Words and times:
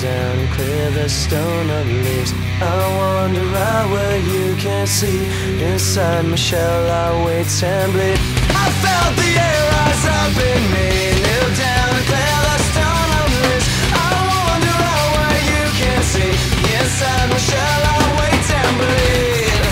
Down 0.00 0.46
clear 0.48 0.90
the 0.90 1.08
stone 1.08 1.70
of 1.70 1.86
leaves. 1.86 2.32
I 2.60 2.76
wander 2.98 3.48
out 3.56 3.90
where 3.90 4.18
you 4.18 4.54
can't 4.56 4.88
see. 4.88 5.24
Inside 5.62 6.26
my 6.26 6.36
shell, 6.36 6.84
I 6.90 7.24
wait 7.24 7.48
and 7.62 7.92
bleed. 7.92 8.18
I 8.52 8.66
felt 8.82 9.12
the 9.16 9.30
air 9.48 9.62
rise 9.72 10.04
up 10.20 10.36
in 10.36 10.62
me. 10.74 10.88
Kneel 11.22 11.48
down 11.56 11.88
and 11.96 12.06
clear 12.10 12.36
the 12.44 12.56
stone 12.70 13.10
of 13.20 13.28
leaves. 13.40 13.66
I 13.96 14.08
wander 14.28 14.78
out 14.92 15.08
where 15.16 15.42
you 15.52 15.64
can't 15.80 16.04
see. 16.04 16.32
Inside 16.76 17.26
my 17.32 17.40
shell, 17.48 17.80
I 17.92 17.96
wait 18.20 18.46
and 18.60 18.74
bleed. 18.80 19.64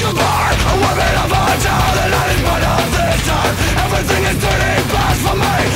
Goodbye, 0.00 0.56
a 0.68 0.74
woman 0.84 1.14
of 1.24 1.30
a 1.32 1.44
town, 1.64 1.94
and 2.04 2.12
I 2.12 2.24
didn't 2.28 2.64
up 2.74 2.86
this 2.92 3.20
time. 3.24 3.54
Everything 3.84 4.22
is 4.30 4.36
turning 4.44 4.84
fast 4.92 5.20
for 5.24 5.36
me. 5.36 5.75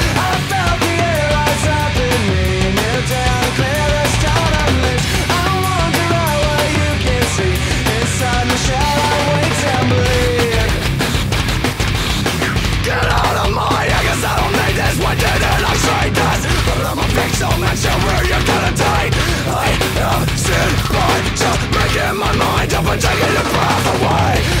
So 17.41 17.49
mention 17.57 17.89
where 18.05 18.23
you're 18.29 18.45
gonna 18.45 18.77
die 18.77 19.09
I 19.49 19.71
seen 20.37 20.81
my 22.15 22.31
mind 22.35 22.73
up 22.73 22.85
and 22.85 23.01
taking 23.01 23.33
the 23.33 23.41
breath 23.49 23.87
away 23.97 24.60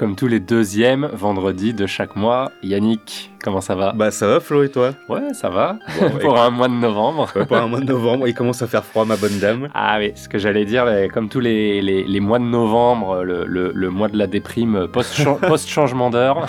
comme 0.00 0.16
tous 0.16 0.28
les 0.28 0.40
deuxièmes 0.40 1.10
vendredis 1.12 1.74
de 1.74 1.86
chaque 1.86 2.16
mois. 2.16 2.52
Yannick, 2.62 3.32
comment 3.44 3.60
ça 3.60 3.74
va? 3.74 3.92
Bah 3.92 4.10
ça 4.10 4.26
va 4.26 4.40
Flo 4.40 4.62
et 4.62 4.70
toi? 4.70 4.92
Ouais, 5.10 5.34
ça 5.34 5.50
va. 5.50 5.76
pour 6.22 6.40
un 6.40 6.48
mois 6.48 6.68
de 6.68 6.72
novembre. 6.72 7.30
pour 7.46 7.58
un 7.58 7.66
mois 7.66 7.80
de 7.80 7.84
novembre, 7.84 8.26
il 8.26 8.32
commence 8.32 8.62
à 8.62 8.66
faire 8.66 8.82
froid 8.82 9.04
ma 9.04 9.16
bonne 9.16 9.38
dame. 9.38 9.68
Ah 9.74 9.96
oui, 9.98 10.12
ce 10.14 10.28
que 10.28 10.38
j'allais 10.38 10.64
dire, 10.64 10.86
comme 11.12 11.28
tous 11.28 11.40
les, 11.40 11.82
les, 11.82 12.20
mois 12.20 12.38
de 12.38 12.44
novembre, 12.44 13.24
le, 13.24 13.44
le, 13.44 13.90
mois 13.90 14.08
de 14.08 14.16
la 14.16 14.26
déprime 14.26 14.88
post-changement 14.92 16.08
d'heure. 16.08 16.46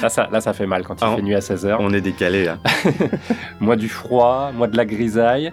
là, 0.00 0.08
ça, 0.08 0.28
là 0.32 0.40
ça 0.40 0.54
fait 0.54 0.66
mal 0.66 0.84
quand 0.84 0.94
il 1.02 1.04
ah, 1.04 1.16
fait 1.16 1.22
nuit 1.22 1.34
à 1.34 1.40
16h. 1.40 1.76
On 1.80 1.92
est 1.92 2.00
décalé 2.00 2.44
là. 2.44 2.58
mois 3.60 3.76
du 3.76 3.90
froid, 3.90 4.52
mois 4.54 4.68
de 4.68 4.76
la 4.76 4.86
grisaille. 4.86 5.52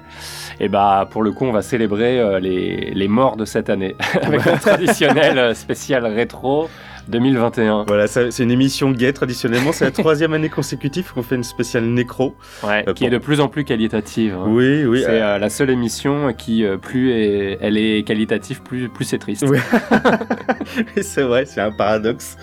Et 0.61 0.69
bah 0.69 1.07
pour 1.11 1.23
le 1.23 1.31
coup, 1.31 1.45
on 1.45 1.51
va 1.51 1.61
célébrer 1.61 2.19
euh, 2.19 2.39
les, 2.39 2.91
les 2.93 3.07
morts 3.07 3.35
de 3.35 3.45
cette 3.45 3.69
année 3.69 3.95
avec 4.21 4.45
un 4.47 4.57
traditionnel 4.57 5.37
euh, 5.37 5.53
spécial 5.53 6.05
rétro. 6.05 6.69
2021. 7.11 7.85
Voilà, 7.87 8.07
c'est 8.07 8.39
une 8.39 8.51
émission 8.51 8.91
gay 8.91 9.13
traditionnellement. 9.13 9.71
C'est 9.71 9.85
la 9.85 9.91
troisième 10.01 10.33
année 10.33 10.49
consécutive 10.49 11.11
qu'on 11.13 11.21
fait 11.21 11.35
une 11.35 11.43
spéciale 11.43 11.83
nécro. 11.83 12.35
Ouais, 12.63 12.83
euh, 12.87 12.93
qui 12.93 13.05
est 13.05 13.09
de 13.09 13.17
plus 13.17 13.39
en 13.41 13.47
plus 13.47 13.63
qualitative. 13.65 14.33
Hein. 14.33 14.45
Oui, 14.47 14.85
oui. 14.85 15.01
C'est 15.05 15.21
euh, 15.21 15.37
la 15.37 15.49
seule 15.49 15.69
émission 15.69 16.33
qui, 16.33 16.65
euh, 16.65 16.77
plus 16.77 17.11
elle 17.11 17.77
est 17.77 18.03
qualitative, 18.07 18.61
plus, 18.61 18.89
plus 18.89 19.05
c'est 19.05 19.17
triste. 19.17 19.45
Oui. 19.47 19.59
c'est 21.01 21.23
vrai, 21.23 21.45
c'est 21.45 21.61
un 21.61 21.71
paradoxe. 21.71 22.37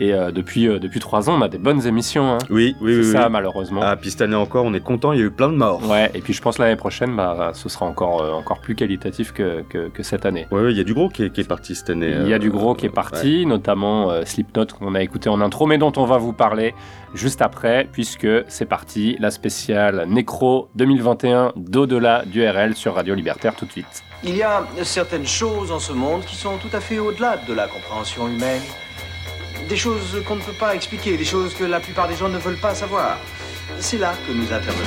Et 0.00 0.12
depuis, 0.34 0.66
depuis 0.66 0.98
trois 0.98 1.30
ans, 1.30 1.38
on 1.38 1.42
a 1.42 1.48
des 1.48 1.58
bonnes 1.58 1.86
émissions. 1.86 2.32
Hein. 2.32 2.38
Oui, 2.50 2.74
oui, 2.80 2.96
oui. 2.96 3.04
C'est 3.04 3.12
ça, 3.12 3.28
malheureusement. 3.28 3.82
Ah, 3.84 3.94
puis 3.94 4.10
cette 4.10 4.22
année 4.22 4.34
encore, 4.34 4.64
on 4.64 4.74
est 4.74 4.80
content, 4.80 5.12
il 5.12 5.20
y 5.20 5.22
a 5.22 5.26
eu 5.26 5.30
plein 5.30 5.48
de 5.48 5.54
morts. 5.54 5.88
Ouais, 5.88 6.10
et 6.14 6.20
puis 6.20 6.32
je 6.32 6.42
pense 6.42 6.58
l'année 6.58 6.76
prochaine, 6.76 7.14
bah, 7.14 7.52
ce 7.54 7.68
sera 7.68 7.86
encore, 7.86 8.36
encore 8.36 8.60
plus 8.60 8.74
qualitatif 8.74 9.32
que, 9.32 9.62
que, 9.62 10.02
cette 10.02 10.26
année. 10.26 10.48
Oui, 10.50 10.72
il 10.72 10.76
y 10.76 10.80
a 10.80 10.84
du 10.84 10.94
gros 10.94 11.08
qui 11.08 11.24
est, 11.24 11.30
qui 11.30 11.42
est 11.42 11.48
parti 11.48 11.76
cette 11.76 11.90
année. 11.90 12.12
Il 12.22 12.28
y 12.28 12.34
a 12.34 12.40
du 12.40 12.50
gros 12.50 12.74
qui 12.74 12.86
est 12.86 12.90
parti, 12.90 13.46
notamment 13.46 13.91
Slipknot 14.24 14.66
qu'on 14.78 14.94
a 14.94 15.02
écouté 15.02 15.28
en 15.28 15.40
intro, 15.40 15.66
mais 15.66 15.78
dont 15.78 15.92
on 15.96 16.04
va 16.04 16.18
vous 16.18 16.32
parler 16.32 16.74
juste 17.14 17.42
après, 17.42 17.88
puisque 17.90 18.28
c'est 18.48 18.66
parti, 18.66 19.16
la 19.18 19.30
spéciale 19.30 20.06
Nécro 20.08 20.68
2021 20.74 21.52
d'au-delà 21.56 22.24
du 22.24 22.46
RL 22.46 22.74
sur 22.74 22.94
Radio 22.94 23.14
Libertaire 23.14 23.54
tout 23.54 23.66
de 23.66 23.72
suite. 23.72 24.02
Il 24.24 24.36
y 24.36 24.42
a 24.42 24.64
certaines 24.82 25.26
choses 25.26 25.72
en 25.72 25.78
ce 25.78 25.92
monde 25.92 26.24
qui 26.24 26.36
sont 26.36 26.56
tout 26.58 26.74
à 26.74 26.80
fait 26.80 26.98
au-delà 26.98 27.36
de 27.48 27.52
la 27.52 27.66
compréhension 27.66 28.28
humaine. 28.28 28.62
Des 29.68 29.76
choses 29.76 30.22
qu'on 30.26 30.36
ne 30.36 30.40
peut 30.42 30.52
pas 30.52 30.74
expliquer, 30.74 31.16
des 31.16 31.24
choses 31.24 31.54
que 31.54 31.64
la 31.64 31.80
plupart 31.80 32.08
des 32.08 32.16
gens 32.16 32.28
ne 32.28 32.38
veulent 32.38 32.60
pas 32.60 32.74
savoir. 32.74 33.18
C'est 33.78 33.98
là 33.98 34.12
que 34.26 34.32
nous 34.32 34.52
intervenons. 34.52 34.86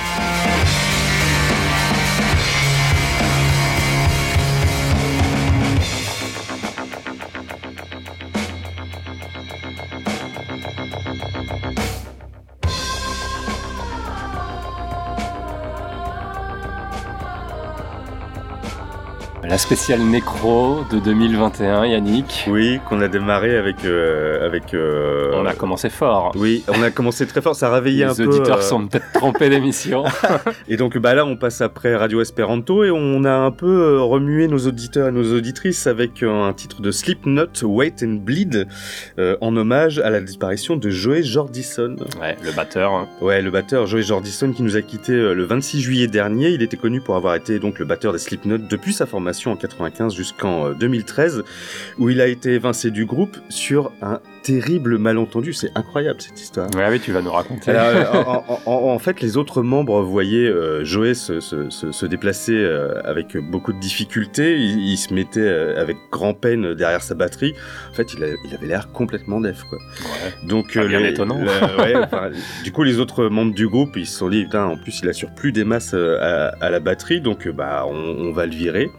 La 19.61 19.77
spéciale 19.77 20.01
Nécro 20.01 20.79
de 20.91 20.97
2021, 20.99 21.85
Yannick. 21.85 22.45
Oui, 22.49 22.79
qu'on 22.89 22.99
a 22.99 23.07
démarré 23.07 23.55
avec. 23.55 23.85
euh, 23.85 24.43
avec 24.45 24.73
euh, 24.73 25.31
On 25.35 25.45
a 25.45 25.53
commencé 25.53 25.89
fort. 25.89 26.31
Oui, 26.35 26.63
on 26.67 26.81
a 26.81 26.89
commencé 26.89 27.25
très 27.27 27.41
fort, 27.41 27.55
ça 27.55 27.71
réveillait 27.71 28.03
un 28.05 28.09
Les 28.13 28.25
peu. 28.25 28.29
auditeurs 28.37 28.57
euh, 28.57 28.61
sont 28.61 28.87
peut-être 28.87 29.05
trompés 29.13 29.49
d'émission. 29.49 30.03
Et 30.67 30.75
donc 30.77 30.97
bah 30.97 31.13
là, 31.13 31.25
on 31.25 31.37
passe 31.37 31.61
après 31.61 31.95
Radio 31.95 32.19
Esperanto 32.21 32.83
et 32.83 32.91
on 32.91 33.23
a 33.23 33.31
un 33.33 33.51
peu 33.51 34.01
remué 34.01 34.47
nos 34.47 34.57
auditeurs 34.67 35.07
et 35.09 35.11
nos 35.11 35.31
auditrices 35.37 35.85
avec 35.87 36.23
un 36.23 36.51
titre 36.53 36.81
de 36.81 36.91
Slipknot, 36.91 37.45
Wait 37.63 38.03
and 38.03 38.17
Bleed, 38.25 38.67
en 39.19 39.55
hommage 39.55 39.99
à 39.99 40.09
la 40.09 40.19
disparition 40.21 40.75
de 40.75 40.89
Joey 40.89 41.21
Jordison. 41.23 41.95
ouais, 42.19 42.35
le 42.43 42.51
batteur. 42.51 42.91
hein. 42.93 43.07
Ouais, 43.21 43.41
le 43.43 43.51
batteur 43.51 43.85
Joey 43.85 44.01
Jordison 44.01 44.51
qui 44.53 44.63
nous 44.63 44.75
a 44.75 44.81
quitté 44.81 45.13
le 45.13 45.43
26 45.45 45.81
juillet 45.81 46.07
dernier. 46.07 46.49
Il 46.49 46.61
était 46.63 46.77
connu 46.77 46.99
pour 46.99 47.15
avoir 47.15 47.35
été 47.35 47.59
donc 47.59 47.77
le 47.79 47.85
batteur 47.85 48.11
des 48.11 48.19
Slipknot 48.19 48.57
depuis 48.57 48.91
sa 48.91 49.05
formation 49.05 49.50
en 49.51 49.55
95 49.55 50.13
jusqu'en 50.13 50.67
euh, 50.67 50.73
2013, 50.73 51.43
où 51.99 52.09
il 52.09 52.21
a 52.21 52.27
été 52.27 52.53
évincé 52.53 52.91
du 52.91 53.05
groupe 53.05 53.37
sur 53.49 53.91
un 54.01 54.19
terrible 54.43 54.97
malentendu. 54.97 55.53
C'est 55.53 55.69
incroyable 55.75 56.21
cette 56.21 56.39
histoire. 56.39 56.69
Ouais, 56.75 56.87
oui, 56.89 56.99
tu 56.99 57.11
vas 57.11 57.21
nous 57.21 57.31
raconter. 57.31 57.71
Alors, 57.71 58.15
euh, 58.15 58.21
en, 58.25 58.45
en- 58.65 58.71
en- 58.89 58.93
en 58.93 58.99
fait, 58.99 59.21
les 59.21 59.37
autres 59.37 59.61
membres 59.61 60.01
voyaient 60.01 60.47
euh, 60.47 60.83
Joey 60.83 61.13
se, 61.13 61.39
se- 61.39 61.69
se- 61.69 61.91
se 61.91 62.05
déplacer 62.05 62.53
euh, 62.55 63.01
avec 63.03 63.37
beaucoup 63.37 63.73
de 63.73 63.79
difficultés. 63.79 64.57
Il, 64.57 64.79
il 64.79 64.97
se 64.97 65.13
mettait 65.13 65.39
euh, 65.41 65.79
avec 65.81 65.97
grand 66.11 66.33
peine 66.33 66.73
derrière 66.73 67.01
sa 67.03 67.15
batterie. 67.15 67.53
En 67.91 67.93
fait, 67.93 68.13
il, 68.13 68.23
a- 68.23 68.27
il 68.45 68.53
avait 68.55 68.67
l'air 68.67 68.91
complètement 68.91 69.39
def. 69.41 69.63
Quoi. 69.63 69.77
Ouais. 69.77 70.47
Donc, 70.47 70.77
bien 70.77 70.99
les- 70.99 71.09
étonnant. 71.09 71.37
le- 71.39 71.45
ouais, 71.83 71.95
enfin, 71.95 72.29
du 72.63 72.71
coup, 72.71 72.83
les 72.83 72.99
autres 72.99 73.25
membres 73.27 73.53
du 73.53 73.67
groupe, 73.67 73.95
ils 73.95 74.07
se 74.07 74.17
sont 74.17 74.29
dit, 74.29 74.43
putain, 74.45 74.65
en 74.65 74.77
plus, 74.77 74.99
il 75.03 75.09
assure 75.09 75.29
plus 75.35 75.51
des 75.51 75.63
masses 75.63 75.93
à, 75.93 76.49
à 76.59 76.69
la 76.69 76.79
batterie, 76.79 77.21
donc 77.21 77.47
bah, 77.49 77.85
on, 77.87 77.93
on 77.95 78.31
va 78.31 78.45
le 78.45 78.53
virer. 78.53 78.89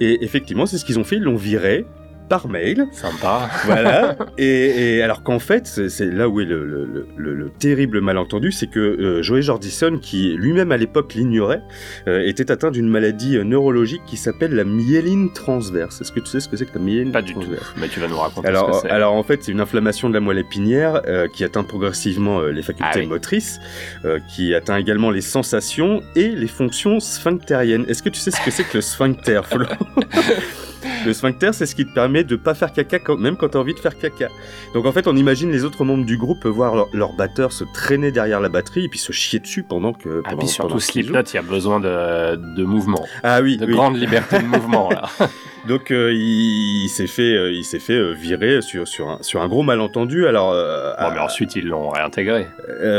Et 0.00 0.24
effectivement, 0.24 0.66
c'est 0.66 0.78
ce 0.78 0.84
qu'ils 0.84 0.98
ont 0.98 1.04
fait. 1.04 1.16
Ils 1.16 1.22
l'ont 1.22 1.36
viré 1.36 1.86
par 2.32 2.48
mail. 2.48 2.86
Sympa. 2.92 3.50
Voilà. 3.66 4.16
et, 4.38 4.96
et 4.96 5.02
alors 5.02 5.22
qu'en 5.22 5.38
fait, 5.38 5.66
c'est 5.66 6.06
là 6.10 6.28
où 6.30 6.40
est 6.40 6.44
le, 6.46 6.64
le- 6.64 6.84
le- 6.86 7.06
le- 7.16 7.34
le 7.34 7.50
terrible 7.50 8.00
malentendu, 8.00 8.52
c'est 8.52 8.68
que 8.68 8.80
euh, 8.80 9.22
Joey 9.22 9.42
Jordison, 9.42 9.98
qui 10.00 10.34
lui-même 10.38 10.72
à 10.72 10.78
l'époque 10.78 11.12
l'ignorait, 11.14 11.60
euh, 12.08 12.22
était 12.26 12.50
atteint 12.50 12.70
d'une 12.70 12.88
maladie 12.88 13.36
euh, 13.36 13.44
neurologique 13.44 14.00
qui 14.06 14.16
s'appelle 14.16 14.54
la 14.54 14.64
myéline 14.64 15.30
transverse. 15.32 16.00
Est-ce 16.00 16.10
que 16.12 16.20
tu 16.20 16.26
sais 16.26 16.40
ce 16.40 16.48
que 16.48 16.56
c'est 16.56 16.64
que 16.64 16.78
la 16.78 16.84
myéline 16.84 17.12
Pas 17.12 17.20
du 17.20 17.34
tout. 17.34 17.42
Mais 17.76 17.88
tu 17.88 18.00
vas 18.00 18.08
nous 18.08 18.16
raconter 18.18 18.48
alors, 18.48 18.74
ce 18.76 18.80
que 18.82 18.88
c'est. 18.88 18.94
alors 18.94 19.12
en 19.12 19.22
fait, 19.22 19.42
c'est 19.42 19.52
une 19.52 19.60
inflammation 19.60 20.08
de 20.08 20.14
la 20.14 20.20
moelle 20.20 20.38
épinière 20.38 21.02
euh, 21.06 21.28
qui 21.28 21.44
atteint 21.44 21.64
progressivement 21.64 22.40
les 22.40 22.62
facultés 22.62 22.90
Ah 22.94 22.98
oui. 22.98 23.06
motrices, 23.06 23.60
qui 24.28 24.54
atteint 24.54 24.76
également 24.78 25.10
les 25.10 25.20
sensations 25.20 26.00
et 26.16 26.28
les 26.28 26.46
fonctions 26.46 26.98
sphinctériennes. 27.00 27.84
Est-ce 27.88 28.02
que 28.02 28.08
tu 28.08 28.20
sais 28.20 28.30
ce 28.30 28.40
que 28.42 28.50
c'est 28.50 28.64
que 28.64 28.78
le 28.78 28.80
sphincter, 28.80 29.40
Flo? 29.44 29.66
Le 31.06 31.12
sphincter, 31.12 31.50
c'est 31.52 31.66
ce 31.66 31.74
qui 31.74 31.84
te 31.86 31.92
permet 31.92 32.24
de 32.24 32.36
pas 32.36 32.54
faire 32.54 32.72
caca 32.72 32.98
quand, 32.98 33.16
même 33.16 33.36
quand 33.36 33.48
tu 33.50 33.56
as 33.56 33.60
envie 33.60 33.74
de 33.74 33.78
faire 33.78 33.98
caca. 33.98 34.28
Donc 34.74 34.86
en 34.86 34.92
fait, 34.92 35.06
on 35.08 35.16
imagine 35.16 35.50
les 35.50 35.64
autres 35.64 35.84
membres 35.84 36.04
du 36.04 36.16
groupe 36.16 36.44
voir 36.46 36.74
leur, 36.74 36.88
leur 36.92 37.12
batteur 37.14 37.52
se 37.52 37.64
traîner 37.74 38.10
derrière 38.12 38.40
la 38.40 38.48
batterie 38.48 38.84
et 38.84 38.88
puis 38.88 38.98
se 38.98 39.12
chier 39.12 39.38
dessus 39.40 39.62
pendant 39.62 39.92
que. 39.92 40.20
Ah, 40.24 40.30
pendant- 40.30 40.38
puis 40.38 40.48
surtout. 40.48 40.78
Slipknot, 40.80 41.22
il 41.22 41.34
y 41.34 41.38
a 41.38 41.42
besoin 41.42 41.80
de, 41.80 42.36
de 42.56 42.64
mouvement, 42.64 43.04
Ah 43.22 43.40
oui, 43.42 43.56
de 43.56 43.66
oui. 43.66 43.72
grande 43.72 43.96
liberté 43.96 44.38
de 44.38 44.46
mouvement 44.46 44.90
là. 44.90 45.02
Donc 45.68 45.92
euh, 45.92 46.12
il, 46.12 46.86
il 46.86 46.88
s'est 46.88 47.06
fait, 47.06 47.36
euh, 47.36 47.52
il 47.52 47.62
s'est 47.64 47.78
fait 47.78 47.92
euh, 47.94 48.10
virer 48.10 48.60
sur 48.62 48.88
sur 48.88 49.08
un, 49.10 49.18
sur 49.20 49.40
un 49.42 49.46
gros 49.48 49.62
malentendu. 49.62 50.26
Alors 50.26 50.50
Bon, 50.52 51.10
mais 51.14 51.20
ensuite 51.20 51.54
ils 51.54 51.66
l'ont 51.68 51.90
réintégré. 51.90 52.48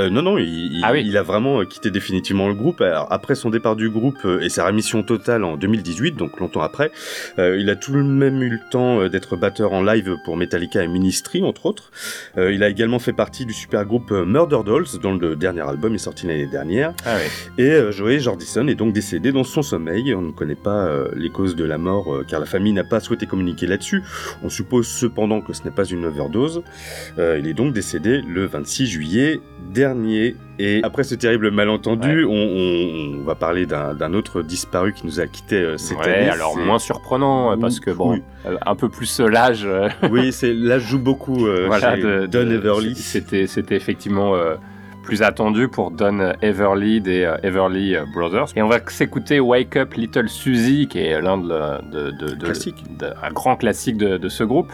non 0.10 0.22
non, 0.22 0.38
il, 0.38 0.78
il- 0.78 0.82
Ah 0.84 0.92
oui. 0.94 1.04
il 1.06 1.18
a 1.18 1.24
vraiment 1.24 1.64
quitté 1.66 1.92
définitivement 1.92 2.48
le 2.48 2.54
groupe. 2.54 2.80
Alors 2.82 3.08
après 3.12 3.36
son 3.36 3.50
départ 3.50 3.76
du 3.76 3.90
groupe 3.90 4.26
et 4.42 4.48
sa 4.50 4.64
rémission 4.66 5.04
totale 5.04 5.44
en 5.44 5.58
2018, 5.58 6.14
donc 6.16 6.40
longtemps 6.40 6.62
après, 6.62 6.92
il 7.38 7.70
a 7.70 7.73
tout 7.76 7.92
de 7.92 8.02
même 8.02 8.42
eu 8.42 8.50
le 8.50 8.60
temps 8.72 9.02
euh, 9.02 9.10
d'être 9.10 9.36
batteur 9.36 9.74
en 9.74 9.84
live 9.84 10.18
pour 10.26 10.38
Metallica 10.38 10.84
et 10.84 10.88
Ministry 10.88 11.44
entre 11.44 11.66
autres. 11.66 11.92
Euh, 12.38 12.54
il 12.54 12.64
a 12.64 12.70
également 12.70 13.00
fait 13.00 13.14
partie 13.14 13.46
du 13.46 13.54
super 13.54 13.86
groupe 13.86 14.12
euh, 14.12 14.26
Murder 14.26 14.60
Dolls, 14.66 14.86
dont 15.02 15.16
le 15.16 15.36
dernier 15.36 15.62
album 15.62 15.94
est 15.96 16.00
sorti 16.00 16.28
l'année 16.28 16.48
dernière. 16.48 16.94
Ah. 17.06 17.18
Et 17.58 17.70
euh, 17.70 17.92
Joey 17.92 18.20
Jordison 18.20 18.68
est 18.68 18.76
donc 18.76 18.94
décédé 18.94 19.32
dans 19.32 19.44
son 19.44 19.62
sommeil. 19.62 20.14
On 20.14 20.22
ne 20.22 20.32
connaît 20.32 20.56
pas 20.56 20.86
euh, 20.86 21.10
les 21.16 21.30
causes 21.30 21.56
de 21.56 21.64
la 21.64 21.78
mort 21.78 22.24
car 22.28 22.40
la 22.40 22.46
famille 22.46 22.74
n'a 22.74 22.84
pas 22.84 23.00
souhaité 23.00 23.26
communiquer 23.26 23.68
là-dessus. 23.68 24.04
On 24.44 24.50
suppose 24.50 24.88
cependant 24.88 25.42
que 25.42 25.54
ce 25.54 25.64
n'est 25.64 25.72
pas 25.72 25.86
une 25.86 26.06
overdose. 26.06 26.64
Il 27.18 27.48
est 27.48 27.54
donc 27.54 27.74
décédé 27.74 28.22
le 28.22 28.46
26 28.46 28.88
juillet 28.88 29.40
dernier. 29.72 30.36
Et 30.60 30.82
après 30.84 31.04
ce 31.04 31.16
terrible 31.16 31.50
malentendu, 31.52 32.26
on, 32.26 32.32
on- 32.32 33.20
on 33.22 33.24
va 33.24 33.36
parler 33.36 33.66
d'un 33.66 34.14
autre 34.14 34.42
disparu 34.44 34.94
qui 34.94 35.06
nous 35.06 35.20
a 35.20 35.28
quitté 35.28 35.56
euh, 35.56 35.78
cette 35.78 35.98
Ouais, 35.98 36.14
année. 36.14 36.30
alors 36.30 36.58
moins 36.58 36.78
surprenant 36.80 37.52
euh, 37.52 37.56
parce 37.58 37.80
que 37.80 37.90
bon, 37.92 38.12
Oui. 38.14 38.24
euh, 38.46 38.58
un 38.66 38.76
peu 38.76 38.88
plus 38.90 39.20
euh, 39.20 39.28
l'âge. 39.30 39.64
euh, 39.66 39.90
Oui, 40.12 40.32
c'est 40.32 40.54
là 40.54 40.78
je 40.80 40.86
joue 40.88 41.00
beaucoup 41.00 41.48
voilà, 41.68 41.98
de, 41.98 42.28
Don 42.28 42.46
de- 42.46 42.54
Everly. 42.56 42.96
C'était, 42.96 43.48
effectivement 43.76 44.34
plus 45.04 45.22
attendu 45.22 45.68
pour 45.68 45.92
Don 45.92 46.32
Everly 46.42 47.02
des 47.02 47.30
Everly 47.44 47.96
Brothers. 48.14 48.48
Et 48.56 48.62
on 48.62 48.70
va 48.70 48.80
s'écouter 48.88 49.40
Wake 49.42 49.76
Up 49.76 49.94
Little 49.96 50.30
Susie, 50.30 50.88
qui 50.88 51.00
est 51.00 51.20
l'un 51.22 51.38
de, 51.38 51.82
de, 51.92 52.12
de- 52.12 53.14
un 53.22 53.32
grand 53.32 53.56
classique 53.58 53.98
de 53.98 54.30
ce 54.30 54.44
groupe. 54.46 54.72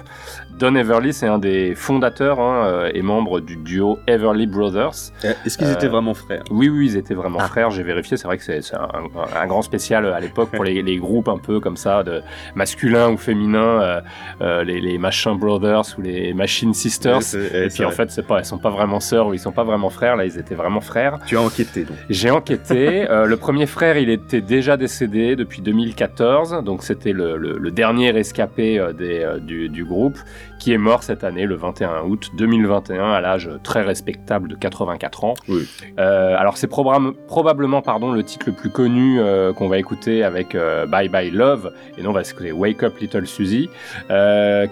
Don 0.60 0.76
Everly, 0.76 1.14
c'est 1.14 1.26
un 1.28 1.38
des 1.40 1.74
fondateurs 1.74 2.40
hein, 2.42 2.66
euh, 2.66 2.92
et 2.94 3.02
membre 3.02 3.40
du 3.40 3.56
duo 3.56 3.98
Everly 4.08 4.46
Brothers. 4.46 4.92
Euh, 5.24 5.32
Est-ce 5.46 5.58
qu'ils 5.58 5.68
Euh, 5.68 5.74
étaient 5.74 5.88
vraiment 5.88 6.14
frères? 6.14 6.44
Oui, 6.52 6.68
oui, 6.68 6.88
ils 6.88 6.98
étaient 6.98 7.14
vraiment 7.14 7.40
Ah. 7.42 7.48
frères. 7.48 7.70
J'ai 7.72 7.84
vérifié. 7.84 8.18
C'est 8.18 8.28
vrai 8.28 8.38
que 8.38 8.44
c'est 8.44 8.60
un, 8.76 9.48
grand 9.48 9.62
spécial 9.62 10.06
à 10.08 10.20
l'époque 10.20 10.50
pour 10.52 10.66
les, 10.66 10.82
les 10.82 10.98
groupes 10.98 11.30
un 11.30 11.38
peu 11.38 11.62
comme 11.62 11.78
ça, 11.78 12.04
de 12.04 12.22
masculins 12.56 13.10
ou 13.10 13.16
féminins, 13.18 13.82
euh, 13.82 14.02
euh, 14.42 14.64
les, 14.66 14.82
les 14.82 14.98
Machin 14.98 15.36
Brothers 15.36 15.84
ou 15.98 16.02
les 16.02 16.34
Machine 16.34 16.74
Sisters. 16.74 17.20
Ouais, 17.34 17.66
Et 17.66 17.68
puis 17.70 17.86
en 17.86 17.92
fait, 17.92 18.12
c'est 18.12 18.28
pas, 18.28 18.40
elles 18.40 18.46
sont 18.46 18.58
pas 18.58 18.70
vraiment 18.70 19.00
sœurs 19.00 19.28
ou 19.28 19.34
ils 19.34 19.40
sont 19.40 19.54
pas 19.54 19.64
vraiment 19.64 19.90
frères. 19.90 20.18
Là, 20.18 20.26
ils 20.26 20.38
étaient 20.38 20.56
vraiment 20.56 20.82
frères. 20.82 21.20
Tu 21.26 21.38
as 21.38 21.42
enquêté 21.42 21.86
donc. 21.86 21.96
J'ai 22.10 22.32
enquêté. 22.32 23.06
Euh, 23.10 23.26
le 23.26 23.38
premier 23.38 23.66
frère, 23.66 23.98
il 23.98 24.10
était 24.10 24.42
déjà 24.42 24.76
décédé 24.78 25.36
depuis 25.36 25.62
2014, 25.62 26.64
donc 26.64 26.84
c'était 26.84 27.12
le, 27.14 27.38
le- 27.38 27.58
le 27.58 27.72
dernier 27.72 28.10
euh, 28.14 28.94
des, 28.94 29.20
euh, 29.24 29.40
du, 29.40 29.70
du 29.70 29.84
groupe, 29.86 30.18
qui 30.60 30.74
est 30.74 30.78
mort 30.78 31.02
cette 31.04 31.24
année, 31.24 31.46
le 31.46 31.56
21 31.56 32.04
août 32.04 32.32
2021, 32.36 33.12
à 33.14 33.22
l'âge 33.22 33.50
très 33.64 33.82
respectable 33.82 34.50
de 34.50 34.56
84 34.56 35.24
ans. 35.24 35.34
Oui. 35.48 35.68
Euh, 35.98 36.36
alors 36.38 36.58
c'est 36.58 36.70
probab- 36.70 37.14
probablement 37.28 37.82
pardon 37.82 38.12
le 38.12 38.22
titre 38.24 38.46
le 38.48 38.54
plus 38.54 38.70
connu 38.70 39.20
euh, 39.20 39.54
qu'on 39.54 39.70
va 39.70 39.78
écouter 39.78 40.24
avec 40.24 40.54
euh, 40.56 40.86
Bye 40.86 41.10
Bye 41.10 41.32
Love, 41.32 41.74
et 41.98 42.04
non 42.04 42.10
on 42.10 42.14
va 42.14 42.22
écouter 42.22 42.52
Wake 42.52 42.84
Up 42.84 42.98
Little 43.00 43.26
Susie, 43.26 43.70
qui 44.10 44.14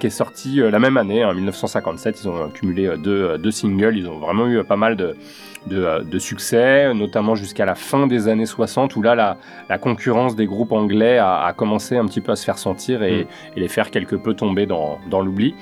est 0.08 0.10
sorti 0.10 0.58
la 0.58 0.80
même 0.80 0.98
année, 0.98 1.24
en 1.26 1.34
1957. 1.34 2.22
Ils 2.24 2.28
ont 2.30 2.50
cumulé 2.50 2.92
deux, 2.98 3.38
deux 3.38 3.52
singles, 3.52 3.98
ils 3.98 4.08
ont 4.08 4.20
vraiment 4.20 4.48
eu 4.48 4.64
pas 4.64 4.76
mal 4.76 4.96
de, 4.96 5.16
de, 5.68 5.84
euh, 5.84 6.04
de 6.04 6.20
succès, 6.20 6.94
notamment 6.94 7.36
jusqu'à 7.36 7.66
la 7.66 7.76
fin 7.76 8.08
des 8.08 8.28
années 8.28 8.46
60, 8.46 8.96
où 8.96 9.02
là, 9.02 9.16
la, 9.16 9.38
la 9.70 9.78
concurrence 9.78 10.36
des 10.36 10.46
groupes 10.46 10.72
anglais 10.72 11.18
a, 11.18 11.44
a 11.46 11.54
commencé 11.54 11.98
un 11.98 12.06
petit 12.06 12.22
peu 12.22 12.32
à 12.32 12.36
se 12.36 12.46
faire 12.46 12.58
sentir 12.58 13.04
et, 13.04 13.28
et 13.56 13.60
les 13.60 13.68
faire 13.68 13.92
quelque 13.92 14.16
peu 14.16 14.34
tomber 14.34 14.66
dans, 14.66 15.00
dans 15.10 15.22
l'oubli. 15.22 15.56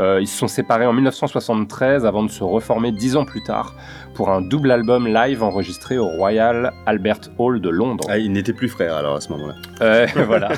Euh, 0.00 0.20
ils 0.20 0.26
se 0.26 0.36
sont 0.36 0.48
séparés 0.48 0.86
en 0.86 0.92
1973 0.92 2.04
avant 2.04 2.22
de 2.22 2.30
se 2.30 2.44
reformer 2.44 2.92
dix 2.92 3.16
ans 3.16 3.24
plus 3.24 3.42
tard 3.42 3.74
pour 4.16 4.30
un 4.30 4.40
double 4.40 4.70
album 4.70 5.06
live 5.06 5.42
enregistré 5.42 5.98
au 5.98 6.06
Royal 6.06 6.72
Albert 6.86 7.20
Hall 7.36 7.60
de 7.60 7.68
Londres. 7.68 8.04
Ah, 8.08 8.16
ils 8.16 8.32
n'étaient 8.32 8.54
plus 8.54 8.68
frères 8.68 8.94
alors 8.96 9.16
à 9.16 9.20
ce 9.20 9.30
moment-là. 9.32 9.54
Euh, 9.82 10.06
voilà. 10.26 10.48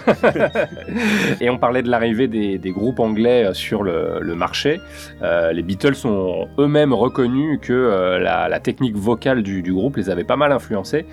et 1.41 1.50
on 1.50 1.59
parlait 1.59 1.83
de 1.83 1.91
l'arrivée 1.91 2.29
des, 2.29 2.59
des 2.59 2.71
groupes 2.71 3.00
anglais 3.00 3.45
euh, 3.45 3.55
sur 3.55 3.83
le, 3.83 4.21
le 4.21 4.35
marché. 4.37 4.81
Euh, 5.23 5.53
les 5.53 5.62
Beatles 5.62 6.07
ont 6.07 6.49
eux-mêmes 6.59 6.93
reconnu 6.93 7.59
que 7.59 7.73
euh, 7.73 8.21
la, 8.21 8.49
la 8.49 8.61
technique 8.61 8.97
vocale 8.97 9.43
du, 9.43 9.62
du 9.62 9.73
groupe 9.73 9.97
les 9.97 10.09
avait 10.09 10.23
pas 10.25 10.37
mal 10.37 10.53
influencés. 10.53 11.05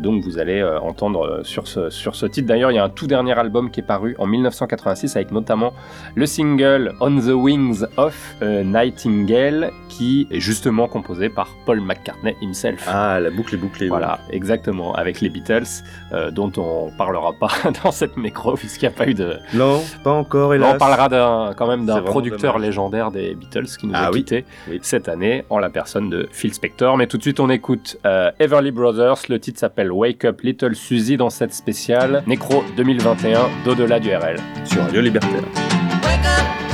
Donc 0.00 0.24
vous 0.24 0.38
allez 0.38 0.62
entendre 0.82 1.42
sur 1.44 1.68
ce, 1.68 1.88
sur 1.88 2.16
ce 2.16 2.26
titre. 2.26 2.48
D'ailleurs, 2.48 2.72
il 2.72 2.74
y 2.74 2.78
a 2.78 2.84
un 2.84 2.88
tout 2.88 3.06
dernier 3.06 3.38
album 3.38 3.70
qui 3.70 3.80
est 3.80 3.86
paru 3.86 4.16
en 4.18 4.26
1986 4.26 5.14
avec 5.14 5.30
notamment 5.30 5.72
le 6.16 6.26
single 6.26 6.94
On 7.00 7.16
the 7.20 7.28
Wings 7.32 7.84
of 7.96 8.34
a 8.42 8.64
Nightingale 8.64 9.70
qui 9.88 10.26
est 10.30 10.40
justement 10.40 10.88
composé 10.88 11.28
par 11.28 11.43
Paul 11.66 11.80
McCartney 11.80 12.34
himself. 12.40 12.84
Ah, 12.88 13.18
la 13.20 13.30
boucle 13.30 13.54
est 13.54 13.58
bouclée. 13.58 13.88
Voilà, 13.88 14.18
exactement, 14.30 14.94
avec 14.94 15.20
les 15.20 15.28
Beatles, 15.28 15.64
euh, 16.12 16.30
dont 16.30 16.52
on 16.56 16.90
parlera 16.96 17.32
pas 17.32 17.50
dans 17.84 17.90
cette 17.92 18.16
mécro, 18.16 18.54
puisqu'il 18.54 18.88
n'y 18.88 18.94
a 18.94 18.96
pas 18.96 19.08
eu 19.08 19.14
de... 19.14 19.36
Non, 19.54 19.82
pas 20.02 20.12
encore, 20.12 20.54
hélas. 20.54 20.74
on 20.74 20.78
parlera 20.78 21.54
quand 21.54 21.66
même 21.66 21.86
d'un 21.86 22.02
producteur 22.02 22.54
dommage. 22.54 22.66
légendaire 22.68 23.10
des 23.10 23.34
Beatles 23.34 23.66
qui 23.78 23.86
nous 23.86 23.92
Ah 23.96 24.06
a 24.08 24.10
quittés 24.10 24.44
oui. 24.68 24.78
cette 24.82 25.08
année 25.08 25.44
en 25.50 25.58
la 25.58 25.70
personne 25.70 26.10
de 26.10 26.28
Phil 26.32 26.52
Spector. 26.54 26.96
Mais 26.96 27.06
tout 27.06 27.16
de 27.18 27.22
suite, 27.22 27.40
on 27.40 27.50
écoute 27.50 27.96
euh, 28.06 28.30
Everly 28.38 28.70
Brothers. 28.70 29.16
Le 29.28 29.38
titre 29.38 29.58
s'appelle 29.58 29.92
Wake 29.92 30.24
Up 30.24 30.40
Little 30.42 30.74
Susie 30.74 31.16
dans 31.16 31.30
cette 31.30 31.54
spéciale 31.54 32.22
Nécro 32.26 32.62
2021 32.76 33.40
d'au-delà 33.64 34.00
du 34.00 34.14
RL. 34.14 34.36
Sur 34.64 34.82
Radio 34.82 35.00
Libertaire. 35.00 35.42
Wake 36.02 36.24
up, 36.24 36.73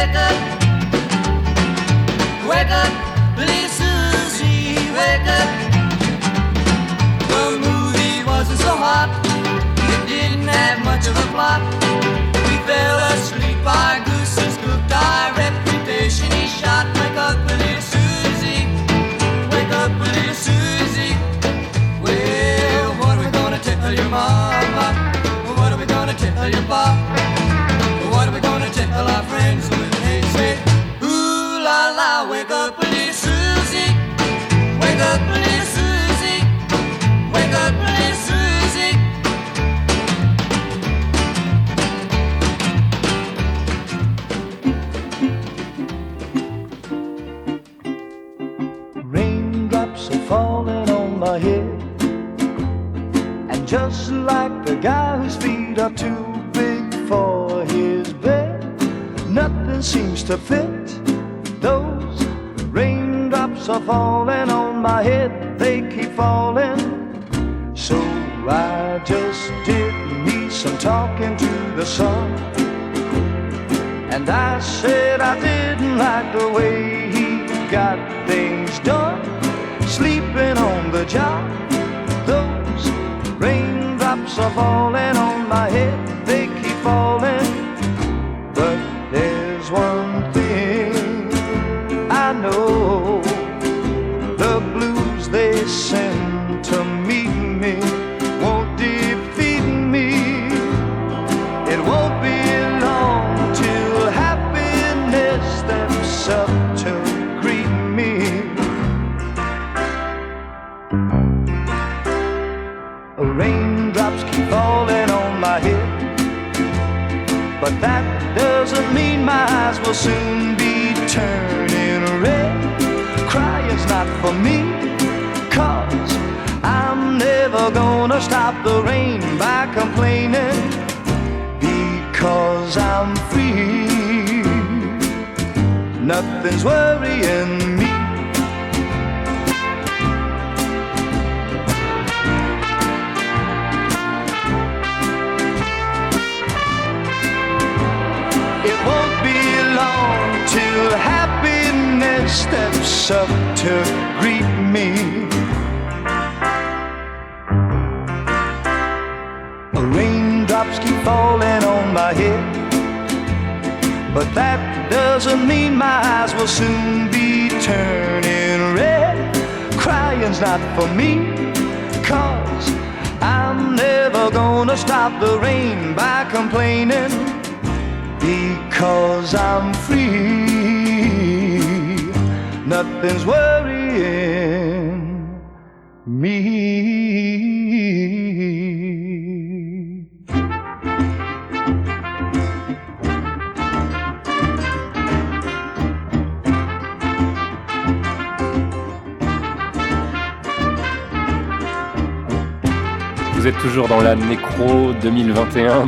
Wake 0.00 0.16
up. 0.16 0.36
Wake 2.48 2.72
up, 2.72 2.92
little 3.36 3.68
Susie. 3.68 4.72
Wake 4.96 5.28
up. 5.38 5.50
The 7.28 7.60
movie 7.60 8.24
wasn't 8.24 8.60
so 8.60 8.72
hot. 8.80 9.10
It 9.92 10.08
didn't 10.08 10.48
have 10.48 10.82
much 10.86 11.06
of 11.06 11.14
a 11.24 11.26
plot. 11.34 11.60
We 12.48 12.56
fell 12.64 12.98
asleep. 13.12 13.60
Our 13.60 14.00
gooses 14.06 14.56
cooked. 14.64 14.90
Our 14.90 15.36
reputation 15.36 16.32
is 16.32 16.50
shot. 16.60 16.86
Wake 16.96 17.18
up, 17.26 17.36
little 17.50 17.82
Susie. 17.92 18.64
Wake 19.52 19.72
up, 19.82 19.92
little 20.00 20.34
Susie. 20.46 21.12
Well, 22.00 22.88
what 23.00 23.18
are 23.18 23.24
we 23.26 23.30
gonna 23.30 23.58
tell 23.58 23.92
your 23.92 24.08
mama? 24.08 24.86
What 25.58 25.74
are 25.74 25.78
we 25.78 25.84
gonna 25.84 26.14
tell 26.14 26.48
your 26.48 26.62
pop? 26.62 26.79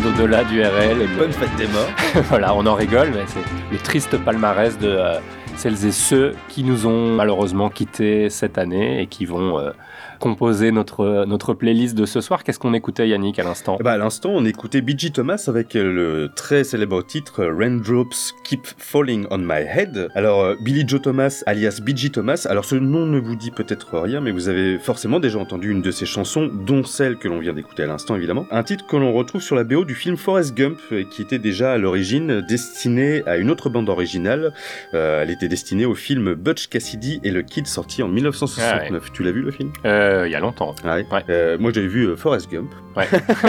D'au-delà 0.02 0.44
du 0.44 0.62
RL. 0.62 1.00
Et 1.00 1.06
Bonne 1.16 1.32
fête 1.32 1.54
des 1.56 1.66
morts. 1.68 1.88
voilà, 2.28 2.54
on 2.54 2.66
en 2.66 2.74
rigole, 2.74 3.10
mais 3.14 3.22
c'est 3.26 3.40
le 3.70 3.78
triste 3.78 4.16
palmarès 4.18 4.78
de 4.78 4.88
euh, 4.88 5.18
celles 5.56 5.86
et 5.86 5.92
ceux 5.92 6.34
qui 6.48 6.64
nous 6.64 6.86
ont 6.86 7.14
malheureusement 7.14 7.70
quittés 7.70 8.28
cette 8.28 8.58
année 8.58 9.00
et 9.00 9.06
qui 9.06 9.26
vont 9.26 9.58
euh, 9.58 9.70
composer 10.22 10.72
notre, 10.72 11.24
notre 11.26 11.52
playlist 11.52 11.94
de 11.94 12.06
ce 12.06 12.20
soir. 12.20 12.44
Qu'est-ce 12.44 12.58
qu'on 12.58 12.74
écoutait, 12.74 13.08
Yannick, 13.08 13.38
à 13.38 13.44
l'instant 13.44 13.76
ben, 13.82 13.90
à 13.90 13.98
l'instant, 13.98 14.30
on 14.32 14.44
écoutait 14.46 14.80
B.G. 14.80 15.10
Thomas 15.10 15.44
avec 15.48 15.76
euh, 15.76 15.92
le 15.92 16.30
très 16.34 16.64
célèbre 16.64 17.04
titre 17.04 17.42
euh, 17.42 17.54
Raindrops 17.54 18.32
Keep 18.44 18.66
Falling 18.78 19.26
on 19.30 19.38
My 19.38 19.66
Head. 19.68 20.08
Alors, 20.14 20.40
euh, 20.40 20.54
Billy 20.64 20.84
Joe 20.86 21.02
Thomas, 21.02 21.42
alias 21.46 21.80
B.G. 21.82 22.10
Thomas, 22.10 22.46
alors 22.48 22.64
ce 22.64 22.76
nom 22.76 23.04
ne 23.04 23.18
vous 23.18 23.36
dit 23.36 23.50
peut-être 23.50 23.98
rien, 23.98 24.20
mais 24.20 24.30
vous 24.30 24.48
avez 24.48 24.78
forcément 24.78 25.20
déjà 25.20 25.38
entendu 25.38 25.70
une 25.70 25.82
de 25.82 25.90
ses 25.90 26.06
chansons, 26.06 26.48
dont 26.52 26.84
celle 26.84 27.18
que 27.18 27.28
l'on 27.28 27.40
vient 27.40 27.52
d'écouter 27.52 27.82
à 27.82 27.86
l'instant, 27.86 28.16
évidemment. 28.16 28.46
Un 28.50 28.62
titre 28.62 28.86
que 28.86 28.96
l'on 28.96 29.12
retrouve 29.12 29.42
sur 29.42 29.56
la 29.56 29.64
BO 29.64 29.84
du 29.84 29.94
film 29.94 30.16
Forrest 30.16 30.54
Gump, 30.56 30.78
euh, 30.92 31.04
qui 31.10 31.20
était 31.20 31.38
déjà 31.38 31.72
à 31.72 31.78
l'origine 31.78 32.40
destinée 32.42 33.22
à 33.26 33.36
une 33.36 33.50
autre 33.50 33.68
bande 33.68 33.88
originale. 33.88 34.54
Euh, 34.94 35.22
elle 35.22 35.30
était 35.30 35.42
était 35.42 35.48
destiné 35.48 35.86
au 35.86 35.96
film 35.96 36.34
Butch 36.34 36.68
Cassidy 36.68 37.20
et 37.24 37.32
le 37.32 37.42
Kid 37.42 37.66
sorti 37.66 38.00
en 38.04 38.08
1969. 38.08 39.12
Tu 39.12 39.24
l'as 39.24 39.32
vu 39.32 39.42
le 39.42 39.50
film? 39.50 39.72
Euh, 39.84 40.11
Il 40.26 40.30
y 40.30 40.34
a 40.34 40.40
longtemps. 40.40 40.74
Ouais. 40.84 41.06
Ouais. 41.10 41.24
Euh, 41.28 41.56
moi 41.58 41.70
j'avais 41.74 41.86
vu 41.88 42.04
euh, 42.08 42.16
Forrest 42.16 42.50
Gump. 42.50 42.72
Ouais. 42.96 43.06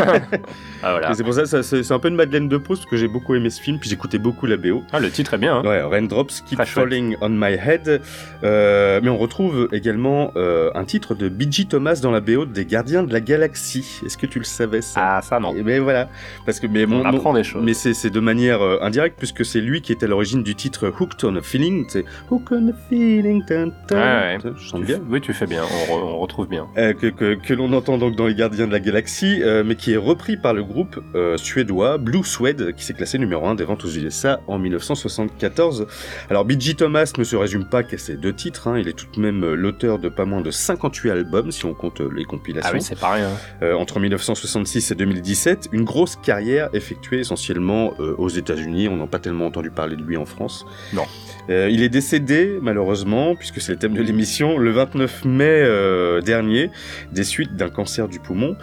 ah, 0.84 0.92
voilà. 0.92 1.14
C'est 1.14 1.24
pour 1.24 1.34
ça, 1.34 1.46
ça 1.46 1.64
c'est 1.64 1.92
un 1.92 2.00
peu 2.00 2.08
une 2.08 2.16
Madeleine 2.16 2.48
de 2.48 2.58
Proust 2.58 2.84
parce 2.84 2.92
que 2.92 2.98
j'ai 2.98 3.08
beaucoup 3.08 3.36
aimé 3.36 3.50
ce 3.50 3.62
film, 3.62 3.78
puis 3.80 3.90
j'écoutais 3.90 4.18
beaucoup 4.18 4.46
la 4.46 4.58
BO. 4.58 4.84
Ah, 4.92 5.00
le 5.00 5.10
titre 5.12 5.34
est 5.34 5.38
bien. 5.38 5.58
hein. 5.58 5.64
Ouais, 5.68 5.82
Raindrops 5.82 6.42
Keep. 6.46 6.64
Falling 6.64 7.16
on 7.22 7.30
My 7.30 7.54
Head. 7.54 8.02
Euh, 8.44 9.00
mais 9.04 9.10
on 9.10 9.18
retrouve 9.18 9.68
également 9.72 10.32
euh, 10.36 10.70
un 10.76 10.86
titre 10.86 11.14
de 11.16 11.30
B.G. 11.30 11.66
Thomas 11.66 12.00
dans 12.02 12.12
la 12.12 12.22
BO 12.22 12.46
des 12.46 12.66
Gardiens 12.66 13.04
de 13.04 13.12
la 13.14 13.20
Galaxie. 13.20 14.00
Est-ce 14.06 14.18
que 14.18 14.26
tu 14.26 14.40
le 14.40 14.46
savais 14.46 14.82
ça? 14.82 15.18
Ah, 15.18 15.22
ça 15.22 15.40
non. 15.40 15.56
Et 15.56 15.62
ben 15.62 15.82
voilà, 15.82 16.10
parce 16.46 16.60
que 16.60 16.68
mais 16.68 16.86
On 16.86 16.90
mon, 16.90 16.98
mon- 17.04 17.18
apprend 17.18 17.34
des 17.34 17.44
choses. 17.44 17.64
mais 17.64 17.74
c'est 17.74 18.10
de 18.10 18.20
manière 18.20 18.62
euh, 18.62 18.78
indirecte 18.82 19.18
puisque 19.18 19.44
c'est 19.46 19.62
lui 19.62 19.82
qui 19.82 19.92
est 19.92 20.04
à 20.04 20.08
l'origine 20.08 20.44
du 20.44 20.56
titre 20.56 20.88
Hooked 21.00 21.24
on 21.26 21.36
a 21.36 21.42
Feeling. 21.42 21.86
C'est 21.90 22.06
Hooked 22.32 22.58
on 22.58 22.70
a 22.70 22.74
Feeling. 22.90 23.44
Tan, 23.46 23.72
ouais. 23.92 24.38
Tu 24.40 24.80
bien. 24.86 25.00
Oui, 25.10 25.20
tu 25.22 25.34
fais 25.34 25.46
bien. 25.48 25.64
On, 25.90 25.94
re- 25.94 26.04
on 26.04 26.20
retrouve 26.20 26.48
bien. 26.48 26.53
Euh, 26.78 26.94
que, 26.94 27.08
que, 27.08 27.36
que 27.36 27.54
l'on 27.54 27.72
entend 27.74 27.98
donc 27.98 28.16
dans 28.16 28.28
Les 28.28 28.36
Gardiens 28.36 28.68
de 28.68 28.72
la 28.72 28.80
Galaxie, 28.80 29.42
euh, 29.42 29.64
mais 29.66 29.76
qui 29.76 29.94
est 29.94 29.98
repris 29.98 30.38
par 30.38 30.54
le 30.54 30.64
groupe 30.64 31.00
euh, 31.16 31.38
suédois 31.38 31.98
Blue 31.98 32.24
Suede, 32.24 32.74
qui 32.76 32.84
s'est 32.84 32.94
classé 32.94 33.18
numéro 33.18 33.46
1 33.48 33.56
des 33.56 33.64
ventes 33.64 33.86
aux 33.86 33.90
USA 33.90 34.40
en 34.48 34.60
1974. 34.60 35.88
Alors 36.30 36.46
B.G. 36.46 36.76
Thomas 36.76 37.12
ne 37.18 37.24
se 37.24 37.36
résume 37.36 37.66
pas 37.66 37.84
qu'à 37.84 37.98
ces 37.98 38.16
deux 38.16 38.34
titres, 38.34 38.68
hein, 38.68 38.78
il 38.80 38.88
est 38.88 38.94
tout 38.94 39.06
de 39.16 39.20
même 39.20 39.54
l'auteur 39.54 40.00
de 40.00 40.10
pas 40.10 40.26
moins 40.26 40.42
de 40.42 40.52
58 40.52 41.12
albums, 41.12 41.52
si 41.52 41.66
on 41.66 41.74
compte 41.74 42.02
les 42.02 42.26
compilations, 42.26 42.70
Ah 42.72 42.76
oui, 42.76 42.82
c'est 42.82 43.00
pas 43.00 43.12
rien. 43.14 43.30
euh, 43.62 43.74
entre 43.76 44.00
1966 44.00 44.92
et 44.92 44.96
2017. 44.96 45.70
Une 45.72 45.84
grosse 45.84 46.16
carrière 46.16 46.70
effectuée 46.74 47.20
essentiellement 47.20 47.94
aux 48.18 48.30
États-Unis, 48.30 48.88
on 48.88 48.98
n'a 48.98 49.08
pas 49.08 49.20
tellement 49.20 49.46
entendu 49.46 49.70
parler 49.72 49.96
de 49.96 50.04
lui 50.04 50.18
en 50.18 50.26
France. 50.26 50.66
Non. 50.94 51.04
Il 51.50 51.84
est 51.84 51.90
décédé, 51.90 52.58
malheureusement, 52.62 53.36
puisque 53.36 53.60
c'est 53.60 53.74
le 53.74 53.78
thème 53.78 53.94
de 53.94 54.02
l'émission, 54.02 54.58
le 54.58 54.72
29 54.72 55.26
mai 55.26 55.46
euh, 55.46 56.22
dernier, 56.34 56.72
des 57.12 57.24
suites 57.24 57.56
d'un 57.56 57.70
cancer 57.70 58.08
du 58.08 58.20
poumon. 58.20 58.56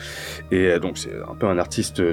Et 0.50 0.66
euh, 0.66 0.78
donc, 0.78 0.98
c'est 0.98 1.14
un 1.30 1.34
peu 1.34 1.46
un 1.46 1.58
artiste 1.58 2.00
de, 2.00 2.12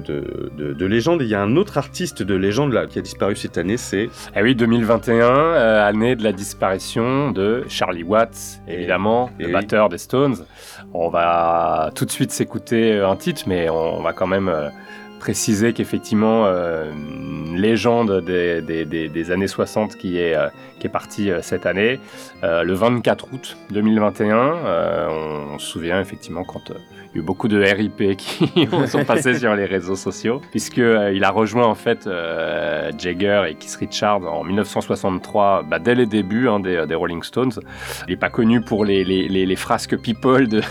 de, 0.57 0.73
de 0.73 0.85
légende. 0.85 1.21
Et 1.21 1.25
il 1.25 1.31
y 1.31 1.35
a 1.35 1.41
un 1.41 1.55
autre 1.55 1.77
artiste 1.77 2.23
de 2.23 2.35
légende 2.35 2.73
là, 2.73 2.85
qui 2.85 2.99
a 2.99 3.01
disparu 3.01 3.35
cette 3.35 3.57
année, 3.57 3.77
c'est. 3.77 4.09
Eh 4.35 4.41
oui, 4.41 4.55
2021, 4.55 5.25
euh, 5.25 5.87
année 5.87 6.15
de 6.15 6.23
la 6.23 6.31
disparition 6.31 7.31
de 7.31 7.63
Charlie 7.67 8.03
Watts, 8.03 8.61
évidemment, 8.67 9.29
et 9.39 9.43
le 9.43 9.47
oui. 9.47 9.53
batteur 9.53 9.89
des 9.89 9.97
Stones. 9.97 10.37
On 10.93 11.09
va 11.09 11.91
tout 11.95 12.05
de 12.05 12.11
suite 12.11 12.31
s'écouter 12.31 12.93
euh, 12.93 13.09
un 13.09 13.15
titre, 13.15 13.43
mais 13.47 13.69
on, 13.69 13.97
on 13.97 14.01
va 14.01 14.13
quand 14.13 14.27
même 14.27 14.49
euh, 14.49 14.69
préciser 15.19 15.73
qu'effectivement, 15.73 16.45
euh, 16.45 16.91
une 16.91 17.57
légende 17.57 18.21
des, 18.25 18.61
des- 18.61 19.31
années 19.31 19.47
60 19.47 19.95
qui 19.97 20.19
est, 20.19 20.35
euh, 20.35 20.47
qui 20.79 20.87
est 20.87 20.89
partie 20.91 21.31
euh, 21.31 21.41
cette 21.41 21.65
année, 21.65 21.99
le 22.43 22.73
24 22.73 23.33
août 23.33 23.57
2021, 23.71 24.37
euh, 24.37 25.07
on, 25.09 25.55
on 25.55 25.59
se 25.59 25.67
souvient 25.67 25.99
effectivement 25.99 26.43
quand... 26.43 26.71
euh, 27.07 27.11
il 27.13 27.17
y 27.17 27.19
a 27.19 27.23
eu 27.23 27.25
beaucoup 27.25 27.47
de 27.47 27.61
RIP 27.61 28.15
qui 28.17 28.67
sont 28.87 29.03
passés 29.05 29.37
sur 29.39 29.55
les 29.55 29.65
réseaux 29.65 29.95
sociaux, 29.95 30.41
puisque 30.51 30.79
euh, 30.79 31.11
il 31.13 31.23
a 31.23 31.29
rejoint 31.31 31.65
en 31.65 31.75
fait 31.75 32.07
euh, 32.07 32.91
Jagger 32.97 33.43
et 33.49 33.55
Keith 33.55 33.75
Richards 33.79 34.21
en 34.31 34.43
1963, 34.43 35.63
bah, 35.69 35.79
dès 35.79 35.95
les 35.95 36.05
débuts 36.05 36.47
hein, 36.49 36.59
des, 36.59 36.85
des 36.87 36.95
Rolling 36.95 37.23
Stones. 37.23 37.51
Il 38.07 38.11
n'est 38.11 38.17
pas 38.17 38.29
connu 38.29 38.61
pour 38.61 38.85
les, 38.85 39.03
les, 39.03 39.27
les, 39.27 39.45
les 39.45 39.55
frasques 39.55 39.97
people 39.97 40.47
de, 40.47 40.61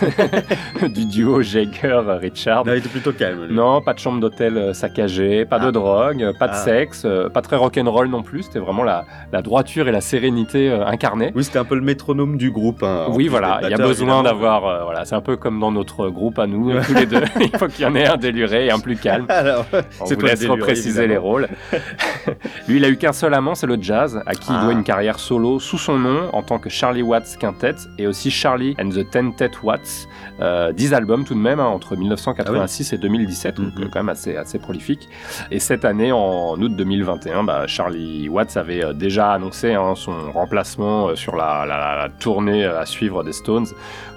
du 0.89 1.07
duo 1.07 1.43
Jagger-Richards. 1.43 2.65
Il 2.67 2.73
était 2.75 2.89
plutôt 2.89 3.13
calme. 3.13 3.47
lui. 3.47 3.55
Non, 3.55 3.81
pas 3.81 3.95
de 3.95 3.99
chambre 3.99 4.21
d'hôtel 4.21 4.57
euh, 4.57 4.73
saccagée, 4.73 5.45
pas 5.45 5.59
de 5.59 5.67
Ah. 5.69 5.73
drogue, 5.73 6.23
euh, 6.23 6.33
pas 6.39 6.49
de 6.49 6.53
Ah. 6.55 6.65
sexe, 6.65 7.03
euh, 7.05 7.29
pas 7.29 7.43
très 7.43 7.57
rock'n'roll 7.57 8.09
non 8.09 8.23
plus. 8.23 8.43
C'était 8.45 8.59
vraiment 8.59 8.83
la, 8.85 9.05
la 9.33 9.43
droiture 9.43 9.89
et 9.89 9.93
la 9.93 10.01
sérénité 10.01 10.71
euh, 10.71 10.85
incarnée. 10.87 11.33
Oui, 11.35 11.45
c'était 11.45 11.59
un 11.59 11.65
peu 11.65 11.75
le 11.75 11.81
métronome 11.81 12.37
du 12.37 12.51
groupe. 12.51 12.83
hein, 12.83 13.07
Oui, 13.11 13.29
voilà, 13.29 13.61
il 13.63 13.71
y 13.71 13.75
a 13.75 13.77
besoin 13.77 14.23
d'avoir. 14.23 14.67
euh, 14.67 14.85
voilà, 14.85 15.05
c'est 15.05 15.15
un 15.15 15.21
peu 15.21 15.37
comme 15.37 15.59
dans 15.61 15.73
notre 15.73 16.09
groupe 16.09 16.36
à 16.41 16.47
nous, 16.47 16.73
tous 16.83 16.95
les 16.95 17.07
deux. 17.07 17.23
il 17.41 17.57
faut 17.59 17.67
qu'il 17.69 17.85
y 17.85 17.87
en 17.87 17.95
ait 17.95 18.07
un 18.07 18.17
déluré 18.17 18.67
et 18.67 18.71
un 18.71 18.79
plus 18.79 18.97
calme. 18.97 19.27
Alors, 19.29 19.65
On 20.01 20.07
c'est 20.07 20.15
vous 20.15 20.27
laisse 20.27 20.41
déluré, 20.41 20.61
repréciser 20.61 21.07
les 21.07 21.17
rôles. 21.17 21.49
Lui, 22.69 22.77
il 22.79 22.85
a 22.85 22.89
eu 22.89 22.97
qu'un 22.97 23.13
seul 23.13 23.35
amant, 23.35 23.55
c'est 23.55 23.67
le 23.67 23.79
jazz, 23.81 24.21
à 24.27 24.35
qui 24.35 24.51
il 24.51 24.57
Ah. 24.59 24.65
doit 24.65 24.73
une 24.73 24.85
carrière 24.85 25.19
solo 25.19 25.61
sous 25.61 25.79
son 25.79 25.99
nom 25.99 26.29
en 26.33 26.43
tant 26.43 26.59
que 26.59 26.69
Charlie 26.69 27.03
Watts 27.03 27.37
Quintet 27.39 27.75
et 27.99 28.07
aussi 28.07 28.31
Charlie 28.31 28.75
and 28.81 28.89
the 28.91 29.09
Tentet 29.11 29.51
Watts. 29.63 30.09
Euh, 30.41 30.73
10 30.73 30.93
albums 30.95 31.25
tout 31.25 31.35
de 31.35 31.39
même, 31.41 31.61
hein, 31.61 31.67
entre 31.67 31.97
1986 31.97 32.93
et 32.93 32.99
2017, 32.99 33.57
donc 33.57 33.75
Mhm. 33.77 33.83
euh, 33.85 33.89
quand 33.93 34.01
même 34.01 34.09
assez, 34.11 34.37
assez 34.37 34.59
prolifique. 34.59 35.09
Et 35.51 35.59
cette 35.61 35.85
année, 35.85 36.13
en 36.13 36.55
août 36.61 36.75
2021, 36.77 37.45
bah, 37.45 37.67
Charlie 37.67 38.29
Watts 38.29 38.57
avait 38.57 38.85
euh, 38.85 38.93
déjà 38.93 39.33
annoncé 39.33 39.73
hein, 39.75 39.95
son 39.97 40.31
remplacement 40.33 41.09
euh, 41.09 41.15
sur 41.17 41.37
la, 41.37 41.65
la- 41.67 41.97
la 41.97 42.09
tournée 42.19 42.65
euh, 42.65 42.81
à 42.81 42.87
suivre 42.87 43.23
des 43.25 43.33
Stones 43.33 43.67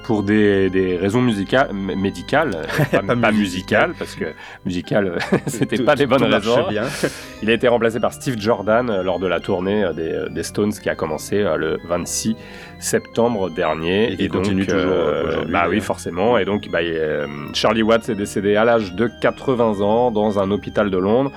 pour 0.10 0.24
des, 0.24 0.72
des 0.72 0.98
raisons 0.98 1.22
musicales, 1.22 1.70
médicales, 1.72 2.66
pas, 2.92 3.04
Pas 3.04 3.16
pas 3.16 3.32
musicales. 3.32 3.94
parce 4.00 4.16
que 4.16 4.26
musicales, 4.66 5.06
euh, 5.08 5.38
c'était 5.46 5.78
Tout- 5.78 5.86
pas 5.86 5.96
des 5.96 6.08
bonnes 6.08 6.24
raisons. 6.24 6.68
bien. 6.68 6.86
Il 7.44 7.50
a 7.52 7.54
été 7.54 7.68
remplacé 7.68 8.00
par 8.00 8.12
Steve 8.12 8.36
Jordan 8.40 8.90
euh, 8.90 9.04
lors 9.04 9.20
de 9.20 9.28
la 9.28 9.40
tournée 9.40 9.84
euh, 9.84 9.94
des, 9.94 10.34
des 10.34 10.42
Stones 10.42 10.72
qui 10.74 10.90
a 10.90 10.96
commencé 10.96 11.44
le 11.44 11.78
26 11.88 12.36
septembre 12.80 13.50
dernier. 13.50 14.14
Et 14.14 14.18
qui 14.18 14.28
continue 14.30 14.66
toujours, 14.66 14.92
euh, 14.92 15.44
Bah 15.48 15.66
oui, 15.70 15.82
forcément. 15.82 16.38
Et 16.38 16.46
donc, 16.46 16.70
bah, 16.70 16.80
euh, 16.82 17.28
Charlie 17.54 17.84
Watts 17.84 18.10
est 18.10 18.16
décédé 18.16 18.56
à 18.56 18.66
l'âge 18.66 18.94
de 18.94 19.10
80 19.22 19.82
ans 19.82 20.12
dans 20.12 20.40
un 20.40 20.52
hôpital 20.52 20.90
de 20.90 20.98
Londres. 20.98 21.32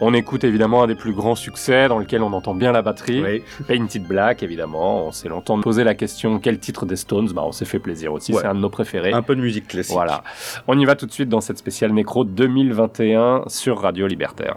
On 0.00 0.14
écoute 0.14 0.44
évidemment 0.44 0.82
un 0.82 0.86
des 0.86 0.94
plus 0.94 1.12
grands 1.12 1.34
succès 1.34 1.88
dans 1.88 1.98
lequel 1.98 2.22
on 2.22 2.32
entend 2.32 2.54
bien 2.54 2.72
la 2.72 2.82
batterie. 2.82 3.22
Oui. 3.22 3.42
Painted 3.66 4.04
Black, 4.04 4.42
évidemment. 4.42 5.06
On 5.06 5.12
s'est 5.12 5.28
longtemps 5.28 5.60
posé 5.60 5.84
la 5.84 5.94
question 5.94 6.38
quel 6.38 6.58
titre 6.58 6.86
des 6.86 6.96
Stones? 6.96 7.30
Bah, 7.34 7.42
On 7.44 7.52
s'est 7.52 7.64
fait 7.64 7.78
plaisir 7.78 8.12
aussi. 8.12 8.32
Ouais. 8.32 8.40
C'est 8.42 8.46
un 8.46 8.54
de 8.54 8.60
nos 8.60 8.70
préférés. 8.70 9.12
Un 9.12 9.22
peu 9.22 9.36
de 9.36 9.40
musique 9.40 9.68
classique. 9.68 9.94
Voilà. 9.94 10.22
On 10.66 10.78
y 10.78 10.84
va 10.84 10.94
tout 10.94 11.06
de 11.06 11.12
suite 11.12 11.28
dans 11.28 11.40
cette 11.40 11.58
spéciale 11.58 11.92
Nécro 11.92 12.24
2021 12.24 13.44
sur 13.46 13.80
Radio 13.80 14.06
Libertaire. 14.06 14.56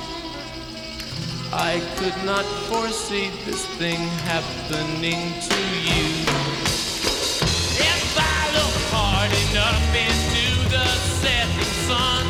I 1.63 1.79
could 1.97 2.25
not 2.25 2.43
foresee 2.67 3.29
this 3.45 3.63
thing 3.77 3.99
happening 4.25 5.21
to 5.47 5.61
you. 5.87 6.09
If 7.77 8.17
I 8.17 8.41
look 8.57 8.77
hard 8.89 9.31
enough 9.45 9.85
into 9.93 10.47
the 10.73 10.87
setting 11.21 11.73
sun, 11.85 12.25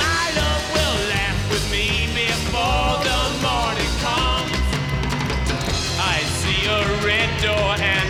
my 0.00 0.24
love 0.40 0.64
will 0.72 0.98
laugh 1.12 1.40
with 1.52 1.66
me 1.70 2.08
before 2.16 2.96
the 3.08 3.22
morning 3.44 3.92
comes. 4.08 4.56
I 6.00 6.16
see 6.40 6.64
a 6.64 6.80
red 7.04 7.28
door 7.44 7.76
and 7.76 8.05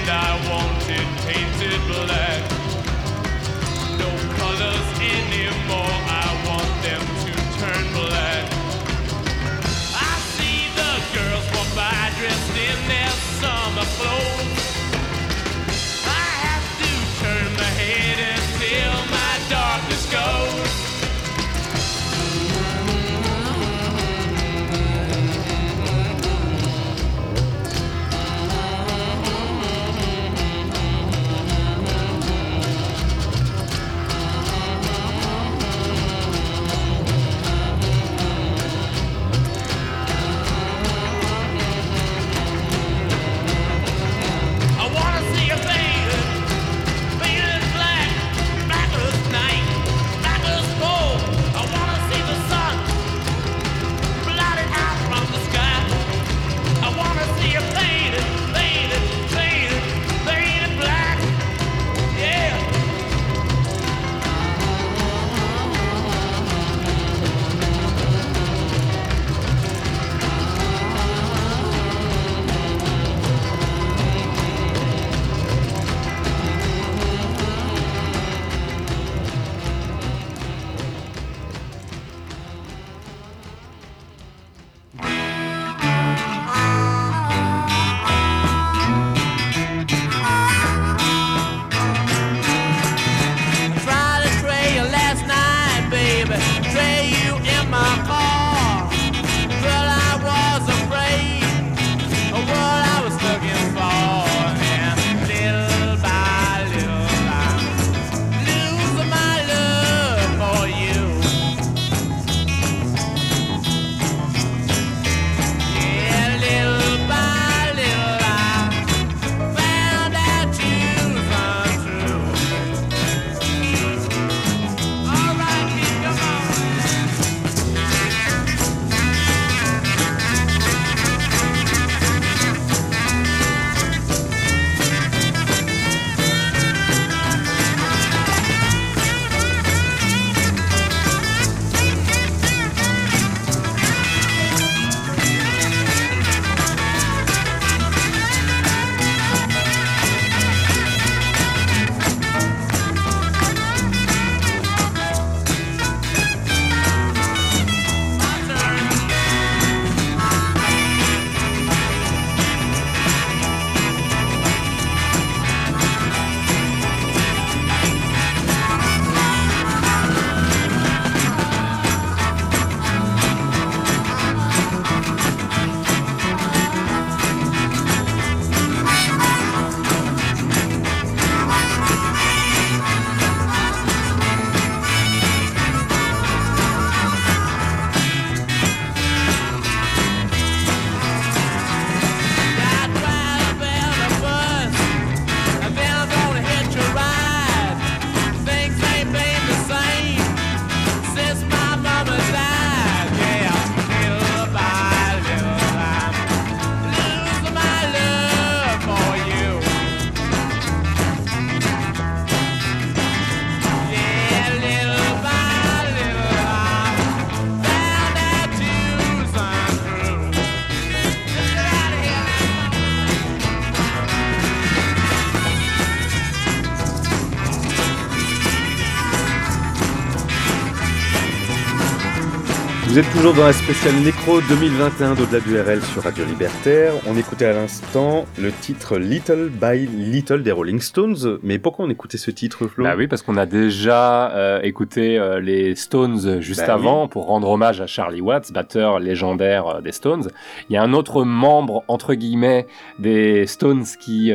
Vous 232.96 233.00
êtes 233.00 233.05
toujours 233.26 233.42
dans 233.42 233.48
la 233.48 233.52
spéciale 233.52 233.94
Nécro 234.04 234.40
2021 234.40 235.14
d'au-delà 235.14 235.40
du 235.40 235.60
RL 235.60 235.82
sur 235.82 236.02
Radio 236.02 236.24
Libertaire. 236.24 236.92
On 237.08 237.16
écoutait 237.16 237.46
à 237.46 237.54
l'instant 237.54 238.24
le 238.38 238.52
titre 238.52 238.98
Little 238.98 239.50
by 239.50 239.86
Little 239.86 240.44
des 240.44 240.52
Rolling 240.52 240.78
Stones. 240.78 241.40
Mais 241.42 241.58
pourquoi 241.58 241.86
on 241.86 241.90
écoutait 241.90 242.18
ce 242.18 242.30
titre, 242.30 242.68
Flo? 242.68 242.84
Bah 242.84 242.94
oui, 242.96 243.08
parce 243.08 243.22
qu'on 243.22 243.36
a 243.36 243.46
déjà 243.46 244.30
euh, 244.30 244.60
écouté 244.62 245.18
euh, 245.18 245.40
les 245.40 245.74
Stones 245.74 246.40
juste 246.40 246.66
Bah 246.68 246.74
avant 246.74 247.08
pour 247.08 247.26
rendre 247.26 247.50
hommage 247.50 247.80
à 247.80 247.88
Charlie 247.88 248.20
Watts, 248.20 248.52
batteur 248.52 249.00
légendaire 249.00 249.66
euh, 249.66 249.80
des 249.80 249.92
Stones. 249.92 250.28
Il 250.70 250.74
y 250.74 250.76
a 250.76 250.82
un 250.82 250.92
autre 250.92 251.24
membre, 251.24 251.82
entre 251.88 252.14
guillemets, 252.14 252.68
des 253.00 253.46
Stones 253.46 253.86
qui 253.98 254.32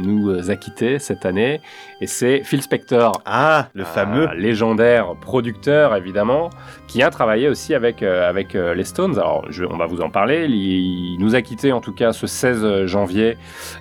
nous 0.00 0.50
a 0.50 0.56
quittés 0.56 0.98
cette 0.98 1.24
année, 1.26 1.60
et 2.00 2.06
c'est 2.06 2.42
Phil 2.42 2.62
Spector. 2.62 3.22
Ah, 3.26 3.68
le 3.74 3.84
fameux. 3.84 4.28
légendaire 4.34 5.14
producteur, 5.20 5.94
évidemment, 5.94 6.50
qui 6.88 7.02
a 7.02 7.10
travaillé 7.10 7.48
aussi 7.48 7.74
avec, 7.74 8.02
avec 8.28 8.54
euh, 8.54 8.74
les 8.74 8.84
Stones. 8.84 9.18
Alors, 9.18 9.46
on 9.70 9.76
va 9.76 9.86
vous 9.86 10.00
en 10.00 10.10
parler. 10.10 10.46
Il, 10.46 11.16
nous 11.18 11.34
a 11.34 11.42
quittés, 11.42 11.72
en 11.72 11.80
tout 11.80 11.92
cas, 11.92 12.12
ce 12.12 12.26
16 12.26 12.86
janvier, 12.86 13.36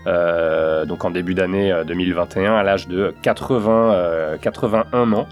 euh, 0.08 0.86
donc 0.86 1.06
en 1.06 1.12
début 1.12 1.34
d'année 1.34 1.72
euh, 1.72 1.84
2021, 1.84 2.56
à 2.56 2.64
l'âge 2.64 2.88
de 2.88 3.14
80, 3.22 3.94
euh, 3.94 4.38
81 4.38 5.14
ans. 5.14 5.28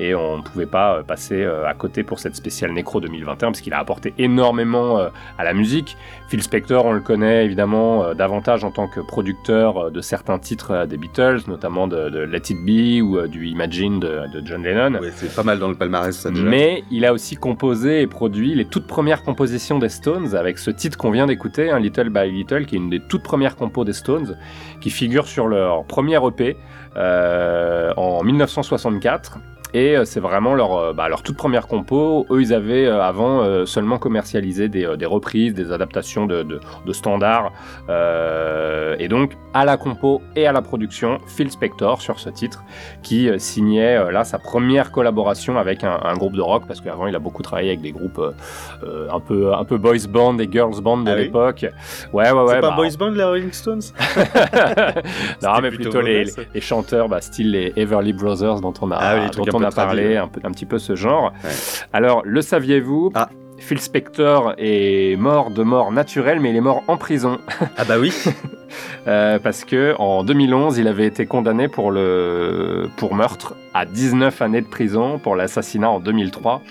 Et 0.00 0.14
on 0.14 0.38
ne 0.38 0.42
pouvait 0.42 0.66
pas 0.66 0.96
euh, 0.96 1.02
passer 1.02 1.42
euh, 1.42 1.66
à 1.66 1.74
côté 1.74 2.02
pour 2.02 2.18
cette 2.18 2.34
spéciale 2.34 2.72
Nécro 2.72 3.00
2021 3.00 3.48
parce 3.48 3.60
qu'il 3.60 3.72
a 3.72 3.78
apporté 3.78 4.12
énormément 4.18 4.98
euh, 4.98 5.08
à 5.38 5.44
la 5.44 5.54
musique. 5.54 5.96
Phil 6.28 6.42
Spector, 6.42 6.84
on 6.84 6.92
le 6.92 7.00
connaît 7.00 7.44
évidemment 7.44 8.14
davantage 8.14 8.64
en 8.64 8.70
tant 8.70 8.88
que 8.88 9.00
producteur 9.00 9.90
de 9.90 10.00
certains 10.00 10.38
titres 10.38 10.86
des 10.86 10.96
Beatles, 10.96 11.42
notamment 11.46 11.86
de, 11.86 12.08
de 12.08 12.20
Let 12.20 12.42
It 12.50 12.58
Be 12.64 13.02
ou 13.02 13.26
du 13.28 13.46
Imagine 13.46 14.00
de, 14.00 14.22
de 14.32 14.44
John 14.44 14.62
Lennon. 14.62 14.98
Ouais, 15.00 15.12
c'est 15.14 15.34
pas 15.34 15.42
mal 15.42 15.58
dans 15.58 15.68
le 15.68 15.74
palmarès, 15.74 16.16
ça 16.16 16.30
déjà. 16.30 16.42
Mais 16.42 16.82
il 16.90 17.04
a 17.04 17.12
aussi 17.12 17.36
composé 17.36 18.00
et 18.00 18.06
produit 18.06 18.54
les 18.54 18.64
toutes 18.64 18.86
premières 18.86 19.22
compositions 19.22 19.78
des 19.78 19.90
Stones 19.90 20.34
avec 20.34 20.58
ce 20.58 20.70
titre 20.70 20.98
qu'on 20.98 21.10
vient 21.10 21.26
d'écouter, 21.26 21.70
un 21.70 21.78
Little 21.78 22.08
by 22.08 22.30
Little, 22.30 22.66
qui 22.66 22.74
est 22.74 22.78
une 22.78 22.90
des 22.90 23.00
toutes 23.00 23.22
premières 23.22 23.54
compos 23.54 23.84
des 23.84 23.92
Stones, 23.92 24.36
qui 24.80 24.90
figure 24.90 25.28
sur 25.28 25.46
leur 25.46 25.84
premier 25.84 26.18
EP 26.26 26.56
euh, 26.96 27.92
en 27.96 28.24
1964. 28.24 29.38
Et 29.74 29.96
euh, 29.96 30.04
c'est 30.04 30.20
vraiment 30.20 30.54
leur, 30.54 30.76
euh, 30.76 30.92
bah, 30.92 31.08
leur 31.08 31.22
toute 31.22 31.36
première 31.36 31.66
compo. 31.66 32.26
Eux, 32.30 32.40
ils 32.40 32.54
avaient 32.54 32.86
euh, 32.86 33.02
avant 33.02 33.64
seulement 33.66 33.98
commercialisé 33.98 34.68
des, 34.68 34.96
des 34.96 35.06
reprises, 35.06 35.52
des 35.52 35.72
adaptations 35.72 36.26
de, 36.26 36.42
de, 36.42 36.60
de 36.86 36.92
standards. 36.92 37.52
Et 38.98 39.08
donc, 39.08 39.36
à 39.52 39.64
la 39.64 39.76
compo 39.76 40.22
et 40.36 40.46
à 40.46 40.52
la 40.52 40.62
production, 40.62 41.18
Phil 41.26 41.50
Spector 41.50 42.00
sur 42.00 42.20
ce 42.20 42.30
titre, 42.30 42.64
qui 43.02 43.28
signait 43.38 44.10
là 44.12 44.24
sa 44.24 44.38
première 44.38 44.92
collaboration 44.92 45.58
avec 45.58 45.84
un, 45.84 45.98
un 46.02 46.14
groupe 46.14 46.34
de 46.34 46.40
rock, 46.40 46.64
parce 46.66 46.80
qu'avant, 46.80 47.06
il 47.06 47.16
a 47.16 47.18
beaucoup 47.18 47.42
travaillé 47.42 47.70
avec 47.70 47.80
des 47.80 47.92
groupes 47.92 48.20
euh, 48.84 49.08
un, 49.10 49.20
peu, 49.20 49.52
un 49.54 49.64
peu 49.64 49.78
boys 49.78 50.06
band 50.08 50.38
et 50.38 50.48
girls 50.50 50.80
band 50.80 50.98
de 50.98 51.10
Ah 51.10 51.14
oui 51.14 51.24
l'époque. 51.24 51.66
Ouais, 52.12 52.30
ouais, 52.30 52.32
ouais. 52.32 52.54
c'est 52.54 52.60
pas 52.60 52.70
bah, 52.70 52.76
Boys 52.76 52.96
Band, 52.98 53.10
les 53.10 53.24
Rolling 53.24 53.52
Stones 53.52 53.80
non, 55.42 55.60
mais 55.62 55.68
plutôt 55.70 55.90
plutôt 55.90 56.00
les, 56.00 56.26
les 56.54 56.60
chanteurs, 56.60 57.08
bah, 57.08 57.20
style 57.20 57.50
les 57.52 57.72
Everly 57.76 58.12
Brothers 58.12 58.60
dont 58.60 58.74
on 58.80 58.90
a, 58.90 58.96
Ah 58.96 59.16
oui, 59.16 59.30
dont 59.36 59.44
on 59.52 59.63
peu 59.63 59.63
a 59.64 59.70
parlé, 59.70 60.16
un, 60.16 60.28
peu, 60.28 60.40
un 60.44 60.50
petit 60.50 60.66
peu 60.66 60.78
ce 60.78 60.94
genre. 60.94 61.32
Ouais. 61.42 61.50
Alors, 61.92 62.22
le 62.24 62.42
saviez-vous? 62.42 63.10
Ah. 63.14 63.28
Phil 63.58 63.80
Spector 63.80 64.54
est 64.58 65.16
mort 65.18 65.50
de 65.50 65.62
mort 65.62 65.92
naturelle, 65.92 66.40
mais 66.40 66.50
il 66.50 66.56
est 66.56 66.60
mort 66.60 66.82
en 66.88 66.96
prison. 66.96 67.38
Ah 67.76 67.84
bah 67.84 67.98
oui 67.98 68.12
Euh, 69.06 69.38
parce 69.38 69.64
que 69.64 69.94
en 69.98 70.24
2011, 70.24 70.78
il 70.78 70.88
avait 70.88 71.06
été 71.06 71.26
condamné 71.26 71.68
pour, 71.68 71.90
le... 71.92 72.88
pour 72.96 73.14
meurtre 73.14 73.54
à 73.74 73.84
19 73.84 74.40
années 74.40 74.62
de 74.62 74.66
prison 74.66 75.18
pour 75.18 75.36
l'assassinat 75.36 75.90
en 75.90 76.00
2003 76.00 76.62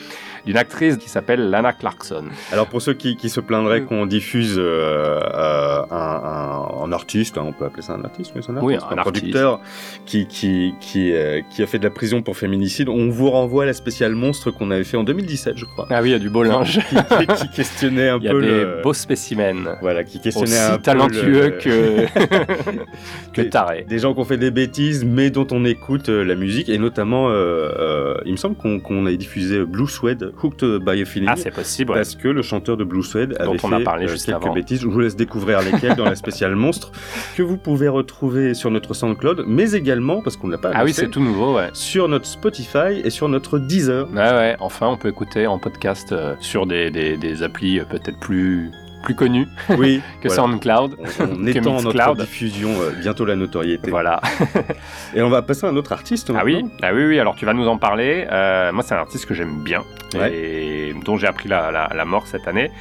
d'une 0.45 0.57
actrice 0.57 0.97
qui 0.97 1.09
s'appelle 1.09 1.49
Lana 1.49 1.73
Clarkson. 1.73 2.25
Alors 2.51 2.67
pour 2.67 2.81
ceux 2.81 2.93
qui, 2.93 3.15
qui 3.15 3.29
se 3.29 3.39
pleinsdraient 3.39 3.81
Mm. 3.81 3.85
qu'on 3.85 4.05
diffuse 4.05 4.55
euh, 4.57 5.19
euh, 5.33 5.81
un, 5.89 5.95
un- 5.95 6.83
un 6.85 6.91
artiste, 6.91 7.37
hein, 7.37 7.43
on 7.45 7.53
peut 7.53 7.65
appeler 7.65 7.81
ça 7.81 7.93
un 7.93 8.03
artiste, 8.03 8.33
mais 8.35 8.41
c'est 8.41 8.51
un 8.51 8.57
Oui, 8.61 8.75
artiste, 8.75 8.91
un 8.91 8.97
artiste. 8.97 9.13
producteur 9.13 9.59
qui, 10.05 10.27
qui, 10.27 10.73
qui, 10.81 11.11
euh, 11.13 11.41
qui 11.49 11.63
a 11.63 11.67
fait 11.67 11.79
de 11.79 11.83
la 11.85 11.89
prison 11.89 12.21
pour 12.21 12.35
féminicide, 12.37 12.89
on 12.89 13.09
vous 13.09 13.29
renvoie 13.29 13.63
à 13.63 13.65
la 13.67 13.73
spéciale 13.73 14.13
monstre 14.15 14.51
qu'on 14.51 14.69
avait 14.71 14.83
fait 14.83 14.97
en 14.97 15.03
2017, 15.03 15.57
je 15.57 15.65
crois. 15.65 15.87
Ah 15.89 16.01
oui, 16.01 16.09
il 16.09 16.11
y 16.11 16.15
a 16.15 16.19
du 16.19 16.29
beau 16.29 16.43
linge. 16.43 16.79
qui, 16.89 16.95
qui- 16.95 17.27
qui 17.47 17.49
questionnait 17.55 18.09
un 18.09 18.17
Il 18.17 18.23
y 18.25 18.27
a 18.27 18.31
peu 18.31 18.41
des 18.41 18.47
le... 18.47 18.81
beaux 18.83 18.93
spécimens. 18.93 19.77
Voilà, 19.81 20.03
qui 20.03 20.19
questionnait 20.19 20.51
Aussi 20.51 20.59
un 20.59 20.75
peu 20.77 20.81
talentueux 20.83 21.43
le- 21.45 21.49
que, 21.51 22.05
que 23.33 23.41
Des- 23.41 23.49
taré. 23.49 23.85
Des 23.87 23.99
gens 23.99 24.13
qui 24.13 24.19
ont 24.19 24.25
fait 24.25 24.37
des 24.37 24.51
bêtises, 24.51 25.05
mais 25.05 25.29
dont 25.29 25.47
on 25.51 25.65
écoute 25.65 26.09
euh, 26.09 26.23
la 26.23 26.35
musique, 26.35 26.69
et 26.69 26.77
notamment, 26.77 27.29
euh, 27.29 27.33
euh, 27.79 28.13
il 28.25 28.31
me 28.33 28.37
semble 28.37 28.55
qu'on 28.55 28.79
qu'on 28.79 29.05
a 29.05 29.11
diffusé 29.13 29.63
Blue 29.65 29.87
Suede, 29.87 30.32
Hooked 30.41 30.79
by 30.83 31.01
a 31.01 31.05
Feeling. 31.05 31.29
Ah, 31.31 31.35
c'est 31.35 31.51
possible. 31.51 31.91
ouais. 31.91 31.97
Parce 31.97 32.15
que 32.15 32.27
le 32.27 32.41
chanteur 32.41 32.77
de 32.77 32.83
Blue 32.83 33.03
Suede 33.03 33.35
avait 33.39 33.49
on 33.49 33.57
fait 33.57 33.73
a 33.75 33.79
parlé 33.81 34.05
euh, 34.05 34.07
juste 34.09 34.25
quelques 34.25 34.43
avant. 34.43 34.53
bêtises. 34.53 34.81
Je 34.81 34.87
vous 34.87 34.99
laisse 34.99 35.15
découvrir 35.15 35.61
lesquelles 35.61 35.95
dans 35.95 36.05
la 36.05 36.15
spéciale 36.15 36.55
monstre 36.55 36.91
que 37.35 37.43
vous 37.43 37.57
pouvez 37.57 37.87
retrouver 37.87 38.53
sur 38.53 38.71
notre 38.71 38.93
SoundCloud, 38.93 39.43
mais 39.47 39.71
également 39.73 40.21
parce 40.21 40.37
qu'on 40.37 40.47
ne 40.47 40.53
l'a 40.53 40.57
pas 40.57 40.71
Ah 40.73 40.83
oui, 40.83 40.93
c'est 40.93 41.09
tout 41.09 41.21
nouveau, 41.21 41.55
ouais. 41.57 41.69
sur 41.73 42.07
notre 42.07 42.25
Spotify 42.25 43.01
et 43.03 43.09
sur 43.09 43.29
notre 43.29 43.59
Deezer. 43.59 44.07
Ouais, 44.11 44.17
ouais. 44.31 44.55
Enfin, 44.59 44.87
on 44.87 44.97
peut 44.97 45.09
écouter 45.09 45.47
en 45.47 45.59
podcast 45.59 46.11
euh, 46.11 46.35
sur 46.39 46.65
des, 46.65 46.89
des, 46.91 47.17
des 47.17 47.43
applis 47.43 47.79
euh, 47.79 47.83
peut-être 47.85 48.19
plus, 48.19 48.71
plus 49.03 49.13
connues 49.15 49.47
Oui, 49.77 50.01
que 50.21 50.27
voilà. 50.29 50.41
SoundCloud. 50.43 50.95
On, 50.99 51.03
on 51.23 51.45
que 51.45 51.49
étend 51.49 51.81
notre 51.81 52.15
diffusion, 52.15 52.69
euh, 52.81 52.91
bientôt 52.99 53.25
la 53.25 53.35
notoriété. 53.35 53.91
Voilà. 53.91 54.19
Et 55.15 55.21
on 55.21 55.29
va 55.29 55.41
passer 55.43 55.67
à 55.67 55.69
un 55.69 55.75
autre 55.75 55.91
artiste. 55.91 56.31
Ah 56.35 56.41
oui, 56.43 56.65
ah 56.81 56.91
oui, 56.93 57.05
oui. 57.05 57.19
Alors 57.19 57.35
tu 57.35 57.45
vas 57.45 57.53
nous 57.53 57.67
en 57.67 57.77
parler. 57.77 58.25
Euh, 58.31 58.71
moi, 58.71 58.83
c'est 58.83 58.95
un 58.95 58.99
artiste 58.99 59.25
que 59.27 59.33
j'aime 59.35 59.61
bien 59.63 59.83
Ouais. 60.15 60.31
et 60.31 60.95
dont 61.05 61.17
j'ai 61.17 61.25
appris 61.27 61.49
la, 61.49 61.71
la, 61.71 61.89
la 61.93 62.05
mort 62.05 62.27
cette 62.27 62.47
année. 62.47 62.71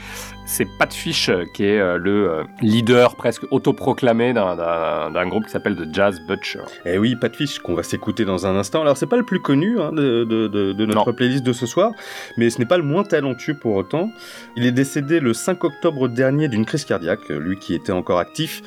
C'est 0.44 0.66
Pat 0.66 0.92
Fish 0.92 1.28
euh, 1.28 1.44
qui 1.55 1.64
est 1.64 1.78
euh, 1.78 1.96
le 1.98 2.28
euh, 2.31 2.42
leader 2.61 3.14
presque 3.16 3.44
autoproclamé 3.52 4.35
d'un- 4.35 5.26
groupe 5.28 5.44
qui 5.46 5.50
s'appelle 5.52 5.76
The 5.76 5.94
Jazz 5.94 6.20
Butcher. 6.28 6.59
Eh 6.85 6.98
oui, 6.98 7.14
Pat 7.16 7.35
Fish, 7.35 7.61
qu'on 7.61 7.74
va 7.74 7.83
s'écouter 7.85 8.24
dans 8.24 8.44
un 8.44 8.57
instant. 8.57 8.83
Alors, 8.83 8.96
c'est 8.96 9.07
pas 9.07 9.16
le 9.16 9.22
plus 9.22 9.40
connu 9.40 9.81
hein, 9.81 9.92
de, 9.92 10.24
de- 10.24 10.48
de- 10.48 10.72
de 10.72 10.87
notre 10.87 11.07
Non. 11.11 11.14
playlist 11.14 11.44
de 11.44 11.52
ce 11.52 11.64
soir, 11.64 11.92
mais 12.37 12.50
ce 12.50 12.59
n'est 12.59 12.66
pas 12.66 12.76
le 12.76 12.83
moins 12.83 13.05
talentueux 13.05 13.55
pour 13.55 13.76
autant. 13.76 14.11
Il 14.57 14.66
est 14.66 14.72
décédé 14.72 15.20
le 15.20 15.33
5 15.33 15.62
octobre 15.64 16.09
dernier 16.09 16.48
d'une 16.48 16.66
crise 16.66 16.85
cardiaque, 16.85 17.28
lui 17.31 17.57
qui 17.57 17.72
était 17.74 17.92
encore 17.92 18.18
actif 18.18 18.62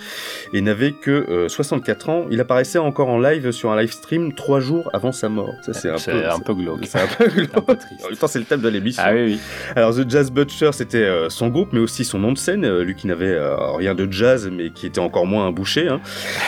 et 0.54 0.62
n'avait 0.62 0.94
que 0.94 1.12
euh, 1.12 1.50
64 1.50 2.10
ans. 2.10 2.26
Il 2.32 2.40
apparaissait 2.40 2.80
encore 2.80 3.10
en 3.10 3.20
live 3.20 3.52
sur 3.52 3.72
un 3.72 3.80
live 3.80 3.92
stream 3.92 4.34
trois 4.34 4.62
jours 4.62 4.90
avant 4.94 5.12
sa 5.12 5.28
mort. 5.30 5.54
Ça, 5.62 5.74
c'est 5.74 5.90
un, 5.90 5.98
peu, 5.98 6.30
un 6.30 6.40
peu 6.40 6.54
glauque. 6.56 6.86
c'est 6.86 7.02
un 7.02 7.08
peu 7.08 7.28
glauque. 7.36 7.54
En 7.70 8.08
même 8.08 8.18
temps, 8.18 8.28
c'est 8.28 8.40
le 8.40 8.46
thème 8.46 8.62
de 8.62 8.70
l'émission. 8.70 9.04
Ah 9.06 9.12
oui, 9.14 9.24
oui. 9.26 9.40
Alors 9.76 9.94
The 9.94 10.10
Jazz 10.10 10.32
Butcher, 10.32 10.72
c'était 10.72 10.98
euh, 11.04 11.30
son 11.30 11.50
groupe, 11.50 11.65
mais 11.74 11.80
aussi 11.80 12.06
son 12.06 12.20
nom 12.20 12.32
de 12.32 12.38
scène, 12.38 12.66
euh, 12.66 12.84
lui 12.84 12.96
qui 12.96 13.08
n'avait 13.08 13.28
euh, 13.28 13.56
rien 13.74 13.96
de 13.96 14.12
jazz, 14.12 14.50
mais 14.52 14.70
qui 14.72 14.86
était 14.86 15.00
encore 15.00 15.26
moins 15.26 15.48
un 15.48 15.52
boucher. 15.52 15.88
hein. 15.88 16.02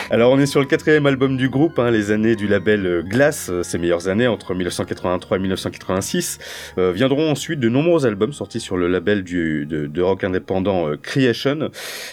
Alors 0.09 0.31
on 0.31 0.39
est 0.39 0.45
sur 0.45 0.59
le 0.59 0.65
quatrième 0.65 1.05
album 1.05 1.37
du 1.37 1.49
groupe, 1.49 1.79
hein, 1.79 1.91
les 1.91 2.11
années 2.11 2.35
du 2.35 2.47
label 2.47 2.85
euh, 2.85 3.01
Glass, 3.01 3.51
ses 3.61 3.77
meilleures 3.77 4.07
années 4.07 4.27
entre 4.27 4.53
1983 4.53 5.37
et 5.37 5.39
1986. 5.39 6.39
Euh, 6.77 6.91
viendront 6.91 7.29
ensuite 7.29 7.59
de 7.59 7.69
nombreux 7.69 8.05
albums 8.05 8.33
sortis 8.33 8.59
sur 8.59 8.77
le 8.77 8.87
label 8.87 9.23
du, 9.23 9.65
de, 9.65 10.01
rock 10.01 10.23
indépendant 10.23 10.91
Creation, 11.01 11.69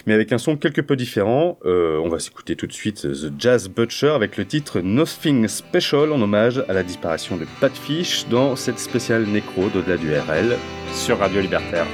mais 0.06 0.14
avec 0.14 0.32
un 0.32 0.38
son 0.38 0.56
quelque 0.56 0.80
peu 0.80 0.96
différent. 0.96 1.58
On 1.64 2.08
va 2.08 2.18
s'écouter 2.18 2.56
tout 2.56 2.66
de 2.66 2.72
suite 2.72 3.02
The 3.02 3.32
Jazz 3.38 3.68
Butcher 3.68 4.08
avec 4.08 4.36
le 4.36 4.44
titre 4.44 4.80
Nothing 4.80 5.46
Special 5.48 6.12
en 6.12 6.20
hommage 6.20 6.64
à 6.68 6.72
la 6.72 6.82
disparition 6.82 7.36
de 7.36 7.46
Pat 7.60 7.72
Fish 7.76 8.26
dans 8.28 8.56
cette 8.56 8.78
spéciale 8.78 9.24
nécro 9.24 9.68
d'au-delà 9.68 9.96
du 9.96 10.12
RL. 10.12 10.56
Sur 10.92 11.18
Radio 11.18 11.40
Libertaire. 11.40 11.86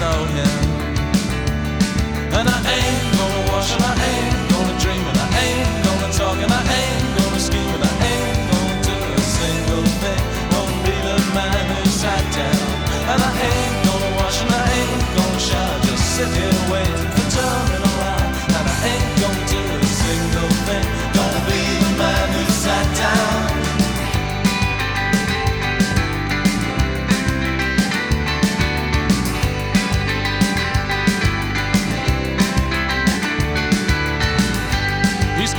Know 0.00 0.24
him. 0.36 0.58
And 2.32 2.48
I 2.48 2.58
ain't 2.74 3.16
gonna 3.16 3.52
wash, 3.52 3.70
and 3.74 3.84
I 3.84 3.94
ain't 4.08 4.29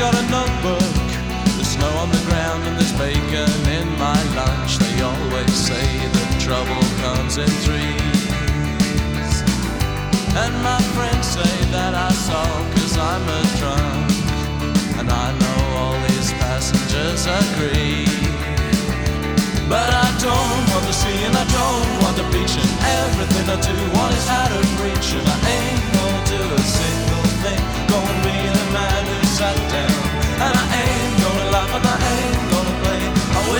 got 0.02 0.16
a 0.16 0.26
notebook, 0.34 0.98
the 1.62 1.64
snow 1.64 1.94
on 2.02 2.10
the 2.10 2.24
ground 2.26 2.64
and 2.66 2.76
there's 2.76 2.92
bacon 2.98 3.54
in 3.70 3.88
my 4.00 4.18
lunch. 4.34 4.80
They 4.82 5.00
always 5.00 5.54
say 5.54 5.86
that 6.14 6.30
trouble 6.42 6.82
comes 7.06 7.38
in 7.38 7.52
threes. 7.62 9.34
And 10.42 10.54
my 10.66 10.82
friends 10.98 11.28
say 11.38 11.54
that 11.70 11.94
I 11.94 12.10
saw 12.28 12.50
cause 12.74 12.98
I'm 12.98 13.26
a 13.30 13.42
drunk. 13.62 14.10
And 14.98 15.08
I 15.12 15.38
know 15.38 15.62
all 15.78 15.98
these 16.10 16.34
passengers 16.42 17.30
agree. 17.30 18.10
But 19.70 19.86
I 19.86 20.10
don't 20.18 20.62
want 20.74 20.86
to 20.90 20.96
see 20.98 21.18
and 21.30 21.36
I 21.38 21.46
don't 21.46 21.90
want 22.02 22.18
to 22.18 22.26
beach 22.34 22.58
and 22.58 22.74
everything 23.06 23.46
I 23.54 23.58
do 23.70 23.76
want 23.94 24.18
is 24.18 24.28
out 24.34 24.50
of 24.50 24.66
reach 24.82 25.14
and 25.14 25.28
I 25.30 25.38
ain't 25.58 25.91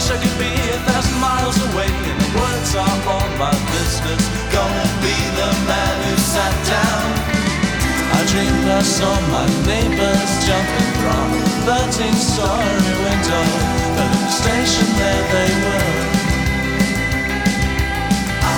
wish 0.02 0.18
I 0.18 0.18
could 0.18 0.38
be 0.40 0.50
a 0.74 0.80
thousand 0.90 1.20
miles 1.22 1.58
away. 1.70 1.86
And 1.86 2.18
the 2.18 2.32
words 2.34 2.74
are 2.74 2.98
all 3.06 3.30
my 3.38 3.54
business. 3.70 4.22
Gonna 4.50 4.88
be 5.06 5.16
the 5.38 5.52
man 5.70 5.96
who 6.06 6.16
sat 6.18 6.56
down. 6.66 7.06
I 8.18 8.20
dreamed 8.26 8.66
I 8.66 8.82
saw 8.82 9.14
my 9.30 9.46
neighbors 9.70 10.32
jumping 10.48 10.92
from 11.02 11.28
a 11.38 11.78
13 11.94 12.14
story 12.18 12.82
window. 13.06 13.46
But 13.96 14.10
in 14.10 14.22
the 14.26 14.34
station 14.42 14.88
there 14.98 15.26
they 15.36 15.52
were. 15.66 15.94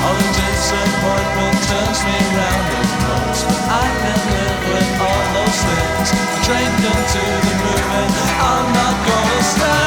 All 0.04 0.16
the 0.20 0.30
disappointment 0.36 1.58
turns 1.68 2.00
me 2.08 2.20
round, 2.40 2.70
of 2.80 2.90
course. 3.04 3.42
I 3.68 3.86
can 4.04 4.20
live 4.32 4.62
with 4.72 4.92
all 5.08 5.24
those 5.36 5.60
things. 5.68 6.08
The 6.12 6.40
train 6.48 6.72
to 6.84 7.24
the 7.48 7.56
movement. 7.64 8.12
I'm 8.40 8.68
not 8.80 8.96
gonna 9.08 9.44
stop. 9.44 9.83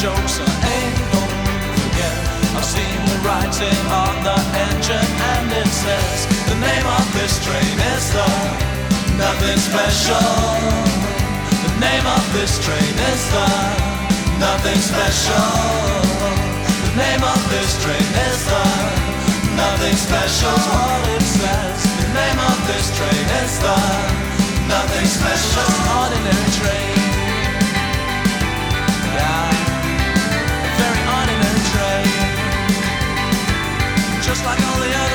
Jokes 0.00 0.40
I 0.40 0.48
ain't 0.48 0.96
gonna 1.12 1.38
move 1.44 1.76
again. 1.92 2.24
I've 2.56 2.64
seen 2.64 3.00
the 3.04 3.20
writing 3.20 3.80
on 3.92 4.14
the 4.24 4.38
engine 4.64 5.10
and 5.36 5.52
it 5.52 5.68
says 5.68 6.24
the 6.48 6.56
name 6.56 6.86
of 6.88 7.04
this 7.12 7.36
train 7.44 7.76
is 7.92 8.04
the 8.16 8.24
nothing 9.20 9.60
special. 9.60 10.24
The 11.52 11.72
name 11.84 12.06
of 12.08 12.24
this 12.32 12.56
train 12.64 12.94
is 13.12 13.22
the 13.28 13.48
nothing 14.40 14.80
special. 14.80 15.52
The 16.64 16.92
name 16.96 17.20
of 17.20 17.40
this 17.52 17.76
train 17.84 18.08
is 18.24 18.40
the 18.48 18.64
nothing 19.52 19.96
special. 20.00 20.56
What 20.64 21.12
it 21.12 21.24
says. 21.28 21.80
The 22.00 22.08
name 22.16 22.40
of 22.40 22.56
this 22.72 22.88
train 22.96 23.26
is 23.44 23.52
the 23.60 23.76
nothing 24.64 25.08
special. 25.12 25.68
Ordinary 25.92 26.48
train. 26.56 26.96
Yeah. 29.12 29.49
Just 34.30 34.44
like 34.44 34.60
all 34.62 34.78
the 34.78 34.86
others, 34.86 35.09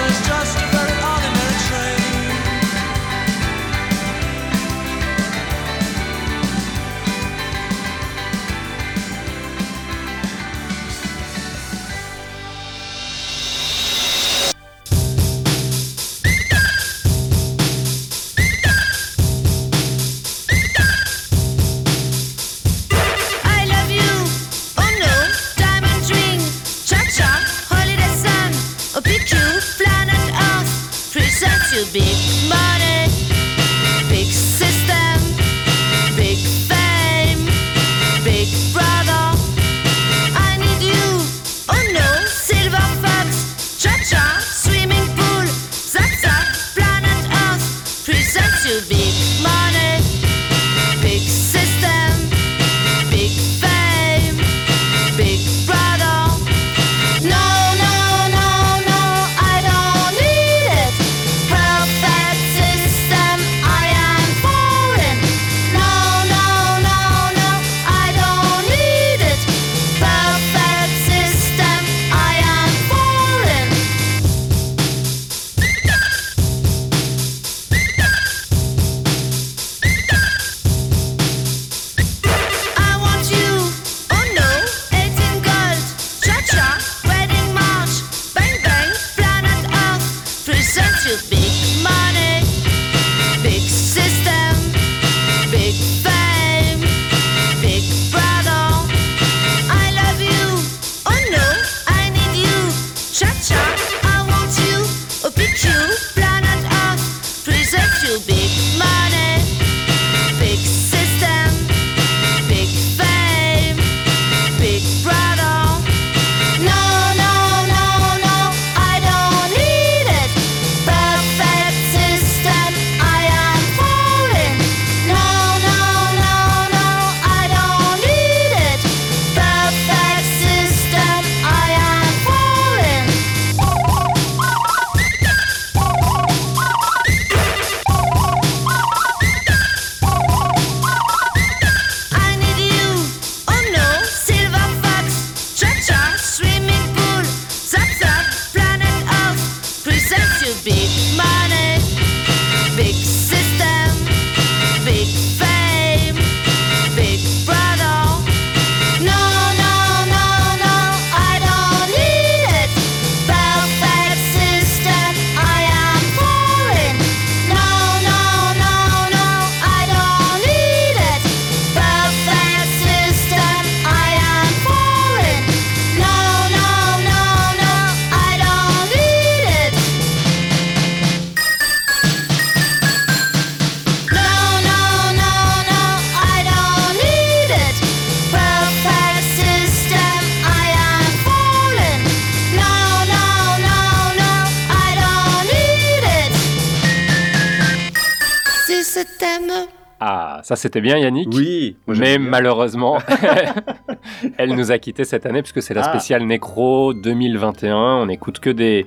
ça 200.46 200.56
c'était 200.56 200.80
bien 200.80 200.98
Yannick. 201.00 201.30
Oui, 201.34 201.76
moi, 201.88 201.96
Mais 202.00 202.20
bien. 202.20 202.30
malheureusement, 202.30 203.00
elle 204.38 204.54
nous 204.56 204.72
a 204.72 204.78
quittés 204.78 205.04
cette 205.04 205.26
année 205.26 205.42
puisque 205.42 205.64
c'est 205.64 205.74
la 205.74 205.82
Ah. 205.84 205.90
spéciale 205.90 206.24
Nécro 206.24 206.94
2021. 206.94 207.76
On 207.76 208.06
n'écoute 208.06 208.40
que 208.40 208.52
des 208.52 208.86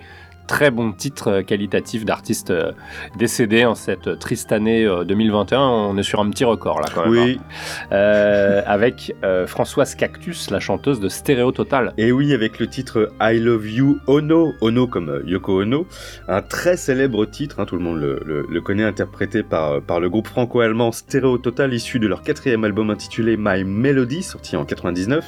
très 0.49 0.73
bon 0.73 0.91
titre 0.93 1.29
euh, 1.29 1.43
qualitatif 1.43 2.05
d'artistes 2.05 2.51
euh, 2.51 2.73
décédés 3.17 3.65
en 3.65 3.77
cette 3.77 4.19
triste 4.19 4.51
année 4.51 4.85
euh, 4.85 5.05
2021. 5.05 5.61
On 5.61 5.97
est 5.97 6.03
sur 6.03 6.21
un 6.21 6.29
petit 6.31 6.45
record 6.45 6.81
là 6.81 6.89
quand 6.93 7.03
même. 7.03 7.11
Oui, 7.11 7.41
hein. 7.41 7.87
Euh, 7.93 8.63
avec 8.67 9.15
euh, 9.25 9.47
Françoise 9.47 9.95
Cactus, 9.95 10.51
la 10.51 10.59
chanteuse 10.59 10.99
de 11.01 11.09
Stéréo 11.09 11.53
Total. 11.53 11.93
et 11.99 12.11
oui, 12.11 12.33
avec 12.35 12.59
le 12.59 12.67
titre 12.67 13.13
I 13.21 13.39
Love 13.39 13.69
You 13.71 13.99
Ono, 14.09 14.53
Ono 14.61 14.87
comme 14.87 15.11
euh, 15.11 15.23
Yoko 15.27 15.63
Ono, 15.63 15.87
un 16.27 16.43
très 16.43 16.77
célèbre 16.77 17.25
titre, 17.27 17.61
hein, 17.61 17.67
tout 17.67 17.77
le 17.77 17.83
monde 17.83 18.01
le, 18.01 18.21
le- 18.25 18.47
le 18.51 18.61
connaît, 18.61 18.85
interprété 18.85 19.43
par, 19.43 19.73
euh, 19.73 19.81
par 19.81 20.01
le 20.01 20.09
groupe 20.09 20.27
franco-allemand 20.27 20.91
Stereo 20.93 21.39
Total, 21.39 21.73
issu 21.75 21.99
de 21.99 22.07
leur 22.07 22.23
quatrième 22.23 22.65
album 22.65 22.91
intitulé 22.91 23.37
My 23.39 23.65
Melody, 23.65 24.23
sorti 24.23 24.57
en 24.57 24.65
99. 24.65 25.25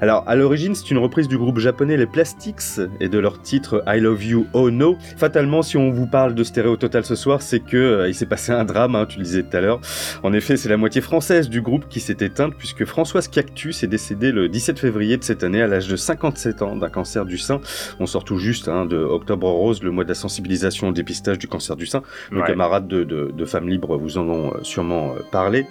Alors, 0.00 0.22
à 0.26 0.36
l'origine, 0.36 0.74
c'est 0.74 0.90
une 0.90 0.98
reprise 0.98 1.26
du 1.28 1.36
groupe 1.36 1.58
japonais 1.58 1.96
Les 1.96 2.06
Plastics 2.06 2.78
et 3.00 3.08
de 3.08 3.18
leur 3.18 3.42
titre 3.42 3.82
I 3.88 3.98
Love 4.00 4.24
You 4.24 4.46
Ono. 4.54 4.96
Fatalement, 5.16 5.62
si 5.62 5.76
on 5.76 5.90
vous 5.90 6.06
parle 6.06 6.34
de 6.34 6.44
Stereo 6.44 6.76
Total 6.76 7.04
ce 7.04 7.14
soir, 7.14 7.42
c'est 7.42 7.60
que 7.60 7.76
euh, 7.76 8.08
il 8.08 8.14
s'est 8.14 8.26
passé 8.26 8.52
un 8.52 8.64
drame, 8.64 8.94
hein, 8.94 9.06
tu 9.08 9.18
le 9.18 9.24
disais 9.24 9.42
tout 9.42 9.56
à 9.56 9.60
l'heure. 9.60 9.80
En 10.22 10.32
effet, 10.32 10.56
c'est 10.56 10.68
la 10.68 10.76
moitié 10.76 11.00
française 11.00 11.48
du 11.48 11.60
groupe 11.62 11.86
qui 11.88 12.00
s'est 12.00 12.16
éteinte 12.20 12.54
puisque 12.56 12.84
Françoise 12.84 13.28
Cactus 13.28 13.82
est 13.82 13.86
décédée 13.88 14.32
le 14.32 14.48
17 14.48 14.78
février 14.78 15.16
de 15.16 15.24
cette 15.24 15.44
année 15.44 15.62
à 15.62 15.66
l'âge 15.66 15.88
de 15.88 15.96
57 15.96 16.62
ans 16.62 16.76
d'un 16.76 16.88
cancer 16.90 17.24
du 17.24 17.38
sein. 17.38 17.60
On 18.00 18.06
sort 18.06 18.24
tout 18.24 18.38
juste 18.38 18.68
hein, 18.68 18.86
de 18.86 18.96
Octobre 18.96 19.48
Rose, 19.50 19.82
le 19.82 19.90
mois 19.90 20.04
de 20.04 20.08
la 20.08 20.14
sensibilisation 20.14 20.88
au 20.88 20.92
dépistage 20.92 21.38
du 21.38 21.48
cancer 21.48 21.76
du 21.76 21.86
sein. 21.86 22.02
Nos 22.30 22.40
Ouais. 22.40 22.46
camarades 22.46 22.88
de, 22.88 23.04
de, 23.04 23.30
de 23.36 23.44
Femmes 23.44 23.68
Libres 23.68 23.96
vous 23.96 24.18
en 24.18 24.28
ont 24.28 24.52
euh, 24.54 24.58
sûrement 24.62 25.12
euh, 25.14 25.20
parlé. 25.30 25.66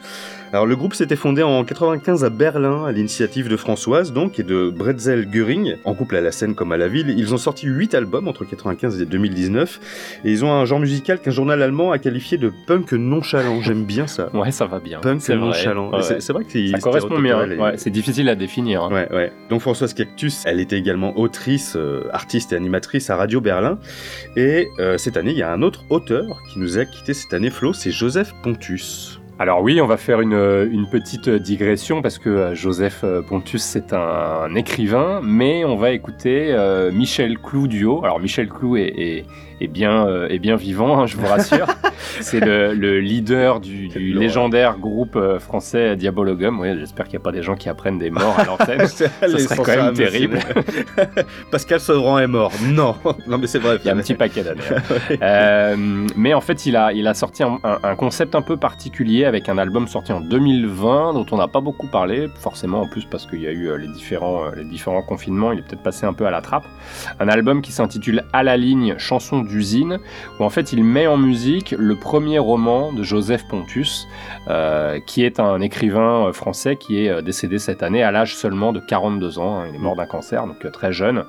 Alors 0.53 0.65
le 0.65 0.75
groupe 0.75 0.93
s'était 0.95 1.15
fondé 1.15 1.43
en 1.43 1.63
95 1.63 2.25
à 2.25 2.29
Berlin 2.29 2.83
à 2.85 2.91
l'initiative 2.91 3.47
de 3.47 3.55
Françoise 3.55 4.11
donc 4.11 4.37
et 4.37 4.43
de 4.43 4.69
Bretzel 4.69 5.29
Göring, 5.31 5.77
en 5.85 5.93
couple 5.93 6.17
à 6.17 6.21
la 6.21 6.33
scène 6.33 6.55
comme 6.55 6.73
à 6.73 6.77
la 6.77 6.89
ville. 6.89 7.13
Ils 7.17 7.33
ont 7.33 7.37
sorti 7.37 7.67
8 7.67 7.95
albums 7.95 8.27
entre 8.27 8.43
95 8.43 9.01
et 9.01 9.05
2019 9.05 9.79
et 10.25 10.29
ils 10.29 10.43
ont 10.43 10.51
un 10.51 10.65
genre 10.65 10.81
musical 10.81 11.19
qu'un 11.21 11.31
journal 11.31 11.61
allemand 11.61 11.93
a 11.93 11.99
qualifié 11.99 12.37
de 12.37 12.51
punk 12.67 12.91
nonchalant. 12.91 13.61
J'aime 13.61 13.85
bien 13.85 14.07
ça. 14.07 14.29
Ouais, 14.41 14.51
ça 14.51 14.65
va 14.65 14.79
bien. 14.79 14.99
Punk 14.99 15.21
vrai. 15.21 15.37
nonchalant. 15.37 15.89
Ouais, 15.91 16.01
C'est 16.19 16.33
vrai 16.33 16.43
que 16.43 16.51
c'est 16.51 16.67
Ça 16.67 16.79
correspond 16.79 17.19
bien. 17.21 17.35
stéréotypé, 17.37 17.61
Ouais, 17.61 17.77
c'est 17.77 17.89
difficile 17.89 18.27
à 18.27 18.35
définir. 18.35 18.83
hein. 18.83 18.89
Ouais, 18.91 19.07
ouais. 19.13 19.31
Donc 19.49 19.61
Françoise 19.61 19.93
Cactus, 19.93 20.43
elle 20.45 20.59
était 20.59 20.77
également 20.77 21.17
autrice, 21.17 21.75
euh, 21.77 22.03
artiste 22.11 22.51
et 22.51 22.57
animatrice 22.57 23.09
à 23.09 23.15
Radio 23.15 23.39
Berlin. 23.39 23.77
Et 24.35 24.67
euh, 24.79 24.97
cette 24.97 25.15
année, 25.15 25.31
il 25.31 25.37
y 25.37 25.43
a 25.43 25.53
un 25.53 25.61
autre 25.61 25.85
auteur 25.89 26.25
qui 26.51 26.59
nous 26.59 26.77
a 26.77 26.83
quitté 26.83 27.13
cette 27.13 27.33
année, 27.33 27.51
Flo, 27.51 27.71
c'est 27.71 27.91
Joseph 27.91 28.33
Pontus. 28.43 29.20
Alors 29.41 29.63
oui, 29.63 29.81
on 29.81 29.87
va 29.87 29.97
faire 29.97 30.21
une, 30.21 30.69
une 30.71 30.85
petite 30.87 31.27
digression 31.27 32.03
parce 32.03 32.19
que 32.19 32.29
euh, 32.29 32.53
Joseph 32.53 32.99
euh, 33.03 33.23
Pontus 33.23 33.63
c'est 33.63 33.91
un, 33.91 34.53
écrivain, 34.53 35.19
mais 35.23 35.65
on 35.65 35.77
va 35.77 35.93
écouter 35.93 36.51
euh, 36.51 36.91
Michel 36.91 37.39
Clou 37.39 37.67
duo. 37.67 38.01
Alors 38.03 38.19
Michel 38.19 38.47
Clou 38.49 38.77
est- 38.77 39.25
est 39.61 39.67
bien, 39.67 40.07
euh, 40.07 40.27
est 40.29 40.39
bien 40.39 40.55
vivant, 40.55 40.99
hein, 40.99 41.05
je 41.07 41.15
vous 41.17 41.27
rassure. 41.27 41.67
c'est 42.19 42.39
le, 42.39 42.73
le 42.73 42.99
leader 42.99 43.59
du, 43.59 43.87
du 43.89 44.13
légendaire 44.13 44.77
groupe 44.77 45.15
euh, 45.15 45.39
français 45.39 45.95
Diabologum. 45.95 46.59
Oui, 46.59 46.69
j'espère 46.79 47.05
qu'il 47.05 47.13
n'y 47.17 47.21
a 47.21 47.25
pas 47.25 47.31
des 47.31 47.43
gens 47.43 47.55
qui 47.55 47.69
apprennent 47.69 47.99
des 47.99 48.09
morts 48.09 48.35
à 48.39 48.45
l'antenne. 48.45 48.87
Ça 48.87 49.07
serait 49.19 49.55
quand 49.57 49.67
même 49.85 49.93
terrible. 49.93 50.39
Pascal 51.51 51.79
Sevran 51.79 52.19
est 52.19 52.27
mort. 52.27 52.51
Non, 52.63 52.95
non 53.27 53.37
mais 53.37 53.47
c'est 53.47 53.59
vrai. 53.59 53.77
Il 53.83 53.87
y 53.87 53.89
a 53.89 53.93
un 53.93 53.97
petit 53.97 54.13
paquet 54.15 54.43
d'années. 54.43 54.61
hein. 54.71 55.15
Euh, 55.21 55.75
mais 56.15 56.33
en 56.33 56.41
fait, 56.41 56.65
il 56.65 56.75
a, 56.75 56.91
il 56.93 57.07
a 57.07 57.13
sorti 57.13 57.43
un, 57.43 57.59
un- 57.63 57.79
un 57.83 57.95
concept 57.95 58.35
un 58.35 58.41
peu 58.41 58.57
particulier 58.57 59.25
avec 59.25 59.49
un 59.49 59.57
album 59.57 59.87
sorti 59.87 60.11
en 60.11 60.21
2020 60.21 61.13
dont 61.13 61.25
on 61.31 61.37
n'a 61.37 61.47
pas 61.47 61.61
beaucoup 61.61 61.87
parlé, 61.87 62.27
forcément 62.39 62.81
en 62.81 62.87
plus 62.87 63.05
parce 63.05 63.25
qu'il 63.25 63.41
y 63.41 63.47
a 63.47 63.51
eu 63.51 63.77
les 63.77 63.87
différents, 63.87 64.49
les 64.55 64.63
différents 64.65 65.01
confinements, 65.01 65.51
il 65.51 65.59
est 65.59 65.61
peut-être 65.63 65.83
passé 65.83 66.05
un 66.05 66.13
peu 66.13 66.25
à 66.25 66.31
la 66.31 66.41
trappe. 66.41 66.65
Un 67.19 67.27
album 67.27 67.61
qui 67.61 67.71
s'intitule 67.71 68.23
À 68.33 68.43
la 68.43 68.57
ligne, 68.57 68.95
chanson 68.97 69.41
d'usine, 69.51 69.99
où 70.39 70.43
en 70.43 70.49
fait 70.49 70.73
il 70.73 70.83
met 70.83 71.05
en 71.05 71.17
musique 71.17 71.75
le 71.77 71.95
premier 71.95 72.39
roman 72.39 72.91
de 72.91 73.03
Joseph 73.03 73.47
Pontus, 73.47 74.07
euh, 74.47 74.99
qui 75.05 75.23
est 75.23 75.39
un 75.39 75.61
écrivain 75.61 76.27
euh, 76.27 76.33
français 76.33 76.75
qui 76.77 77.05
est 77.05 77.09
euh, 77.09 77.21
décédé 77.21 77.59
cette 77.59 77.83
année 77.83 78.01
à 78.01 78.11
l'âge 78.11 78.35
seulement 78.35 78.73
de 78.73 78.79
42 78.79 79.39
ans. 79.39 79.59
hein. 79.59 79.65
Il 79.69 79.75
est 79.75 79.79
mort 79.79 79.95
d'un 79.95 80.05
cancer, 80.05 80.47
donc 80.47 80.69
très 80.71 80.91
jeune. 80.91 81.25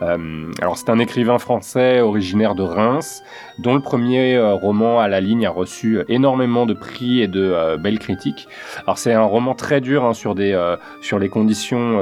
Alors 0.00 0.76
c'est 0.76 0.90
un 0.90 0.98
écrivain 0.98 1.38
français 1.38 2.00
originaire 2.00 2.54
de 2.54 2.62
Reims, 2.62 3.22
dont 3.58 3.74
le 3.74 3.80
premier 3.80 4.38
roman 4.38 5.00
à 5.00 5.08
la 5.08 5.20
ligne 5.20 5.46
a 5.46 5.50
reçu 5.50 6.00
énormément 6.08 6.66
de 6.66 6.74
prix 6.74 7.20
et 7.20 7.28
de 7.28 7.76
belles 7.76 7.98
critiques. 7.98 8.48
Alors 8.84 8.98
c'est 8.98 9.12
un 9.12 9.22
roman 9.22 9.54
très 9.54 9.80
dur 9.80 10.04
hein, 10.04 10.14
sur 10.14 10.34
des 10.34 10.54
sur 11.00 11.18
les 11.18 11.28
conditions 11.28 11.98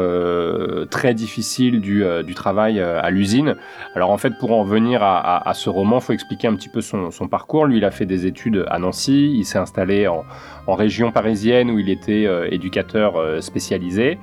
très 0.91 1.15
difficiles 1.15 1.81
du, 1.81 2.05
du 2.25 2.35
travail 2.35 2.81
à 2.81 3.11
l'usine. 3.11 3.57
Alors 3.95 4.11
en 4.11 4.19
fait 4.19 4.39
pour 4.39 4.53
en 4.53 4.65
venir 4.65 5.03
à 5.03 5.53
ce 5.55 5.64
roman, 5.71 6.01
faut 6.01 6.13
expliquer 6.13 6.49
un 6.49 6.55
petit 6.55 6.69
peu 6.69 6.81
son, 6.81 7.11
son 7.11 7.29
parcours. 7.29 7.67
Lui, 7.67 7.79
il 7.79 7.85
a 7.85 7.91
fait 7.91 8.07
des 8.07 8.27
études 8.27 8.65
à 8.69 8.79
Nancy, 8.79 9.33
il 9.37 9.45
s'est 9.45 9.59
installé 9.59 10.07
en, 10.07 10.25
en 10.67 10.75
région 10.75 11.13
parisienne 11.13 11.71
où 11.71 11.79
il 11.79 11.91
était 11.91 12.27
euh, 12.27 12.49
éducateur 12.51 13.17
euh, 13.17 13.41
spécialisé. 13.41 14.19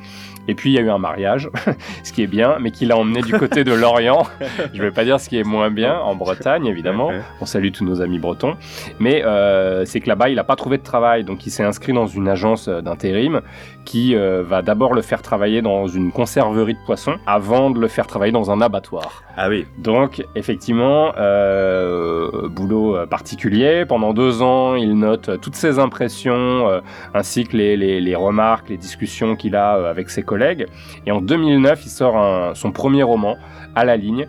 Et 0.47 0.55
puis 0.55 0.71
il 0.71 0.73
y 0.73 0.79
a 0.79 0.81
eu 0.81 0.89
un 0.89 0.97
mariage, 0.97 1.49
ce 2.03 2.11
qui 2.11 2.23
est 2.23 2.27
bien, 2.27 2.57
mais 2.59 2.71
qui 2.71 2.85
l'a 2.85 2.97
emmené 2.97 3.21
du 3.21 3.31
côté 3.33 3.63
de 3.63 3.73
Lorient. 3.73 4.23
Je 4.73 4.81
vais 4.81 4.91
pas 4.91 5.03
dire 5.03 5.19
ce 5.19 5.29
qui 5.29 5.37
est 5.37 5.43
moins 5.43 5.69
bien, 5.69 5.99
en 5.99 6.15
Bretagne 6.15 6.65
évidemment. 6.65 7.11
On 7.39 7.45
salue 7.45 7.69
tous 7.71 7.85
nos 7.85 8.01
amis 8.01 8.17
bretons. 8.17 8.55
Mais 8.99 9.23
euh, 9.23 9.85
c'est 9.85 9.99
que 9.99 10.07
là-bas, 10.07 10.29
il 10.29 10.35
n'a 10.35 10.43
pas 10.43 10.55
trouvé 10.55 10.77
de 10.77 10.83
travail. 10.83 11.23
Donc 11.23 11.45
il 11.45 11.51
s'est 11.51 11.63
inscrit 11.63 11.93
dans 11.93 12.07
une 12.07 12.27
agence 12.27 12.67
d'intérim 12.67 13.41
qui 13.86 14.15
euh, 14.15 14.43
va 14.43 14.61
d'abord 14.61 14.93
le 14.93 15.01
faire 15.01 15.21
travailler 15.21 15.61
dans 15.61 15.88
une 15.88 16.11
conserverie 16.11 16.73
de 16.75 16.79
poissons 16.86 17.15
avant 17.25 17.69
de 17.71 17.79
le 17.79 17.88
faire 17.88 18.07
travailler 18.07 18.32
dans 18.32 18.51
un 18.51 18.61
abattoir. 18.61 19.23
Ah 19.38 19.49
oui. 19.49 19.65
Donc, 19.79 20.23
effectivement, 20.36 21.11
euh, 21.17 22.47
boulot 22.49 22.95
euh, 22.95 23.05
particulier. 23.05 23.86
Pendant 23.86 24.13
deux 24.13 24.41
ans, 24.41 24.75
il 24.75 24.97
note 24.97 25.39
toutes 25.41 25.55
ses 25.55 25.79
impressions, 25.79 26.67
euh, 26.69 26.79
ainsi 27.13 27.45
que 27.45 27.57
les, 27.57 27.75
les- 27.77 28.01
les 28.01 28.15
remarques, 28.15 28.69
les 28.69 28.77
discussions 28.77 29.36
qu'il 29.36 29.55
a 29.55 29.73
avec 29.89 30.09
ses 30.09 30.23
collègues. 30.23 30.67
Et 31.05 31.11
en 31.11 31.21
2009, 31.21 31.86
il 31.86 31.89
sort 31.89 32.17
un- 32.17 32.53
son 32.55 32.71
premier 32.71 33.03
roman, 33.03 33.38
À 33.73 33.86
la 33.86 33.95
ligne, 33.95 34.27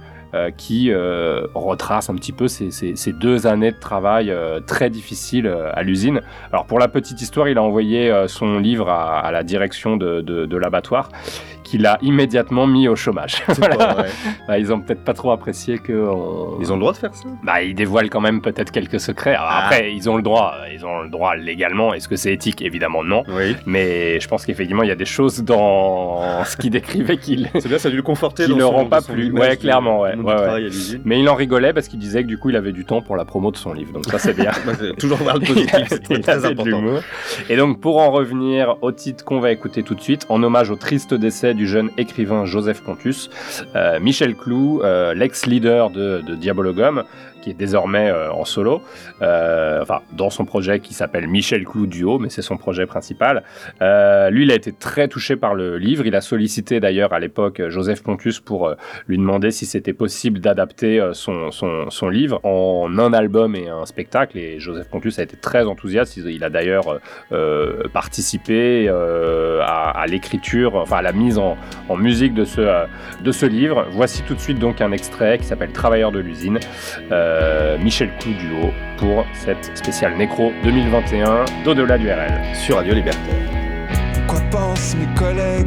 qui 0.57 0.91
euh, 0.91 1.47
retrace 1.55 2.09
un 2.09 2.15
petit 2.15 2.33
peu 2.33 2.49
ces, 2.49 2.71
deux 3.13 3.47
années 3.47 3.73
de 3.73 3.79
travail 3.79 4.31
euh, 4.31 4.61
très 4.61 4.89
difficiles 4.91 5.47
euh, 5.47 5.71
à 5.75 5.83
l'usine. 5.83 6.21
Alors, 6.53 6.65
pour 6.67 6.79
la 6.79 6.89
petite 6.89 7.21
histoire, 7.21 7.49
il 7.49 7.59
a 7.59 7.63
envoyé 7.63 8.11
euh, 8.11 8.29
son 8.29 8.59
livre 8.59 8.89
à, 8.89 9.19
à 9.21 9.31
la 9.31 9.43
direction 9.43 9.97
de, 9.97 10.21
de- 10.23 10.47
de 10.47 10.57
l'abattoir, 10.57 11.11
qu'il 11.73 11.87
a 11.87 11.99
immédiatement 12.03 12.67
mis 12.67 12.87
au 12.87 12.97
chômage. 12.97 13.43
Voilà. 13.49 13.77
Pas 13.77 13.93
vrai. 13.95 14.09
Bah, 14.47 14.59
ils 14.59 14.71
ont 14.73 14.81
peut-être 14.81 15.05
pas 15.05 15.15
trop 15.15 15.31
apprécié 15.31 15.79
que 15.79 15.93
on- 15.93 16.59
Ils 16.61 16.71
ont 16.71 16.75
le 16.77 16.81
droit 16.81 16.93
de 16.93 16.99
faire 16.99 17.15
ça 17.15 17.25
bah, 17.43 17.63
ils 17.63 17.75
dévoilent 17.75 18.11
quand 18.11 18.21
même 18.21 18.43
peut-être 18.43 18.71
quelques 18.73 19.01
secrets. 19.01 19.35
Alors, 19.35 19.49
Ah. 19.51 19.65
Après, 19.65 19.93
ils 19.95 20.11
ont 20.11 20.17
le 20.17 20.23
droit, 20.23 20.55
ils 20.75 20.85
ont 20.85 21.01
le 21.03 21.09
droit 21.09 21.35
légalement. 21.37 21.95
Est-ce 21.95 22.09
que 22.09 22.17
c'est 22.17 22.33
éthique? 22.33 22.61
Évidemment 22.63 23.03
non. 23.03 23.23
Oui. 23.29 23.57
Mais 23.65 24.21
je 24.21 24.29
pense 24.29 24.45
qu'effectivement, 24.45 24.83
il 24.83 24.89
y 24.89 24.93
a 24.93 24.97
des 24.97 25.05
choses 25.07 25.43
dans 25.45 26.21
ce 26.45 26.57
qu'il 26.57 26.71
décrivait 26.71 27.17
qu'il. 27.17 27.49
C'est 27.61 27.69
bien, 27.69 27.79
ça 27.79 27.89
a 27.89 27.91
dû 27.91 27.97
le 27.97 28.03
conforter 28.03 28.45
Qui 28.45 28.59
son- 28.59 28.71
rend 28.71 28.85
pas 28.87 29.01
plus- 29.01 29.31
ouais, 29.33 29.57
clairement, 29.57 30.01
ouais, 30.03 30.15
ouais, 30.17 30.35
ouais. 30.35 30.69
Mais 31.05 31.21
il 31.21 31.29
en 31.29 31.35
rigolait 31.35 31.73
parce 31.73 31.89
qu'il 31.89 31.99
disait 31.99 32.23
que 32.23 32.29
du 32.29 32.37
coup, 32.39 32.51
il 32.51 32.57
avait 32.57 32.73
du 32.73 32.85
temps 32.85 33.01
pour 33.01 33.17
la 33.17 33.25
promo 33.25 33.51
de 33.51 33.57
son 33.57 33.73
livre. 33.73 33.93
Donc 33.93 34.05
ça, 34.07 34.19
c'est 34.19 34.35
bien. 34.35 34.51
Bah, 34.67 34.73
Toujours 34.99 35.19
voir 35.19 35.39
le 35.39 35.47
positif, 35.47 35.87
c'est 35.89 36.21
très, 36.21 36.45
important. 36.45 36.83
Et 37.49 37.57
donc, 37.57 37.81
pour 37.81 37.99
en 38.01 38.11
revenir 38.11 38.77
au 38.83 38.93
titre 38.93 39.25
qu'on 39.25 39.41
va 39.41 39.51
écouter 39.53 39.83
tout 39.83 39.95
de 39.95 40.01
suite, 40.01 40.27
en 40.29 40.43
hommage 40.43 40.71
au 40.71 40.77
triste 40.77 41.15
décès 41.15 41.55
du 41.55 41.62
jeune 41.67 41.91
écrivain 41.99 42.45
Joseph 42.45 42.83
Pontus, 42.83 43.31
euh, 43.75 44.01
Michel 44.01 44.35
Clou, 44.37 44.83
euh, 44.83 45.15
l'ex-leader 45.15 45.91
de, 45.91 46.23
de 46.27 46.35
Diabologum, 46.35 47.05
qui 47.43 47.51
est 47.51 47.55
désormais 47.55 48.09
euh, 48.09 48.33
en 48.33 48.47
solo, 48.47 48.81
euh, 49.21 49.83
enfin, 49.83 50.01
dans 50.13 50.31
son 50.31 50.47
projet 50.47 50.81
qui 50.81 50.95
s'appelle 50.95 51.27
Michel 51.27 51.65
Clou 51.65 51.87
Duo, 51.87 52.19
mais 52.19 52.31
c'est 52.31 52.41
son 52.41 52.57
projet 52.57 52.87
principal. 52.87 53.43
Euh, 53.83 54.31
lui, 54.31 54.45
il 54.45 54.51
a 54.51 54.55
été 54.55 54.73
très 54.73 55.09
touché 55.09 55.37
par 55.37 55.55
le 55.55 55.77
livre. 55.77 56.07
Il 56.07 56.15
a 56.15 56.21
sollicité 56.21 56.81
d'ailleurs 56.81 57.13
à 57.13 57.19
l'époque 57.19 57.61
Joseph 57.69 58.03
Pontus 58.03 58.41
pour 58.41 58.75
lui 59.09 59.19
demander 59.19 59.51
si 59.51 59.67
c'était 59.67 59.93
possible 59.93 60.39
d'adapter 60.39 61.11
son, 61.13 61.51
son, 61.51 62.09
livre 62.09 62.41
en 62.45 62.99
un 62.99 63.13
album 63.13 63.57
et 63.57 63.69
un 63.69 63.85
spectacle. 63.87 64.39
Et 64.39 64.61
Joseph 64.61 64.89
Pontus 64.89 65.19
a 65.19 65.23
été 65.23 65.37
très 65.37 65.65
enthousiaste. 65.65 66.17
Il, 66.17 66.45
a 66.45 66.51
d'ailleurs 66.51 67.01
participé 67.93 68.89
à, 68.89 70.05
l'écriture, 70.07 70.77
enfin 70.77 70.99
à 70.99 71.03
la 71.03 71.13
mise 71.13 71.39
en, 71.39 71.57
musique 71.97 72.35
de 72.35 72.45
ce, 72.45 72.87
de 73.23 73.33
ce 73.33 73.47
livre. 73.47 73.87
Voici 73.91 74.23
tout 74.23 74.35
de 74.35 74.41
suite 74.41 74.59
donc 74.59 74.81
un 74.81 74.93
extrait 74.93 75.39
qui 75.39 75.45
s'appelle 75.45 75.73
Travailleurs 75.73 76.13
de 76.13 76.21
l'usine, 76.21 76.61
Michel 77.83 78.11
Clou 78.21 78.33
Duo, 78.35 78.73
pour 78.97 79.27
cette 79.35 79.77
spéciale 79.77 80.17
Nécro 80.17 80.53
2021 80.63 81.45
d'Au-delà 81.65 81.99
du 81.99 82.09
RL. 82.09 82.55
Sur 82.55 82.77
Radio 82.77 82.95
Libertaire. 82.95 83.35
Quoi 84.29 84.41
pensent 84.51 84.97
mes 84.97 85.13
collègues 85.15 85.67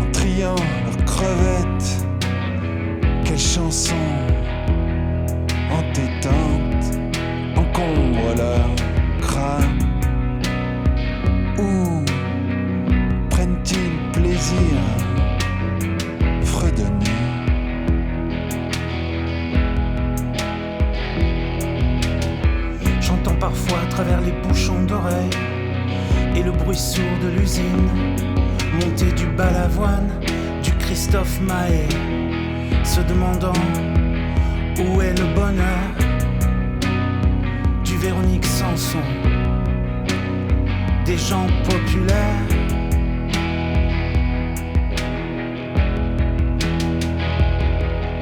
en 0.00 0.10
triant 0.12 0.54
leurs 0.84 1.04
crevettes? 1.04 2.06
Quelle 3.24 3.38
chanson 3.38 3.94
entêtante 5.70 6.98
encombre 7.56 8.34
leur 8.36 8.70
crâne 9.20 9.78
Où 11.58 12.04
prennent-ils 13.28 14.12
plaisir 14.12 15.07
parfois 23.48 23.78
à 23.80 23.86
travers 23.86 24.20
les 24.20 24.32
bouchons 24.46 24.82
d'oreilles 24.82 25.30
et 26.36 26.42
le 26.42 26.52
bruit 26.52 26.76
sourd 26.76 27.18
de 27.22 27.28
l'usine. 27.28 27.88
Monté 28.74 29.06
du 29.12 29.26
balavoine 29.26 30.10
du 30.62 30.70
Christophe 30.72 31.40
Mahé, 31.40 31.88
se 32.84 33.00
demandant 33.00 33.60
où 34.78 35.00
est 35.00 35.18
le 35.18 35.34
bonheur 35.34 35.88
du 37.84 37.96
Véronique 37.96 38.44
Sanson. 38.44 39.06
Des 41.06 41.16
gens 41.16 41.46
populaires 41.64 42.48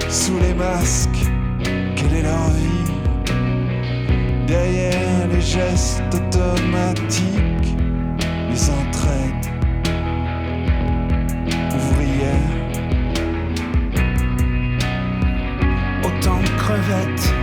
sous 0.08 0.38
les 0.38 0.54
masques, 0.54 1.22
quelle 1.96 2.14
est 2.14 2.22
leur 2.22 2.48
vie? 2.50 2.85
Derrière 4.46 5.26
les 5.28 5.40
gestes 5.40 6.02
automatiques, 6.14 7.76
les 8.48 8.70
entraides 8.70 9.50
ouvrières. 11.74 12.54
Autant 16.04 16.40
de 16.40 16.48
crevettes, 16.58 17.35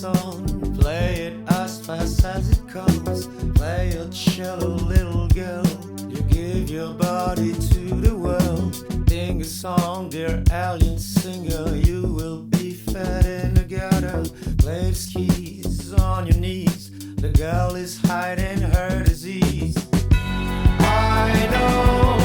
song, 0.00 0.74
play 0.80 1.26
it 1.26 1.34
as 1.50 1.84
fast 1.84 2.24
as 2.24 2.48
it 2.48 2.66
comes. 2.68 3.26
Play 3.54 3.92
your 3.92 4.08
cello, 4.08 4.68
little 4.68 5.28
girl. 5.28 5.66
You 6.08 6.22
give 6.22 6.70
your 6.70 6.94
body 6.94 7.52
to 7.52 7.80
the 8.00 8.16
world. 8.16 8.74
Sing 9.10 9.42
a 9.42 9.44
song, 9.44 10.08
dear 10.08 10.42
alien 10.50 10.98
singer. 10.98 11.76
You 11.76 12.00
will 12.14 12.38
be 12.44 12.72
fed 12.72 13.26
in 13.26 13.52
the 13.52 13.64
gutter. 13.64 14.24
Play 14.56 14.88
the 14.88 14.94
skis 14.94 15.92
on 15.92 16.26
your 16.26 16.38
knees. 16.38 16.90
The 17.16 17.28
girl 17.28 17.74
is 17.74 18.00
hiding 18.00 18.62
her 18.62 19.04
disease. 19.04 19.76
I 20.10 21.46
know 21.52 22.19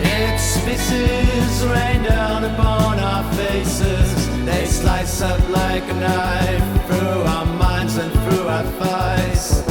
Its 0.00 0.62
pieces 0.62 1.64
rain 1.66 2.02
down 2.02 2.44
upon 2.44 2.98
our 2.98 3.24
faces. 3.32 4.28
They 4.44 4.66
slice 4.66 5.22
up 5.22 5.40
like 5.48 5.84
a 5.84 5.94
knife 5.94 6.86
through 6.86 7.22
our 7.22 7.46
minds 7.46 7.96
and 7.96 8.12
through 8.12 8.46
our 8.46 8.64
thighs. 8.80 9.62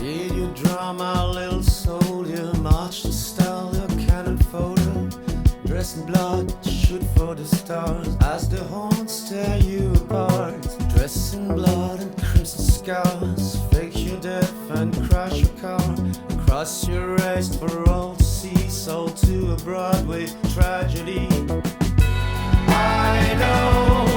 Did 0.00 0.32
you 0.32 0.54
drum 0.54 1.02
our 1.02 1.34
little 1.34 1.62
soldier 1.62 2.50
march 2.60 3.02
to 3.02 3.12
style 3.12 3.70
your 3.74 4.06
cannon 4.06 4.38
photo? 4.38 5.10
Dress 5.66 5.96
in 5.98 6.06
blood, 6.06 6.50
shoot 6.64 7.02
for 7.14 7.34
the 7.34 7.44
stars 7.44 8.16
as 8.22 8.48
the 8.48 8.64
horns 8.64 9.28
tear 9.28 9.58
you 9.58 9.92
apart. 9.94 10.62
Dress 10.94 11.34
in 11.34 11.48
blood 11.48 12.00
and 12.00 12.16
crimson 12.22 12.64
scars, 12.64 13.58
fake 13.70 13.98
your 13.98 14.18
death 14.20 14.70
and 14.70 14.94
crash 15.10 15.40
your 15.40 15.50
car. 15.60 15.94
Cross 16.64 16.88
your 16.88 17.16
race 17.16 17.54
for 17.54 17.90
all 17.90 18.14
to 18.14 18.24
see, 18.24 18.70
sold 18.70 19.18
to 19.18 19.52
a 19.52 19.56
Broadway 19.56 20.26
tragedy. 20.54 21.28
I 22.68 23.36
know 23.38 24.13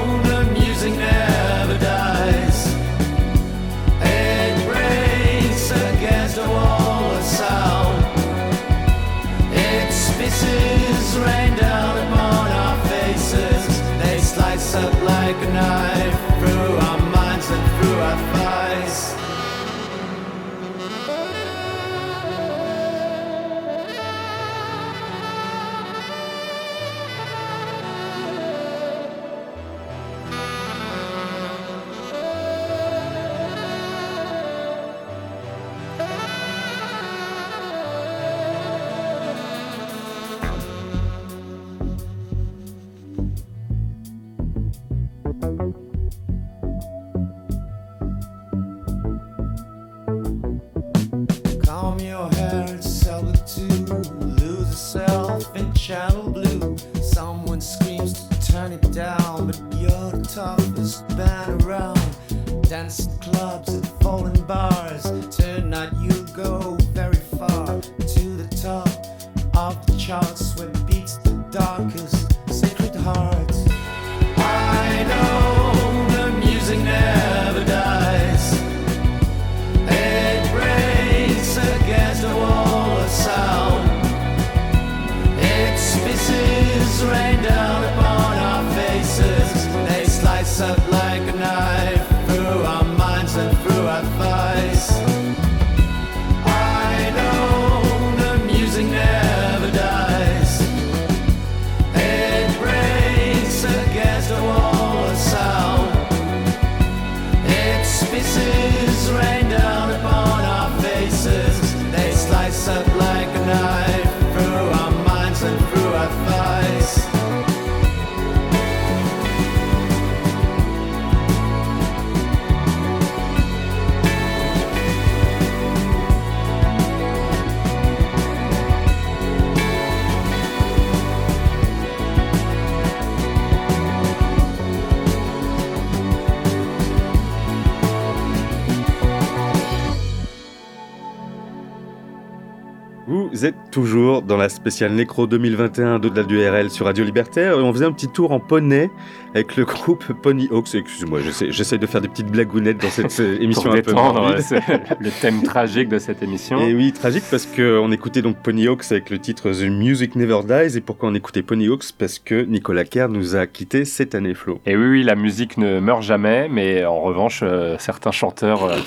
toujours 143.78 144.23
dans 144.23 144.38
la 144.38 144.49
spéciale 144.49 144.93
Nécro 144.93 145.28
2021 145.28 145.99
d'au-delà 145.99 146.23
du 146.23 146.43
RL 146.43 146.71
sur 146.71 146.88
Radio 146.88 147.05
Libertaire. 147.05 147.59
On 147.59 147.71
faisait 147.71 147.86
un 147.86 147.91
petit 147.91 148.07
tour 148.07 148.32
en 148.32 148.39
poney 148.39 148.89
avec 149.38 149.55
le 149.55 149.65
groupe 149.65 150.03
Pony 150.23 150.47
Hawks. 150.51 150.73
Excuse-moi, 150.73 151.19
j'essaie 151.21 151.77
de 151.77 151.85
faire 151.85 152.01
des 152.01 152.07
petites 152.07 152.31
blagounettes 152.31 152.81
dans 152.81 152.89
cette 152.89 153.19
émission 153.19 153.63
Pour 153.63 153.71
un 153.71 153.75
peu 153.75 153.81
détendre, 153.81 154.35
c'est 154.39 154.61
le 154.99 155.11
thème 155.11 155.43
tragique 155.43 155.89
de 155.89 155.99
cette 155.99 156.23
émission. 156.23 156.59
Et 156.59 156.73
oui, 156.73 156.91
tragique 156.91 157.23
parce 157.29 157.45
qu'on 157.45 157.91
écoutait 157.91 158.23
donc 158.23 158.38
Pony 158.38 158.67
Hawks 158.67 158.91
avec 158.91 159.11
le 159.11 159.19
titre 159.19 159.51
The 159.51 159.69
Music 159.69 160.15
Never 160.15 160.39
Dies. 160.43 160.77
Et 160.77 160.81
pourquoi 160.81 161.09
on 161.09 161.13
écoutait 161.13 161.43
Pony 161.43 161.67
Hawks? 161.67 161.91
Parce 161.97 162.17
que 162.17 162.45
Nicolas 162.45 162.83
Kerr 162.83 163.09
nous 163.09 163.35
a 163.35 163.45
quittés 163.45 163.85
cette 163.85 164.15
année, 164.15 164.33
Flo. 164.33 164.59
Et 164.65 164.75
oui, 164.75 164.88
oui, 164.88 165.03
la 165.03 165.15
musique 165.15 165.57
ne 165.57 165.79
meurt 165.79 166.01
jamais, 166.01 166.47
mais 166.49 166.83
en 166.83 166.99
revanche, 167.01 167.41
euh, 167.43 167.75
certains 167.77 168.11
chanteurs, 168.11 168.65
euh, 168.65 168.77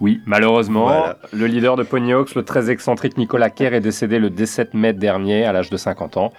oui, 0.00 0.22
malheureusement. 0.24 0.84
Voilà. 0.84 1.18
Le 1.34 1.46
leader 1.46 1.76
de 1.76 1.82
Pony 1.82 2.14
Hawks, 2.14 2.34
le 2.34 2.44
très 2.44 2.70
excentrique 2.70 3.18
Nicolas 3.18 3.50
Kerr, 3.50 3.74
est 3.74 3.80
décédé 3.80 4.18
le 4.18 4.30
17 4.30 4.72
mai 4.72 4.94
dernier, 4.94 5.44
à 5.44 5.52
l'âge 5.52 5.68
de 5.68 5.76
50 5.76 6.16
ans, 6.16 6.32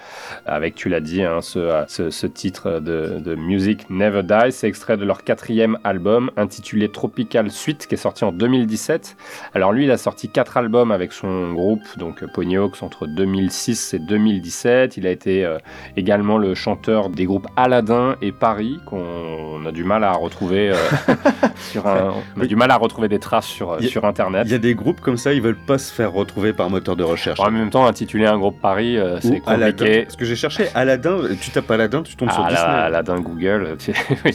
avec, 0.48 0.74
tu 0.74 0.90
l'as 0.90 1.02
dit, 1.02 1.22
hein, 1.22 1.42
ce, 1.42 1.84
ce, 1.88 2.10
ce 2.10 2.26
titre 2.26 2.80
de, 2.80 3.20
de 3.20 3.36
Music 3.36 3.59
Never 3.90 4.24
Die. 4.24 4.52
C'est 4.52 4.68
extrait 4.68 4.98
de 4.98 5.06
leur 5.06 5.24
quatrième 5.24 5.78
album, 5.84 6.32
intitulé 6.38 6.90
Tropical 6.90 7.52
Suite, 7.52 7.88
qui 7.88 7.96
est 7.96 7.98
sorti 7.98 8.24
en 8.24 8.32
2017. 8.32 9.16
Alors 9.54 9.72
lui, 9.74 9.86
il 9.86 9.92
a 9.92 9.98
sorti 9.98 10.30
quatre 10.30 10.58
albums 10.58 10.92
avec 10.92 11.12
son 11.12 11.54
groupe, 11.54 11.82
donc 11.98 12.24
Pony 12.34 12.58
Hawks, 12.58 12.82
entre 12.82 13.08
2006 13.08 13.94
et 13.94 14.00
2017. 14.00 14.98
Il 14.98 15.08
a 15.08 15.12
été 15.12 15.46
euh, 15.46 15.58
également 15.98 16.38
le 16.38 16.56
chanteur 16.56 17.10
des 17.10 17.26
groupes 17.26 17.48
Aladdin 17.56 18.16
et 18.22 18.32
Paris, 18.32 18.80
qu'on 18.86 19.66
a 19.66 19.72
du 19.72 19.84
mal 19.84 20.04
à 20.04 20.14
retrouver 20.14 20.70
euh, 20.72 20.76
sur 21.72 21.86
un, 21.88 22.14
on 22.38 22.42
a 22.42 22.46
du 22.46 22.56
mal 22.56 22.72
à 22.72 22.76
retrouver 22.78 23.08
des 23.08 23.20
traces 23.20 23.46
sur, 23.48 23.72
euh, 23.72 23.78
a- 23.78 23.82
sur 23.84 24.06
Internet. 24.06 24.44
Il 24.46 24.52
y 24.52 24.56
a 24.56 24.60
des 24.60 24.76
groupes 24.76 25.02
comme 25.02 25.18
ça, 25.18 25.34
ils 25.34 25.42
veulent 25.42 25.56
pas 25.56 25.78
se 25.78 25.94
faire 25.94 26.12
retrouver 26.12 26.54
par 26.54 26.70
moteur 26.70 26.96
de 26.96 27.04
recherche. 27.04 27.40
En 27.40 27.52
même 27.52 27.70
temps, 27.70 27.86
intituler 27.86 28.26
un 28.26 28.38
groupe 28.38 28.60
Paris, 28.62 28.98
euh, 28.98 29.20
c'est 29.22 29.42
Aladdin. 29.46 29.72
compliqué. 29.86 30.04
Parce 30.04 30.16
que 30.16 30.26
j'ai 30.26 30.36
cherché 30.36 30.68
Aladdin, 30.76 31.18
tu 31.42 31.52
tapes 31.52 31.70
Aladdin, 31.72 32.02
tu 32.04 32.16
tombes 32.16 32.32
sur 32.32 32.44
Ah, 32.46 32.50
Disney. 32.50 32.68
la- 32.68 32.84
Aladdin 32.86 33.20
Google. 33.20 33.49
oui. 34.26 34.32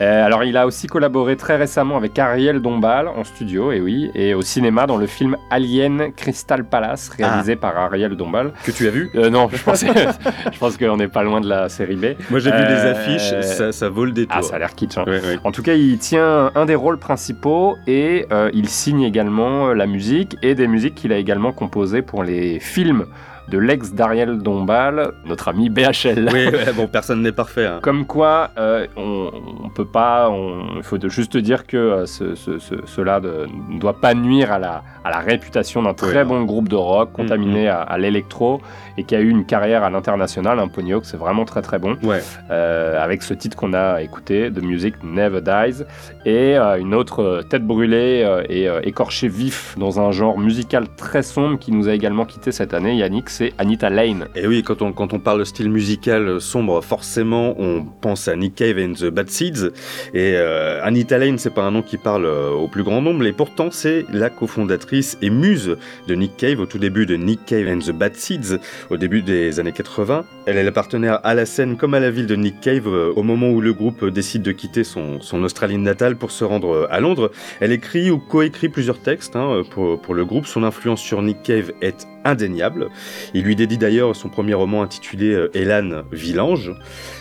Euh, 0.00 0.24
alors, 0.26 0.44
il 0.44 0.56
a 0.56 0.66
aussi 0.66 0.86
collaboré 0.86 1.36
très 1.36 1.56
récemment 1.56 1.96
avec 1.96 2.18
Ariel 2.18 2.60
Dombal 2.60 3.08
en 3.08 3.24
studio, 3.24 3.72
et 3.72 3.80
oui, 3.80 4.10
et 4.14 4.34
au 4.34 4.42
cinéma 4.42 4.86
dans 4.86 4.96
le 4.96 5.06
film 5.06 5.36
Alien 5.50 6.12
Crystal 6.16 6.64
Palace, 6.64 7.08
réalisé 7.10 7.56
par 7.56 7.76
Ariel 7.78 8.16
Dombal. 8.16 8.52
Que 8.64 8.70
tu 8.70 8.86
as 8.86 8.90
vu? 8.90 9.10
Euh, 9.14 9.30
Non, 9.30 9.48
je 9.52 9.62
pense, 9.62 9.84
je 10.52 10.58
pense 10.58 10.76
qu'on 10.76 10.96
n'est 10.96 11.08
pas 11.08 11.22
loin 11.22 11.40
de 11.40 11.48
la 11.48 11.68
série 11.68 11.96
B. 11.96 12.06
Moi 12.30 12.40
j'ai 12.40 12.50
vu 12.50 12.58
les 12.58 12.64
Euh, 12.64 12.92
affiches, 12.92 13.40
ça, 13.42 13.72
ça 13.72 13.88
vaut 13.88 14.04
le 14.04 14.12
détour. 14.12 14.36
Ah, 14.38 14.42
ça 14.42 14.56
a 14.56 14.58
l'air 14.58 14.74
kitsch. 14.74 14.98
hein. 14.98 15.04
En 15.44 15.52
tout 15.52 15.62
cas, 15.62 15.74
il 15.74 15.98
tient 15.98 16.50
un 16.54 16.66
des 16.66 16.74
rôles 16.74 16.98
principaux 16.98 17.76
et 17.86 18.26
il 18.52 18.68
signe 18.68 19.02
également 19.02 19.72
la 19.74 19.86
musique 19.86 20.36
et 20.42 20.54
des 20.54 20.66
musiques 20.66 20.94
qu'il 20.94 21.12
a 21.12 21.16
également 21.16 21.52
composées 21.52 22.02
pour 22.02 22.22
les 22.24 22.58
films 22.60 23.06
de 23.50 23.58
l'ex 23.58 23.92
d'Ariel 23.92 24.38
Dombal, 24.38 25.12
notre 25.26 25.48
ami 25.48 25.68
BHL. 25.70 26.28
Oui, 26.32 26.46
ouais, 26.52 26.72
bon, 26.76 26.86
personne 26.86 27.22
n'est 27.22 27.32
parfait. 27.32 27.66
hein. 27.66 27.80
Comme 27.82 28.06
quoi, 28.06 28.50
euh, 28.58 28.86
on, 28.96 29.30
on 29.64 29.68
peut 29.70 29.84
pas, 29.84 30.30
il 30.76 30.82
faut 30.82 30.98
de- 30.98 31.08
juste 31.08 31.36
dire 31.36 31.66
que 31.66 31.76
euh, 31.76 32.06
ce- 32.06 32.34
ce- 32.34 32.58
ce- 32.58 32.86
cela 32.86 33.20
de- 33.20 33.46
ne 33.68 33.78
doit 33.80 34.00
pas 34.00 34.14
nuire 34.14 34.52
à 34.52 34.58
la, 34.58 34.82
à 35.04 35.10
la 35.10 35.18
réputation 35.18 35.82
d'un 35.82 35.94
très 35.94 36.18
Ouais. 36.18 36.24
bon 36.24 36.42
groupe 36.44 36.68
de 36.68 36.76
rock 36.76 37.12
contaminé 37.12 37.68
à, 37.68 37.80
à 37.80 37.98
l'électro 37.98 38.60
et 39.00 39.04
qui 39.04 39.14
a 39.14 39.20
eu 39.20 39.30
une 39.30 39.46
carrière 39.46 39.82
à 39.82 39.90
l'international. 39.90 40.58
Un 40.58 40.68
Pony 40.68 40.92
Hawk, 40.92 41.04
c'est 41.06 41.16
vraiment 41.16 41.46
très 41.46 41.62
très 41.62 41.78
bon. 41.78 41.96
Ouais. 42.02 42.20
Euh, 42.50 43.02
avec 43.02 43.22
ce 43.22 43.32
titre 43.32 43.56
qu'on 43.56 43.72
a 43.72 44.02
écouté, 44.02 44.50
The 44.54 44.62
Music 44.62 44.94
Never 45.02 45.40
Dies, 45.40 45.84
et 46.26 46.58
euh, 46.58 46.78
une 46.78 46.94
autre 46.94 47.22
euh, 47.22 47.42
tête 47.42 47.64
brûlée 47.64 48.26
et 48.50 48.68
écorchée 48.82 49.28
vif 49.28 49.74
dans 49.78 50.00
un 50.00 50.12
genre 50.12 50.38
musical 50.38 50.84
très 50.96 51.22
sombre 51.22 51.58
qui 51.58 51.72
nous 51.72 51.88
a 51.88 51.94
également 51.94 52.26
quitté 52.26 52.52
cette 52.52 52.74
année, 52.74 52.94
Yannick, 52.96 53.30
c'est 53.30 53.52
Anita 53.56 53.88
Lane. 53.88 54.26
Et 54.36 54.46
oui, 54.46 54.62
quand 54.62 54.82
on, 54.82 54.92
quand 54.92 55.14
on 55.14 55.18
parle 55.18 55.38
de 55.38 55.44
style 55.44 55.70
musical 55.70 56.40
sombre, 56.40 56.82
forcément, 56.82 57.54
on 57.58 57.84
pense 57.84 58.28
à 58.28 58.36
Nick 58.36 58.56
Cave 58.56 58.76
and 58.78 58.92
the 58.92 59.06
Bad 59.06 59.30
Seeds. 59.30 59.70
Et 60.12 60.36
Anita 60.82 61.16
Lane, 61.16 61.38
c'est 61.38 61.54
pas 61.54 61.62
un 61.62 61.70
nom 61.70 61.82
qui 61.82 61.96
parle 61.96 62.26
au 62.26 62.68
plus 62.68 62.82
grand 62.82 63.00
nombre, 63.00 63.24
et 63.24 63.32
pourtant, 63.32 63.68
c'est 63.70 64.04
la 64.12 64.28
cofondatrice 64.28 65.16
et 65.22 65.30
muse 65.30 65.76
de 66.06 66.14
Nick 66.14 66.36
Cave 66.36 66.60
au 66.60 66.66
tout 66.66 66.78
début 66.78 67.06
de 67.06 67.16
Nick 67.16 67.46
Cave 67.46 67.68
and 67.68 67.78
the 67.78 67.92
Bad 67.92 68.14
Seeds, 68.14 68.58
au 68.90 68.96
début 68.96 69.22
des 69.22 69.60
années 69.60 69.72
80. 69.72 70.24
Elle 70.46 70.56
est 70.56 70.64
la 70.64 70.72
partenaire 70.72 71.20
à 71.24 71.34
la 71.34 71.46
scène 71.46 71.76
comme 71.76 71.94
à 71.94 72.00
la 72.00 72.10
ville 72.10 72.26
de 72.26 72.36
Nick 72.36 72.60
Cave 72.60 72.88
euh, 72.88 73.12
au 73.14 73.22
moment 73.22 73.50
où 73.50 73.60
le 73.60 73.72
groupe 73.72 74.02
euh, 74.02 74.10
décide 74.10 74.42
de 74.42 74.52
quitter 74.52 74.84
son, 74.84 75.20
Australie 75.32 75.78
natale 75.78 76.16
pour 76.16 76.30
se 76.30 76.44
rendre 76.44 76.74
euh, 76.74 76.86
à 76.90 77.00
Londres. 77.00 77.30
Elle 77.60 77.72
écrit 77.72 78.10
ou 78.10 78.18
coécrit 78.18 78.68
plusieurs 78.68 79.00
textes 79.00 79.36
hein, 79.36 79.62
pour, 79.70 80.00
pour 80.00 80.14
le 80.14 80.24
groupe. 80.24 80.46
Son 80.46 80.64
influence 80.64 81.00
sur 81.00 81.22
Nick 81.22 81.42
Cave 81.42 81.72
est 81.80 82.06
indéniable. 82.24 82.88
Il 83.34 83.44
lui 83.44 83.56
dédie 83.56 83.78
d'ailleurs 83.78 84.14
son 84.14 84.28
premier 84.28 84.54
roman 84.54 84.82
intitulé 84.82 85.32
euh, 85.32 85.50
Elan 85.54 86.02
Villange. 86.12 86.72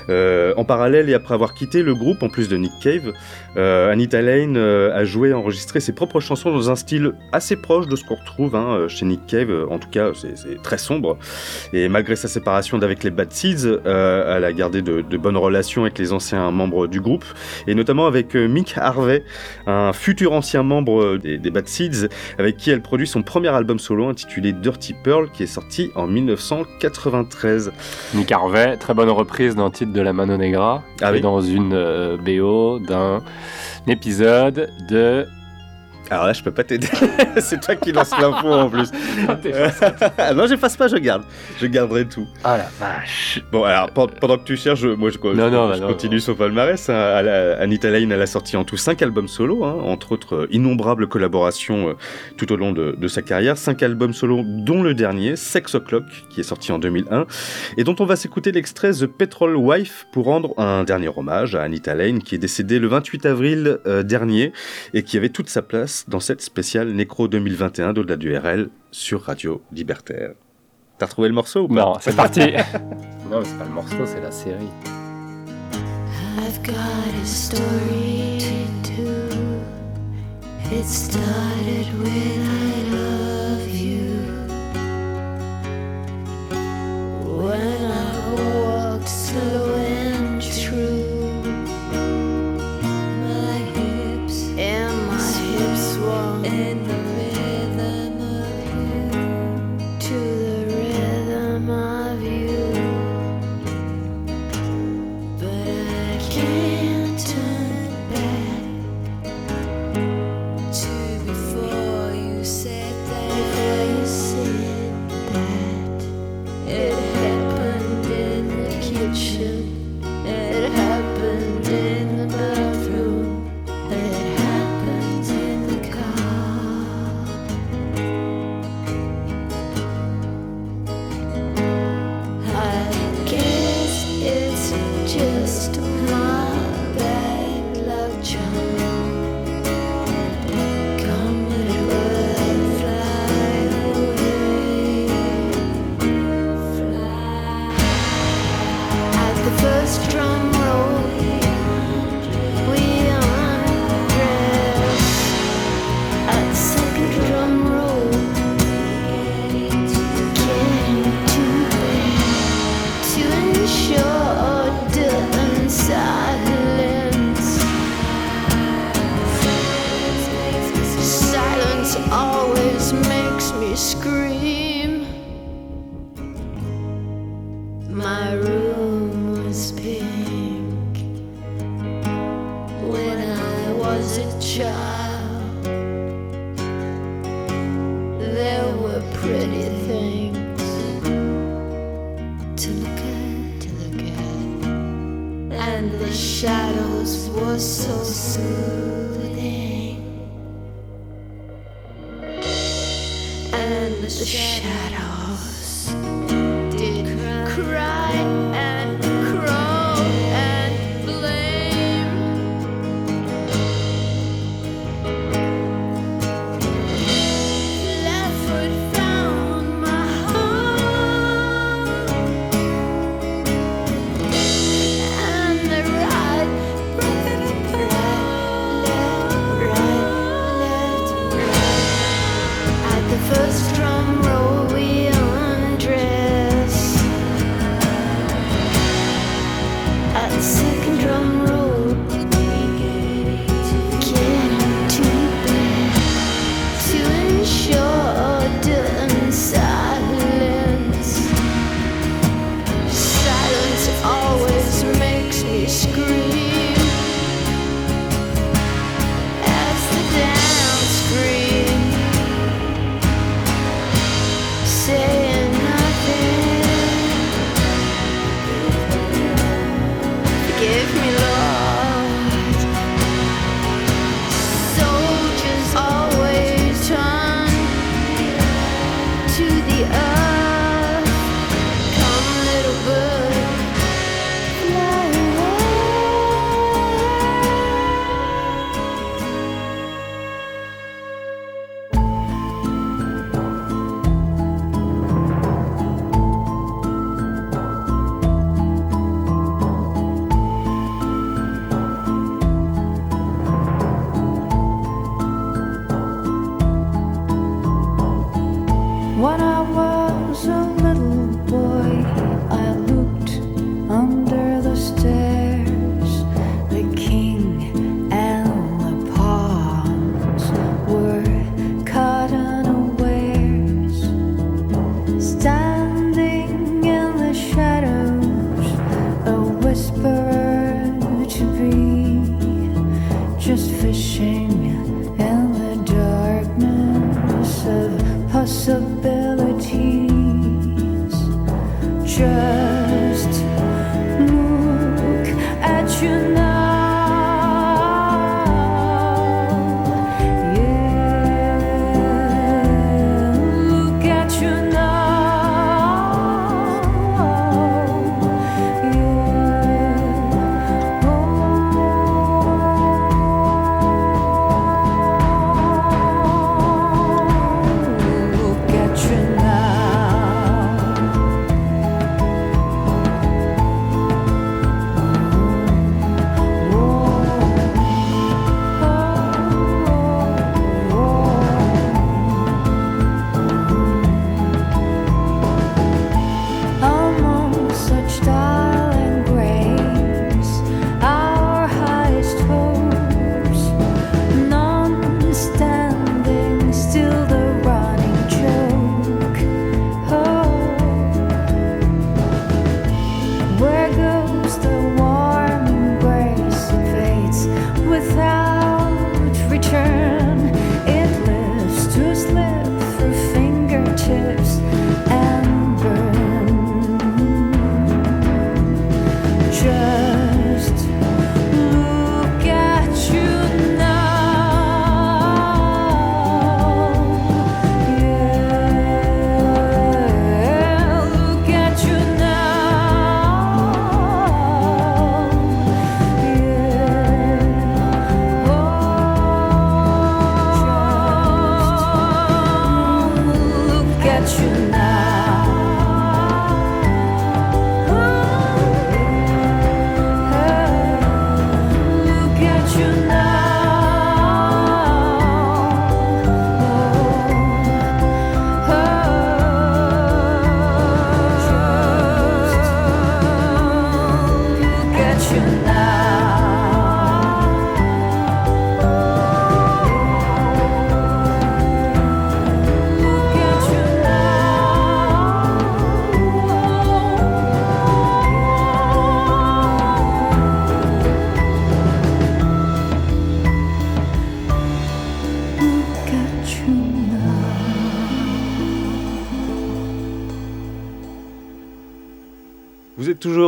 Euh, 0.10 0.54
en 0.58 0.66
parallèle 0.66 1.10
et 1.10 1.14
après 1.14 1.34
avoir 1.34 1.54
quitté 1.54 1.84
le 1.84 1.94
groupe, 1.94 2.24
en 2.24 2.30
plus 2.30 2.50
de 2.50 2.58
Nick 2.58 2.72
Cave, 2.82 3.14
euh, 3.58 3.92
Anita 3.92 4.22
Lane 4.22 4.58
euh, 4.58 4.96
a 4.96 5.06
joué 5.06 5.30
et 5.30 5.34
enregistré 5.34 5.80
ses 5.80 5.94
propres 5.94 6.20
chansons 6.20 6.52
dans 6.52 6.70
un 6.72 6.76
style 6.76 7.14
assez 7.32 7.56
proche 7.56 7.88
de 7.88 7.96
ce 7.96 8.04
qu'on 8.04 8.16
retrouve 8.16 8.56
hein, 8.56 8.88
chez 8.88 9.06
Nick 9.06 9.26
Cave. 9.28 9.68
En 9.70 9.80
tout 9.80 9.90
cas, 9.90 10.12
c'est- 10.14 10.60
très 10.64 10.78
sombre. 10.78 11.18
Et 11.74 11.88
malgré 11.90 12.16
sa 12.16 12.28
séparation 12.28 12.78
d'avec 12.78 13.04
les 13.04 13.12
Bad 13.12 13.32
Seeds, 13.32 13.66
elle 13.86 14.44
a 14.44 14.54
gardé 14.54 14.82
de, 14.82 15.02
bonnes 15.18 15.38
relations 15.38 15.84
avec 15.84 15.98
les 16.00 16.12
anciens 16.12 16.50
membres 16.52 16.88
du 16.88 17.02
groupe, 17.02 17.26
et 17.68 17.76
notamment 17.76 18.08
avec 18.08 18.36
Mick 18.36 18.74
Harvey, 18.78 19.24
un 19.68 19.94
futur 19.94 20.34
ancien 20.34 20.64
membre 20.64 21.18
des, 21.18 21.38
des 21.38 21.52
Bad 21.52 21.68
Seeds, 21.68 22.08
avec 22.38 22.58
qui 22.58 22.72
elle 22.72 22.82
produit 22.82 23.08
son 23.08 23.22
premier 23.22 23.50
album 23.50 23.80
solo 23.80 24.08
intitulé 24.08 24.54
Dirty 24.54 24.96
Pearl, 25.04 25.30
qui 25.32 25.44
est 25.44 25.48
sorti 25.48 25.92
en 25.96 26.08
1993. 26.08 27.72
Nick 28.16 28.32
Harvey, 28.32 28.78
très 28.78 28.94
bonne 28.94 29.10
reprise 29.10 29.56
d'un 29.56 29.70
titre 29.70 29.94
de 29.94 29.99
la 30.02 30.14
Mano 30.14 30.38
Negra, 30.38 30.84
Ah 31.02 31.16
et 31.16 31.22
dans 31.22 31.42
une 31.42 31.74
euh, 31.74 32.18
BO 32.18 32.80
d'un 32.80 33.22
épisode 33.88 34.70
de... 34.90 35.28
Alors 36.12 36.26
là, 36.26 36.34
je 36.34 36.42
peux 36.42 36.52
pas 36.52 36.64
t'aider. 36.64 36.88
c'est 37.38 37.60
toi 37.62 37.76
qui 37.76 37.92
lance 37.92 38.12
l'info 38.20 38.48
en 38.48 38.70
plus. 38.70 38.90
Ah 40.18 40.34
non, 40.34 40.48
j'efface 40.48 40.76
pas, 40.76 40.88
je 40.88 40.96
garde. 40.98 41.24
Je 41.60 41.68
garderai 41.68 42.06
tout. 42.06 42.28
Ah 42.44 42.58
la 42.58 42.70
vache 42.80 43.42
Bon, 43.52 43.64
alors 43.64 43.92
pen- 43.92 44.08
pendant 44.20 44.38
que 44.38 44.44
tu 44.44 44.58
cherches, 44.58 44.84
moi 44.84 45.10
je, 45.12 45.18
je- 45.22 45.28
Non, 45.36 45.52
non, 45.52 45.68
je 45.68 45.74
bah 45.74 45.80
non. 45.86 45.88
continue 45.88 46.20
son 46.20 46.34
palmarès. 46.36 46.90
hein. 46.90 47.56
Anita 47.60 47.90
Lane, 47.90 48.12
elle 48.12 48.22
a 48.22 48.26
sorti 48.28 48.58
en 48.58 48.64
tout 48.64 48.78
5 48.78 49.02
albums 49.02 49.28
solo, 49.28 49.64
hein, 49.64 49.76
entre 49.84 50.12
autres 50.14 50.36
euh, 50.36 50.48
innombrables 50.52 51.08
collaborations 51.08 51.90
euh, 51.90 51.94
tout 52.38 52.52
au 52.52 52.56
long 52.56 52.72
de, 52.72 52.96
de 52.98 53.08
sa 53.08 53.22
carrière. 53.22 53.58
5 53.58 53.84
albums 53.84 54.14
solo, 54.14 54.42
dont 54.46 54.82
le 54.82 54.94
dernier, 54.96 55.36
Sex 55.36 55.76
O'Clock, 55.76 56.06
qui 56.30 56.40
est 56.40 56.44
sorti 56.44 56.72
en 56.72 56.80
2001, 56.80 57.26
et 57.78 57.84
dont 57.84 57.96
on 58.00 58.06
va 58.06 58.16
s'écouter 58.16 58.52
l'extrait 58.52 58.92
The 58.94 59.06
Petrol 59.06 59.56
Wife 59.56 60.08
pour 60.12 60.26
rendre 60.26 60.54
un 60.58 60.84
dernier 60.84 61.10
hommage 61.16 61.56
à 61.56 61.62
Anita 61.62 61.94
Lane, 61.94 62.24
qui 62.24 62.36
est 62.36 62.40
décédée 62.40 62.80
le 62.80 62.88
28 62.88 63.26
avril 63.28 63.78
euh, 63.86 64.02
dernier 64.04 64.54
et 64.94 65.04
qui 65.04 65.18
avait 65.18 65.30
toute 65.30 65.50
sa 65.50 65.62
place 65.62 65.99
dans 66.08 66.20
cette 66.20 66.42
spéciale 66.42 66.90
Nécro 66.92 67.28
2021 67.28 67.94
d'au-delà 67.94 68.18
du 68.18 68.36
RL 68.36 68.70
sur 68.92 69.24
Radio 69.24 69.62
Libertaire. 69.72 70.32
T'as 70.98 71.06
retrouvé 71.08 71.30
le 71.30 71.34
morceau 71.34 71.62
ou 71.64 71.68
pas? 71.68 71.74
Non, 71.76 71.94
c'est 72.00 72.16
parti 72.16 72.40
Non, 73.30 73.40
mais 73.40 73.46
c'est 73.46 73.58
pas 73.58 73.66
le 73.66 73.72
morceau, 73.72 74.06
c'est 74.06 74.22
la 74.22 74.32
série. 74.32 74.70
I've 76.38 76.62
got 76.64 76.74
a 77.22 77.26
story 77.26 78.38
to 78.40 78.92
do. 78.96 79.30
It 80.72 80.86
started 80.86 81.88
when 82.02 82.42
I 82.42 82.84
love 82.92 83.68
you. 83.70 84.10
When 87.38 87.92
I 87.92 88.34
walked 88.36 89.08
slow 89.10 89.76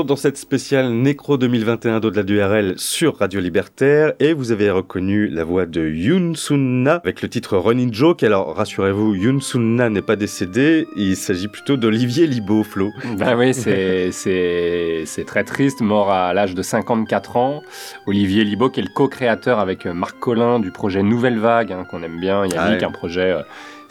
toujours 0.02 0.06
dans 0.06 0.16
cette 0.16 0.38
spéciale 0.38 0.89
Nécro 0.89 1.38
2021 1.38 1.99
d'au-delà 1.99 2.24
du 2.24 2.41
RL 2.41 2.74
sur 2.78 3.18
Radio 3.18 3.39
Libertaire 3.39 4.14
et 4.20 4.34
vous 4.34 4.52
avez 4.52 4.72
reconnu 4.72 5.28
la 5.28 5.43
voix 5.43 5.66
de 5.68 5.88
Yoon 5.88 6.34
Sun-na 6.34 6.95
avec 6.95 7.22
le 7.22 7.30
titre 7.30 7.56
Running 7.58 7.93
Joke. 7.93 8.24
Alors 8.24 8.56
rassurez-vous, 8.56 9.14
Yoon 9.14 9.39
Sun-na 9.41 9.89
n'est 9.89 10.02
pas 10.02 10.16
décédé, 10.16 10.88
il 10.95 11.16
s'agit 11.16 11.49
plutôt 11.49 11.78
d'Olivier 11.78 12.26
Libaud, 12.26 12.64
Flo. 12.64 12.89
Bah 13.20 13.36
oui, 13.38 13.54
c'est 13.54 15.26
très 15.28 15.43
triste, 15.43 15.82
mort 15.82 16.10
à 16.12 16.34
l'âge 16.34 16.56
de 16.56 16.64
54 16.64 17.38
ans. 17.38 17.62
Olivier 18.08 18.43
Libaud, 18.43 18.70
qui 18.70 18.80
est 18.80 18.84
le 18.84 18.89
co-créateur 18.93 19.60
avec 19.60 19.86
Marc 19.86 20.18
Collin 20.20 20.60
du 20.60 20.72
projet 20.72 21.04
Nouvelle 21.04 21.38
Vague, 21.38 21.72
hein, 21.74 21.86
qu'on 21.89 22.02
aime 22.02 22.20
bien, 22.20 22.39
Yannick, 22.45 22.56
Ah 22.58 22.70
ouais. 22.72 22.84
un 22.84 22.91
projet 22.91 23.32
euh, 23.34 23.41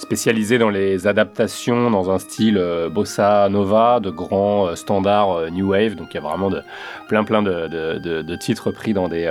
spécialisé 0.01 0.57
dans 0.59 0.71
les 0.71 1.07
adaptations 1.07 1.91
dans 1.91 2.11
un 2.11 2.19
style 2.19 2.57
euh, 2.59 2.89
bossa 2.89 3.49
nova, 3.51 4.01
de 4.01 4.11
grands 4.11 4.69
euh, 4.69 4.75
standards 4.75 5.33
euh, 5.37 5.51
new 5.51 5.71
wave. 5.73 5.95
Donc 5.95 6.09
il 6.13 6.15
y 6.15 6.19
a 6.19 6.23
vraiment 6.23 6.49
de, 6.51 6.63
plein 7.09 7.23
plein 7.25 7.43
de, 7.43 7.69
de, 7.69 7.99
de- 7.99 8.23
de 8.23 8.37
titres 8.37 8.71
pris 8.71 8.95
dans 8.95 9.09
des 9.09 9.31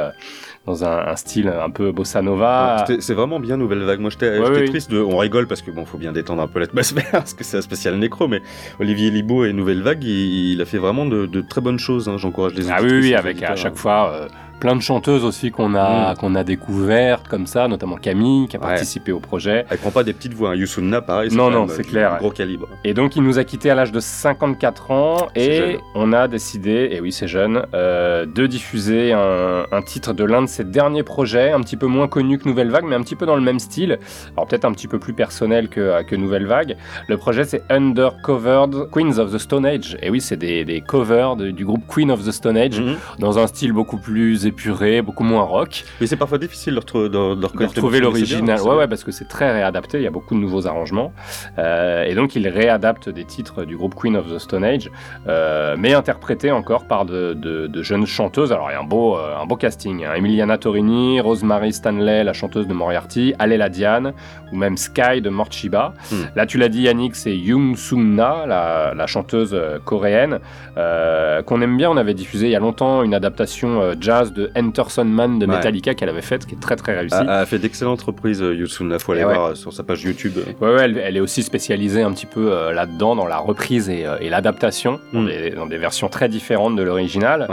dans 0.68 0.84
un, 0.86 1.08
un 1.08 1.16
style 1.16 1.48
un 1.48 1.70
peu 1.72 1.92
bossa 1.92 2.22
nova. 2.22 2.86
C'est 3.00 3.14
vraiment 3.16 3.40
bien 3.40 3.58
Nouvelle 3.58 3.82
Vague. 3.84 4.00
Moi, 4.00 4.12
j'étais 4.12 4.38
Ouais, 4.38 4.50
oui. 4.62 4.66
triste. 4.70 4.92
De, 4.92 5.00
on 5.02 5.18
rigole 5.18 5.48
parce 5.48 5.62
que 5.64 5.72
bon, 5.72 5.86
faut 5.86 5.98
bien 5.98 6.12
détendre 6.12 6.42
un 6.44 6.48
peu 6.48 6.60
l'atmosphère 6.60 7.04
parce 7.12 7.34
que 7.34 7.44
c'est 7.44 7.58
un 7.58 7.62
spécial 7.62 7.96
nécro. 7.96 8.28
Mais 8.28 8.42
Olivier 8.80 9.10
Libaud 9.10 9.46
et 9.46 9.54
Nouvelle 9.54 9.82
Vague, 9.82 10.04
il, 10.04 10.54
il 10.54 10.62
a 10.62 10.66
fait 10.66 10.78
vraiment 10.78 11.06
de, 11.08 11.26
de 11.26 11.42
très 11.42 11.62
bonnes 11.62 11.80
choses. 11.80 12.08
hein. 12.08 12.18
J'encourage 12.18 12.54
les 12.54 12.70
Ah 12.70 12.78
oui, 12.82 12.92
oui, 13.02 13.16
avec 13.16 13.42
à 13.42 13.56
chaque 13.56 13.76
fois 13.78 14.28
plein 14.60 14.76
de 14.76 14.82
chanteuses 14.82 15.24
aussi 15.26 15.52
qu'on 15.52 15.74
a, 15.76 16.14
Mm. 16.14 16.18
qu'on 16.18 16.36
a 16.36 16.44
découvertes 16.44 17.28
comme 17.28 17.48
ça, 17.48 17.68
notamment 17.68 17.96
Camille 17.96 18.48
qui 18.48 18.58
a 18.58 18.60
Ouais. 18.60 18.68
participé 18.68 19.12
au 19.12 19.20
projet. 19.20 19.66
Elle 19.70 19.78
prend 19.78 19.92
pas 19.92 20.04
des 20.04 20.14
petites 20.14 20.34
voix. 20.34 20.52
Hein. 20.52 20.56
Yusunna, 20.56 21.02
pareil. 21.02 21.30
Non, 21.34 21.50
non, 21.50 21.68
c'est 21.68 21.82
euh, 21.86 21.90
clair. 21.90 22.18
Gros 22.20 22.32
calibre. 22.32 22.68
Et 22.84 22.94
donc 22.94 23.16
il 23.16 23.24
nous 23.24 23.40
a 23.40 23.44
quitté 23.44 23.70
à 23.70 23.76
l'âge 23.76 23.92
de 23.92 24.00
54 24.00 24.92
ans 24.92 25.28
jeune. 25.36 25.44
et 25.44 25.80
on 25.96 26.14
a 26.14 26.28
décidé, 26.28 26.90
et 26.92 27.00
oui 27.02 27.12
c'est 27.12 27.28
jeune, 27.28 27.64
euh, 27.74 28.26
de 28.26 28.48
diffuser 28.48 29.14
un, 29.14 29.64
un 29.72 29.82
titre 29.82 30.14
de 30.14 30.24
l'un 30.24 30.42
de 30.42 30.48
ses 30.48 30.64
derniers 30.64 31.04
projets, 31.04 31.52
un 31.52 31.62
petit 31.62 31.78
peu 31.78 31.88
moins 31.88 32.08
connu 32.08 32.38
que 32.38 32.48
Nouvelle 32.48 32.70
Vague, 32.70 32.86
mais 32.88 32.96
un 32.96 33.02
petit 33.02 33.16
peu 33.16 33.26
dans 33.26 33.36
le 33.36 33.42
même 33.42 33.60
style. 33.60 33.98
Alors 34.36 34.48
peut-être 34.48 34.66
un 34.66 34.72
petit 34.72 34.88
peu 34.88 35.00
plus 35.00 35.14
personnel 35.14 35.70
que, 35.70 36.04
que 36.04 36.16
Nouvelle 36.16 36.46
Vague. 36.46 36.76
Le 37.08 37.18
projet 37.18 37.44
c'est 37.46 37.62
Undercovered 37.70 38.90
Queens 38.92 39.18
of 39.20 39.32
the 39.34 39.38
Stone 39.38 39.66
Age. 39.66 39.98
Et 40.02 40.10
oui 40.10 40.22
c'est 40.22 40.38
des, 40.38 40.66
des 40.66 40.82
covers 40.82 41.36
de- 41.36 41.52
du 41.52 41.66
groupe 41.66 41.84
Queen 41.88 42.12
of 42.12 42.24
the 42.26 42.32
Stone 42.32 42.58
Age 42.58 42.80
Mhm. 42.80 42.96
dans 43.20 43.38
un 43.40 43.48
style 43.48 43.72
beaucoup 43.74 43.98
plus 43.98 44.46
épuré, 44.50 45.02
beaucoup 45.02 45.24
moins 45.24 45.44
rock. 45.44 45.84
Mais 46.00 46.08
c'est 46.08 46.18
parfois 46.18 46.38
difficile 46.38 46.74
de, 46.76 46.80
retrouver- 46.80 47.10
de, 47.10 47.36
de 47.36 47.46
retrouver 47.46 48.00
l'original, 48.00 48.58
bien, 48.60 48.64
ouais, 48.70 48.76
ouais, 48.80 48.88
parce 48.88 49.04
que 49.04 49.12
c'est 49.12 49.28
très 49.28 49.52
réadapté, 49.52 49.98
il 50.00 50.04
y 50.04 50.08
a 50.08 50.12
beaucoup 50.12 50.36
de 50.36 50.40
nouveaux 50.40 50.68
arrangements. 50.68 51.14
Euh, 51.58 52.04
et 52.04 52.14
donc 52.16 52.36
il 52.36 52.48
réadapte 52.48 53.10
des 53.10 53.26
titres 53.26 53.64
du 53.66 53.76
groupe 53.78 53.96
Queen 53.96 54.16
of 54.18 54.26
the 54.34 54.40
Stone 54.40 54.64
Age, 54.64 54.92
euh, 55.28 55.76
mais 55.78 55.94
interprétés 55.94 56.52
encore 56.52 56.86
par 56.86 57.06
de, 57.06 57.70
jeunes 57.82 58.06
chanteuses. 58.06 58.52
Alors 58.52 58.70
il 58.70 58.74
y 58.74 58.76
a 58.76 58.82
un 58.82 58.84
beau, 58.84 59.18
euh, 59.18 59.42
un 59.42 59.46
beau 59.46 59.56
casting. 59.56 60.04
hein. 60.06 60.14
Emiliana 60.16 60.58
Torini, 60.58 61.22
Rosemary 61.22 61.72
Stanley, 61.74 62.24
la 62.24 62.34
chanteuse 62.34 62.68
de 62.68 62.74
Moriarty, 62.74 63.34
Alela 63.40 63.70
Diane, 63.70 64.14
ou 64.52 64.58
même 64.58 64.76
Sky 64.78 65.22
de 65.22 65.30
Morchiba. 65.30 65.94
Hmm. 66.12 66.24
Là 66.36 66.46
tu 66.46 66.58
l'as 66.58 66.70
dit 66.70 66.82
Yannick, 66.84 67.16
c'est 67.16 67.36
Young 67.38 67.76
Sung-na, 67.78 68.46
la, 68.48 68.94
la 68.96 69.08
chanteuse 69.08 69.56
coréenne, 69.86 70.40
euh, 70.78 71.42
qu'on 71.44 71.62
aime 71.62 71.78
bien. 71.78 71.90
On 71.90 71.98
avait 71.98 72.14
diffusé 72.14 72.48
il 72.48 72.52
y 72.52 72.56
a 72.56 72.60
longtemps 72.60 73.04
une 73.04 73.14
adaptation 73.14 73.94
jazz 74.00 74.34
de 74.34 74.39
Enter 74.56 74.84
Sandman 74.90 75.40
de 75.40 75.46
Ouais. 75.46 75.56
Metallica 75.56 75.94
qu'elle 75.96 76.10
avait 76.10 76.22
faite, 76.22 76.46
qui 76.46 76.56
est 76.56 76.60
très 76.60 76.76
très 76.76 76.98
réussie. 76.98 77.16
Elle 77.20 77.30
a 77.30 77.46
fait 77.46 77.58
d'excellentes 77.60 78.02
reprises, 78.02 78.42
euh, 78.42 78.54
Yusunna. 78.56 79.00
Faut 79.00 79.14
aller 79.14 79.24
ouais. 79.24 79.34
voir 79.34 79.46
euh, 79.52 79.56
sur 79.56 79.74
sa 79.74 79.84
page 79.84 80.04
YouTube. 80.04 80.34
Ouais, 80.62 80.68
ouais, 80.74 80.82
elle, 80.84 80.98
elle 80.98 81.18
est 81.18 81.20
aussi 81.20 81.44
spécialisée 81.44 82.02
un 82.04 82.12
petit 82.12 82.26
peu 82.26 82.52
euh, 82.52 82.72
là-dedans, 82.74 83.16
dans 83.16 83.26
la 83.28 83.38
reprise 83.38 83.90
et, 83.90 84.06
euh, 84.06 84.18
et 84.22 84.30
l'adaptation, 84.30 85.00
dans, 85.14 85.22
Mm. 85.22 85.26
des, 85.28 85.50
dans 85.52 85.66
des 85.66 85.78
versions 85.78 86.08
très 86.10 86.30
différentes 86.30 86.76
de 86.76 86.84
l'original. 86.84 87.48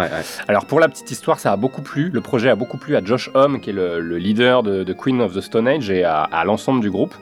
Alors 0.49 0.67
pour 0.67 0.81
la 0.81 0.89
petite 0.89 1.11
histoire, 1.11 1.39
ça 1.39 1.53
a 1.53 1.57
beaucoup 1.57 1.83
plu, 1.83 2.11
le 2.13 2.21
projet 2.21 2.49
a 2.51 2.55
beaucoup 2.55 2.77
plu 2.79 2.97
à 2.97 3.05
Josh 3.05 3.31
Homme, 3.35 3.61
qui 3.61 3.71
est 3.71 3.73
le, 3.73 4.01
le 4.01 4.17
leader 4.19 4.63
de, 4.63 4.85
de 4.85 4.93
Queen 4.93 5.21
of 5.21 5.35
the 5.35 5.41
Stone 5.41 5.67
Age, 5.69 5.91
et 5.91 6.05
à, 6.05 6.23
à 6.23 6.45
l'ensemble 6.45 6.81
du 6.81 6.91
groupe. 6.91 7.15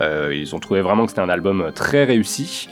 Euh, 0.00 0.32
ils 0.34 0.54
ont 0.54 0.58
trouvé 0.60 0.80
vraiment 0.80 1.04
que 1.04 1.10
c'était 1.10 1.20
un 1.22 1.28
album 1.28 1.72
très 1.74 2.04
réussi. 2.04 2.68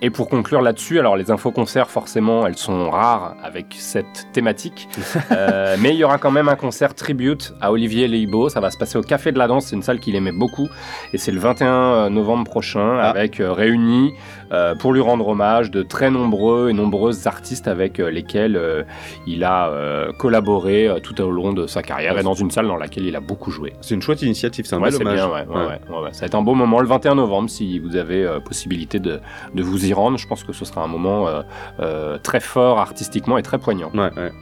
Et 0.00 0.10
pour 0.10 0.28
conclure 0.28 0.62
là-dessus, 0.62 0.98
alors 0.98 1.16
les 1.16 1.30
infos 1.30 1.50
concerts, 1.50 1.90
forcément, 1.90 2.46
elles 2.46 2.56
sont 2.56 2.90
rares 2.90 3.34
avec 3.42 3.66
cette 3.78 4.26
thématique. 4.32 4.88
Euh, 5.30 5.76
mais 5.80 5.90
il 5.90 5.96
y 5.96 6.04
aura 6.04 6.18
quand 6.18 6.30
même 6.30 6.48
un 6.48 6.56
concert 6.56 6.94
tribute 6.94 7.54
à 7.60 7.72
Olivier 7.72 8.08
Leibo. 8.08 8.48
Ça 8.48 8.60
va 8.60 8.70
se 8.70 8.78
passer 8.78 8.98
au 8.98 9.02
Café 9.02 9.32
de 9.32 9.38
la 9.38 9.46
Danse. 9.48 9.66
C'est 9.66 9.76
une 9.76 9.82
salle 9.82 10.00
qu'il 10.00 10.14
aimait 10.16 10.32
beaucoup. 10.32 10.68
Et 11.12 11.18
c'est 11.18 11.32
le 11.32 11.38
21 11.40 12.10
novembre 12.10 12.44
prochain, 12.44 12.98
Ah. 13.00 13.10
avec 13.10 13.40
euh, 13.40 13.52
réunis 13.52 14.12
euh, 14.52 14.74
pour 14.74 14.92
lui 14.92 15.00
rendre 15.00 15.26
hommage 15.28 15.70
de 15.70 15.82
très 15.82 16.10
nombreux 16.10 16.68
et 16.70 16.72
nombreuses 16.72 17.26
artistes 17.26 17.68
avec 17.68 18.00
euh, 18.00 18.10
lesquels 18.10 18.56
euh, 18.56 18.82
il 19.26 19.44
a 19.44 19.68
euh, 19.68 20.12
collaboré 20.12 20.88
euh, 20.88 20.98
tout 20.98 21.18
au 21.20 21.30
long 21.30 21.52
de 21.52 21.66
sa 21.66 21.82
carrière 21.82 22.18
et 22.18 22.22
dans 22.22 22.34
une 22.34 22.50
salle 22.50 22.66
dans 22.66 22.76
laquelle 22.76 23.04
il 23.04 23.16
a 23.16 23.20
beaucoup 23.20 23.50
joué. 23.50 23.72
C'est 23.80 23.94
une 23.94 24.02
chouette 24.02 24.22
initiative, 24.22 24.66
c'est 24.66 24.74
un 24.76 24.80
Ouais, 24.80 24.90
bel 24.90 25.00
hommage. 25.00 25.14
bien, 25.14 25.28
ouais, 25.28 25.46
ouais. 25.46 26.12
Ça 26.12 26.20
va 26.20 26.26
être 26.26 26.34
un 26.34 26.42
beau 26.42 26.54
moment 26.54 26.80
le 26.80 26.86
21 26.86 27.14
novembre 27.14 27.48
si 27.48 27.78
vous 27.78 27.96
avez 27.96 28.24
euh, 28.24 28.40
possibilité 28.40 28.98
de, 28.98 29.20
de 29.54 29.62
vous 29.62 29.86
y 29.86 29.92
rendre. 29.94 30.18
Je 30.18 30.26
pense 30.26 30.44
que 30.44 30.52
ce 30.52 30.64
sera 30.64 30.82
un 30.82 30.86
moment 30.86 31.28
euh, 31.28 31.42
euh, 31.80 32.18
très 32.18 32.40
fort 32.40 32.78
artistiquement 32.78 33.38
et 33.38 33.42
très 33.42 33.58
poignant. 33.58 33.90
Ouais, 33.94 34.10
ouais. 34.16 34.32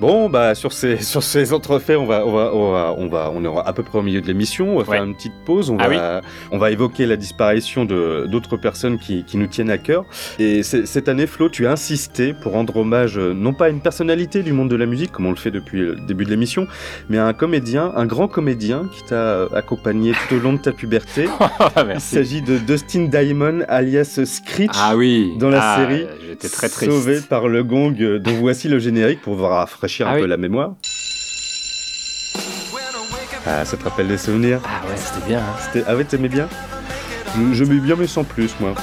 Bon, 0.00 0.28
bah 0.30 0.54
sur 0.54 0.72
ces 0.72 0.96
sur 1.02 1.22
ces 1.22 1.52
entrefaits, 1.52 1.96
on 1.96 2.06
va 2.06 2.24
on 2.26 2.32
va 2.32 2.50
on 2.54 2.70
va 2.70 2.94
on 2.96 3.08
va 3.08 3.32
on 3.34 3.44
est 3.44 3.58
à 3.66 3.72
peu 3.72 3.82
près 3.82 3.98
au 3.98 4.02
milieu 4.02 4.20
de 4.20 4.26
l'émission. 4.26 4.76
On 4.76 4.78
va 4.78 4.84
faire 4.84 5.02
une 5.04 5.14
petite 5.16 5.32
pause. 5.44 5.70
On 5.70 5.76
Ah 5.78 5.88
va 5.88 6.20
on 6.52 6.58
va 6.58 6.70
évoquer 6.70 7.06
la 7.06 7.16
disparition 7.16 7.84
de 7.84 8.26
d'autres 8.30 8.56
personnes 8.56 8.98
qui, 8.98 9.24
qui 9.24 9.36
nous 9.36 9.46
tiennent 9.48 9.70
à 9.70 9.78
cœur. 9.78 10.04
Et 10.38 10.62
cette 10.62 11.08
année, 11.08 11.26
Flo, 11.26 11.48
tu 11.48 11.66
as 11.66 11.72
insisté 11.72 12.32
pour 12.32 12.52
rendre 12.52 12.76
hommage 12.76 13.18
euh, 13.18 13.32
non 13.34 13.52
pas 13.52 13.66
à 13.66 13.68
une 13.70 13.80
personnalité 13.80 14.42
du 14.42 14.52
monde 14.52 14.70
de 14.70 14.76
la 14.76 14.86
musique 14.86 15.10
comme 15.12 15.26
on 15.26 15.30
le 15.30 15.36
fait 15.36 15.50
depuis 15.50 15.80
le 15.80 15.96
début 15.96 16.24
de 16.24 16.30
l'émission, 16.30 16.66
mais 17.08 17.18
à 17.18 17.26
un 17.26 17.32
comédien, 17.32 17.92
un 17.96 18.06
grand 18.06 18.28
comédien 18.28 18.88
qui 18.92 19.02
t'a 19.04 19.14
euh, 19.16 19.48
accompagné 19.54 20.12
tout 20.28 20.36
au 20.36 20.38
long 20.38 20.52
de 20.52 20.58
ta 20.58 20.72
puberté. 20.72 21.24
Il 21.76 21.84
Merci. 21.86 22.14
s'agit 22.14 22.42
de 22.42 22.58
Dustin 22.58 23.04
Diamond, 23.10 23.60
alias 23.68 24.20
Screech. 24.24 24.70
Ah 24.74 24.96
oui, 24.96 25.32
Dans 25.38 25.48
la 25.50 25.60
Ah, 25.62 25.76
série, 25.78 26.06
J'étais 26.28 26.48
très 26.48 26.68
triste. 26.68 26.92
sauvé 26.92 27.20
par 27.20 27.48
le 27.48 27.64
gong 27.64 27.94
euh, 28.00 28.18
dont 28.18 28.34
voici 28.34 28.68
le 28.68 28.78
générique 28.78 29.22
pour 29.22 29.34
vous 29.34 29.46
rafraîchir 29.88 30.06
Ah 30.06 30.10
un 30.12 30.14
oui. 30.16 30.20
peu 30.22 30.26
la 30.26 30.36
mémoire. 30.36 30.70
Ah, 33.46 33.64
ça 33.64 33.76
te 33.76 33.84
rappelle 33.84 34.08
des 34.08 34.18
souvenirs? 34.18 34.60
Ah 34.64 34.86
ouais, 34.86 34.96
c'était 34.96 35.26
bien. 35.26 35.38
hein. 35.40 35.82
Ah 35.86 35.96
ouais, 35.96 36.04
t'aimais 36.04 36.28
bien? 36.28 36.48
Je, 37.36 37.54
je 37.54 37.64
mets 37.64 37.80
bien, 37.80 37.96
mais 37.96 38.06
sans 38.06 38.24
plus, 38.24 38.50
moi. 38.60 38.74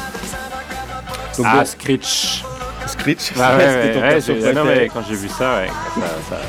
Donc, 1.38 1.46
Ah, 1.48 1.58
bon, 1.60 1.66
Screech. 1.66 2.44
Screech, 2.88 3.34
Ah 3.40 3.58
ouais, 3.58 3.68
c'était 3.84 4.00
ouais, 4.00 4.14
ouais, 4.16 4.22
j'ai- 4.22 4.54
non, 4.54 4.66
mais 4.66 4.90
quand 4.92 5.04
j'ai 5.08 5.16
vu 5.16 5.28
ça, 5.30 5.58
ouais, 5.58 5.68
ça, 5.68 6.02
ça, 6.30 6.42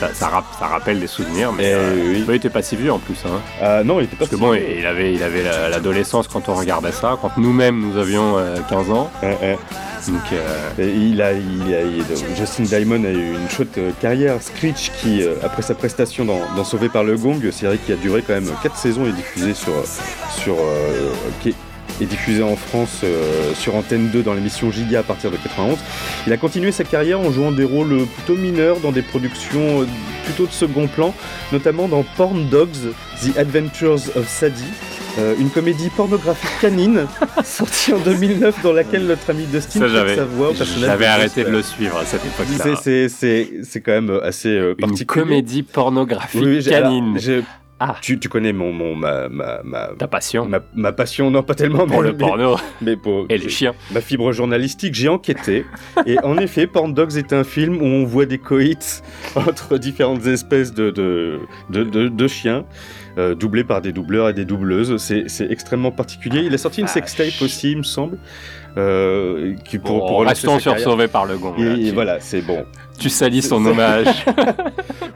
ça, 0.00 0.14
ça 0.14 0.28
rap- 0.28 0.54
ça 0.58 0.66
rappelle 0.66 1.00
des 1.00 1.06
souvenirs, 1.06 1.52
mais 1.52 1.64
Eh 1.70 1.74
euh, 1.74 2.12
oui. 2.12 2.24
il 2.28 2.34
était 2.34 2.50
pas 2.50 2.62
si 2.62 2.76
vieux 2.76 2.92
en 2.92 2.98
plus. 2.98 3.16
Hein. 3.26 3.40
Ah 3.62 3.82
non, 3.84 4.00
il 4.00 4.04
était 4.04 4.16
pas 4.16 4.20
Parce 4.20 4.30
que 4.30 4.36
si 4.36 4.40
bon, 4.42 4.52
vieux. 4.52 4.78
il 4.78 4.86
avait, 4.86 5.12
il 5.14 5.22
avait 5.22 5.42
la- 5.42 5.68
l'adolescence 5.68 6.28
quand 6.28 6.48
on 6.48 6.54
regardait 6.54 6.92
ça, 6.92 7.18
quand 7.20 7.32
nous-mêmes 7.36 7.80
nous 7.80 7.96
avions 7.98 8.38
euh, 8.38 8.56
15 8.68 8.90
ans. 8.90 9.10
Ouais, 9.22 9.36
ouais. 9.42 9.58
Donc, 10.06 10.20
euh, 10.32 10.70
Et 10.78 10.88
il 10.94 11.20
a, 11.20 11.32
il 11.32 11.74
a, 11.74 11.82
il- 11.82 12.36
Justin 12.36 12.62
Diamond 12.62 13.04
a 13.04 13.08
eu 13.10 13.34
une 13.34 13.48
chouette 13.50 13.76
euh, 13.78 13.90
carrière. 14.00 14.40
Screech, 14.40 14.92
qui, 15.00 15.22
euh, 15.22 15.34
après 15.42 15.62
sa 15.62 15.74
prestation 15.74 16.24
dans, 16.24 16.40
dans 16.56 16.64
Sauvé 16.64 16.88
par 16.88 17.02
le 17.04 17.16
Gong, 17.16 17.40
série 17.50 17.78
qui 17.78 17.92
a 17.92 17.96
duré 17.96 18.22
quand 18.26 18.34
même 18.34 18.50
4 18.62 18.76
saisons 18.76 19.06
et 19.06 19.12
diffusée 19.12 19.54
sur, 19.54 19.72
euh, 19.72 19.82
sur, 20.30 20.54
euh, 20.54 21.10
qui 21.42 21.50
est, 21.50 21.54
est 22.00 22.06
diffusée 22.06 22.42
en 22.42 22.56
France 22.56 23.00
euh, 23.04 23.52
sur 23.54 23.74
Antenne 23.74 24.08
2 24.10 24.22
dans 24.22 24.34
l'émission 24.34 24.70
Giga 24.70 25.00
à 25.00 25.02
partir 25.02 25.30
de 25.30 25.36
91. 25.36 25.76
Il 26.26 26.32
a 26.32 26.36
continué 26.36 26.72
sa 26.72 26.84
carrière 26.84 27.20
en 27.20 27.30
jouant 27.30 27.50
des 27.52 27.64
rôles 27.64 27.92
euh, 27.92 28.04
plutôt 28.04 28.40
mineurs 28.40 28.78
dans 28.80 28.92
des 28.92 29.02
productions 29.02 29.82
euh, 29.82 29.86
plutôt 30.24 30.46
de 30.46 30.52
second 30.52 30.86
plan, 30.86 31.14
notamment 31.52 31.88
dans 31.88 32.04
Porn 32.16 32.48
Dogs, 32.48 32.92
The 33.22 33.36
Adventures 33.38 34.00
of 34.16 34.28
Sadie. 34.28 34.62
euh, 35.18 35.34
une 35.40 35.50
comédie 35.50 35.88
pornographique 35.96 36.50
canine 36.60 37.06
sortie 37.44 37.92
en 37.94 37.98
2009 37.98 38.62
dans 38.62 38.72
laquelle 38.72 39.06
notre 39.06 39.28
ami 39.30 39.46
Dustin 39.46 39.80
prête 39.80 40.16
sa 40.16 40.24
voix 40.24 40.50
au 40.50 40.52
personnage 40.54 40.86
j'avais 40.90 41.06
arrêté 41.06 41.44
de 41.44 41.48
le 41.50 41.62
suivre 41.62 41.96
à 41.98 42.04
cette 42.04 42.24
époque-là. 42.24 42.76
C'est, 42.82 43.08
c'est, 43.08 43.50
c'est 43.64 43.80
quand 43.80 43.92
même 43.92 44.20
assez 44.22 44.48
euh, 44.50 44.74
Une 44.78 44.86
particulier. 44.88 45.22
comédie 45.24 45.62
pornographique 45.64 46.42
Oui, 46.44 46.68
alors, 46.72 46.90
canine. 46.90 47.18
Ah. 47.80 47.96
tu, 48.02 48.18
tu 48.18 48.28
connais 48.28 48.52
mon, 48.52 48.72
mon 48.72 48.96
ma, 48.96 49.28
ma, 49.28 49.60
ma, 49.62 49.90
Ta 49.98 50.08
passion 50.08 50.46
ma, 50.46 50.58
ma 50.74 50.92
passion, 50.92 51.30
non 51.30 51.42
pas 51.44 51.54
tellement 51.54 51.86
pour 51.86 52.02
mais, 52.02 52.08
le 52.08 52.16
porno 52.16 52.56
mais 52.82 52.96
pour 52.96 53.26
et 53.28 53.38
les 53.38 53.48
chiens. 53.48 53.72
ma 53.92 54.00
fibre 54.00 54.32
journalistique, 54.32 54.94
j'ai 54.94 55.08
enquêté. 55.08 55.64
et 56.06 56.18
en 56.24 56.36
effet, 56.38 56.66
Porn 56.66 56.92
Dogs 56.92 57.16
est 57.16 57.32
un 57.32 57.44
film 57.44 57.80
où 57.80 57.84
on 57.84 58.04
voit 58.04 58.26
des 58.26 58.38
coïts 58.38 59.00
entre 59.36 59.78
différentes 59.78 60.26
espèces 60.26 60.74
de, 60.74 60.90
de, 60.90 61.38
de, 61.70 61.84
de- 61.84 62.08
de 62.08 62.26
chiens, 62.26 62.64
euh, 63.16 63.34
doublés 63.36 63.64
par 63.64 63.80
des 63.80 63.92
doubleurs 63.92 64.28
et 64.28 64.34
des 64.34 64.44
doubleuses. 64.44 64.96
C'est, 64.96 65.26
extrêmement 65.50 65.92
particulier. 65.92 66.40
Il 66.44 66.54
a 66.54 66.58
sorti 66.58 66.80
une 66.80 66.86
Ah, 66.86 66.92
sextape 66.92 67.40
aussi, 67.42 67.70
il 67.72 67.78
me 67.78 67.82
semble. 67.84 68.18
euh, 68.76 69.54
qui 69.64 69.78
pour, 69.78 69.98
Bon, 70.00 70.06
pour 70.06 70.16
relancer 70.18 70.46
restons 70.46 70.58
sur. 70.60 70.78
Sauvé 70.78 71.08
par 71.08 71.26
le 71.26 71.36
Gong. 71.38 71.54
Et, 71.58 71.88
et 71.88 71.90
voilà, 71.92 72.20
c'est 72.20 72.40
bon. 72.42 72.64
Tu 72.98 73.08
salis 73.08 73.42
son 73.42 73.64
hommage. 73.64 74.06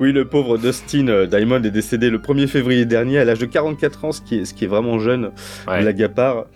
Oui, 0.00 0.12
le 0.12 0.24
pauvre 0.24 0.58
Dustin 0.58 1.06
euh, 1.08 1.26
Diamond 1.26 1.62
est 1.62 1.70
décédé 1.70 2.10
le 2.10 2.18
1er 2.18 2.48
février 2.48 2.84
dernier 2.86 3.18
à 3.20 3.24
l'âge 3.24 3.38
de 3.38 3.46
44 3.46 4.04
ans, 4.06 4.10
ce 4.12 4.20
qui 4.20 4.38
est, 4.40 4.44
ce 4.46 4.52
qui 4.54 4.64
est 4.64 4.68
vraiment 4.68 4.98
jeune, 4.98 5.30
Ouais. 5.68 6.08
part. 6.08 6.46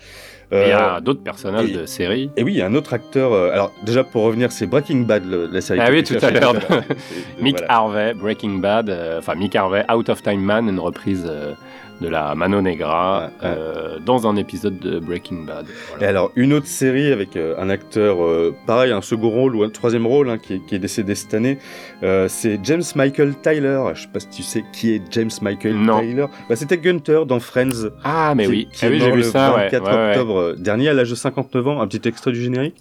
Et 0.52 0.62
Il 0.62 0.68
y 0.68 0.72
Euh, 0.72 0.96
a 0.96 1.00
d'autres 1.00 1.22
personnages 1.22 1.70
et- 1.70 1.74
de 1.74 1.86
série. 1.86 2.30
Et 2.36 2.42
oui, 2.42 2.52
il 2.54 2.58
y 2.58 2.62
a 2.62 2.66
un 2.66 2.74
autre 2.74 2.92
acteur. 2.94 3.32
euh, 3.32 3.50
alors, 3.52 3.72
déjà, 3.84 4.02
pour 4.04 4.22
revenir, 4.24 4.50
c'est 4.52 4.66
Breaking 4.66 5.00
Bad, 5.02 5.28
le- 5.28 5.48
la 5.52 5.60
série. 5.60 5.80
Ah 5.82 5.88
oui, 5.90 6.02
tout 6.02 6.16
à 6.22 6.30
l'heure. 6.30 6.54
Mick 7.40 7.58
voilà. 7.58 7.72
Harvey, 7.72 8.14
Breaking 8.14 8.58
Bad, 8.58 8.90
euh, 8.90 9.18
enfin 9.18 9.34
Mick 9.36 9.54
Harvey, 9.54 9.84
Out 9.92 10.08
of 10.08 10.22
Time 10.22 10.40
Man, 10.40 10.68
une 10.68 10.78
reprise 10.80 11.24
euh, 11.28 11.52
de 12.00 12.08
la 12.08 12.34
Mano 12.34 12.60
Negra 12.60 13.30
Ouais, 13.42 13.48
ouais. 13.48 13.54
euh, 13.56 13.98
dans 14.04 14.26
un 14.26 14.36
épisode 14.36 14.78
de 14.78 14.98
Breaking 14.98 15.44
Bad. 15.46 15.66
Voilà. 15.90 16.04
Et 16.04 16.08
alors, 16.08 16.30
une 16.36 16.52
autre 16.52 16.66
série 16.66 17.10
avec 17.12 17.36
euh, 17.36 17.54
un 17.58 17.68
acteur, 17.70 18.22
euh, 18.24 18.54
pareil, 18.66 18.92
un 18.92 19.00
second 19.00 19.30
rôle 19.30 19.56
ou 19.56 19.62
un 19.64 19.70
troisième 19.70 20.06
rôle 20.06 20.28
hein, 20.30 20.38
qui, 20.38 20.54
est, 20.54 20.66
qui 20.66 20.74
est 20.74 20.78
décédé 20.78 21.14
cette 21.14 21.34
année, 21.34 21.58
euh, 22.02 22.26
c'est 22.28 22.60
James 22.64 22.82
Michael 22.94 23.34
Tyler. 23.42 23.80
Je 23.94 24.02
sais 24.02 24.08
pas 24.12 24.20
si 24.20 24.28
tu 24.28 24.42
sais 24.42 24.64
qui 24.72 24.92
est 24.94 25.02
James 25.10 25.30
Michael 25.42 25.76
Non. 25.76 26.00
Tyler. 26.00 26.26
Bah, 26.48 26.56
C'était 26.56 26.78
Gunter 26.78 27.22
dans 27.26 27.40
Friends. 27.40 27.90
Ah, 28.04 28.34
mais 28.36 28.44
qui, 28.44 28.50
oui, 28.50 28.68
qui 28.72 28.84
Ah 28.84 28.88
est 28.88 28.90
oui, 28.92 29.00
j'ai 29.00 29.10
vu 29.10 29.16
le 29.18 29.22
ça, 29.22 29.54
ouais, 29.54 29.64
24 29.70 29.84
ouais, 29.84 29.92
ouais. 29.94 30.08
octobre 30.10 30.54
dernier 30.58 30.88
à 30.90 30.92
l'âge 30.94 31.10
de 31.10 31.14
59 31.14 31.68
ans. 31.68 31.80
Un 31.80 31.86
petit 31.86 32.06
extrait 32.08 32.32
du 32.32 32.42
générique? 32.42 32.76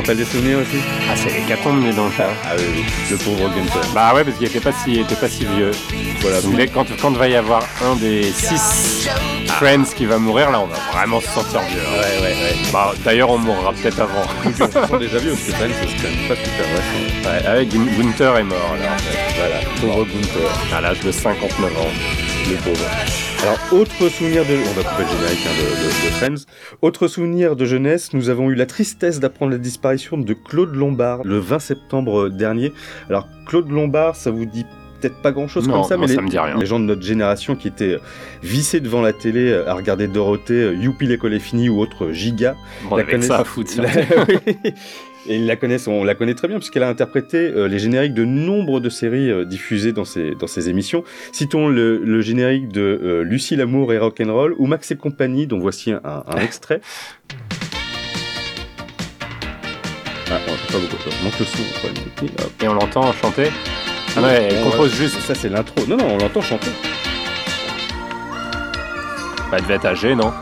Rappelle 0.00 0.16
des 0.16 0.24
souvenirs 0.24 0.58
aussi 0.58 0.78
Ah, 1.10 1.14
c'est 1.14 1.30
l'hécatombe, 1.34 1.82
mais 1.84 1.92
donc. 1.92 2.12
hein. 2.18 2.24
Ah 2.44 2.54
oui, 2.56 2.64
oui, 2.74 2.84
le 3.10 3.16
pauvre 3.18 3.50
Gunter. 3.54 3.86
Bah 3.94 4.14
ouais, 4.14 4.24
parce 4.24 4.36
qu'il 4.38 4.46
était 4.46 4.60
pas 4.60 4.72
si, 4.72 4.92
il 4.92 5.00
était 5.00 5.14
pas 5.14 5.28
si 5.28 5.44
vieux. 5.44 5.72
Voilà, 6.20 6.40
Donc, 6.40 6.54
quand, 6.72 6.86
quand 7.00 7.10
va 7.12 7.28
y 7.28 7.36
avoir 7.36 7.62
un 7.84 7.96
des 7.96 8.32
six 8.32 9.08
Friends 9.58 9.84
qui 9.94 10.06
va 10.06 10.16
mourir, 10.18 10.50
là, 10.50 10.60
on 10.60 10.66
va 10.66 10.76
vraiment 10.92 11.20
se 11.20 11.28
sentir 11.28 11.60
vieux. 11.68 11.80
hein. 11.86 12.00
Ouais, 12.00 12.22
ouais, 12.22 12.28
ouais. 12.32 12.56
Bah, 12.72 12.94
d'ailleurs, 13.04 13.28
on 13.30 13.38
mourra 13.38 13.72
peut-être 13.74 14.00
avant. 14.00 14.24
on 14.92 14.96
déjà 14.96 15.18
vieux 15.18 15.32
parce 15.32 15.42
que 15.44 15.52
Friends, 15.52 15.74
c'est 15.80 16.02
quand 16.02 16.08
même 16.16 16.28
pas 16.28 16.36
super 16.36 16.66
vrai. 16.72 17.40
Ouais, 17.42 17.46
avec 17.46 17.68
Gun- 17.68 18.02
Gunther 18.02 18.36
est 18.38 18.44
mort, 18.44 18.76
là. 18.80 18.94
en 18.94 18.98
fait. 18.98 19.18
Voilà, 19.38 19.60
pauvre 19.80 20.06
Gunther. 20.06 20.76
À 20.76 20.80
l'âge 20.80 21.00
de 21.00 21.12
59 21.12 21.78
ans. 21.78 21.86
Le 22.48 22.56
pauvre. 22.56 22.86
Alors, 23.42 23.58
autre 23.72 24.08
souvenir 24.10 24.44
de... 24.44 24.52
On 24.54 24.80
va 24.80 24.82
couper 24.88 25.02
le 25.02 25.08
générique 25.16 25.46
hein, 25.46 25.50
de, 25.58 25.62
de- 25.62 26.08
de 26.10 26.12
Friends. 26.14 26.44
Autre 26.82 27.08
souvenir 27.08 27.56
de 27.56 27.64
jeunesse, 27.64 28.12
nous 28.12 28.28
avons 28.28 28.50
eu 28.50 28.54
la 28.54 28.66
tristesse 28.66 29.18
d'apprendre 29.18 29.52
la 29.52 29.58
disparition 29.58 30.18
de 30.18 30.34
Claude 30.34 30.74
Lombard 30.74 31.22
le 31.24 31.38
20 31.38 31.58
septembre 31.58 32.28
dernier. 32.28 32.72
Alors, 33.08 33.28
Claude 33.46 33.70
Lombard, 33.70 34.14
ça 34.16 34.30
vous 34.30 34.44
dit 34.44 34.66
peut-être 35.00 35.22
pas 35.22 35.32
grand-chose 35.32 35.66
comme 35.66 35.84
ça, 35.84 35.96
mais 35.96 36.06
ça 36.08 36.16
les, 36.16 36.22
me 36.22 36.28
dit 36.28 36.38
rien. 36.38 36.58
les 36.58 36.66
gens 36.66 36.78
de 36.78 36.84
notre 36.84 37.00
génération 37.02 37.56
qui 37.56 37.68
étaient 37.68 37.94
euh, 37.94 38.00
vissés 38.42 38.80
devant 38.80 39.00
la 39.00 39.14
télé 39.14 39.50
euh, 39.50 39.66
à 39.66 39.72
regarder 39.72 40.06
Dorothée, 40.06 40.52
euh, 40.52 40.74
Youpi 40.74 41.06
l'école 41.06 41.32
est 41.32 41.38
finie 41.38 41.70
ou 41.70 41.80
autre 41.80 42.10
giga. 42.12 42.54
Bon, 42.84 42.96
la 42.96 43.02
avec 43.04 43.12
connaissent- 43.14 43.28
ça 43.28 43.38
à 43.38 43.44
foutre. 43.44 43.72
La-. 43.78 43.88
Et 45.28 45.36
ils 45.36 45.46
la 45.46 45.56
connaissent, 45.56 45.86
on 45.86 46.02
la 46.02 46.14
connaît 46.14 46.34
très 46.34 46.48
bien 46.48 46.56
puisqu'elle 46.58 46.82
a 46.82 46.88
interprété 46.88 47.36
euh, 47.38 47.68
les 47.68 47.78
génériques 47.78 48.14
de 48.14 48.24
nombre 48.24 48.80
de 48.80 48.88
séries 48.88 49.30
euh, 49.30 49.44
diffusées 49.44 49.92
dans 49.92 50.06
ses, 50.06 50.34
dans 50.34 50.46
ses 50.46 50.70
émissions. 50.70 51.04
Citons 51.32 51.68
le, 51.68 51.98
le 51.98 52.20
générique 52.22 52.68
de 52.68 52.80
euh, 53.02 53.22
Lucie 53.22 53.54
l'amour 53.54 53.92
et 53.92 53.98
rock'n'roll 53.98 54.54
ou 54.58 54.66
Max 54.66 54.90
et 54.90 54.96
compagnie 54.96 55.46
dont 55.46 55.58
voici 55.58 55.92
un, 55.92 56.00
un 56.04 56.36
extrait. 56.38 56.80
Ah, 60.32 60.38
on 60.48 60.72
pas 60.72 60.78
beaucoup. 60.78 60.96
On 61.20 61.24
manque 61.24 61.38
le 61.38 61.44
son. 61.44 61.62
on. 61.84 62.64
Et 62.64 62.68
on 62.68 62.74
l'entend 62.74 63.12
chanter 63.12 63.48
Ah 64.16 64.22
ouais, 64.22 64.48
elle 64.50 64.58
On- 64.64 64.70
compose 64.70 64.94
juste. 64.94 65.20
Ça 65.20 65.34
c'est 65.34 65.48
l'intro. 65.50 65.84
Non 65.86 65.96
non, 65.98 66.06
on 66.14 66.18
l'entend 66.18 66.40
chanter. 66.40 66.70
Bah, 69.50 69.56
elle 69.58 69.62
devait 69.62 69.74
être 69.74 69.86
âgée, 69.86 70.14
non? 70.14 70.32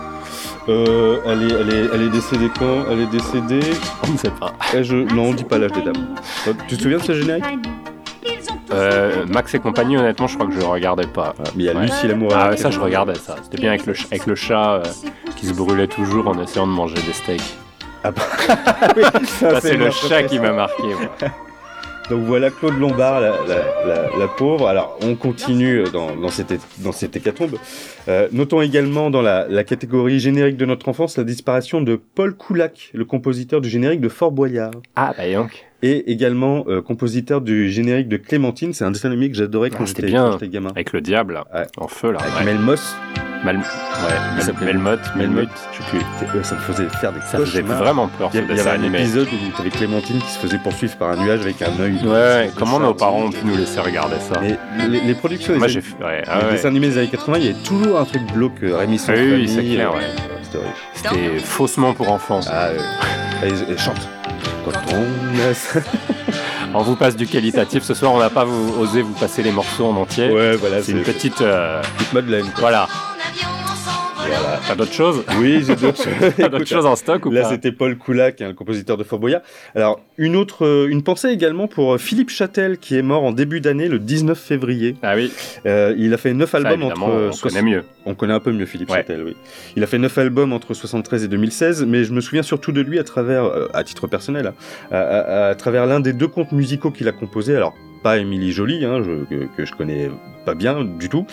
Euh, 0.69 1.19
elle 1.27 1.45
est, 1.45 1.55
elle 1.55 1.71
est, 1.75 1.89
elle 1.95 2.03
est 2.03 2.09
décédée 2.11 2.51
quand 2.59 2.85
Elle 2.91 3.01
est 3.01 3.07
décédée. 3.07 3.61
On 4.07 4.13
ne 4.13 4.19
sait 4.19 4.31
pas. 4.31 4.53
Eh, 4.75 4.85
je, 4.85 4.97
non, 4.97 5.29
on 5.31 5.33
dit 5.35 5.45
pas 5.45 5.57
l'âge 5.59 5.73
des 5.73 5.81
dames. 5.83 6.15
Toi, 6.45 6.53
Tu 6.69 6.77
te 6.77 6.83
souviens 6.83 6.99
de 6.99 7.03
ce 7.03 7.15
générique 7.15 7.45
Euh, 8.71 9.25
Max 9.27 9.55
et 9.55 9.61
compagnie, 9.61 9.97
honnêtement, 9.97 10.27
je 10.27 10.35
crois 10.37 10.47
que 10.47 10.53
je 10.53 10.61
regardais 10.65 11.07
pas. 11.07 11.35
Ah, 11.39 11.43
Mais 11.57 11.63
il 11.65 11.67
y 11.67 11.71
a 11.71 11.75
Ouais. 11.75 11.83
Lucie 11.83 12.07
l'amour. 12.07 12.33
et 12.33 12.35
Ah 12.37 12.57
ça, 12.57 12.71
je 12.71 12.79
regardais 12.81 13.15
ça. 13.15 13.37
C'était 13.43 13.57
bien 13.59 13.71
avec 13.71 13.87
le, 13.87 13.95
ch- 13.95 14.07
avec 14.11 14.27
le 14.27 14.35
chat 14.35 14.75
euh, 14.75 14.83
qui 15.37 15.47
se 15.47 15.55
brûlait 15.55 15.87
toujours 15.87 16.29
en 16.29 16.39
essayant 16.43 16.67
de 16.67 16.73
manger 16.73 16.97
des 17.07 17.15
steaks. 17.15 17.41
Ah 18.05 18.11
bah, 18.11 18.23
oui, 18.97 19.03
c'est 19.61 19.77
le 19.77 19.91
chat 19.91 20.25
qui 20.25 20.39
m'a 20.39 20.53
marqué. 20.53 20.83
moi. 20.83 21.31
Donc 22.11 22.23
voilà 22.25 22.51
Claude 22.51 22.79
Lombard, 22.79 23.21
la, 23.21 23.31
la- 23.47 23.87
la- 23.87 24.19
la 24.19 24.29
pauvre. 24.29 24.67
Alors 24.69 24.99
on 25.03 25.15
continue 25.15 25.85
dans, 25.93 26.17
dans, 26.17 26.31
cette, 26.31 26.55
dans 26.79 26.93
cette 26.93 27.15
hécatombe. 27.17 27.57
Euh, 28.09 28.29
notons 28.33 28.63
également 28.63 29.11
dans 29.11 29.21
la, 29.21 29.47
la 29.49 29.63
catégorie 29.65 30.19
générique 30.19 30.57
de 30.57 30.65
notre 30.65 30.89
enfance 30.89 31.19
la 31.19 31.25
disparition 31.25 31.83
de 31.83 32.01
Paul 32.15 32.35
Coulac, 32.35 32.91
le 32.95 33.05
compositeur 33.05 33.61
du 33.61 33.69
générique 33.69 34.01
de 34.01 34.09
Fort 34.09 34.33
Boyard. 34.33 34.71
Ah, 34.97 35.13
bah 35.19 35.31
donc. 35.33 35.67
Et 35.83 36.11
également 36.11 36.65
euh, 36.69 36.81
compositeur 36.81 37.41
du 37.43 37.69
générique 37.71 38.09
de 38.09 38.17
Clémentine. 38.17 38.73
C'est 38.73 38.85
un 38.85 38.91
dessin 38.91 39.09
animé 39.11 39.31
que 39.31 39.37
j'adorais 39.37 39.69
quand 39.71 39.83
Ah, 39.83 39.87
c'était 39.87 40.09
j'étais 40.09 40.49
gamin. 40.49 40.71
Avec 40.71 40.93
le 40.93 41.01
diable, 41.03 41.43
Ouais. 41.55 41.67
en 41.77 41.89
feu, 41.89 42.11
là. 42.11 42.19
Avec 42.21 42.35
ouais. 42.39 42.45
Mel 42.47 42.59
Moss. 42.59 42.97
Mal... 43.45 43.57
Ouais, 43.57 43.63
Il 44.31 44.35
Mel- 44.37 44.43
s'appelait 44.45 44.67
Melmoth, 44.67 45.01
Melmoth. 45.17 45.35
Melmoth, 45.37 45.49
je 45.73 45.77
sais 45.79 45.91
plus. 45.91 46.39
Euh, 46.39 46.43
Ça 46.43 46.55
me 46.57 46.61
faisait 46.61 46.89
faire 47.01 47.13
des 47.13 47.21
Ça 47.21 47.39
faisait 47.39 47.63
vraiment 47.63 48.09
peur, 48.09 48.31
Il 48.35 48.41
y 48.43 48.47
ce 48.47 48.53
avait- 48.53 48.71
un 48.71 48.75
animé. 48.75 48.99
épisode 49.01 49.29
où 49.29 49.53
tu 49.55 49.61
avais 49.61 49.71
Clémentine 49.71 50.19
qui 50.21 50.31
se 50.31 50.39
faisait 50.39 50.59
poursuivre 50.59 50.97
par 50.97 51.11
un 51.11 51.17
nuage 51.17 51.41
avec 51.41 51.61
un 51.63 51.81
œil. 51.81 51.99
Ouais, 52.05 52.51
comment 52.59 52.81
nos 52.81 52.95
parents 52.95 53.23
ont 53.25 53.31
pu 53.31 53.45
nous 53.45 53.57
laisser 53.57 53.81
regarder 53.81 54.17
ça 54.21 54.41
Mais 54.41 54.59
les, 54.89 55.01
les 55.01 55.15
productions 55.15 55.57
Moi, 55.57 55.69
j'ai 55.69 55.81
fait. 55.81 55.95
Ouais, 56.03 56.19
les 56.23 56.25
ah 56.29 56.39
ouais. 56.47 56.53
dessins 56.53 56.69
animés 56.69 56.89
des 56.89 56.99
années 56.99 57.09
80, 57.09 57.39
il 57.39 57.45
y 57.45 57.49
avait 57.51 57.63
toujours 57.63 57.99
un 58.01 58.05
truc 58.05 58.23
glauque, 58.33 58.63
euh, 58.63 58.77
Rémi 58.77 58.99
sans 58.99 59.13
Oui, 59.13 59.33
oui, 59.35 59.49
c'est 59.49 59.63
clair, 59.63 59.91
euh, 59.93 59.97
ouais. 59.99 60.61
C'était 60.95 61.39
faussement 61.39 61.93
pour 61.95 62.11
enfants. 62.11 62.41
Ah, 62.51 62.67
euh, 62.69 62.79
et, 63.45 63.73
et 63.73 63.77
chante. 63.79 64.09
Quand 64.65 64.73
on 66.75 66.83
vous 66.83 66.97
passe 66.97 67.17
du 67.17 67.27
qualitatif. 67.27 67.83
Ce 67.83 67.95
soir, 67.95 68.13
on 68.13 68.19
n'a 68.19 68.31
pas 68.31 68.45
vous- 68.45 68.75
osé 68.81 69.03
vous 69.03 69.13
passer 69.15 69.43
les 69.43 69.51
morceaux 69.53 69.87
en 69.87 69.97
entier. 69.97 70.31
Ouais, 70.31 70.57
voilà, 70.57 70.83
c'est 70.83 70.93
une 70.93 71.03
petite. 71.03 71.41
euh, 71.41 71.81
petite 71.97 72.13
Madeleine. 72.13 72.45
quoi. 72.47 72.61
Voilà. 72.61 72.89
Voilà. 74.29 74.61
T'as 74.67 74.75
d'autres 74.75 74.93
choses? 74.93 75.25
Oui, 75.41 75.63
j'ai 75.67 75.75
d'autres 75.77 76.03
choses. 76.03 76.69
Choses 76.69 76.87
en 76.87 76.97
stock 76.97 77.25
ou 77.27 77.31
Là, 77.31 77.43
pas? 77.43 77.49
c'était 77.51 77.73
Paul 77.73 77.97
Coulac, 77.97 78.41
hein, 78.41 78.49
le 78.49 78.55
compositeur 78.55 78.97
de 78.97 79.05
Fort 79.05 79.19
Boyard. 79.19 79.41
Alors, 79.75 80.01
une 80.19 80.37
autre, 80.37 80.65
euh, 80.67 80.89
une 80.89 81.03
pensée 81.03 81.29
également 81.29 81.67
pour 81.69 81.95
euh, 81.95 81.99
Philippe 81.99 82.31
Châtel, 82.31 82.79
qui 82.79 82.97
est 82.97 83.03
mort 83.03 83.25
en 83.25 83.33
début 83.33 83.61
d'année, 83.61 83.89
le 83.89 83.99
19 83.99 84.39
février. 84.39 84.97
Ah 85.03 85.15
oui. 85.17 85.33
Euh, 85.67 85.95
il 85.97 86.13
a 86.13 86.17
fait 86.17 86.35
neuf 86.35 86.55
albums 86.55 86.83
entre. 86.83 87.03
on 87.03 87.33
soix- 87.33 87.51
connaît 87.51 87.63
mieux. 87.63 87.85
On 88.07 88.15
connaît 88.15 88.35
un 88.35 88.41
peu 88.41 88.53
mieux 88.53 88.67
Philippe 88.67 88.91
Ouais. 88.91 88.99
Châtel, 88.99 89.23
oui. 89.25 89.37
Il 89.77 89.83
a 89.83 89.87
fait 89.87 89.99
neuf 89.99 90.17
albums 90.19 90.53
entre 90.53 90.75
73 90.75 91.25
et 91.25 91.29
2016, 91.29 91.85
mais 91.87 92.05
je 92.05 92.13
me 92.13 92.21
souviens 92.21 92.43
surtout 92.43 92.73
de 92.73 92.81
lui 92.81 92.99
à 92.99 93.05
travers, 93.05 93.51
à 93.75 93.85
titre 93.85 94.07
personnel, 94.07 94.47
hein, 94.49 94.55
à, 94.91 94.99
à- 95.01 95.49
à 95.51 95.55
travers 95.55 95.87
l'un 95.87 96.01
des 96.01 96.13
deux 96.13 96.29
contes 96.29 96.53
musicaux 96.53 96.91
qu'il 96.91 97.09
a 97.09 97.13
composés. 97.13 97.57
Alors, 97.57 97.75
pas 98.03 98.19
Émilie 98.19 98.53
Jolie, 98.53 98.85
hein, 98.85 99.03
je- 99.03 99.25
que, 99.25 99.45
que 99.57 99.65
je 99.65 99.73
connais 99.75 100.11
pas 100.45 100.55
bien 100.55 100.83
du 100.85 101.09
tout, 101.11 101.27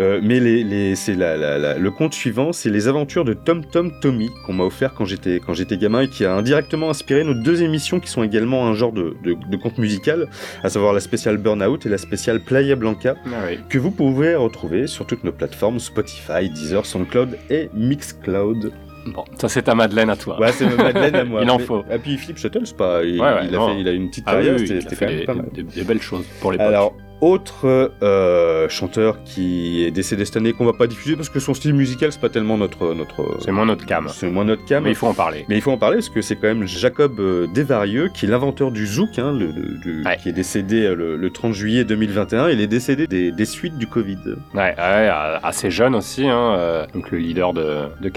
euh, 0.00 0.18
mais 0.22 0.40
les, 0.40 0.64
les, 0.64 0.96
c'est 0.96 1.14
la, 1.14 1.36
la- 1.36 1.56
la- 1.58 1.78
le 1.78 1.90
conte 1.92 2.14
suivant, 2.14 2.52
c'est 2.52 2.68
les 2.70 2.88
aventures 2.88 3.24
de 3.24 3.32
Tom 3.32 3.64
Tom 3.64 3.92
Tommy 4.00 4.28
qu'on 4.44 4.54
m'a 4.54 4.64
offert 4.64 4.92
quand 4.94 5.04
j'étais 5.04 5.38
quand 5.44 5.54
j'étais 5.54 5.76
gamin 5.78 6.00
et 6.02 6.08
qui 6.08 6.24
a 6.24 6.34
indirectement 6.34 6.90
inspiré 6.90 7.22
nos 7.22 7.34
deux 7.34 7.62
émissions 7.62 8.00
qui 8.00 8.10
sont 8.10 8.24
également 8.24 8.66
un 8.66 8.74
genre 8.74 8.92
de, 8.92 9.14
de, 9.22 9.34
de 9.34 9.56
conte 9.56 9.78
musical, 9.78 10.26
à 10.64 10.68
savoir 10.68 10.92
la 10.92 11.00
spéciale 11.00 11.36
Burnout 11.36 11.86
et 11.86 11.88
la 11.88 11.98
spéciale 11.98 12.40
Playa 12.40 12.74
Blanca 12.74 13.14
Ah 13.26 13.44
oui. 13.48 13.58
que 13.68 13.78
vous 13.78 13.92
pouvez 13.92 14.34
retrouver 14.34 14.86
sur 14.88 15.06
toutes 15.06 15.22
nos 15.22 15.32
plateformes 15.32 15.78
Spotify, 15.78 16.50
Deezer, 16.50 16.84
SoundCloud 16.84 17.38
et 17.50 17.68
Mixcloud. 17.74 18.72
Bon, 19.06 19.24
ça 19.38 19.48
c'est 19.48 19.62
ta 19.62 19.74
Madeleine 19.74 20.10
à 20.10 20.16
toi. 20.16 20.38
Ouais, 20.40 20.52
c'est 20.52 20.64
ma 20.66 20.82
Madeleine 20.84 21.14
à 21.14 21.24
moi. 21.24 21.40
Il 21.44 21.50
en 21.50 21.58
faut. 21.58 21.84
Et 21.90 21.98
puis 21.98 22.16
Philippe 22.18 22.38
c'est 22.38 22.76
pas. 22.76 23.02
Il, 23.04 23.20
Ouais, 23.20 23.26
ouais, 23.34 23.46
il 23.48 23.54
a 23.54 23.66
fait, 23.66 23.80
il 23.80 23.88
a 23.88 23.92
une 23.92 24.08
petite 24.10 24.24
Ah 24.26 24.32
oui, 24.32 24.36
carrière, 24.46 24.54
oui, 24.54 24.66
c'était 24.66 24.74
il 24.74 24.78
a 24.78 24.80
c'était 24.90 24.96
fait 24.96 25.04
quand 25.06 25.10
même 25.10 25.20
des, 25.20 25.24
pas 25.26 25.34
mal. 25.34 25.48
des- 25.52 25.62
des 25.62 25.84
belles 25.84 26.02
choses 26.02 26.24
pour 26.40 26.52
l'époque. 26.52 26.66
Alors, 26.66 26.94
autre 27.20 27.90
euh, 28.02 28.68
chanteur 28.68 29.22
qui 29.24 29.84
est 29.84 29.90
décédé 29.90 30.24
cette 30.24 30.36
année 30.36 30.52
qu'on 30.52 30.64
va 30.66 30.72
pas 30.74 30.86
diffuser 30.86 31.16
parce 31.16 31.28
que 31.30 31.40
son 31.40 31.54
style 31.54 31.72
musical 31.74 32.12
c'est 32.12 32.20
pas 32.20 32.28
tellement 32.28 32.58
notre 32.58 32.92
notre. 32.94 33.38
C'est 33.40 33.52
moins 33.52 33.64
notre 33.66 33.86
cam. 33.86 34.06
C'est 34.08 34.28
moins 34.30 34.44
notre 34.44 34.64
cam. 34.66 34.82
Mais 34.84 34.90
il 34.90 34.94
faut 34.96 35.06
en 35.06 35.14
parler. 35.14 35.44
Mais 35.48 35.56
il 35.56 35.62
faut 35.62 35.70
en 35.70 35.78
parler 35.78 35.96
parce 35.96 36.10
que 36.10 36.20
c'est 36.20 36.36
quand 36.36 36.48
même 36.48 36.66
Jacob 36.66 37.18
euh, 37.18 37.46
Desvarieux 37.54 38.10
qui 38.12 38.26
est 38.26 38.28
l'inventeur 38.28 38.70
du 38.70 38.86
zouk, 38.86 39.18
hein, 39.18 39.32
le, 39.32 39.46
le- 39.46 40.04
Ouais. 40.04 40.18
qui 40.22 40.28
est 40.28 40.32
décédé 40.32 40.82
euh, 40.84 40.94
le, 40.94 41.16
le 41.16 41.30
30 41.30 41.52
juillet 41.54 41.84
2021. 41.84 42.50
Il 42.50 42.60
est 42.60 42.66
décédé 42.66 43.06
des, 43.06 43.32
des 43.32 43.44
suites 43.46 43.78
du 43.78 43.86
Covid. 43.86 44.18
Ouais, 44.54 44.74
ouais, 44.76 45.10
assez 45.42 45.70
jeune 45.70 45.94
aussi, 45.94 46.28
hein, 46.28 46.54
euh, 46.58 46.86
donc 46.92 47.10
le 47.10 47.18
leader 47.18 47.52
de, 47.54 47.84
de. 48.00 48.10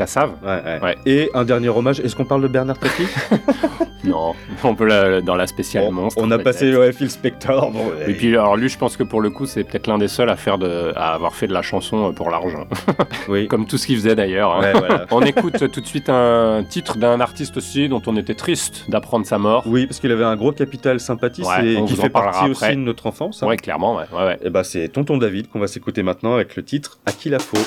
Ouais. 0.46 0.80
Ouais. 0.84 0.96
Et 1.06 1.30
un 1.34 1.46
dernier 1.46 1.70
hommage. 1.70 2.00
Est-ce 2.02 2.16
qu'on 2.16 2.26
parle 2.26 2.42
de 2.42 2.48
Bernard 2.48 2.78
Tapie? 2.80 3.08
Non, 4.06 4.34
on 4.64 4.76
peut 4.76 4.86
la- 4.86 5.20
dans 5.22 5.36
la 5.36 5.46
spéciale 5.46 5.84
on, 5.88 5.92
monstre. 5.92 6.20
on 6.24 6.32
a 6.32 6.40
passé 6.40 6.74
ouais, 6.76 6.94
Phil 6.94 7.12
Spector. 7.12 7.70
Bon, 7.72 7.92
Et 8.08 8.14
puis 8.14 8.30
alors 8.30 8.56
lui, 8.56 8.70
je 8.70 8.78
pense 8.78 8.89
que 8.98 9.04
pour 9.04 9.22
le 9.22 9.30
coup, 9.30 9.46
c'est 9.46 9.64
peut-être 9.64 9.88
l'un 9.88 9.98
des 9.98 10.08
seuls 10.08 10.30
à 10.30 10.36
faire 10.36 10.58
de, 10.58 10.94
à 10.96 11.14
avoir 11.14 11.34
fait 11.36 11.48
de 11.48 11.54
la 11.54 11.62
chanson 11.62 12.14
pour 12.14 12.30
l'argent, 12.30 12.68
oui. 13.28 13.48
comme 13.48 13.66
tout 13.66 13.78
ce 13.78 13.88
qu'il 13.88 13.96
faisait 13.98 14.16
d'ailleurs. 14.16 14.54
hein. 14.56 14.62
Ouais, 14.62 14.72
voilà. 14.74 15.06
On 15.12 15.22
écoute 15.22 15.70
tout 15.72 15.82
de 15.82 15.86
suite 15.88 16.10
un 16.10 16.64
titre 16.68 16.98
d'un 16.98 17.20
artiste 17.22 17.58
aussi 17.58 17.90
dont 17.90 18.02
on 18.08 18.16
était 18.18 18.36
triste 18.36 18.86
d'apprendre 18.90 19.26
sa 19.26 19.38
mort. 19.38 19.64
Oui, 19.66 19.86
parce 19.88 20.00
qu'il 20.00 20.12
avait 20.12 20.24
un 20.26 20.36
gros 20.36 20.52
capital 20.52 21.00
sympathie 21.00 21.44
Ouais, 21.44 21.78
on 21.78 21.86
qui 21.86 21.96
fait 21.96 22.10
partie 22.10 22.40
après. 22.40 22.50
aussi 22.50 22.76
de 22.76 22.82
notre 22.82 23.08
enfance. 23.08 23.44
hein. 23.44 23.48
Ouais, 23.48 23.58
clairement, 23.58 23.96
ouais, 23.96 24.06
ouais, 24.14 24.26
ouais. 24.26 24.40
Et 24.44 24.50
bah 24.50 24.64
c'est 24.64 24.88
Tonton 24.90 25.18
David 25.18 25.50
qu'on 25.50 25.60
va 25.60 25.68
s'écouter 25.68 26.04
maintenant 26.04 26.34
avec 26.36 26.56
le 26.56 26.64
titre 26.64 27.00
À 27.06 27.12
qui 27.12 27.30
la 27.30 27.40
faute? 27.40 27.60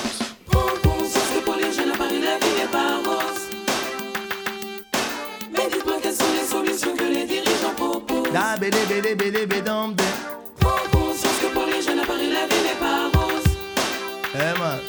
Eh 14.35 14.59
man. 14.59 14.79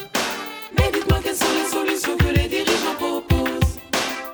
Mais 0.75 0.85
dites 0.85 0.93
dites-moi 0.95 1.19
quelles 1.23 1.35
sont 1.35 1.45
les 1.53 1.69
solutions 1.69 2.17
que 2.17 2.33
les 2.33 2.47
dirigeants 2.47 2.95
proposent. 2.97 3.77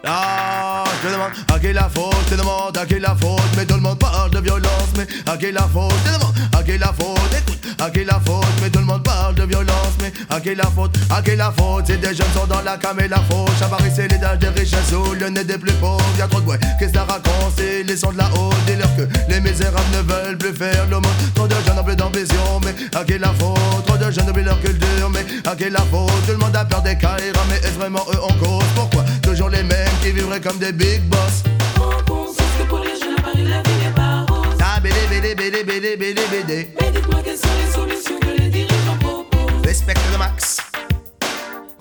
Ah, 0.05 0.70
je 1.03 1.09
demande 1.09 1.31
à 1.53 1.59
qui 1.59 1.73
la 1.73 1.89
faute, 1.89 2.15
je 2.29 2.35
demande 2.35 2.77
à 2.77 2.85
qui 2.85 2.99
la 2.99 3.15
faute, 3.15 3.41
mais 3.57 3.65
tout 3.65 3.75
le 3.75 3.81
monde 3.81 3.99
parle 3.99 4.29
de 4.31 4.39
violence, 4.39 4.89
mais 4.97 5.07
à 5.31 5.37
qui 5.37 5.51
la 5.51 5.61
faute, 5.61 5.93
je 6.05 6.11
demande 6.11 6.35
à 6.53 6.63
qui 6.63 6.77
la 6.77 6.87
faute, 6.87 7.19
écoute, 7.31 7.59
à 7.79 7.89
qui 7.89 8.03
la 8.03 8.19
faute, 8.25 8.45
mais 8.61 8.69
tout 8.69 8.79
le 8.79 8.85
monde 8.85 9.03
parle 9.03 9.35
de 9.35 9.43
violence, 9.43 9.95
mais 10.01 10.11
à 10.29 10.39
qui 10.39 10.55
la 10.55 10.65
faute, 10.65 10.95
à 11.09 11.21
qui 11.21 11.35
la 11.35 11.51
faute, 11.51 11.87
si 11.87 11.97
des 11.97 12.13
jeunes 12.15 12.27
sont 12.35 12.45
dans 12.47 12.61
la 12.61 12.77
cam 12.77 12.99
et 12.99 13.07
la 13.07 13.17
fauche, 13.17 13.61
apparaissent 13.61 13.97
les 13.97 14.17
dages 14.17 14.39
des 14.39 14.49
richesses 14.49 14.89
sous 14.89 15.13
le 15.13 15.29
nez 15.29 15.43
des 15.43 15.57
plus 15.57 15.73
pauvres, 15.73 16.03
y'a 16.17 16.27
trop 16.27 16.39
de 16.39 16.45
bruit, 16.45 16.59
qu'est-ce 16.79 16.91
que 16.91 16.97
ça 16.97 17.05
raconte, 17.05 17.53
c'est 17.57 17.83
les 17.83 17.97
sons 17.97 18.11
de 18.11 18.17
la 18.17 18.29
haute, 18.35 18.55
dis-leur 18.67 18.95
que 18.95 19.07
les 19.29 19.39
misérables 19.39 19.91
ne 19.93 20.01
veulent 20.01 20.37
plus 20.37 20.53
faire 20.53 20.85
le 20.87 20.95
monde, 20.95 21.05
trop 21.33 21.47
de 21.47 21.55
jeunes 21.65 21.79
ont 21.79 21.83
plus 21.83 21.95
d'ambition, 21.95 22.59
mais 22.63 22.75
à 22.97 23.03
qui 23.03 23.17
la 23.17 23.33
faute, 23.33 23.85
trop 23.87 23.97
de 23.97 24.11
jeunes 24.11 24.29
oublient 24.29 24.43
leur 24.43 24.59
culture, 24.61 25.09
mais 25.09 25.25
à 25.49 25.55
qui 25.55 25.69
la 25.69 25.79
faute, 25.79 26.11
tout 26.27 26.33
le 26.33 26.37
monde 26.37 26.55
a 26.55 26.65
peur 26.65 26.81
des 26.81 26.97
caïras, 26.97 27.45
mais 27.49 27.57
est-ce 27.57 27.79
vraiment 27.79 28.05
eux 28.13 28.21
en 28.21 28.33
cause, 28.33 28.65
pourquoi 28.75 29.03
toujours 29.41 29.49
les 29.49 29.63
mêmes 29.63 29.89
qui 30.03 30.11
vivraient 30.11 30.39
comme 30.39 30.59
des 30.59 30.71
big 30.71 31.01
boss 31.09 31.41
Prends 31.73 32.03
conscience 32.07 32.47
que 32.59 32.63
pour 32.67 32.79
les 32.79 32.99
jeunes 32.99 33.17
à 33.17 33.21
Paris 33.23 33.43
la 33.43 33.61
vie 33.63 33.83
n'est 33.83 33.95
pas 33.95 34.25
rose. 34.29 34.57
Ah, 34.61 34.79
bédé, 34.79 34.95
bédé, 35.09 35.33
bédé, 35.33 35.63
bédé, 35.63 35.97
bédé, 35.97 36.21
bédé. 36.31 36.69
Mais 36.79 36.91
dites-moi 36.91 37.21
quelles 37.23 37.37
sont 37.37 37.47
les 37.65 37.71
solutions 37.73 38.19
que 38.19 38.39
les 38.39 38.49
dirigeants 38.49 38.97
proposent. 38.99 39.65
Respecte 39.65 40.01
le 40.11 40.17
max. 40.19 40.57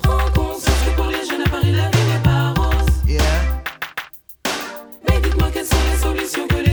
Prends 0.03 0.31
conscience 0.35 0.81
que 0.87 0.97
pour 0.97 1.07
les 1.07 1.27
jeunes 1.29 1.43
à 1.45 1.51
Paris 1.51 1.73
la 1.73 1.91
vie 1.91 2.05
n'est 2.11 2.23
pas 2.23 2.55
rose. 2.57 2.87
Yeah. 3.07 3.21
Mais 5.07 5.21
dites-moi 5.21 5.51
quelles 5.53 5.67
sont 5.67 5.85
les 5.93 5.99
solutions 5.99 6.47
que 6.49 6.57
les 6.57 6.70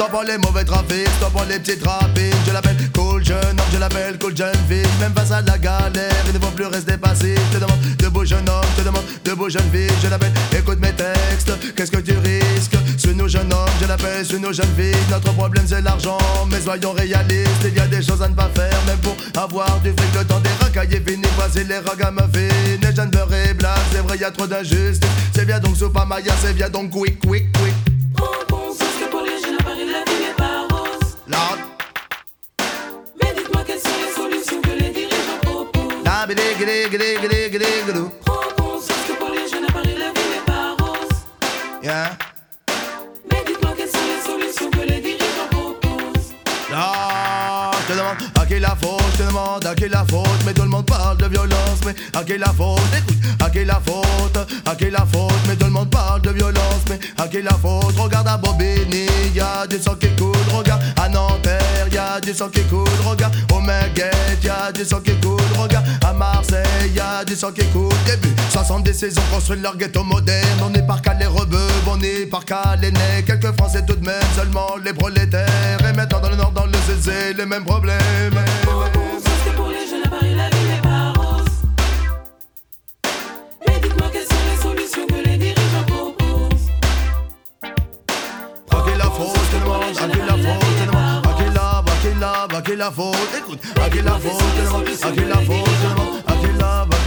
stop 0.00 0.24
les 0.26 0.38
mauvais 0.38 0.64
trafics, 0.64 1.08
stop 1.18 1.32
les 1.48 1.58
petites 1.58 1.86
rapines. 1.86 2.32
Je 2.46 2.52
l'appelle 2.52 2.76
cool 2.94 3.22
jeune 3.22 3.36
homme, 3.36 3.66
je 3.72 3.78
l'appelle 3.78 4.18
cool 4.18 4.34
jeune 4.34 4.54
fille. 4.66 4.86
Même 4.98 5.12
face 5.14 5.30
à 5.30 5.42
la 5.42 5.58
galère, 5.58 6.24
il 6.26 6.32
ne 6.32 6.38
faut 6.38 6.50
plus 6.52 6.64
rester 6.64 6.96
passif. 6.96 7.38
Je 7.52 7.58
te 7.58 7.62
demande 7.62 7.80
de 7.98 8.08
beaux 8.08 8.24
jeunes 8.24 8.48
hommes, 8.48 8.64
je 8.76 8.82
te 8.82 8.86
demande 8.88 9.04
de 9.24 9.32
beaux 9.34 9.50
jeunes 9.50 9.70
filles. 9.70 9.92
Je 10.02 10.08
l'appelle 10.08 10.32
écoute 10.56 10.80
mes 10.80 10.92
textes, 10.92 11.52
qu'est-ce 11.76 11.90
que 11.90 12.00
tu 12.00 12.14
risques? 12.14 12.76
Sur 12.96 13.14
nos 13.14 13.28
jeunes 13.28 13.52
hommes, 13.52 13.68
je 13.80 13.86
l'appelle 13.86 14.24
sur 14.24 14.40
nos 14.40 14.52
jeunes 14.52 14.74
filles. 14.74 15.04
Notre 15.10 15.32
problème 15.34 15.64
c'est 15.66 15.82
l'argent, 15.82 16.18
mais 16.50 16.60
soyons 16.62 16.92
réalistes. 16.92 17.64
Il 17.64 17.76
y 17.76 17.80
a 17.80 17.86
des 17.86 18.02
choses 18.02 18.22
à 18.22 18.28
ne 18.28 18.34
pas 18.34 18.48
faire, 18.54 18.80
même 18.86 18.98
pour 18.98 19.16
avoir 19.36 19.80
du 19.80 19.90
fric. 19.90 20.14
Le 20.18 20.24
temps 20.24 20.40
des 20.40 20.64
racailles 20.64 20.94
est 20.94 21.06
fini, 21.06 21.28
voici 21.36 21.62
les 21.64 21.78
ragamuffins. 21.78 22.48
Les 22.80 22.96
jeunes 22.96 23.10
beurrés 23.10 23.50
et 23.50 23.54
blancs, 23.54 23.78
c'est 23.92 24.00
vrai, 24.00 24.16
y 24.16 24.24
a 24.24 24.30
trop 24.30 24.46
d'injustice. 24.46 25.00
C'est 25.34 25.44
bien 25.44 25.58
donc 25.58 25.76
Super 25.76 26.06
Maya, 26.06 26.32
c'est 26.40 26.54
bien 26.54 26.70
donc 26.70 26.90
quick, 26.90 27.20
quick, 27.20 27.52
quick. 27.52 27.74
Gidé, 36.90 37.50
gidé, 37.50 37.66
gidou. 37.86 38.10
Prends 38.24 38.54
conscience 38.56 38.98
que 39.06 39.12
pour 39.12 39.28
les 39.28 39.48
jeunes 39.48 39.64
à 39.64 39.72
Paris 39.72 39.94
la 39.96 40.10
vie 40.10 40.28
n'est 40.30 40.44
pas 40.44 40.74
rose. 40.82 41.24
Yeah. 41.82 42.16
Qui 48.50 48.58
la 48.58 48.74
faute, 48.74 49.00
je 49.16 49.24
demande 49.24 49.64
à 49.64 49.74
qui 49.76 49.88
la 49.88 50.04
faute, 50.10 50.26
mais 50.44 50.52
tout 50.52 50.62
le 50.62 50.68
monde 50.68 50.84
parle 50.84 51.16
de 51.18 51.26
violence, 51.26 51.80
mais 51.86 51.94
à 52.18 52.24
qui 52.24 52.36
la 52.36 52.48
faute, 52.48 52.80
écoute, 52.98 53.16
à 53.40 53.48
qui 53.48 53.64
la 53.64 53.80
faute, 53.86 54.38
à 54.66 54.74
qui 54.74 54.90
la 54.90 55.06
faute, 55.06 55.40
mais 55.46 55.54
tout 55.54 55.66
le 55.66 55.70
monde 55.70 55.88
parle 55.88 56.20
de 56.22 56.30
violence, 56.30 56.82
mais 56.88 56.98
à 57.16 57.28
qui 57.28 57.42
la 57.42 57.52
faute, 57.52 57.96
regarde 57.96 58.26
à 58.26 58.36
Bobigny, 58.36 59.06
y 59.32 59.40
a 59.40 59.66
du 59.68 59.78
sang 59.78 59.94
qui 59.94 60.08
coule, 60.16 60.34
regarde 60.52 60.82
à 61.00 61.08
Nanterre, 61.08 61.86
y 61.92 61.98
a 61.98 62.20
du 62.20 62.34
sang 62.34 62.48
qui 62.48 62.62
coule, 62.62 62.88
regarde 63.06 63.34
au 63.52 63.60
Menguette, 63.60 64.42
y 64.42 64.48
a 64.48 64.72
du 64.72 64.84
sang 64.84 65.00
qui 65.00 65.14
coule, 65.20 65.38
regarde 65.56 65.86
à 66.04 66.12
Marseille, 66.12 66.90
y 66.92 66.98
a 66.98 67.24
du 67.24 67.36
sang 67.36 67.52
qui 67.52 67.64
coule, 67.66 67.92
début 68.04 68.34
70 68.50 69.02
ils 69.02 69.18
ont 69.20 69.22
construit 69.32 69.60
leur 69.60 69.76
ghetto 69.76 70.02
moderne, 70.02 70.60
on 70.64 70.74
est 70.74 70.82
par 70.84 71.00
qu'à 71.02 71.14
les 71.14 71.26
on 71.28 72.00
est 72.00 72.26
par 72.26 72.44
qu'à 72.44 72.74
les 72.80 72.90
nez, 72.90 73.22
quelques 73.24 73.52
Français 73.56 73.84
tout 73.86 73.94
de 73.94 74.04
même, 74.04 74.20
seulement 74.34 74.70
les 74.84 74.92
prolétaires, 74.92 75.78
et 75.88 75.92
maintenant 75.92 76.18
dans 76.18 76.30
le 76.30 76.36
nord, 76.36 76.50
dans 76.50 76.66
le 76.66 76.72
CC, 76.72 77.32
les 77.34 77.46
mêmes 77.46 77.64
problèmes. 77.64 78.39
La 88.96 89.04
faute, 89.04 89.36
je 89.44 89.56
te 89.56 89.60
demande, 89.60 89.82
à 89.82 90.08
qui 90.08 90.20
la 90.20 90.36
faute, 90.38 90.56
à 92.56 92.60
qui 92.60 92.76
la, 92.76 92.90
faute, 92.90 93.16
écoute, 93.38 93.60
à 93.76 93.90
qui 93.90 94.02
la 94.02 94.12
faute, 94.12 95.70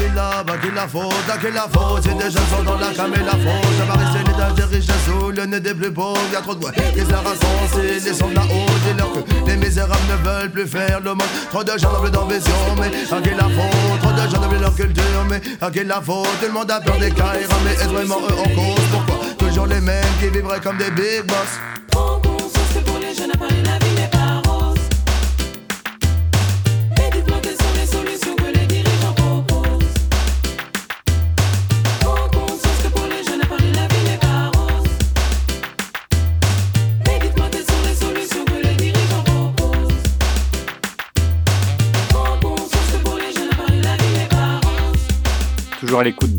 je 0.03 0.09
te 0.09 0.13
demande, 0.13 0.49
à 0.49 0.57
qui 0.57 0.71
la 0.73 0.87
faute, 0.87 1.29
à 1.31 1.37
qui 1.37 1.51
la, 1.51 1.61
faute, 1.61 2.03
c'est 2.03 2.17
des 2.17 2.31
jeunes 2.31 2.47
sont 2.55 2.63
dans 2.63 2.77
la 2.77 2.93
cam 2.93 3.13
et 3.13 3.23
la 3.23 3.31
faute, 3.31 3.73
ça 3.77 3.85
va 3.85 3.93
rester 3.93 4.19
les 4.27 4.37
dages 4.37 4.53
des 4.53 4.63
richesses 4.63 5.05
sous 5.05 5.31
le 5.31 5.45
nez 5.45 5.59
des 5.59 5.73
plus 5.73 5.91
pauvres, 5.91 6.19
y'a 6.31 6.41
trop 6.41 6.55
de 6.55 6.59
bois, 6.59 6.71
les 6.75 8.13
sons 8.13 8.27
de 8.27 8.35
la 8.35 8.41
haute, 8.41 8.81
dis-leur 8.87 9.13
que 9.13 9.49
les 9.49 9.57
misérables 9.57 9.99
ne 10.09 10.29
veulent 10.29 10.51
plus 10.51 10.67
faire 10.67 10.99
le 10.99 11.11
monde, 11.11 11.23
trop 11.51 11.63
de 11.63 11.77
gens 11.77 11.91
n'ont 11.91 12.01
plus 12.01 12.11
d'ambition, 12.11 12.53
mais 12.77 12.87
à 12.87 13.21
qui 13.21 13.29
la 13.29 13.43
faute, 13.43 13.99
trop 14.01 14.11
de 14.11 14.29
gens 14.29 14.41
n'ont 14.41 14.49
plus 14.49 14.59
leur 14.59 14.75
culture, 14.75 15.25
mais 15.29 15.41
à 15.61 15.71
qui 15.71 15.83
la 15.83 16.01
faute, 16.01 16.27
tout 16.39 16.47
le 16.47 16.53
monde 16.53 16.71
a 16.71 16.79
peur 16.79 16.97
des 16.97 17.11
caïras, 17.11 17.55
mais 17.63 17.73
est-ce 17.73 17.89
vraiment 17.89 18.19
eux 18.19 18.39
en 18.39 18.49
cause, 18.55 18.85
pourquoi 18.91 19.15
toujours 19.37 19.67
les 19.67 19.81
mêmes 19.81 20.03
qui 20.19 20.27
vivraient 20.29 20.59
comme 20.61 20.77
des 20.77 20.91
big 20.91 21.25
boss? 21.25 21.37
Prends 21.91 22.19
conscience 22.19 22.73
que 22.73 22.79
pour 22.79 22.99
les 22.99 23.13
jeunes 23.13 23.31
à 23.33 23.37
Paris 23.37 23.63
la 23.63 23.85
vie 23.85 23.92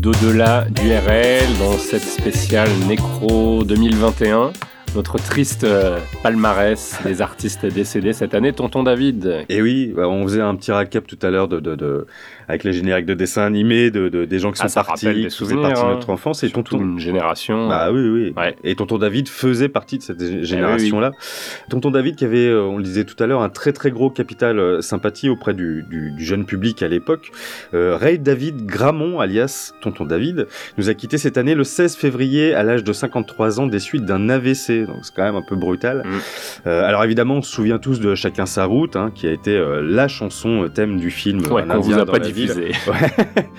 d'au-delà 0.05 0.65
du 0.69 0.93
RL 0.93 1.57
dans 1.57 1.79
cette 1.79 2.03
spéciale 2.03 2.69
Nécro 2.87 3.63
2021. 3.63 4.53
Notre 4.95 5.17
triste 5.17 5.65
euh, 5.65 5.99
palmarès 6.23 6.97
des 7.03 7.21
artistes 7.21 7.65
décédés 7.65 8.13
cette 8.13 8.33
année. 8.33 8.53
Tonton 8.53 8.81
David. 8.81 9.43
Et 9.49 9.61
oui, 9.61 9.91
bah, 9.93 10.07
on 10.07 10.23
faisait 10.23 10.39
un 10.39 10.55
petit 10.55 10.71
recap 10.71 11.05
tout 11.05 11.19
à 11.21 11.29
l'heure 11.29 11.49
de, 11.49 11.59
de, 11.59 11.75
de- 11.75 12.05
avec 12.47 12.63
les 12.63 12.71
génériques 12.71 13.05
de 13.05 13.13
dessins 13.13 13.41
animés, 13.43 13.91
de, 13.91 14.07
de- 14.07 14.23
des 14.23 14.39
gens 14.39 14.53
qui 14.53 14.61
Ah, 14.63 14.69
sont 14.69 14.81
partis, 14.83 15.07
qui 15.13 15.29
faisaient 15.29 15.55
partie 15.57 15.81
de 15.81 15.85
hein. 15.85 15.93
notre 15.95 16.09
enfance. 16.11 16.43
Et 16.45 16.49
tonton, 16.49 16.79
une 16.79 16.97
génération. 16.99 17.67
Bah 17.67 17.91
oui, 17.91 18.07
oui. 18.07 18.33
Ouais. 18.37 18.55
Et 18.63 18.75
tonton 18.75 18.97
David 18.97 19.27
faisait 19.27 19.67
partie 19.67 19.97
de 19.97 20.03
cette 20.03 20.43
génération-là. 20.45 21.11
Tonton 21.69 21.91
David 21.91 22.15
qui 22.15 22.23
avait, 22.23 22.47
euh, 22.47 22.61
on 22.63 22.77
le 22.77 22.83
disait 22.83 23.03
tout 23.03 23.21
à 23.21 23.27
l'heure, 23.27 23.41
un 23.41 23.49
très 23.49 23.73
très 23.73 23.91
gros 23.91 24.09
capital 24.09 24.57
euh, 24.59 24.79
sympathie 24.79 25.27
auprès 25.27 25.53
du, 25.53 25.83
du- 25.89 26.11
du 26.11 26.23
jeune 26.23 26.45
public 26.45 26.81
à 26.81 26.87
l'époque. 26.87 27.31
Euh, 27.73 27.97
Ray 27.97 28.17
David 28.17 28.65
Gramont, 28.65 29.19
alias 29.19 29.73
Tonton 29.81 30.05
David, 30.05 30.47
nous 30.77 30.89
a 30.89 30.93
quitté 30.93 31.17
cette 31.17 31.37
année 31.37 31.53
le 31.53 31.65
16 31.65 31.97
février 31.97 32.53
à 32.53 32.63
l'âge 32.63 32.85
de 32.85 32.93
53 32.93 33.59
ans 33.59 33.67
des 33.67 33.79
suites 33.79 34.05
d'un 34.05 34.29
AVC. 34.29 34.84
Donc 34.85 34.99
c'est 35.03 35.13
quand 35.13 35.23
même 35.23 35.35
un 35.35 35.41
peu 35.41 35.55
brutal. 35.55 36.03
Mm. 36.05 36.67
Euh, 36.67 36.87
alors 36.87 37.03
évidemment, 37.03 37.35
on 37.35 37.41
se 37.41 37.51
souvient 37.51 37.79
tous 37.79 37.99
de 37.99 38.15
Chacun 38.15 38.45
sa 38.45 38.65
route, 38.65 38.95
hein, 38.95 39.11
qui 39.13 39.27
a 39.27 39.31
été 39.31 39.55
euh, 39.55 39.81
la 39.81 40.07
chanson 40.07 40.63
euh, 40.63 40.69
thème 40.69 40.97
du 40.97 41.11
film. 41.11 41.41
Ouais, 41.51 41.63
qu'on 41.65 41.79
vous 41.79 41.93
a 41.93 42.05
dans 42.05 42.11
pas 42.11 42.19
diffusé. 42.19 42.71
Ouais. 42.87 43.45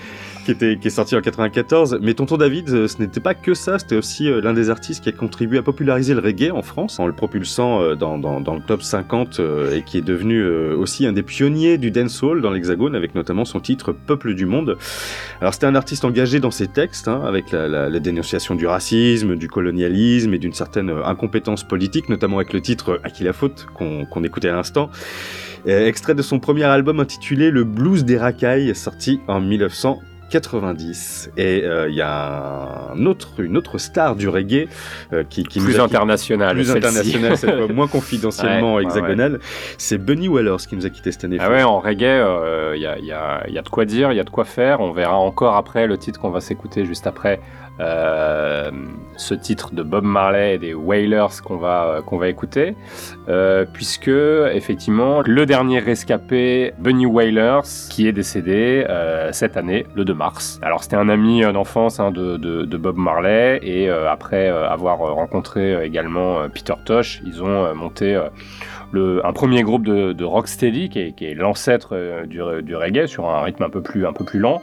qui, 0.47 0.51
était, 0.51 0.79
est 0.81 0.89
sorti 0.89 1.15
en 1.15 1.21
94. 1.21 1.99
Mais 2.01 2.13
Tonton 2.13 2.37
David, 2.37 2.69
euh, 2.69 2.87
ce 2.87 2.99
n'était 2.99 3.19
pas 3.19 3.33
que 3.33 3.53
ça, 3.53 3.79
c'était 3.79 3.97
aussi 3.97 4.29
euh, 4.29 4.39
l'un 4.41 4.53
des 4.53 4.69
artistes 4.69 5.03
qui 5.03 5.09
a 5.09 5.11
contribué 5.11 5.57
à 5.57 5.61
populariser 5.61 6.13
le 6.13 6.21
reggae 6.21 6.51
en 6.51 6.61
France, 6.61 6.99
en 6.99 7.05
le 7.07 7.11
propulsant 7.11 7.81
euh, 7.81 7.95
dans, 7.95 8.17
dans, 8.17 8.55
le 8.55 8.61
top 8.61 8.81
50 8.81 9.39
euh, 9.39 9.75
et 9.75 9.81
qui 9.81 9.97
est 9.97 10.01
devenu 10.01 10.41
aussi 10.73 11.05
un 11.05 11.11
des 11.11 11.23
pionniers 11.23 11.77
du 11.77 11.91
dancehall 11.91 12.41
dans 12.41 12.51
l'Hexagone, 12.51 12.95
avec 12.95 13.13
notamment 13.13 13.43
son 13.43 13.59
titre 13.59 13.91
Peuple 13.91 14.35
du 14.35 14.45
Monde. 14.45 14.77
Alors 15.41 15.53
c'était 15.53 15.65
un 15.65 15.75
artiste 15.75 16.05
engagé 16.05 16.39
dans 16.39 16.51
ses 16.51 16.67
textes, 16.67 17.09
hein, 17.09 17.21
avec 17.25 17.51
la, 17.51 17.99
dénonciation 17.99 18.55
du 18.55 18.67
racisme, 18.67 19.35
du 19.35 19.49
colonialisme 19.49 20.33
et 20.33 20.37
d'une 20.37 20.53
certaine 20.53 20.89
incompétence 21.03 21.63
politique, 21.65 22.07
notamment 22.07 22.37
avec 22.37 22.53
le 22.53 22.61
titre 22.61 23.01
À 23.03 23.09
qui 23.09 23.23
la 23.23 23.33
faute 23.33 23.67
qu'on 23.73 24.05
qu'on 24.05 24.23
écoutait 24.23 24.49
à 24.49 24.55
l'instant. 24.55 24.89
Extrait 25.65 26.15
de 26.15 26.21
son 26.21 26.39
premier 26.39 26.63
album 26.63 26.99
intitulé 26.99 27.51
Le 27.51 27.63
blues 27.63 28.05
des 28.05 28.17
racailles, 28.17 28.73
sorti 28.75 29.19
en 29.27 29.41
90 30.29 31.31
et 31.37 31.63
euh, 31.63 31.89
il 31.89 31.95
y 31.95 32.01
a 32.01 32.91
un 32.93 33.05
autre, 33.05 33.39
une 33.39 33.57
autre 33.57 33.77
star 33.77 34.15
du 34.15 34.27
reggae 34.29 34.67
euh, 35.13 35.23
qui, 35.29 35.43
qui 35.43 35.59
Plus 35.59 35.73
nous 35.75 35.79
a- 35.81 35.83
internationale, 35.85 36.55
plus 36.55 36.65
cette 36.65 36.83
fois, 37.55 37.67
moins 37.73 37.87
confidentiellement 37.97 38.75
Ouais, 38.75 38.83
ouais, 38.83 38.83
hexagonale. 38.83 39.39
C'est 39.77 39.97
Bunny 39.97 40.27
Wellers 40.27 40.57
qui 40.67 40.75
nous 40.75 40.85
a 40.85 40.89
quitté 40.89 41.11
cette 41.11 41.23
année. 41.23 41.37
Ah 41.39 41.49
ouais, 41.49 41.63
en 41.63 41.79
reggae, 41.79 42.03
euh, 42.03 42.73
il 42.75 42.81
y, 42.81 42.85
a, 42.87 42.97
y 42.99 43.11
a- 43.11 43.45
y 43.49 43.57
a 43.57 43.61
de 43.61 43.69
quoi 43.69 43.85
dire, 43.85 44.11
il 44.11 44.15
y 44.15 44.19
a 44.19 44.23
de 44.23 44.29
quoi 44.29 44.45
faire. 44.45 44.81
On 44.81 44.91
verra 44.91 45.17
encore 45.17 45.55
après 45.55 45.87
le 45.87 45.97
titre 45.97 46.19
qu'on 46.19 46.29
va 46.31 46.41
s'écouter 46.41 46.85
juste 46.85 47.07
après. 47.07 47.39
Euh, 47.79 48.71
ce 49.17 49.33
titre 49.33 49.73
de 49.73 49.83
Bob 49.83 50.03
Marley 50.03 50.55
et 50.55 50.57
des 50.57 50.73
Wailers 50.73 51.41
qu'on 51.43 51.57
va, 51.57 51.85
euh, 51.87 52.01
qu'on 52.01 52.17
va 52.17 52.27
écouter, 52.29 52.75
euh, 53.29 53.65
puisque 53.71 54.09
effectivement 54.09 55.21
le 55.25 55.45
dernier 55.45 55.79
rescapé, 55.79 56.73
Bunny 56.79 57.05
Wailers, 57.05 57.61
qui 57.89 58.07
est 58.07 58.11
décédé 58.11 58.85
cette 59.31 59.57
année, 59.57 59.85
le 59.95 60.05
2 60.05 60.13
mars. 60.13 60.59
Alors 60.61 60.83
c'était 60.83 60.95
un 60.95 61.09
ami 61.09 61.41
d'enfance 61.41 61.99
hein, 61.99 62.11
de, 62.11 62.37
de- 62.37 62.65
de 62.65 62.77
Bob 62.77 62.97
Marley, 62.97 63.59
et 63.63 63.89
après 63.89 64.47
avoir 64.49 64.97
rencontré 64.99 65.83
également 65.85 66.47
Peter 66.53 66.73
Tosh, 66.85 67.21
ils 67.25 67.43
ont 67.43 67.73
monté 67.75 68.19
le, 68.91 69.25
un 69.25 69.33
premier 69.33 69.63
groupe 69.63 69.85
de, 69.85 70.13
de 70.13 70.23
rocksteady 70.23 70.89
qui 70.89 70.99
est, 70.99 71.21
est 71.21 71.33
l'ancêtre 71.33 71.95
du, 72.25 72.39
du 72.63 72.75
reggae 72.75 73.05
sur 73.07 73.29
un 73.29 73.41
rythme 73.41 73.63
un 73.63 73.69
peu 73.69 73.81
plus, 73.81 74.05
un 74.07 74.13
peu 74.13 74.23
plus 74.23 74.39
lent 74.39 74.61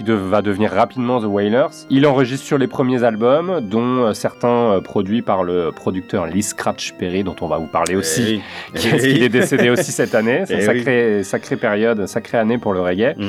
qui 0.00 0.04
de- 0.04 0.14
va 0.14 0.40
devenir 0.40 0.70
rapidement 0.70 1.20
The 1.20 1.26
Wailers. 1.26 1.66
Il 1.90 2.06
enregistre 2.06 2.46
sur 2.46 2.56
les 2.56 2.66
premiers 2.66 3.02
albums, 3.04 3.60
dont 3.60 4.04
euh, 4.06 4.12
certains 4.14 4.48
euh, 4.76 4.80
produits 4.80 5.20
par 5.20 5.44
le 5.44 5.72
producteur 5.72 6.26
Lee 6.26 6.42
Scratch 6.42 6.92
Perry, 6.94 7.22
dont 7.22 7.36
on 7.42 7.46
va 7.48 7.58
vous 7.58 7.66
parler 7.66 7.96
aussi, 7.96 8.40
Eh 8.74 8.78
qui 8.78 8.88
est, 8.88 8.98
qui 8.98 9.24
est 9.24 9.28
décédé 9.28 9.68
aussi 9.70 9.92
cette 9.92 10.14
année? 10.14 10.44
C'est 10.46 10.54
Eh 10.54 10.64
une 10.64 10.70
oui. 10.70 10.76
sacrée, 10.78 11.22
sacrée 11.22 11.56
période, 11.56 12.06
sacrée 12.06 12.38
année 12.38 12.56
pour 12.56 12.72
le 12.72 12.80
reggae. 12.80 13.14
Mm. 13.18 13.28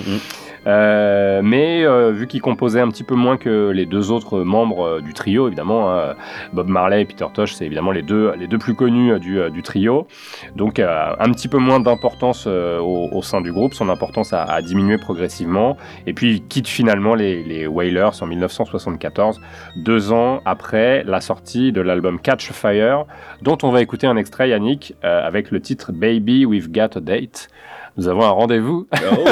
Euh, 0.68 1.42
mais 1.44 1.84
euh, 1.84 2.12
vu 2.12 2.28
qu'il 2.28 2.42
composait 2.42 2.82
un 2.82 2.90
petit 2.90 3.04
peu 3.04 3.16
moins 3.16 3.38
que 3.38 3.70
les 3.70 3.86
deux 3.86 4.12
autres 4.12 4.42
membres 4.42 4.86
euh, 4.86 5.02
du 5.02 5.14
trio, 5.14 5.48
évidemment, 5.48 5.92
hein, 5.92 6.16
Bob 6.54 6.68
Marley 6.68 7.02
et 7.02 7.06
Peter 7.06 7.26
Tosh, 7.34 7.54
c'est 7.54 7.66
évidemment 7.66 7.92
les 7.92 8.02
deux, 8.02 8.34
les 8.38 8.48
deux 8.48 8.58
plus 8.58 8.76
connus 8.76 9.14
euh, 9.14 9.20
du, 9.20 9.40
du 9.52 9.62
trio. 9.64 10.08
Donc 10.56 10.80
un 10.80 11.32
petit 11.32 11.48
peu 11.48 11.58
moins 11.58 11.80
d'importance 11.80 12.48
au, 12.48 13.10
au 13.12 13.22
sein 13.22 13.42
du 13.42 13.52
groupe, 13.52 13.74
son 13.74 13.90
importance 13.90 14.34
a, 14.34 14.44
a 14.44 14.62
diminué 14.62 14.98
progressivement. 14.98 15.78
Et 16.06 16.14
puis 16.14 16.36
il 16.36 16.48
quitte 16.48 16.68
finalement 16.68 17.16
les, 17.16 17.44
les 17.44 17.68
Wailers 17.68 18.22
en 18.22 18.28
1974, 18.28 19.40
deux 19.76 20.12
ans 20.12 20.42
après 20.46 21.04
la 21.04 21.22
sortie 21.22 21.72
de 21.72 21.82
l'album 21.82 22.20
Catch 22.20 22.52
Fire, 22.52 23.06
dont 23.42 23.58
on 23.64 23.72
va 23.72 23.82
écouter 23.82 24.08
un 24.08 24.18
extrait, 24.18 24.50
Yannick, 24.50 24.96
euh, 25.04 25.26
avec 25.26 25.52
le 25.52 25.62
titre 25.62 25.92
Baby 25.92 26.46
We've 26.46 26.72
Got 26.72 26.98
a 26.98 27.00
Date. 27.00 27.50
Nous 27.98 28.08
avons 28.08 28.24
un 28.24 28.30
rendez-vous. 28.30 28.88
Oh, 29.14 29.26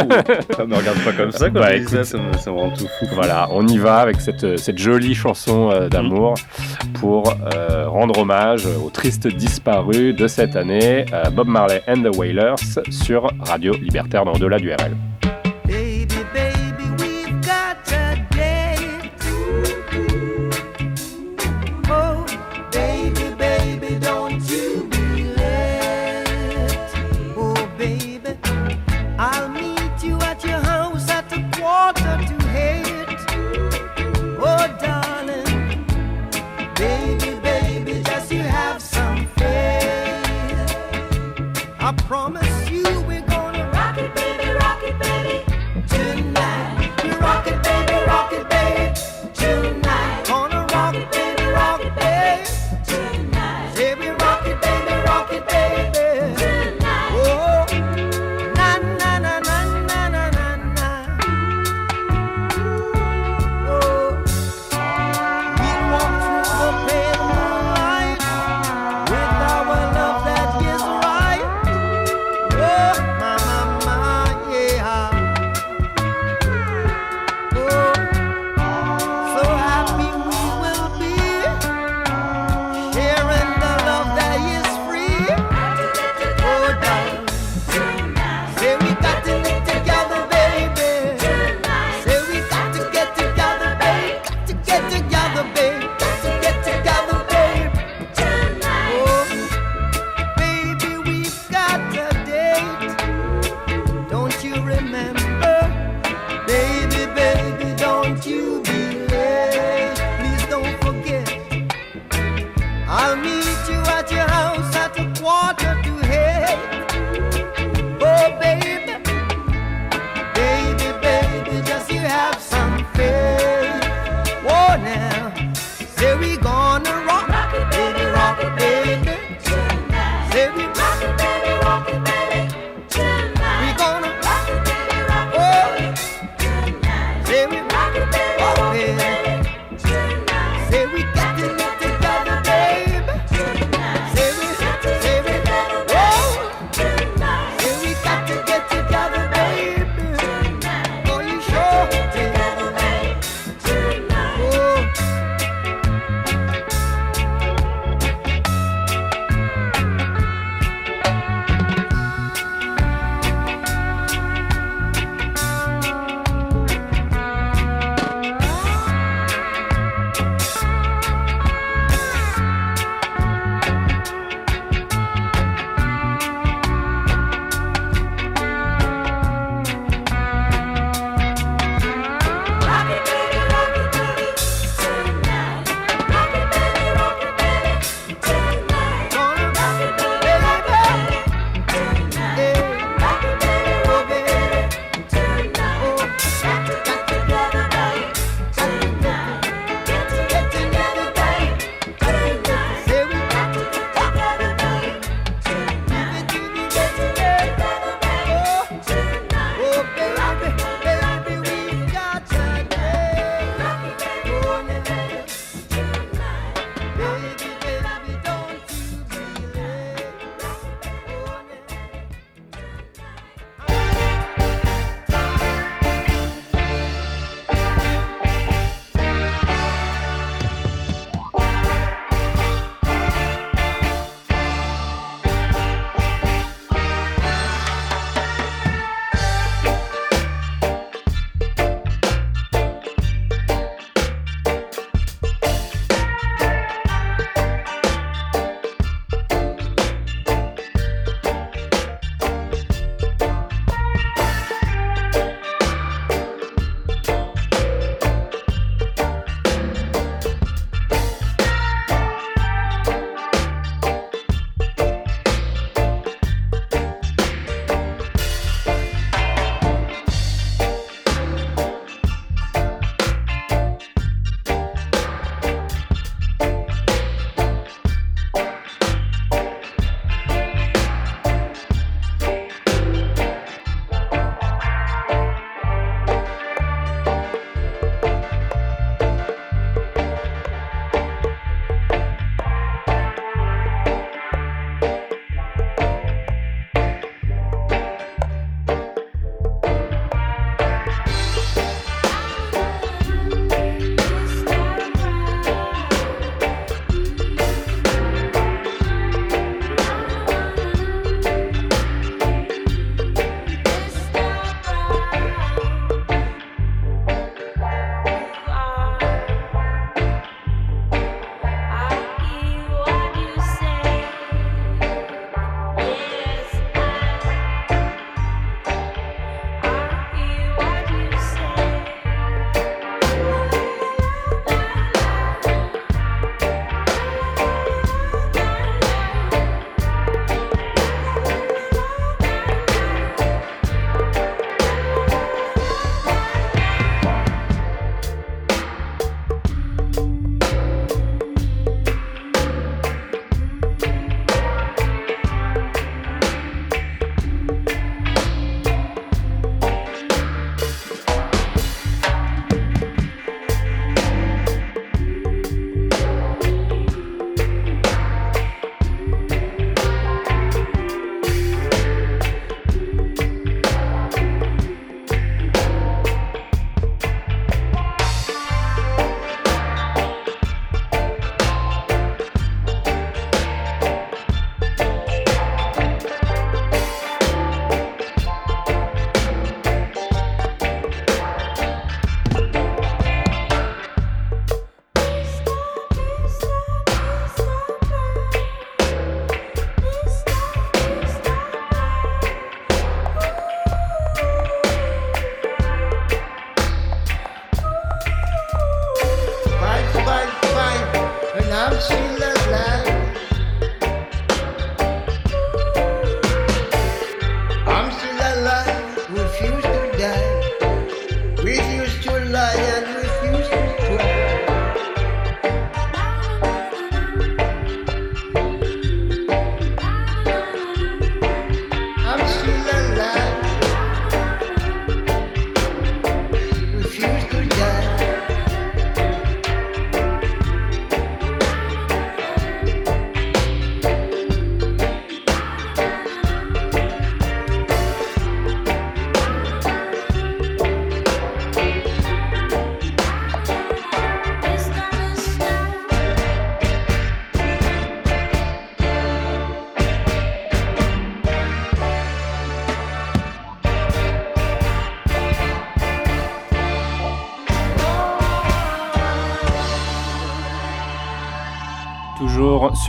ça 0.55 0.65
me 0.65 0.75
regarde 0.75 0.97
pas 1.05 1.13
comme 1.13 1.31
ça 1.31 1.49
quand 1.49 1.59
Bah, 1.61 1.69
ça, 1.87 2.03
ça 2.03 2.17
me, 2.17 2.33
ça 2.33 2.51
me 2.51 2.57
rend 2.57 2.69
tout 2.71 2.87
fou. 2.99 3.05
Voilà, 3.13 3.47
on 3.51 3.65
y 3.67 3.77
va 3.77 3.97
avec 3.99 4.19
cette, 4.19 4.57
cette 4.57 4.77
jolie 4.77 5.15
chanson 5.15 5.69
euh, 5.71 5.87
d'amour 5.87 6.35
pour 6.95 7.33
euh, 7.55 7.87
rendre 7.87 8.19
hommage 8.19 8.65
aux 8.65 8.89
tristes 8.89 9.27
disparus 9.27 10.15
de 10.15 10.27
cette 10.27 10.55
année, 10.55 11.05
euh, 11.13 11.29
Bob 11.29 11.47
Marley 11.47 11.81
and 11.87 12.01
the 12.01 12.15
Wailers 12.15 12.55
sur 12.89 13.31
Radio 13.39 13.73
Libertaire 13.73 14.25
dans 14.25 14.33
Au-delà 14.33 14.57
du 14.57 14.69
RL. 14.71 14.95
Promise 42.09 42.48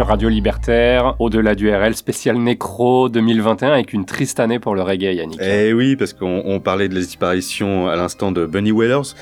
Radio 0.03 0.29
Libertaire, 0.29 1.15
au-delà 1.19 1.55
du 1.55 1.71
RL, 1.71 1.95
spécial 1.95 2.37
Nécro 2.37 3.09
2021 3.09 3.73
avec 3.73 3.93
une 3.93 4.05
triste 4.05 4.41
année 4.41 4.59
pour 4.59 4.75
le 4.75 4.83
reggae, 4.83 5.15
Yannick. 5.15 5.41
Eh 5.43 5.73
oui, 5.73 5.97
parce 5.97 6.13
qu'on 6.13 6.43
on 6.45 6.61
parlait 6.61 6.89
de 6.89 6.95
la 6.95 7.01
disparition 7.01 7.89
à 7.89 7.97
l'instant 7.97 8.33
de 8.33 8.47
Bunny 8.47 8.73
Whalers 8.73 9.15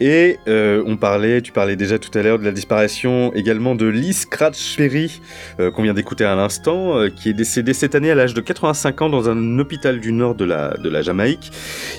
et 0.00 0.38
euh, 0.48 0.82
on 0.86 0.96
parlait, 0.96 1.42
tu 1.42 1.52
parlais 1.52 1.76
déjà 1.76 1.98
tout 1.98 2.16
à 2.16 2.22
l'heure 2.22 2.38
de 2.38 2.44
la 2.44 2.52
disparition 2.52 3.32
également 3.34 3.74
de 3.74 3.86
Lee 3.86 4.12
Scratch 4.12 4.76
Perry 4.76 5.20
euh, 5.60 5.70
qu'on 5.70 5.82
vient 5.82 5.94
d'écouter 5.94 6.24
à 6.24 6.34
l'instant, 6.34 6.96
euh, 6.96 7.08
qui 7.08 7.28
est 7.28 7.34
décédé 7.34 7.74
cette 7.74 7.94
année 7.94 8.10
à 8.10 8.14
l'âge 8.14 8.34
de 8.34 8.40
85 8.40 9.02
ans 9.02 9.08
dans 9.08 9.28
un 9.28 9.58
hôpital 9.58 10.00
du 10.00 10.12
nord 10.12 10.34
de 10.34 10.44
la, 10.44 10.76
de 10.78 10.88
la 10.88 11.02
Jamaïque. 11.02 11.50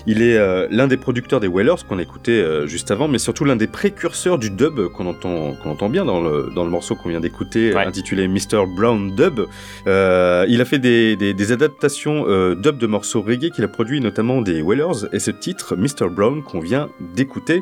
Il 0.05 0.21
est 0.21 0.37
euh, 0.37 0.67
l'un 0.69 0.87
des 0.87 0.97
producteurs 0.97 1.39
des 1.39 1.47
Whalers 1.47 1.85
qu'on 1.87 1.97
écoutait 1.99 2.31
euh, 2.31 2.67
juste 2.67 2.91
avant, 2.91 3.07
mais 3.07 3.17
surtout 3.19 3.45
l'un 3.45 3.55
des 3.55 3.67
précurseurs 3.67 4.37
du 4.37 4.49
dub 4.49 4.87
qu'on 4.89 5.05
entend, 5.05 5.53
qu'on 5.61 5.69
entend 5.71 5.89
bien 5.89 6.03
dans 6.03 6.21
le, 6.21 6.49
dans 6.53 6.63
le 6.65 6.69
morceau 6.69 6.95
qu'on 6.95 7.09
vient 7.09 7.21
d'écouter, 7.21 7.73
Ouais. 7.73 7.85
intitulé 7.85 8.27
Mr. 8.27 8.65
Brown 8.67 9.15
Dub. 9.15 9.41
Euh, 9.87 10.45
il 10.49 10.59
a 10.61 10.65
fait 10.65 10.79
des, 10.79 11.15
des, 11.15 11.33
des 11.33 11.51
adaptations 11.53 12.25
euh, 12.27 12.53
dub 12.55 12.77
de 12.77 12.87
morceaux 12.87 13.21
reggae 13.21 13.49
qu'il 13.49 13.63
a 13.63 13.67
produit 13.69 14.01
notamment 14.01 14.41
des 14.41 14.61
Whalers 14.61 15.07
et 15.13 15.19
ce 15.19 15.31
titre 15.31 15.75
Mr. 15.77 16.09
Brown 16.09 16.43
qu'on 16.43 16.59
vient 16.59 16.89
d'écouter. 17.15 17.61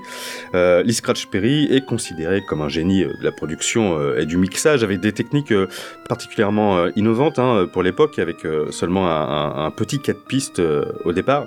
Euh, 0.55 0.81
Lee 0.83 0.93
Scratch 0.93 1.27
Perry 1.27 1.65
est 1.71 1.85
considéré 1.85 2.41
comme 2.41 2.61
un 2.61 2.69
génie 2.69 3.03
euh, 3.03 3.13
de 3.19 3.23
la 3.23 3.31
production 3.31 3.99
euh, 3.99 4.19
et 4.19 4.25
du 4.25 4.37
mixage 4.37 4.83
avec 4.83 4.99
des 4.99 5.11
techniques 5.11 5.51
euh, 5.51 5.67
particulièrement 6.09 6.87
innovantes 6.95 7.37
hein, 7.39 7.67
pour 7.71 7.83
l'époque 7.83 8.17
avec 8.19 8.45
euh, 8.45 8.71
seulement 8.71 9.07
un, 9.07 9.11
un- 9.61 9.65
un 9.65 9.71
petit 9.71 9.99
4 9.99 10.25
pistes 10.25 10.59
euh, 10.59 10.85
au 11.05 11.13
départ. 11.13 11.45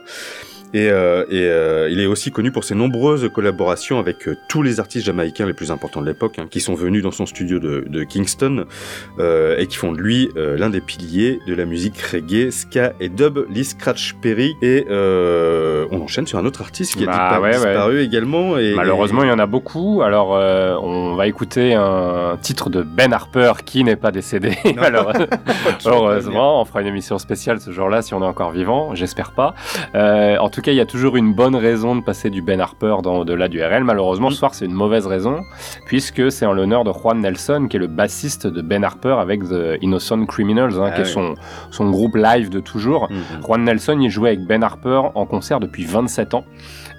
Et, 0.75 0.91
euh, 0.91 1.25
et, 1.31 1.47
euh, 1.47 1.89
il 1.89 2.01
est 2.01 2.07
aussi 2.07 2.33
connu 2.33 2.51
pour 2.51 2.65
ses 2.65 2.75
nombreuses 2.75 3.31
collaborations 3.33 4.01
avec 4.01 4.27
euh, 4.27 4.37
tous 4.49 4.61
les 4.61 4.81
artistes 4.81 5.07
jamaïcains 5.07 5.47
les 5.47 5.53
plus 5.53 5.71
importants 5.71 6.01
de 6.03 6.07
l'époque, 6.07 6.41
hein, 6.41 6.47
qui 6.51 6.61
sont 6.61 6.75
venus 6.75 7.05
dans 7.05 7.13
son 7.13 7.27
studio 7.27 7.61
de, 7.61 7.85
de 7.89 8.03
Kingston 8.03 8.67
et 9.21 9.67
qui 9.69 9.77
font 9.77 9.93
de 9.93 9.99
lui 9.99 10.29
l'un 10.35 10.71
des 10.71 10.81
piliers 10.81 11.39
de 11.47 11.55
la 11.55 11.65
musique 11.65 12.01
reggae, 12.01 12.51
ska 12.51 12.93
et 12.99 13.09
dub, 13.09 13.47
Lee 13.49 13.65
Scratch 13.65 14.15
Perry. 14.21 14.57
Et 14.63 14.85
on 14.91 16.01
enchaîne 16.01 16.27
sur 16.27 16.39
un 16.39 16.45
autre 16.45 16.63
artiste 16.63 16.97
qui 16.97 17.05
a 17.05 17.07
Bah 17.07 17.41
ouais, 17.41 17.51
ouais. 17.51 17.55
disparu 17.55 18.01
également. 18.03 18.59
Et, 18.59 18.75
Malheureusement, 18.75 19.23
il 19.23 19.29
y 19.29 19.33
en 19.33 19.39
a 19.39 19.47
beaucoup. 19.47 20.03
Alors, 20.03 20.31
on 20.31 21.15
va 21.15 21.29
écouter 21.29 21.75
un 21.75 22.37
titre 22.41 22.69
de 22.71 22.83
Ben 22.83 23.13
Harper 23.13 23.53
qui 23.65 23.85
n'est 23.85 23.97
pas 23.97 24.11
décédé. 24.11 24.59
malheureusement. 24.77 25.27
Heureusement, 25.87 26.61
on 26.61 26.65
fera 26.65 26.81
une 26.81 26.89
émission 26.89 27.19
spéciale 27.19 27.61
ce 27.61 27.71
jour-là 27.71 28.03
si 28.03 28.15
on 28.15 28.23
est 28.23 28.27
encore 28.27 28.51
vivant. 28.51 28.95
J'espère 28.95 29.31
pas. 29.33 29.55
En 29.95 30.49
tout 30.51 30.64
cas, 30.65 30.73
il 30.73 30.77
y 30.77 30.81
a 30.81 30.87
toujours 30.87 31.17
une 31.17 31.35
bonne 31.35 31.55
raison 31.57 31.95
de 31.95 32.01
passer 32.01 32.31
du 32.31 32.41
Ben 32.41 32.61
Harper 32.61 32.97
dans 33.03 33.19
au-delà 33.19 33.49
du 33.49 33.63
RL. 33.63 33.85
Malheureusement, 33.85 34.31
ce 34.31 34.37
soir, 34.37 34.55
c'est 34.55 34.65
une 34.65 34.73
mauvaise 34.73 35.07
raison 35.07 35.43
puisque 35.87 36.33
c'est 36.33 36.47
en 36.47 36.53
l'honneur 36.53 36.85
de 36.85 36.93
Juan 36.93 37.21
Nelson 37.21 37.67
qui 37.69 37.77
est 37.77 37.81
le 37.81 37.87
bassiste 37.87 38.47
de 38.47 38.63
Ben 38.63 38.83
Harper 38.83 39.17
avec 39.21 39.45
The 39.45 39.79
Innocent 39.83 40.25
Criminals, 40.27 40.75
hein, 40.79 40.87
Ah 40.89 40.91
qui 40.93 41.03
est 41.03 41.05
son, 41.05 41.35
son 41.71 41.91
groupe 41.91 42.17
live 42.17 42.49
de 42.49 42.61
toujours. 42.61 43.09
Mhm. 43.11 43.43
Juan 43.45 43.65
Nelson, 43.65 43.99
il 44.01 44.11
jouait 44.11 44.31
avec 44.31 44.47
Ben 44.47 44.63
Harper 44.63 45.03
en 45.15 45.27
concert 45.27 45.61
depuis 45.61 45.85
27 45.85 46.35
ans. 46.35 46.45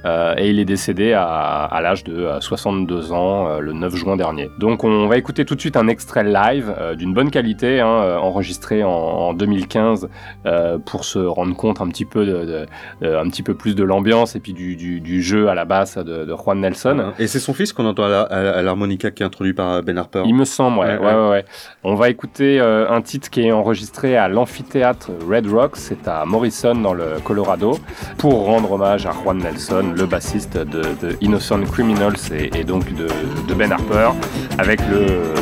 Euh, 0.05 0.35
et 0.37 0.49
il 0.49 0.59
est 0.59 0.65
décédé 0.65 1.13
à, 1.13 1.23
à 1.65 1.81
l'âge 1.81 2.03
de 2.03 2.13
euh, 2.13 2.39
62 2.39 3.11
ans 3.11 3.47
euh, 3.47 3.59
le 3.59 3.73
9 3.73 3.95
juin 3.95 4.15
dernier. 4.15 4.49
Donc 4.59 4.83
on 4.83 5.07
va 5.07 5.17
écouter 5.17 5.45
tout 5.45 5.55
de 5.55 5.59
suite 5.59 5.77
un 5.77 5.87
extrait 5.87 6.23
live 6.23 6.73
euh, 6.79 6.93
d'une 6.95 7.13
bonne 7.13 7.31
qualité, 7.31 7.79
hein, 7.79 7.87
euh, 7.87 8.17
enregistré 8.17 8.83
en, 8.83 8.89
en 8.89 9.33
2015 9.33 10.07
euh, 10.45 10.77
pour 10.77 11.05
se 11.05 11.17
rendre 11.19 11.55
compte 11.55 11.81
un 11.81 11.87
petit 11.87 12.05
peu, 12.05 12.25
de, 12.25 12.45
de- 12.45 12.65
de- 13.01 13.15
un 13.15 13.27
petit 13.29 13.41
peu 13.43 13.55
plus 13.55 13.73
de 13.75 13.83
l'ambiance 13.83 14.35
et 14.35 14.39
puis 14.39 14.53
du, 14.53 14.75
du- 14.75 14.99
du 15.01 15.21
jeu 15.23 15.49
à 15.49 15.55
la 15.55 15.65
basse 15.65 15.97
de, 15.97 16.23
de 16.25 16.35
Juan 16.35 16.59
Nelson. 16.59 17.13
Et 17.17 17.27
c'est 17.27 17.39
son 17.39 17.53
fils 17.53 17.73
qu'on 17.73 17.85
entend 17.85 18.03
à 18.03 18.61
l'harmonica 18.61 19.09
qui 19.11 19.23
est 19.23 19.25
introduit 19.25 19.53
par 19.53 19.81
Ben 19.81 19.97
Harper. 19.97 20.23
Il 20.25 20.35
me 20.35 20.45
semble, 20.45 20.79
ouais. 20.79 20.97
Ouais, 20.97 21.13
ouais, 21.15 21.29
ouais. 21.29 21.45
On 21.83 21.95
va 21.95 22.09
écouter 22.09 22.59
euh, 22.59 22.89
un 22.89 23.01
titre 23.01 23.29
qui 23.29 23.41
est 23.41 23.51
enregistré 23.51 24.17
à 24.17 24.27
l'amphithéâtre 24.27 25.09
Red 25.27 25.47
Rocks, 25.47 25.77
c'est 25.77 26.07
à 26.07 26.25
Morrison 26.25 26.75
dans 26.75 26.93
le 26.93 27.05
Colorado, 27.23 27.77
pour 28.17 28.45
rendre 28.45 28.71
hommage 28.71 29.05
à 29.07 29.11
Juan 29.11 29.37
Nelson, 29.39 29.93
le 29.95 30.05
bassiste 30.05 30.57
de, 30.57 31.17
Innocent 31.21 31.61
Criminals 31.71 32.17
et, 32.31 32.63
donc 32.63 32.93
de, 32.93 33.07
Ben 33.53 33.71
Harper, 33.71 34.11
avec 34.57 34.79
le 34.89 35.33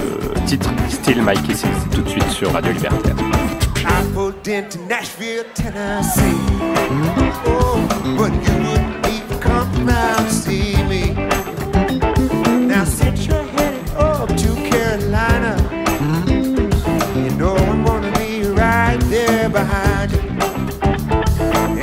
titre 0.45 0.69
Still 0.89 1.21
My 1.21 1.35
Kisses, 1.41 1.65
tout 1.91 2.01
de 2.01 2.09
suite 2.09 2.29
sur 2.29 2.51
Radio 2.51 2.71
Libertaire. 2.71 3.15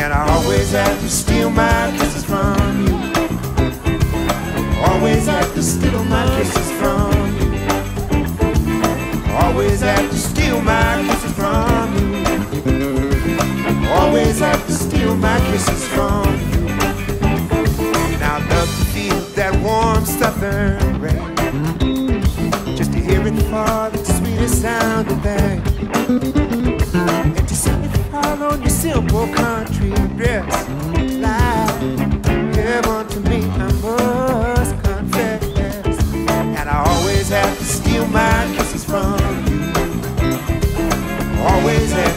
And 0.00 0.14
I 0.14 0.26
always 0.30 0.72
have 0.72 0.98
to 1.02 1.08
steal 1.10 1.50
my 1.50 1.94
kisses 1.98 2.24
from. 2.24 2.59
Always 5.20 5.36
have 5.36 5.54
to 5.54 5.62
steal 5.62 6.04
my 6.04 6.24
kisses 6.38 6.70
from 6.80 7.12
you. 7.36 7.52
Always 9.34 9.80
have 9.82 10.10
to 10.10 10.16
steal 10.16 10.60
my 10.62 11.02
kisses 11.06 11.32
from 11.34 11.94
you. 11.94 12.24
Always 13.90 14.38
have 14.40 14.66
to 14.66 14.72
steal 14.72 15.14
my 15.16 15.38
kisses 15.40 15.86
from 15.88 16.24
you. 16.52 16.68
And 18.14 18.22
I 18.22 18.38
love 18.48 18.68
to 18.70 18.84
feel 18.94 19.20
that 19.36 19.54
warm 19.62 20.06
southern 20.06 21.02
rain. 21.02 21.36
Just 22.74 22.92
to 22.94 22.98
hear 22.98 23.26
it 23.26 23.42
fall, 23.50 23.90
the 23.90 24.02
sweetest 24.02 24.62
sounding 24.62 25.20
thing. 25.20 25.60
And 27.36 27.46
to 27.46 27.54
see 27.54 27.70
it 27.70 27.96
fall 28.10 28.42
on 28.42 28.62
your 28.62 28.70
simple 28.70 29.28
country 29.34 29.90
dress. 30.16 30.99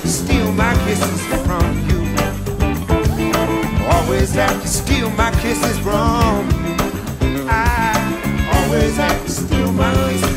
Steal 0.09 0.51
my 0.51 0.73
kisses 0.85 1.25
from 1.45 1.89
you. 1.89 2.03
Always 3.91 4.33
have 4.35 4.61
to 4.61 4.67
steal 4.67 5.09
my 5.11 5.31
kisses 5.41 5.77
from 5.79 6.49
you. 6.65 7.45
I 7.47 7.93
always 8.55 8.97
have 8.97 9.23
to 9.25 9.31
steal 9.31 9.71
my 9.71 9.93
kisses 10.07 10.32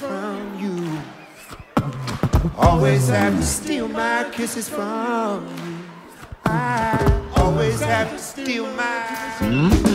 from 0.00 0.58
you. 0.58 0.98
Always 2.56 3.08
have 3.08 3.36
to 3.36 3.42
steal 3.44 3.86
my 3.86 4.26
kisses 4.32 4.68
from 4.68 5.46
you. 5.46 5.76
I 6.46 7.30
always 7.36 7.80
have 7.82 8.10
to 8.10 8.18
steal 8.18 8.66
my 8.74 9.89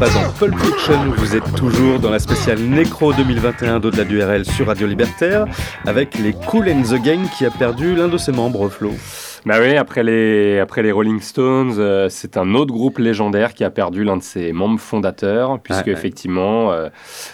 pas 0.00 0.16
en 0.16 0.32
Pulp 0.32 0.58
Fiction, 0.58 1.10
vous 1.14 1.36
êtes 1.36 1.54
toujours 1.56 1.98
dans 1.98 2.08
la 2.08 2.18
spéciale 2.18 2.58
Nécro 2.58 3.12
2021 3.12 3.80
d'au-delà 3.80 4.04
du 4.04 4.22
RL 4.22 4.46
sur 4.46 4.68
Radio 4.68 4.86
Libertaire, 4.86 5.44
avec 5.86 6.14
les 6.18 6.32
Cool 6.32 6.70
and 6.70 6.84
the 6.84 7.02
Gang 7.02 7.28
qui 7.36 7.44
a 7.44 7.50
perdu 7.50 7.94
l'un 7.94 8.08
de 8.08 8.16
ses 8.16 8.32
membres, 8.32 8.70
Flo. 8.70 8.92
Bah 9.44 9.56
oui, 9.60 9.76
après 9.76 10.02
les, 10.02 10.58
après 10.58 10.82
les 10.82 10.90
Rolling 10.90 11.20
Stones, 11.20 11.74
euh, 11.78 12.08
c'est 12.08 12.38
un 12.38 12.54
autre 12.54 12.72
groupe 12.72 12.98
légendaire 12.98 13.52
qui 13.52 13.62
a 13.62 13.70
perdu 13.70 14.02
l'un 14.02 14.16
de 14.16 14.22
ses 14.22 14.52
membres 14.52 14.80
fondateurs, 14.80 15.60
puisque 15.60 15.88
effectivement, 15.88 16.72
euh, 16.72 16.88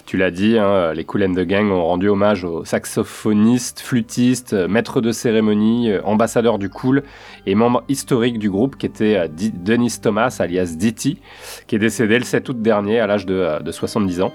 tu 0.06 0.16
l'as 0.16 0.30
dit, 0.30 0.56
hein, 0.56 0.94
les 0.94 1.04
Cool 1.04 1.24
and 1.24 1.34
the 1.34 1.40
Gang 1.40 1.70
ont 1.72 1.84
rendu 1.84 2.08
hommage 2.08 2.44
au 2.44 2.64
saxophoniste, 2.64 3.80
flûtiste, 3.80 4.52
euh, 4.52 4.68
maître 4.68 5.00
de 5.00 5.10
cérémonie, 5.10 5.90
euh, 5.90 6.00
ambassadeur 6.04 6.58
du 6.58 6.70
cool 6.70 7.02
et 7.44 7.56
membre 7.56 7.82
historique 7.88 8.38
du 8.38 8.48
groupe 8.48 8.76
qui 8.76 8.86
était 8.86 9.16
euh, 9.16 9.28
Dennis 9.28 9.98
Thomas, 10.00 10.36
alias 10.38 10.76
Ditty, 10.78 11.18
qui 11.66 11.74
est 11.74 11.80
décédé 11.80 12.18
le 12.18 12.24
7 12.24 12.48
août 12.48 12.62
dernier 12.62 13.00
à 13.00 13.08
l'âge 13.08 13.26
de, 13.26 13.34
euh, 13.34 13.58
de 13.58 13.72
70 13.72 14.22
ans. 14.22 14.32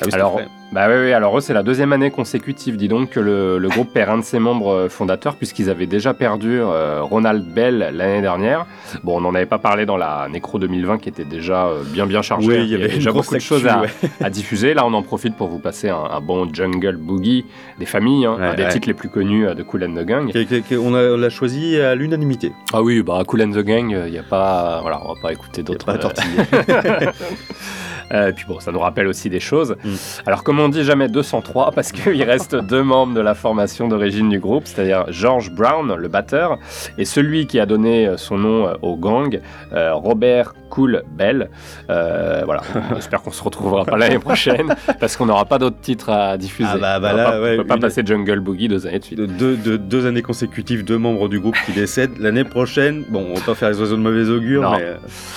Ah 0.00 0.04
oui, 0.06 0.10
alors, 0.14 0.40
bah 0.72 0.86
oui, 0.88 0.94
oui, 1.04 1.12
alors 1.12 1.36
eux, 1.36 1.40
c'est 1.40 1.52
la 1.52 1.62
deuxième 1.62 1.92
année 1.92 2.10
consécutive, 2.10 2.76
dis 2.76 2.88
donc, 2.88 3.10
que 3.10 3.20
le, 3.20 3.58
le 3.58 3.68
groupe 3.68 3.92
perd 3.92 4.10
un 4.10 4.18
de 4.18 4.22
ses 4.24 4.38
membres 4.38 4.72
euh, 4.72 4.88
fondateurs, 4.88 5.36
puisqu'ils 5.36 5.68
avaient 5.68 5.86
déjà 5.86 6.14
perdu 6.14 6.58
euh, 6.60 7.02
Ronald 7.02 7.44
Bell 7.44 7.90
l'année 7.94 8.22
dernière. 8.22 8.66
Bon, 9.04 9.18
on 9.18 9.20
n'en 9.20 9.34
avait 9.34 9.46
pas 9.46 9.58
parlé 9.58 9.84
dans 9.86 9.96
la 9.98 10.28
Nécro 10.30 10.58
2020, 10.58 10.98
qui 10.98 11.08
était 11.10 11.24
déjà 11.24 11.66
euh, 11.66 11.82
bien 11.84 12.06
bien 12.06 12.22
chargée. 12.22 12.48
Oui, 12.48 12.54
hein. 12.56 12.60
il 12.62 12.68
y 12.70 12.74
avait 12.74 12.88
déjà 12.88 13.12
beaucoup 13.12 13.34
de 13.34 13.40
choses 13.40 13.66
à, 13.66 13.82
ouais. 13.82 13.88
à 14.22 14.30
diffuser. 14.30 14.72
Là, 14.74 14.86
on 14.86 14.94
en 14.94 15.02
profite 15.02 15.36
pour 15.36 15.48
vous 15.48 15.58
passer 15.58 15.90
un, 15.90 16.04
un 16.10 16.20
bon 16.20 16.48
Jungle 16.52 16.96
Boogie 16.96 17.44
des 17.78 17.86
familles, 17.86 18.24
hein, 18.26 18.36
Ouais, 18.40 18.46
un 18.46 18.54
des 18.54 18.68
titres 18.68 18.88
les 18.88 18.94
plus 18.94 19.08
connus 19.10 19.46
euh, 19.46 19.54
de 19.54 19.62
Cool 19.62 19.84
and 19.84 19.94
the 19.94 20.04
Gang. 20.06 20.30
A- 20.34 20.76
on 20.78 20.90
l'a 20.90 21.30
choisi 21.30 21.78
à 21.78 21.94
l'unanimité. 21.94 22.52
Ah 22.72 22.82
oui, 22.82 23.02
bah 23.02 23.22
Cool 23.26 23.42
and 23.42 23.50
the 23.50 23.58
Gang, 23.62 23.90
il 24.06 24.10
n'y 24.12 24.18
a 24.18 24.22
pas, 24.22 24.78
voilà, 24.80 25.00
on 25.04 25.12
va 25.14 25.20
pas 25.20 25.32
écouter 25.32 25.62
d'autres. 25.62 25.86
euh, 28.12 28.32
puis 28.34 28.44
bon, 28.46 28.60
ça 28.60 28.72
nous 28.72 28.78
rappelle 28.80 29.06
aussi 29.06 29.28
des 29.30 29.40
choses. 29.40 29.76
Mm. 29.84 29.90
Alors, 30.26 30.42
comme 30.44 30.60
on 30.60 30.68
dit 30.68 30.84
jamais 30.84 31.08
203, 31.08 31.72
parce 31.72 31.92
qu'il 31.92 32.22
reste 32.24 32.54
deux 32.56 32.82
membres 32.82 33.14
de 33.14 33.20
la 33.20 33.34
formation 33.34 33.88
d'origine 33.88 34.28
du 34.28 34.38
groupe, 34.38 34.66
c'est-à-dire 34.66 35.04
George 35.08 35.50
Brown, 35.50 35.94
le 35.94 36.08
batteur, 36.08 36.58
et 36.98 37.04
celui 37.04 37.46
qui 37.46 37.58
a 37.60 37.66
donné 37.66 38.06
euh, 38.06 38.16
son 38.16 38.38
nom 38.38 38.66
euh, 38.68 38.74
au 38.82 38.96
gang, 38.96 39.40
euh, 39.72 39.94
Robert 39.94 40.54
Cool 40.70 41.02
Bell. 41.10 41.50
Euh, 41.90 42.42
voilà, 42.44 42.62
j'espère 42.94 43.20
qu'on 43.22 43.30
se 43.30 43.42
retrouvera 43.42 43.84
pas 43.84 43.96
l'année 43.96 44.18
prochaine, 44.18 44.74
parce 45.00 45.16
qu'on 45.16 45.26
n'aura 45.26 45.44
pas 45.44 45.58
d'autres 45.58 45.80
titres 45.80 46.08
à 46.10 46.36
diffuser. 46.38 46.70
Ah 46.72 46.78
bah, 46.78 46.98
bah 47.00 47.10
on 47.12 47.16
là, 47.16 47.24
pas, 47.32 47.38
on 47.38 47.42
ouais, 47.42 47.56
peut 47.58 47.64
pas 47.66 47.74
une- 47.74 47.80
passer 47.80 48.02
Jungle 48.04 48.40
Boogie 48.40 48.68
deux 48.68 48.86
années 48.86 48.98
de 48.98 49.04
suite. 49.04 49.18
De 49.18 49.26
deux, 49.26 49.56
de- 49.56 49.76
deux 49.76 50.06
années 50.06 50.22
consécutives, 50.22 50.84
deux 50.84 50.98
membres 50.98 51.28
du 51.28 51.40
groupe 51.40 51.56
qui 51.66 51.72
décèdent. 51.72 52.18
L'année 52.18 52.44
prochaine, 52.44 53.04
bon, 53.08 53.26
on 53.30 53.34
va 53.34 53.40
pas 53.44 53.54
faire 53.54 53.68
les 53.70 53.78
oiseaux 53.80 53.96
de 53.96 54.02
mauvais 54.02 54.28
augure, 54.30 54.62
Non. 54.62 54.72
mais 54.78 54.94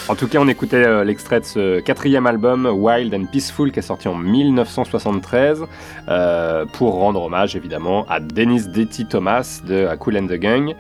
En 0.08 0.16
tout 0.16 0.28
cas, 0.28 0.40
on 0.40 0.48
écoutait 0.48 1.04
l'extrait 1.04 1.40
de 1.42 1.46
ce 1.46 1.80
quatrième 1.82 2.28
album, 2.28 2.65
Wild 2.74 3.14
and 3.14 3.26
Peaceful, 3.32 3.72
qui 3.72 3.80
est 3.80 3.84
sorti 3.84 4.08
en 4.08 4.16
1973, 4.16 5.66
euh, 6.08 6.66
pour 6.66 6.94
rendre 6.96 7.24
hommage 7.24 7.56
évidemment 7.56 8.06
à 8.10 8.20
Dennis 8.20 8.68
Detty 8.68 9.06
Thomas 9.06 9.62
de 9.66 9.86
A 9.88 9.98
Cool 9.98 10.18
and 10.18 10.28
the 10.28 10.34
Gang. 10.34 10.76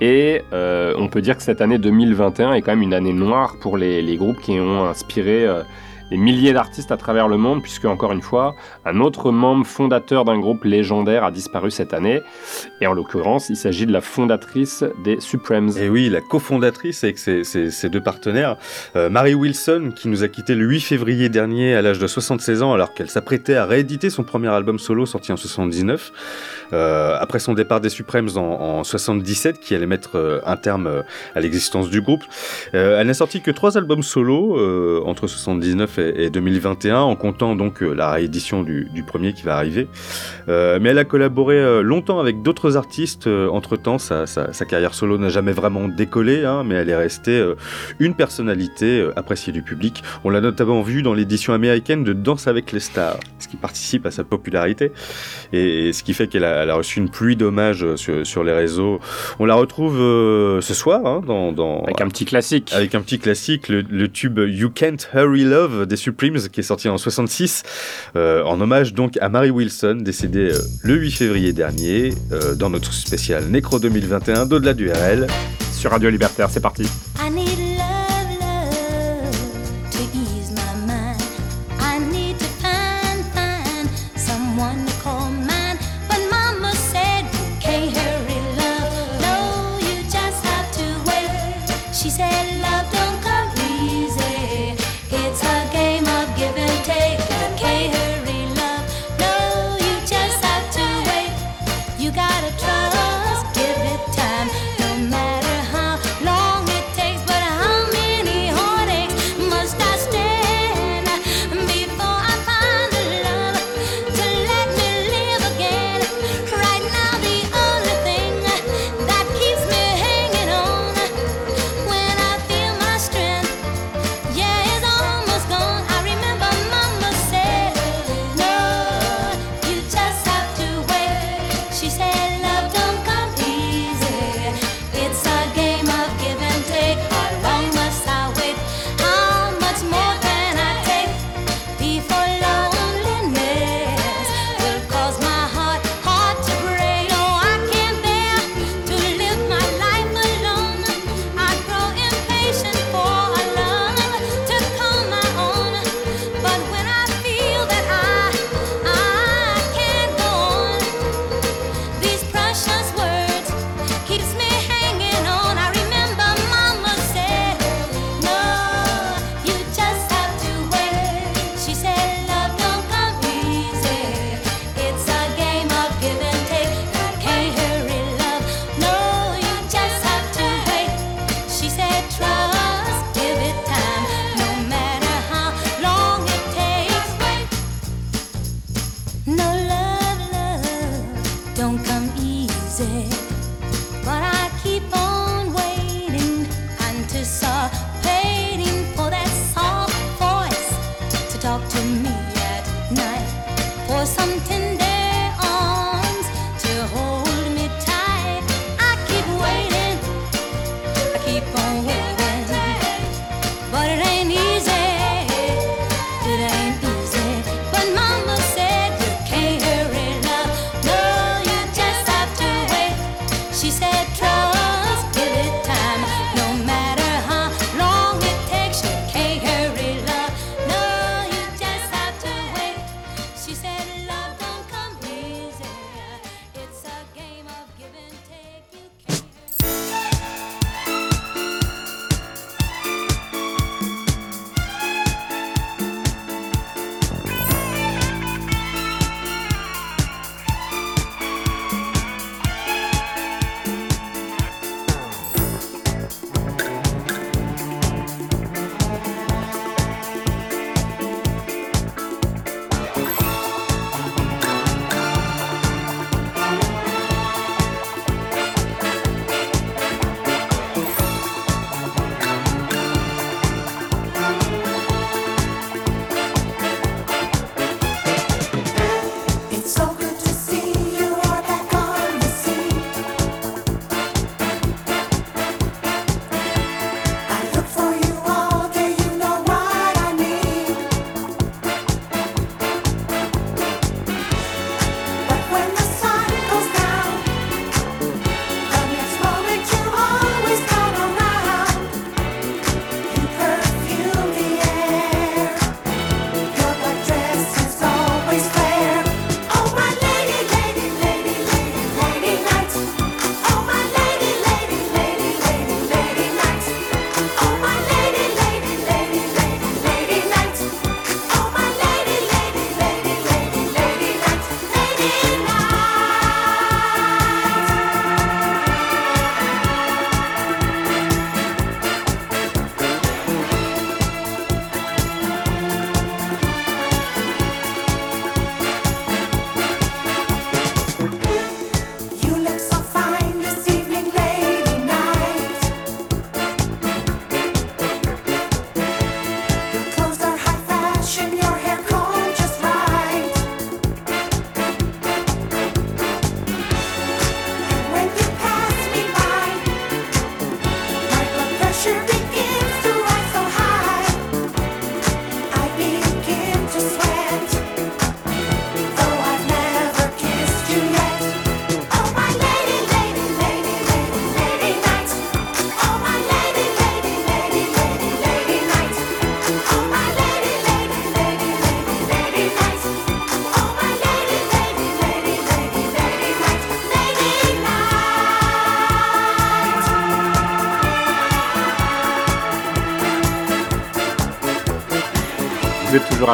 Et 0.00 0.42
euh, 0.52 0.94
on 0.98 1.08
peut 1.08 1.22
dire 1.22 1.36
que 1.36 1.42
cette 1.42 1.60
année 1.60 1.78
2021 1.78 2.54
est 2.54 2.62
quand 2.62 2.72
même 2.72 2.82
une 2.82 2.94
année 2.94 3.12
noire 3.12 3.56
pour 3.60 3.76
les, 3.76 4.02
les 4.02 4.16
groupes 4.16 4.40
qui 4.40 4.58
ont 4.60 4.86
inspiré 4.86 5.46
euh, 5.46 5.62
des 6.10 6.16
milliers 6.16 6.52
d'artistes 6.52 6.92
à 6.92 6.96
travers 6.96 7.28
le 7.28 7.36
monde, 7.36 7.62
puisque 7.62 7.84
encore 7.84 8.12
une 8.12 8.22
fois, 8.22 8.54
un 8.84 9.00
autre 9.00 9.30
membre 9.32 9.66
fondateur 9.66 10.24
d'un 10.24 10.38
groupe 10.38 10.64
légendaire 10.64 11.24
a 11.24 11.30
disparu 11.30 11.70
cette 11.70 11.92
année. 11.94 12.20
Et 12.82 12.86
en 12.86 12.92
l'occurrence, 12.92 13.48
il 13.48 13.56
s'agit 13.56 13.86
de 13.86 13.92
la 13.92 14.02
fondatrice 14.02 14.84
des 15.02 15.18
Supremes. 15.18 15.70
Et 15.80 15.88
oui, 15.88 16.10
la 16.10 16.20
cofondatrice 16.20 17.04
avec 17.04 17.18
ses, 17.18 17.42
ses- 17.44 17.88
deux 17.88 18.02
partenaires, 18.02 18.56
euh, 18.96 19.08
Mary 19.08 19.32
Wilson, 19.34 19.92
qui 19.96 20.08
nous 20.08 20.24
a 20.24 20.28
quitté 20.28 20.54
le 20.54 20.66
8 20.66 20.80
février 20.80 21.28
dernier 21.30 21.74
à 21.74 21.80
l'âge 21.80 21.98
de 21.98 22.06
76 22.06 22.62
ans, 22.62 22.74
alors 22.74 22.92
qu'elle 22.92 23.08
s'apprêtait 23.08 23.54
à 23.54 23.64
rééditer 23.64 24.10
son 24.10 24.24
premier 24.24 24.48
album 24.48 24.78
solo 24.78 25.06
sorti 25.06 25.32
en 25.32 25.36
79, 25.36 26.12
euh, 26.74 27.16
après 27.18 27.38
son 27.38 27.54
départ 27.54 27.80
des 27.80 27.88
Supremes 27.88 28.28
en, 28.36 28.40
en 28.80 28.84
77, 28.84 29.58
qui 29.60 29.74
allait 29.74 29.86
mettre 29.86 30.16
euh, 30.18 30.40
un 30.44 30.56
terme 30.56 31.02
à 31.34 31.40
l'existence 31.40 31.88
du 31.88 32.00
groupe. 32.02 32.24
Elle 32.72 33.06
n'a 33.06 33.14
sorti 33.14 33.40
que 33.40 33.50
trois 33.50 33.78
albums 33.78 34.02
solo 34.02 35.02
entre 35.06 35.26
79 35.28 35.98
et, 35.98 36.24
et 36.24 36.30
2021, 36.30 36.98
en 37.00 37.16
comptant 37.16 37.56
donc 37.56 37.80
la 37.80 38.10
réédition 38.10 38.62
du, 38.62 38.88
du 38.92 39.02
premier 39.02 39.32
qui 39.32 39.42
va 39.44 39.56
arriver. 39.56 39.88
Mais 40.48 40.90
elle 40.90 40.98
a 40.98 41.04
collaboré 41.04 41.82
longtemps 41.82 42.20
avec 42.20 42.42
d'autres 42.42 42.65
artistes. 42.74 43.28
Euh, 43.28 43.48
entre-temps, 43.48 43.98
sa, 43.98 44.26
sa- 44.26 44.52
sa 44.52 44.64
carrière 44.64 44.94
solo 44.94 45.18
n'a 45.18 45.28
jamais 45.28 45.52
vraiment 45.52 45.86
décollé, 45.88 46.44
hein, 46.44 46.64
mais 46.66 46.74
elle 46.74 46.90
est 46.90 46.96
restée 46.96 47.38
euh, 47.38 47.54
une 48.00 48.14
personnalité 48.14 49.00
euh, 49.00 49.12
appréciée 49.16 49.52
du 49.52 49.62
public. 49.62 50.02
On 50.24 50.30
l'a 50.30 50.40
notamment 50.40 50.82
vu 50.82 51.02
dans 51.02 51.14
l'édition 51.14 51.52
américaine 51.52 52.02
de 52.02 52.12
Danse 52.12 52.48
avec 52.48 52.72
les 52.72 52.80
stars, 52.80 53.18
ce 53.38 53.46
qui 53.48 53.56
participe 53.56 54.04
à 54.06 54.10
sa 54.10 54.24
popularité 54.24 54.90
et, 55.52 55.88
et 55.88 55.92
ce 55.92 56.02
qui 56.02 56.14
fait 56.14 56.26
qu'elle 56.26 56.44
a, 56.44 56.74
reçu 56.74 56.98
une 56.98 57.08
pluie 57.10 57.36
d'hommages 57.36 57.94
sur, 57.96 58.26
sur 58.26 58.42
les 58.42 58.52
réseaux. 58.52 58.98
On 59.38 59.44
la 59.46 59.54
retrouve 59.54 60.00
euh, 60.00 60.60
ce 60.60 60.74
soir 60.74 61.06
hein, 61.06 61.22
dans, 61.26 61.52
dans- 61.52 61.82
Avec 61.84 62.00
un 62.00 62.08
petit 62.08 62.24
classique. 62.24 62.72
avec 62.74 62.94
un 62.94 63.00
petit 63.00 63.18
classique, 63.18 63.68
le, 63.68 63.82
le 63.82 64.08
tube 64.08 64.38
You 64.38 64.70
Can't 64.70 64.96
Hurry 65.14 65.44
Love 65.44 65.86
des 65.86 65.96
Supremes, 65.96 66.38
qui 66.50 66.60
est 66.60 66.62
sorti 66.64 66.88
en 66.88 66.98
66, 66.98 67.62
euh, 68.16 68.42
en 68.44 68.60
hommage 68.60 68.94
donc 68.94 69.16
à 69.20 69.28
Mary 69.28 69.50
Wilson, 69.50 69.98
décédée 70.00 70.50
le 70.82 70.94
8 70.94 71.10
février 71.12 71.52
dernier, 71.52 72.12
euh, 72.32 72.54
dans 72.56 72.70
notre 72.70 72.92
spécial 72.92 73.44
Nécro 73.46 73.78
2021 73.78 74.46
d'au-delà 74.46 74.74
du 74.74 74.90
RL. 74.90 75.26
Sur 75.72 75.90
Radio 75.90 76.10
Libertaire, 76.10 76.50
c'est 76.50 76.60
parti. 76.60 76.86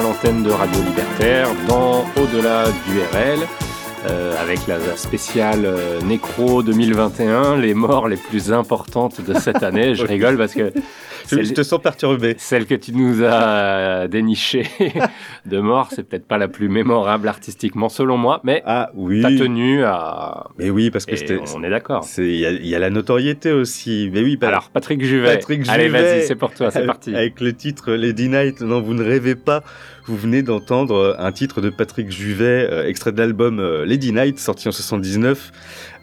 L'antenne 0.03 0.43
de 0.43 0.51
Radio 0.51 0.83
Libertaire 0.83 1.49
dans 1.69 2.05
Au-delà 2.21 2.65
du 2.87 3.01
RL. 3.13 3.39
euh, 4.07 4.35
avec 4.41 4.67
la 4.67 4.79
la 4.79 4.97
spéciale 4.97 5.65
euh, 5.65 6.01
Nécro 6.01 6.63
2021, 6.65 7.57
les 7.57 7.73
morts 7.73 8.09
les 8.09 8.17
plus 8.17 8.53
importantes 8.53 9.21
de 9.21 9.35
cette 9.35 9.63
année. 9.63 9.95
Je 9.95 10.05
rigole 10.05 10.37
parce 10.37 10.55
que 10.55 10.73
Je 11.31 11.53
te 11.53 11.63
sens 11.63 11.81
perturbé. 11.81 12.35
Celle 12.39 12.67
que 12.67 12.75
tu 12.75 12.93
nous 12.93 13.23
as 13.25 14.09
dénichée 14.09 14.67
de 15.47 15.61
mort, 15.61 15.89
c'est 15.93 16.03
peut-être 16.03 16.27
pas 16.27 16.39
la 16.39 16.49
plus 16.49 16.69
mémorable 16.69 17.29
artistiquement 17.29 17.89
selon 17.89 18.17
moi, 18.17 18.41
mais 18.43 18.63
ah, 18.67 18.91
oui. 18.95 19.23
à. 19.85 20.22
Mais 20.63 20.71
oui, 20.71 20.91
parce 20.91 21.07
que 21.07 21.13
Et 21.13 21.17
c'était. 21.17 21.39
on 21.55 21.63
est 21.65 21.71
d'accord. 21.71 22.07
Il 22.19 22.37
y, 22.37 22.47
a- 22.47 22.51
il 22.51 22.67
y 22.67 22.75
a 22.75 22.79
la 22.79 22.91
notoriété 22.91 23.53
aussi. 23.53 24.11
Mais 24.13 24.23
oui, 24.23 24.37
bah- 24.37 24.49
Alors, 24.49 24.71
Patrick 24.71 25.05
Juvet. 25.05 25.35
Patrick 25.35 25.69
Allez, 25.69 25.87
Juvet. 25.87 26.03
vas-y, 26.03 26.27
c'est 26.27 26.37
pour 26.37 26.53
toi, 26.55 26.71
c'est 26.71 26.87
parti. 26.87 27.15
Avec 27.15 27.41
le 27.41 27.53
titre 27.53 27.93
Lady 27.93 28.29
Night. 28.29 28.61
Non, 28.61 28.81
vous 28.81 28.95
ne 28.95 29.03
rêvez 29.05 29.35
pas. 29.35 29.63
Vous 30.07 30.17
venez 30.17 30.43
d'entendre 30.43 30.95
euh, 30.97 31.15
un 31.19 31.31
titre 31.33 31.61
de 31.61 31.71
Patrick 31.71 32.11
Juvet, 32.11 32.69
euh, 32.71 32.87
extrait 32.89 33.13
de 33.13 33.19
l'album 33.19 33.61
euh, 33.61 33.85
Lady 33.85 34.13
Night, 34.13 34.39
sorti 34.39 34.69
en 34.69 34.73
79 34.73 35.53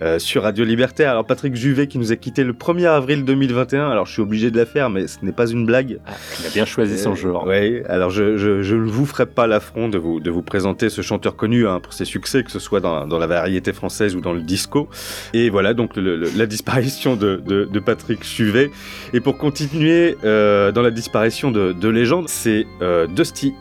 euh, 0.01 0.19
sur 0.19 0.43
Radio 0.43 0.63
Libertaire. 0.63 1.11
Alors, 1.11 1.25
Patrick 1.25 1.55
Juvet 1.55 1.87
qui 1.87 1.97
nous 1.97 2.11
a 2.11 2.15
quitté 2.15 2.43
le 2.45 2.53
1er 2.53 2.85
avril 2.87 3.25
2021. 3.25 3.89
Alors, 3.89 4.05
je 4.05 4.13
suis 4.13 4.21
obligé 4.21 4.51
de 4.51 4.57
la 4.57 4.65
faire, 4.65 4.89
mais 4.89 5.07
ce 5.07 5.17
n'est 5.23 5.33
pas 5.33 5.47
une 5.49 5.65
blague. 5.65 5.99
Il 6.39 6.47
a 6.47 6.49
bien 6.53 6.65
choisi 6.65 6.97
son 6.97 7.13
genre. 7.15 7.45
Ouais, 7.45 7.83
alors 7.89 8.09
je, 8.09 8.37
je, 8.37 8.61
je 8.61 8.75
ne 8.75 8.85
vous 8.89 9.05
ferai 9.05 9.25
pas 9.25 9.47
l'affront 9.47 9.89
de 9.89 9.97
vous, 9.97 10.19
de 10.21 10.31
vous 10.31 10.41
présenter 10.43 10.89
ce 10.89 11.01
chanteur 11.01 11.35
connu 11.35 11.67
hein, 11.67 11.79
pour 11.81 11.91
ses 11.93 12.05
succès, 12.05 12.43
que 12.43 12.51
ce 12.51 12.59
soit 12.59 12.79
dans, 12.79 13.05
dans 13.05 13.19
la 13.19 13.27
variété 13.27 13.73
française 13.73 14.15
ou 14.15 14.21
dans 14.21 14.33
le 14.33 14.41
disco. 14.41 14.87
Et 15.33 15.49
voilà 15.49 15.73
donc 15.73 15.97
le- 15.97 16.15
le- 16.15 16.29
la 16.37 16.45
disparition 16.45 17.15
de, 17.17 17.35
de, 17.45 17.65
de 17.65 17.79
Patrick 17.79 18.23
Juvet. 18.23 18.71
Et 19.13 19.19
pour 19.19 19.37
continuer 19.37 20.15
euh, 20.23 20.71
dans 20.71 20.81
la 20.81 20.91
disparition 20.91 21.51
de, 21.51 21.73
de 21.73 21.89
légendes, 21.89 22.29
c'est 22.29 22.65
euh, 22.81 23.05
Dusty 23.07 23.53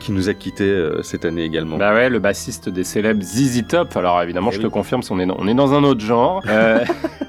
Qui 0.00 0.12
nous 0.12 0.28
a 0.28 0.34
quittés 0.34 0.64
euh, 0.64 1.02
cette 1.02 1.24
année 1.24 1.44
également. 1.44 1.76
Bah 1.76 1.94
ouais, 1.94 2.08
le 2.08 2.18
bassiste 2.18 2.68
des 2.68 2.84
célèbres 2.84 3.22
ZZ 3.22 3.66
Top. 3.66 3.96
Alors 3.96 4.20
évidemment, 4.22 4.50
je 4.50 4.60
te 4.60 4.66
confirme, 4.66 5.02
on 5.10 5.20
est, 5.20 5.26
dans, 5.26 5.36
on 5.38 5.48
est 5.48 5.54
dans 5.54 5.74
un 5.74 5.84
autre 5.84 6.00
genre. 6.00 6.42
Euh, 6.48 6.84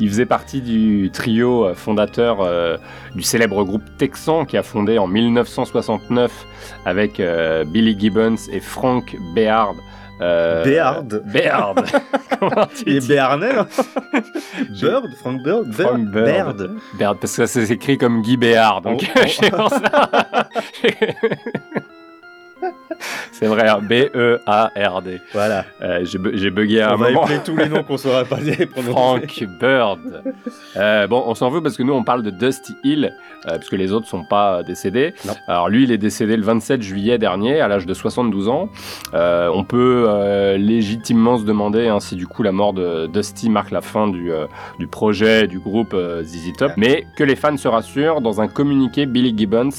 il 0.00 0.08
faisait 0.08 0.26
partie 0.26 0.60
du 0.60 1.10
trio 1.12 1.66
euh, 1.66 1.74
fondateur 1.74 2.40
euh, 2.40 2.76
du 3.14 3.22
célèbre 3.22 3.64
groupe 3.64 3.84
Texan 3.98 4.44
qui 4.44 4.56
a 4.56 4.62
fondé 4.62 4.98
en 4.98 5.06
1969 5.06 6.46
avec 6.84 7.20
euh, 7.20 7.64
Billy 7.64 7.98
Gibbons 7.98 8.36
et 8.50 8.60
Frank 8.60 9.16
Béard. 9.34 9.74
Euh, 10.20 10.64
Béard 10.64 11.02
Béard. 11.02 11.74
Comment 12.38 12.66
tu 12.66 12.84
Il 12.86 12.96
est 12.96 13.08
béarnais 13.08 13.56
hein 13.56 13.66
Bird 14.80 15.08
Frank 15.20 15.42
Bird 15.42 15.72
Frank 15.72 16.06
Bird. 16.10 16.70
Baird, 16.98 17.18
parce 17.18 17.36
que 17.36 17.46
ça 17.46 17.66
c'est 17.66 17.74
écrit 17.74 17.98
comme 17.98 18.22
Guy 18.22 18.36
Béard, 18.36 18.82
donc 18.82 19.04
Oh, 19.52 19.52
oh. 19.58 19.68
C'est 23.32 23.46
vrai, 23.46 23.68
hein, 23.68 23.80
B-E-A-R-D. 23.82 25.20
Voilà. 25.32 25.64
Euh, 25.82 26.00
j'ai 26.04 26.18
bu- 26.18 26.32
j'ai 26.34 26.50
bugué 26.50 26.80
à 26.80 26.90
On 26.90 26.94
un 26.94 26.96
va 26.96 27.08
moment. 27.08 27.22
appeler 27.24 27.38
tous 27.44 27.56
les 27.56 27.68
noms 27.68 27.82
qu'on 27.82 27.96
saura 27.96 28.24
pas 28.24 28.36
dire 28.36 28.60
et 28.60 28.66
prononcer. 28.66 28.92
Frank 28.92 29.44
Bird. 29.60 30.22
Euh, 30.76 31.06
bon, 31.06 31.22
on 31.26 31.34
s'en 31.34 31.50
veut 31.50 31.62
parce 31.62 31.76
que 31.76 31.82
nous, 31.82 31.92
on 31.92 32.04
parle 32.04 32.22
de 32.22 32.30
Dusty 32.30 32.74
Hill, 32.84 33.12
euh, 33.48 33.56
puisque 33.58 33.72
les 33.72 33.92
autres 33.92 34.06
sont 34.06 34.24
pas 34.24 34.62
décédés. 34.62 35.14
Alors 35.48 35.68
lui, 35.68 35.84
il 35.84 35.92
est 35.92 35.98
décédé 35.98 36.36
le 36.36 36.42
27 36.42 36.82
juillet 36.82 37.18
dernier, 37.18 37.60
à 37.60 37.68
l'âge 37.68 37.86
de 37.86 37.94
72 37.94 38.48
ans. 38.48 38.68
On 39.12 39.64
peut 39.64 40.08
légitimement 40.56 41.38
se 41.38 41.44
demander 41.44 41.88
hein, 41.88 42.00
si 42.00 42.16
du 42.16 42.26
coup 42.26 42.42
la 42.42 42.52
mort 42.52 42.72
de 42.72 43.06
Dusty 43.06 43.50
marque 43.50 43.70
la 43.70 43.80
fin 43.80 44.08
du, 44.08 44.30
du 44.78 44.86
projet 44.86 45.46
du 45.46 45.58
groupe 45.58 45.94
ZZ 46.22 46.52
Top. 46.56 46.72
Mais 46.76 47.06
que 47.16 47.24
les 47.24 47.36
fans 47.36 47.56
se 47.56 47.68
rassurent, 47.68 48.20
dans 48.20 48.40
un 48.40 48.48
communiqué, 48.48 49.06
Billy 49.06 49.34
Gibbons 49.36 49.70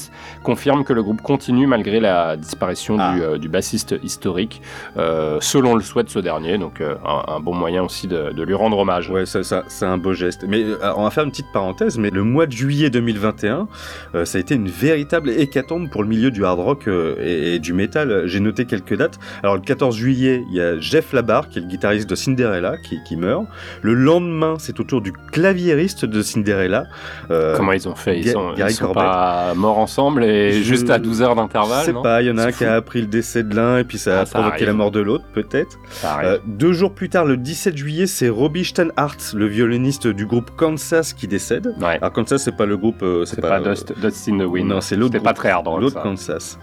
confirme 0.42 0.84
que 0.84 0.92
le 0.92 1.02
groupe 1.02 1.22
continue 1.22 1.66
malgré 1.66 2.00
la 2.00 2.36
disparition 2.36 2.96
du, 2.96 3.13
euh, 3.22 3.38
du 3.38 3.48
bassiste 3.48 3.94
historique, 4.02 4.60
euh, 4.96 5.38
selon 5.40 5.74
le 5.74 5.82
souhait 5.82 6.02
de 6.04 6.08
ce 6.10 6.18
dernier. 6.18 6.58
Donc 6.58 6.80
euh, 6.80 6.94
un, 7.06 7.34
un 7.36 7.40
bon 7.40 7.54
moyen 7.54 7.82
aussi 7.82 8.06
de, 8.08 8.32
de 8.32 8.42
lui 8.42 8.54
rendre 8.54 8.78
hommage. 8.78 9.10
Ouais, 9.10 9.26
ça, 9.26 9.42
ça, 9.42 9.64
c'est 9.68 9.84
un 9.86 9.98
beau 9.98 10.12
geste. 10.12 10.44
Mais 10.48 10.64
on 10.96 11.04
va 11.04 11.10
faire 11.10 11.24
une 11.24 11.30
petite 11.30 11.52
parenthèse, 11.52 11.98
mais 11.98 12.10
le 12.10 12.22
mois 12.24 12.46
de 12.46 12.52
juillet 12.52 12.90
2021, 12.90 13.68
euh, 14.14 14.24
ça 14.24 14.38
a 14.38 14.40
été 14.40 14.54
une 14.54 14.68
véritable 14.68 15.30
hécatombe 15.30 15.90
pour 15.90 16.02
le 16.02 16.08
milieu 16.08 16.30
du 16.30 16.44
hard 16.44 16.60
rock 16.60 16.88
et, 16.88 17.54
et 17.54 17.58
du 17.58 17.72
métal. 17.72 18.22
J'ai 18.26 18.40
noté 18.40 18.64
quelques 18.64 18.96
dates. 18.96 19.18
Alors 19.42 19.54
le 19.56 19.60
14 19.62 19.96
juillet, 19.96 20.44
il 20.50 20.56
y 20.56 20.60
a 20.60 20.78
Jeff 20.80 21.12
Labarre, 21.12 21.48
qui 21.48 21.58
est 21.58 21.62
le 21.62 21.68
guitariste 21.68 22.08
de 22.08 22.14
Cinderella, 22.14 22.76
qui, 22.78 22.98
qui 23.04 23.16
meurt. 23.16 23.44
Le 23.82 23.94
lendemain, 23.94 24.54
c'est 24.58 24.78
au 24.80 24.84
tour 24.84 25.00
du 25.00 25.12
claviériste 25.12 26.04
de 26.04 26.22
Cinderella. 26.22 26.84
euh, 27.30 27.56
Comment 27.56 27.72
ils 27.72 27.88
ont 27.88 27.94
fait? 27.94 28.18
Ils 28.18 28.30
sont, 28.30 28.54
ils 28.56 28.92
pas 28.94 29.54
morts 29.54 29.78
ensemble 29.78 30.24
et 30.24 30.52
Je 30.52 30.62
juste 30.62 30.90
à 30.90 30.98
12 30.98 31.22
heures 31.22 31.34
d'intervalle 31.34 31.80
Je 31.80 31.86
sais 31.86 32.02
pas, 32.02 32.22
il 32.22 32.28
y 32.28 32.30
en 32.30 32.38
a 32.38 32.46
un 32.46 32.52
qui 32.52 32.64
a 32.64 32.74
appris 32.74 32.93
le 33.00 33.06
décès 33.06 33.42
de 33.42 33.54
l'un 33.54 33.78
et 33.78 33.84
puis 33.84 33.98
ça 33.98 34.18
a 34.18 34.22
Ah, 34.22 34.26
ça 34.26 34.32
provoqué 34.38 34.54
arrive. 34.56 34.66
la 34.68 34.72
mort 34.74 34.90
de 34.90 35.00
l'autre, 35.00 35.24
peut-être. 35.32 35.78
Euh, 36.22 36.38
deux 36.46 36.72
jours 36.72 36.94
plus 36.94 37.08
tard, 37.08 37.24
le 37.24 37.36
17 37.36 37.76
juillet, 37.76 38.06
c'est 38.06 38.28
Robbie 38.28 38.64
Steinhardt, 38.64 39.16
le 39.34 39.46
violoniste 39.46 40.06
du 40.06 40.26
groupe 40.26 40.50
Kansas, 40.56 41.12
qui 41.12 41.26
décède. 41.28 41.74
Alors 41.82 42.12
Kansas, 42.12 42.42
c'est 42.42 42.56
pas 42.56 42.66
le 42.66 42.76
groupe, 42.76 43.02
euh, 43.02 43.24
c'est 43.24 43.40
pas, 43.40 43.60
pas 43.60 43.60
Dust, 43.60 43.92
Dust 44.00 44.28
in 44.28 44.38
the 44.38 44.42
Wind. 44.48 44.68
non, 44.68 44.80
c'est 44.80 44.96
l'autre 44.96 45.12
C'était 45.14 45.24
pas 45.24 45.32
très 45.34 45.50
hard 45.50 45.66
rock, 45.68 45.80
L'autre. 45.80 46.02
Kansas. 46.02 46.58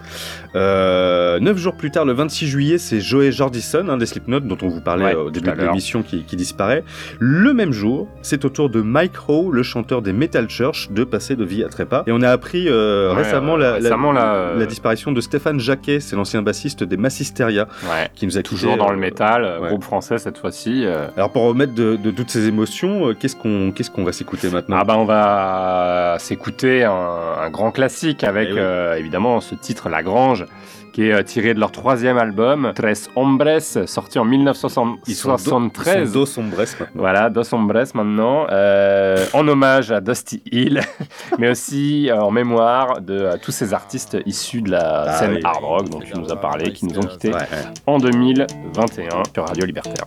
Euh, 0.54 1.38
neuf 1.40 1.56
jours 1.56 1.76
plus 1.76 1.90
tard, 1.90 2.04
le 2.04 2.12
26 2.12 2.46
juillet, 2.46 2.78
c'est 2.78 3.00
Joey 3.00 3.32
Jordison, 3.32 3.88
un 3.88 3.96
des 3.96 4.06
Slipknot 4.06 4.40
dont 4.40 4.58
on 4.62 4.68
vous 4.68 4.80
parlait 4.80 5.04
Ouais, 5.04 5.14
euh, 5.14 5.24
au 5.24 5.30
début 5.30 5.50
de 5.50 5.60
l'émission, 5.62 6.02
qui, 6.02 6.24
qui 6.24 6.36
disparaît. 6.36 6.84
Le 7.18 7.52
même 7.54 7.72
jour, 7.72 8.08
c'est 8.22 8.44
au 8.44 8.48
tour 8.48 8.68
de 8.70 8.80
Mike 8.82 9.16
Rowe, 9.16 9.50
le 9.52 9.62
chanteur 9.62 10.02
des 10.02 10.12
Metal 10.12 10.48
Church, 10.48 10.90
de 10.90 11.04
passer 11.04 11.36
de 11.36 11.44
vie 11.44 11.64
à 11.64 11.68
trépas. 11.68 12.04
Et 12.06 12.12
on 12.12 12.20
a 12.22 12.30
appris 12.30 12.68
euh, 12.68 13.10
Ouais, 13.14 13.22
récemment, 13.22 13.56
euh, 13.58 13.78
euh, 13.80 14.58
la 14.58 14.66
disparition 14.66 15.12
de 15.12 15.20
Stéphane 15.20 15.58
Jacquet, 15.60 16.00
c'est 16.00 16.16
l'ancien 16.22 16.42
bassiste 16.42 16.84
des 16.84 16.96
Massisteria, 16.96 17.66
Ouais. 17.84 18.08
qui 18.14 18.26
nous 18.26 18.38
a 18.38 18.42
Toujours 18.42 18.76
dans 18.76 18.90
le 18.90 18.96
métal, 18.96 19.44
euh, 19.44 19.60
ouais. 19.60 19.68
groupe 19.68 19.82
français 19.84 20.18
cette 20.18 20.38
fois-ci. 20.38 20.84
euh. 20.86 21.08
Alors 21.16 21.30
pour 21.30 21.42
remettre 21.42 21.74
de, 21.74 21.96
de 21.96 22.10
toutes 22.10 22.30
ces 22.30 22.46
émotions, 22.48 23.08
euh, 23.08 23.14
qu'est-ce 23.14 23.36
qu'on 23.36 23.72
qu'est-ce 23.74 23.90
qu'on 23.90 24.04
va 24.04 24.12
s'écouter 24.12 24.48
maintenant? 24.50 24.76
Ah 24.80 24.84
bah 24.84 24.96
on 24.98 25.04
va 25.04 26.16
s'écouter 26.18 26.84
un, 26.84 26.92
un 26.92 27.50
grand 27.50 27.70
classique 27.72 28.22
avec 28.24 28.48
Eh 28.50 28.54
oui. 28.54 28.98
évidemment 29.00 29.40
ce 29.40 29.54
titre 29.54 29.88
La 29.88 30.02
Grange 30.02 30.46
qui 30.92 31.08
est 31.08 31.12
euh, 31.12 31.22
tiré 31.22 31.54
de 31.54 31.60
leur 31.60 31.72
troisième 31.72 32.18
album 32.18 32.72
Tres 32.74 33.08
Hombres 33.16 33.60
sorti 33.86 34.18
en 34.18 34.24
Ils 34.30 35.14
sont 35.14 35.28
do- 35.30 35.58
1973. 35.66 35.96
ils 36.02 36.06
sont 36.06 36.12
Dos 36.20 36.38
Hombres 36.38 36.56
maintenant. 36.58 36.86
Voilà, 36.94 37.30
Dos 37.30 37.54
Hombres 37.54 37.84
maintenant, 37.94 38.46
euh, 38.50 39.24
en 39.32 39.46
hommage 39.48 39.90
à 39.90 40.00
Dusty 40.00 40.42
Hill, 40.50 40.80
mais 41.38 41.48
aussi 41.50 42.10
euh, 42.10 42.20
en 42.20 42.30
mémoire 42.30 43.00
de 43.00 43.14
euh, 43.18 43.36
tous 43.42 43.52
ces 43.52 43.72
artistes 43.74 44.16
issus 44.26 44.62
de 44.62 44.70
la 44.72 45.02
Ah 45.08 45.12
scène 45.18 45.32
oui. 45.34 45.40
hard 45.44 45.62
rock 45.64 45.88
dont 45.88 46.00
tu 46.00 46.12
nous 46.18 46.30
as 46.30 46.36
parlé, 46.36 46.72
qui 46.72 46.86
nous 46.86 46.98
ont 46.98 47.02
quittés 47.06 47.28
Ouais, 47.30 47.36
ouais. 47.40 47.64
en 47.86 47.98
2021 47.98 49.22
sur 49.34 49.46
Radio 49.46 49.64
Libertaire. 49.66 50.06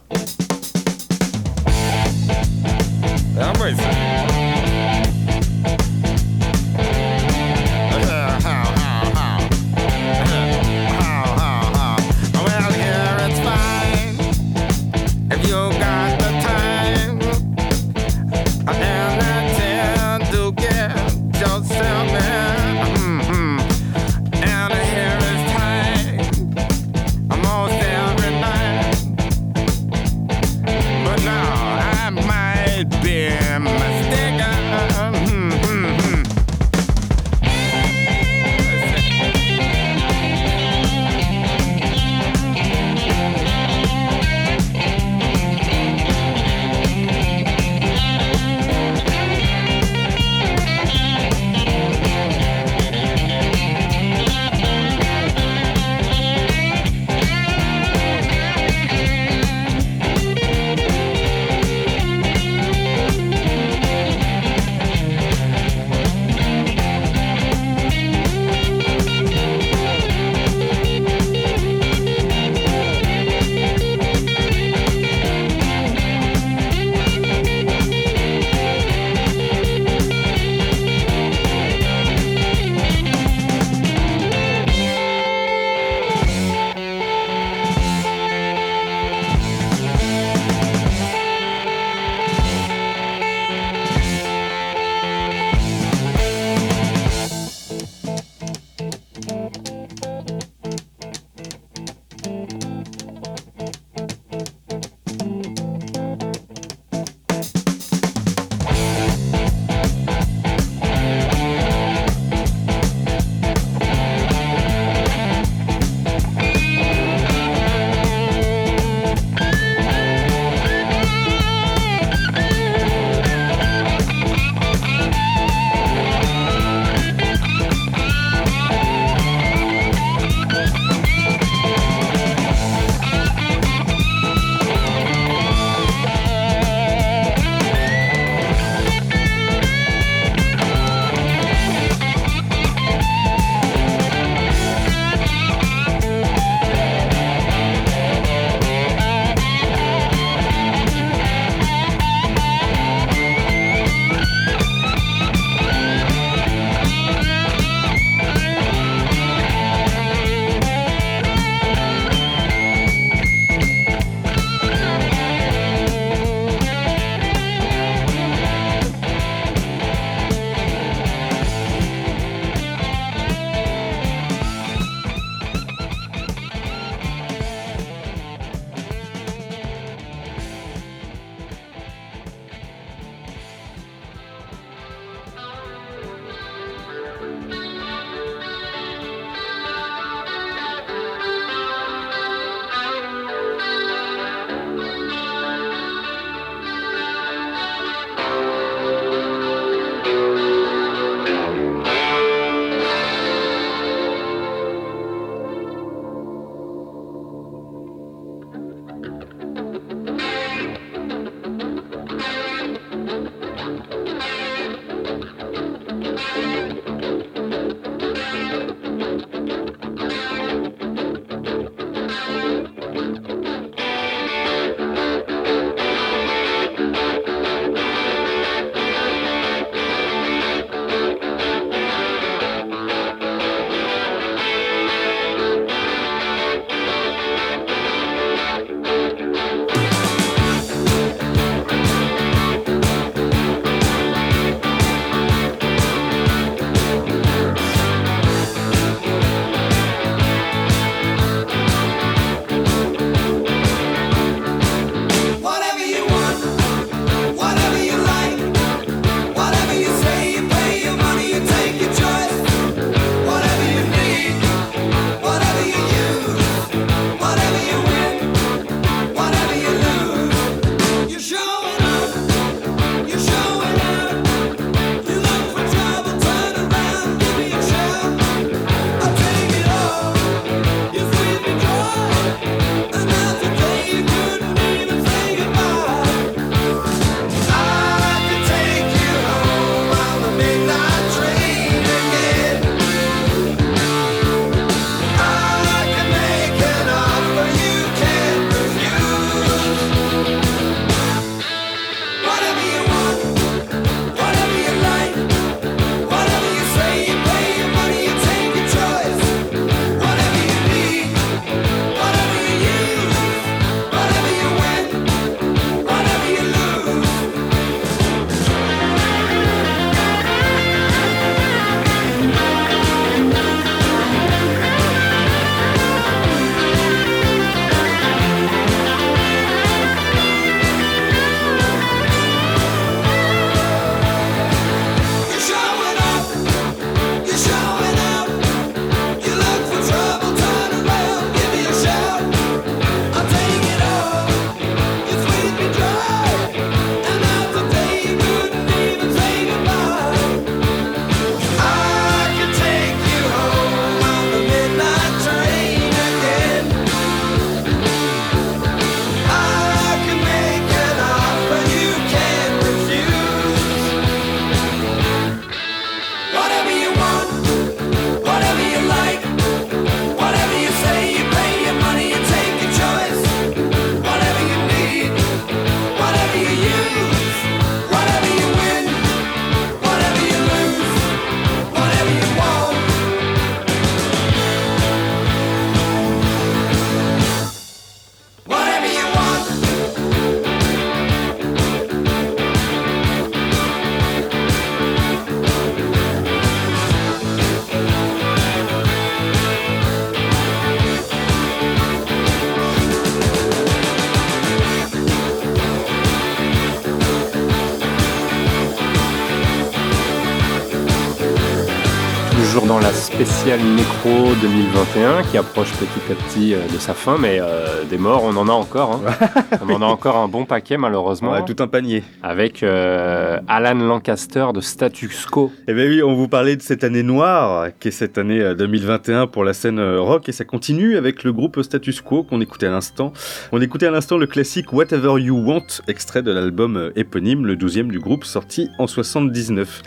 Nécro 414.76 414.84
2021 414.94 415.25
qui 415.36 415.40
approche 415.40 415.74
petit 415.74 416.14
à 416.14 416.16
petit 416.16 416.54
euh, 416.54 416.60
de 416.74 416.78
sa 416.78 416.94
fin, 416.94 417.18
mais 417.18 417.40
euh, 417.42 417.84
des 417.90 417.98
morts, 417.98 418.24
on 418.24 418.38
en 418.38 418.48
a 418.48 418.54
encore. 418.54 419.02
hein. 419.06 419.28
on 419.62 419.70
en 419.74 419.82
a 419.82 419.86
encore 419.86 420.16
un 420.16 420.30
bon 420.30 420.46
paquet 420.46 420.78
malheureusement. 420.78 421.34
Ouais, 421.34 421.44
tout 421.44 421.62
un 421.62 421.68
panier. 421.68 422.04
Avec 422.24 422.64
euh, 422.64 423.38
Alan 423.50 423.74
Lancaster 423.74 424.46
de 424.54 424.62
Status 424.62 425.26
Quo. 425.26 425.52
Eh 425.68 425.74
bien 425.74 425.88
oui, 425.88 426.02
on 426.02 426.14
vous 426.14 426.30
parlait 426.30 426.56
de 426.56 426.62
cette 426.62 426.86
année 426.86 427.04
noire, 427.04 427.68
qui 427.82 427.90
est 427.90 427.92
cette 427.92 428.18
année 428.18 428.40
euh, 428.40 428.56
2021 428.56 429.28
pour 429.28 429.44
la 429.44 429.52
scène 429.52 429.78
rock, 429.98 430.30
et 430.30 430.32
ça 430.32 430.46
continue 430.46 430.96
avec 430.96 431.26
le 431.26 431.34
groupe 431.34 431.62
Status 431.62 432.00
Quo 432.00 432.24
qu'on 432.24 432.40
écoutait 432.40 432.68
à 432.68 432.72
l'instant. 432.72 433.12
On 433.52 433.60
écoutait 433.60 433.88
à 433.88 433.92
l'instant 433.92 434.18
le 434.18 434.28
classique 434.28 434.72
Whatever 434.72 435.22
You 435.22 435.38
Want, 435.38 435.82
extrait 435.90 436.24
de 436.24 436.32
l'album 436.32 436.92
éponyme, 436.96 437.46
le 437.46 437.58
12e 437.58 437.88
du 437.88 438.00
groupe, 438.00 438.24
sorti 438.24 438.70
en 438.80 438.88
79. 438.88 439.82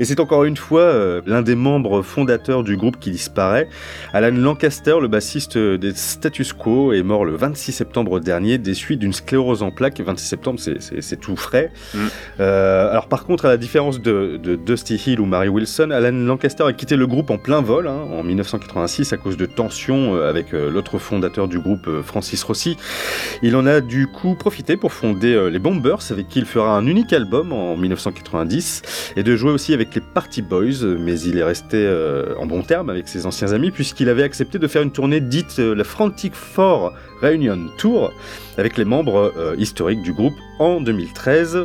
Et 0.00 0.06
c'est 0.06 0.20
encore 0.20 0.44
une 0.44 0.56
fois 0.56 1.20
l'un 1.26 1.42
des 1.42 1.54
membres 1.54 2.00
fondateurs 2.00 2.62
du 2.62 2.78
groupe 2.78 2.98
qui 2.98 3.10
disparaît. 3.10 3.68
Alan 4.14 4.34
Lancaster, 4.34 4.85
le 4.86 5.08
bassiste 5.08 5.58
des 5.58 5.92
Status 5.94 6.52
Quo, 6.52 6.92
est 6.92 7.02
mort 7.02 7.24
le 7.24 7.34
26 7.34 7.72
septembre 7.72 8.20
dernier 8.20 8.56
des 8.58 8.74
suites 8.74 9.00
d'une 9.00 9.12
sclérose 9.12 9.62
en 9.62 9.70
plaques. 9.72 10.00
26 10.00 10.24
septembre, 10.26 10.60
c'est- 10.60 11.16
tout 11.20 11.34
frais. 11.36 11.72
Euh, 12.40 12.90
alors 12.90 13.08
par 13.08 13.24
contre, 13.24 13.46
à 13.46 13.48
la 13.48 13.56
différence 13.56 14.00
de, 14.00 14.38
de 14.42 14.54
Dusty 14.54 14.94
Hill 15.06 15.20
ou 15.20 15.24
Mary 15.26 15.48
Wilson, 15.48 15.90
Alan 15.90 16.12
Lancaster 16.12 16.64
a 16.64 16.72
quitté 16.72 16.94
le 16.96 17.06
groupe 17.06 17.30
en 17.30 17.38
plein 17.38 17.62
vol 17.62 17.88
hein, 17.88 17.98
en 18.12 18.22
1986 18.22 19.12
à 19.12 19.16
cause 19.16 19.36
de 19.36 19.46
tensions 19.46 20.14
euh, 20.14 20.28
avec 20.28 20.52
euh, 20.54 20.70
l'autre 20.70 20.98
fondateur 20.98 21.48
du 21.48 21.58
groupe, 21.58 21.88
Francis 22.04 22.42
Rossi. 22.44 22.76
Il 23.42 23.56
en 23.56 23.66
a 23.66 23.80
du 23.80 24.06
coup 24.06 24.34
profité 24.34 24.76
pour 24.76 24.92
fonder 24.92 25.50
les 25.50 25.58
Bombers 25.58 25.98
avec 26.10 26.28
qui 26.28 26.38
il 26.38 26.44
fera 26.44 26.76
un 26.76 26.86
unique 26.86 27.12
album 27.12 27.52
en 27.52 27.76
1990 27.76 28.82
et 29.16 29.22
de 29.22 29.36
jouer 29.36 29.50
aussi 29.50 29.72
avec 29.74 29.94
les 29.94 30.00
Party 30.02 30.42
Boys, 30.42 30.84
mais 30.98 31.18
il 31.20 31.38
est 31.38 31.42
resté 31.44 31.76
euh, 31.78 32.34
en 32.38 32.46
bon 32.46 32.62
terme 32.62 32.90
avec 32.90 33.08
ses 33.08 33.24
anciens 33.26 33.52
amis 33.52 33.70
puisqu'il 33.70 34.08
avait 34.08 34.22
accepté 34.22 34.58
de 34.58 34.66
faire 34.66 34.75
une 34.82 34.90
tournée 34.90 35.20
dite 35.20 35.58
euh, 35.58 35.74
la 35.74 35.84
Frantic 35.84 36.34
Four 36.34 36.92
Reunion 37.22 37.68
Tour 37.78 38.12
avec 38.58 38.76
les 38.76 38.84
membres 38.84 39.32
euh, 39.36 39.54
historiques 39.58 40.02
du 40.02 40.12
groupe 40.12 40.34
en 40.58 40.80
2013. 40.80 41.64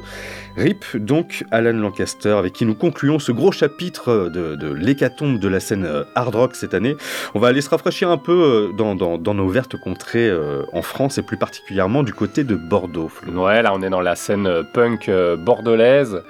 RIP 0.58 0.98
donc 0.98 1.46
Alan 1.52 1.74
Lancaster 1.74 2.32
avec 2.32 2.54
qui 2.54 2.66
nous 2.66 2.76
concluons 2.76 3.20
ce 3.20 3.32
gros 3.32 3.52
chapitre 3.52 4.30
de, 4.30 4.74
l'hécatombe 4.74 5.40
de 5.40 5.48
la 5.48 5.60
scène 5.60 5.86
euh, 5.86 6.04
hard 6.16 6.36
rock 6.36 6.56
cette 6.56 6.74
année. 6.74 6.96
On 7.34 7.40
va 7.40 7.48
aller 7.48 7.62
se 7.62 7.70
rafraîchir 7.70 8.10
un 8.10 8.18
peu 8.18 8.72
euh, 8.78 9.18
dans, 9.18 9.34
nos 9.34 9.48
vertes 9.48 9.78
contrées 9.78 10.30
euh, 10.30 10.64
en 10.74 10.82
France 10.82 11.18
et 11.18 11.22
plus 11.22 11.38
particulièrement 11.38 12.04
du 12.04 12.14
côté 12.14 12.44
de 12.44 12.56
Bordeaux. 12.56 13.12
Ouais, 13.34 13.62
là 13.62 13.72
on 13.74 13.82
est 13.82 13.90
dans 13.90 14.02
la 14.02 14.16
scène 14.16 14.50
punk 14.74 15.10
bordelaise 15.38 16.24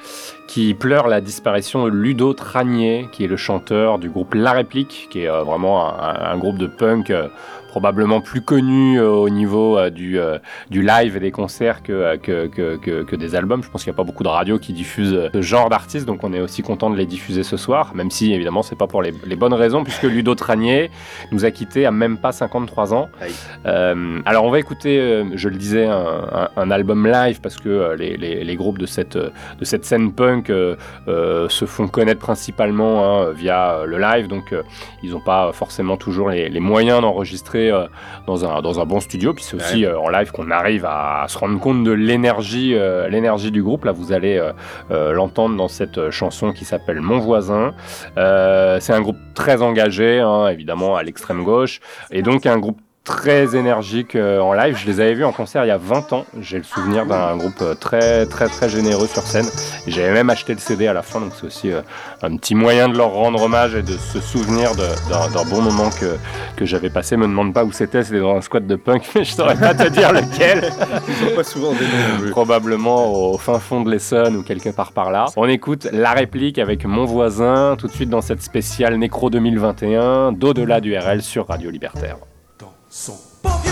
qui 0.48 0.74
pleure 0.74 1.08
la 1.08 1.22
disparition 1.22 1.86
de 1.86 1.92
Ludo 1.92 2.34
Tranier, 2.34 3.08
qui 3.14 3.24
est 3.24 3.28
le 3.28 3.38
chanteur 3.38 4.00
du 4.00 4.10
groupe 4.10 4.34
La 4.34 4.52
Réplique, 4.52 5.08
qui 5.10 5.22
est 5.22 5.30
vraiment 5.30 5.98
un, 5.98 6.38
groupe 6.38 6.58
de 6.58 6.68
punk 6.68 7.14
probablement 7.72 8.20
plus 8.20 8.42
connu 8.42 9.00
euh, 9.00 9.08
au 9.10 9.30
niveau 9.30 9.78
euh, 9.78 9.90
du, 9.90 10.20
euh, 10.20 10.38
du 10.70 10.82
live 10.82 11.16
et 11.16 11.22
des 11.22 11.32
concerts 11.32 11.84
que, 11.84 12.18
que, 12.18 12.48
que, 12.48 12.76
que- 12.76 13.04
que 13.04 13.16
des 13.16 13.34
albums. 13.34 13.64
Je 13.64 13.70
pense 13.70 13.84
qu'il 13.86 13.92
n'y 13.92 13.96
a 13.96 13.98
pas 13.98 14.04
beaucoup 14.04 14.24
de 14.24 14.28
radios 14.28 14.60
qui 14.60 14.74
diffusent 14.74 15.30
ce 15.34 15.42
genre 15.42 15.70
d'artistes, 15.70 16.06
donc 16.06 16.22
on 16.26 16.34
est 16.34 16.42
aussi 16.42 16.64
content 16.64 16.90
de 16.90 16.98
les 16.98 17.06
diffuser 17.06 17.44
ce 17.44 17.56
soir, 17.56 17.96
même 17.96 18.12
si 18.12 18.34
évidemment 18.34 18.62
c'est 18.62 18.76
pas 18.78 18.88
pour 18.88 19.02
les, 19.02 19.14
les 19.26 19.38
bonnes 19.38 19.54
raisons, 19.54 19.86
puisque 19.86 20.04
Ludo 20.04 20.36
Tranier 20.36 20.92
nous 21.32 21.46
a 21.46 21.52
quittés 21.52 21.86
à 21.86 21.92
même 21.92 22.18
pas 22.18 22.34
53 22.34 22.94
ans. 22.94 23.08
Euh, 23.66 24.20
alors 24.26 24.44
on 24.44 24.50
va 24.52 24.60
écouter, 24.60 25.24
je 25.34 25.48
le 25.48 25.56
disais, 25.56 25.86
un, 25.88 26.72
album 26.72 27.08
live 27.08 27.40
parce 27.42 27.56
que 27.58 27.96
les, 27.98 28.18
les- 28.18 28.44
les 28.44 28.56
groupes 28.58 28.80
de 28.80 28.86
cette, 28.86 29.18
de 29.18 29.66
cette 29.66 29.86
scène 29.86 30.12
punk 30.12 30.50
euh, 30.50 30.76
euh, 31.08 31.48
se 31.48 31.64
font 31.66 31.88
connaître 31.88 32.20
principalement 32.20 32.94
hein, 33.22 33.32
via 33.32 33.84
le 33.86 33.98
live, 33.98 34.28
donc 34.28 34.54
ils 35.04 35.12
n'ont 35.12 35.22
pas 35.22 35.52
forcément 35.54 35.96
toujours 35.96 36.30
les 36.32 36.60
moyens 36.60 37.00
d'enregistrer 37.02 37.61
euh, 37.70 37.86
dans, 38.26 38.46
un, 38.46 38.62
dans 38.62 38.80
un 38.80 38.86
bon 38.86 39.00
studio. 39.00 39.34
Puis 39.34 39.44
c'est 39.44 39.56
aussi 39.56 39.86
Ouais. 39.86 39.92
euh, 39.92 40.00
en 40.00 40.10
live 40.10 40.32
qu'on 40.32 40.50
arrive 40.52 40.86
à, 40.86 41.26
se 41.28 41.38
rendre 41.38 41.60
compte 41.60 41.84
de 41.84 41.92
l'énergie 41.92 42.74
euh, 42.76 43.08
l'énergie 43.10 43.52
du 43.52 43.62
groupe. 43.62 43.86
Là 43.86 43.92
vous 43.92 44.12
allez 44.14 44.42
l'entendre 44.90 45.56
dans 45.56 45.68
cette 45.68 46.10
chanson 46.10 46.54
qui 46.54 46.66
s'appelle 46.66 47.02
Mon 47.02 47.20
voisin. 47.20 47.74
C'est 48.16 48.94
un 48.94 49.02
groupe 49.02 49.18
très 49.36 49.62
engagé, 49.62 50.20
hein, 50.20 50.48
évidemment 50.48 50.96
à 50.96 51.04
l'extrême 51.04 51.44
gauche, 51.44 51.80
et 52.12 52.22
donc 52.22 52.46
un 52.46 52.58
groupe 52.58 52.80
très 53.04 53.56
énergique 53.56 54.16
euh, 54.16 54.40
en 54.40 54.54
live. 54.54 54.78
Je 54.78 54.86
les 54.86 55.00
avais 55.00 55.14
vus 55.16 55.26
en 55.26 55.32
concert 55.32 55.66
il 55.66 55.70
y 55.70 55.72
a 55.72 55.78
20 55.78 56.14
ans. 56.14 56.26
J'ai 56.40 56.58
le 56.58 56.64
souvenir 56.64 57.06
d'un 57.08 57.36
groupe 57.36 57.62
euh, 57.62 57.74
très 57.74 58.26
très 58.28 58.48
très 58.48 58.70
généreux 58.70 59.08
sur 59.08 59.24
scène. 59.24 59.48
J'avais 59.88 60.12
même 60.14 60.30
acheté 60.30 60.54
le 60.54 60.60
CD 60.60 60.86
à 60.88 60.94
la 60.94 61.02
fin, 61.02 61.20
donc 61.20 61.32
c'est 61.36 61.46
aussi 61.48 61.72
euh, 61.72 61.82
un 62.22 62.36
petit 62.38 62.54
moyen 62.54 62.90
de 62.90 62.98
leur 62.98 63.12
rendre 63.12 63.42
hommage 63.42 63.74
et 63.74 63.82
de 63.82 63.94
se 63.98 64.20
souvenir 64.20 64.76
de- 64.76 65.34
d'un 65.34 65.50
bon 65.50 65.62
moment 65.62 65.90
que, 65.90 66.16
que 66.56 66.66
j'avais 66.66 66.90
passé. 66.92 67.18
Me 67.18 67.26
demande 67.28 67.54
pas 67.54 67.64
où 67.64 67.72
c'était, 67.72 68.04
c'était 68.04 68.20
dans 68.20 68.36
un 68.38 68.42
squat 68.42 68.66
de 68.68 68.76
punk, 68.76 69.04
mais 69.16 69.24
je 69.24 69.32
saurais 69.34 69.56
pas 69.58 69.74
te 69.74 69.88
dire 69.90 70.14
lequel. 70.14 70.72
Ils 71.08 71.36
pas 71.36 71.44
souvent 71.44 71.72
des. 71.72 72.30
Probablement 72.30 73.32
au 73.32 73.38
fin 73.38 73.58
fond 73.60 73.82
de 73.82 73.90
l'Essonne 73.90 74.36
ou 74.36 74.44
quelque 74.44 74.70
part 74.70 74.92
par 74.92 75.10
là. 75.12 75.26
On 75.38 75.48
écoute 75.48 75.88
la 75.92 76.12
réplique 76.12 76.60
avec 76.60 76.86
mon 76.86 77.06
voisin 77.06 77.76
tout 77.80 77.88
de 77.88 77.92
suite 77.92 78.10
dans 78.10 78.22
cette 78.22 78.42
spéciale 78.44 78.96
Nécro 78.98 79.30
2021 79.32 80.34
d'au-delà 80.34 80.80
du 80.82 80.96
RL 80.96 81.22
sur 81.24 81.48
Radio 81.48 81.72
Libertaire. 81.72 82.18
Son 82.94 83.18
bon 83.42 83.71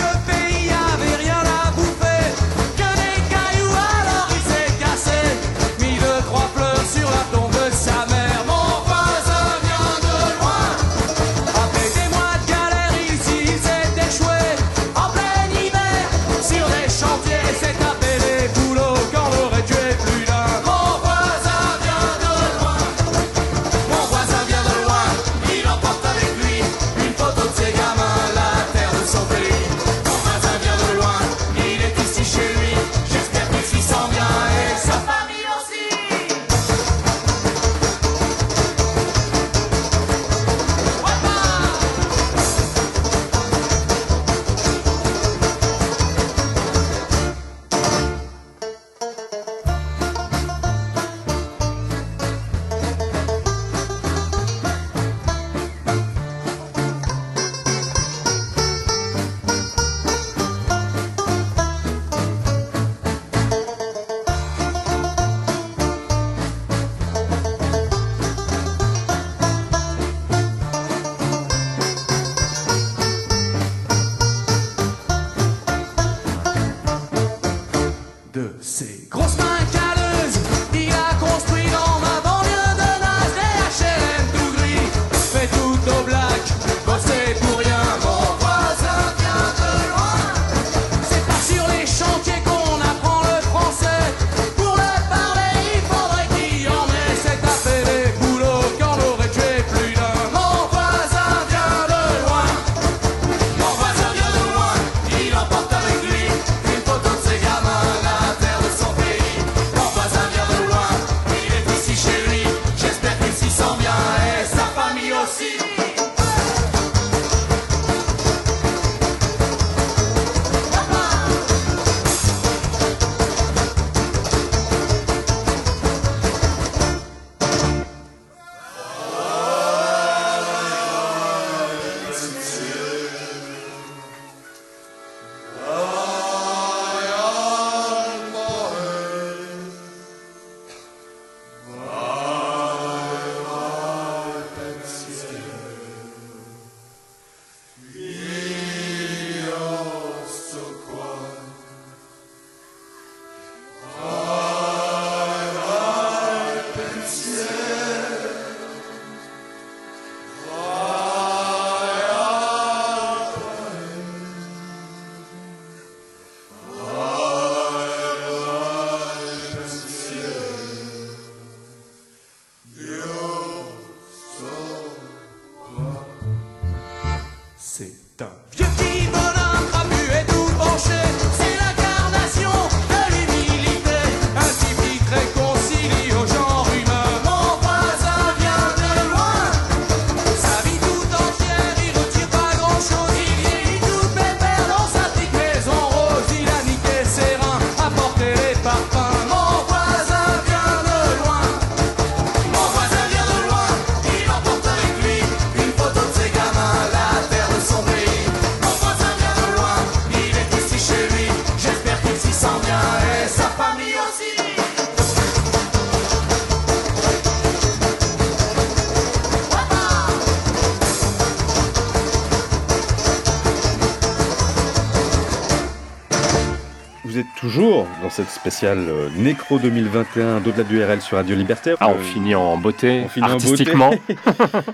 cette 228.20 228.30
spéciale 228.30 228.78
euh, 228.88 229.08
Nécro 229.16 229.58
2021 229.58 230.40
d'au-delà 230.40 230.64
du 230.64 230.82
RL 230.82 231.00
sur 231.00 231.16
Radio 231.16 231.34
Libertaire. 231.36 231.76
Ah, 231.80 231.88
on 231.88 231.92
Euh, 231.94 232.02
finit 232.02 232.34
en 232.34 232.56
beauté, 232.58 233.02
on 233.04 233.08
finit 233.08 233.26
en 233.26 233.30
artistiquement. 233.30 233.90
beauté. 233.90 234.16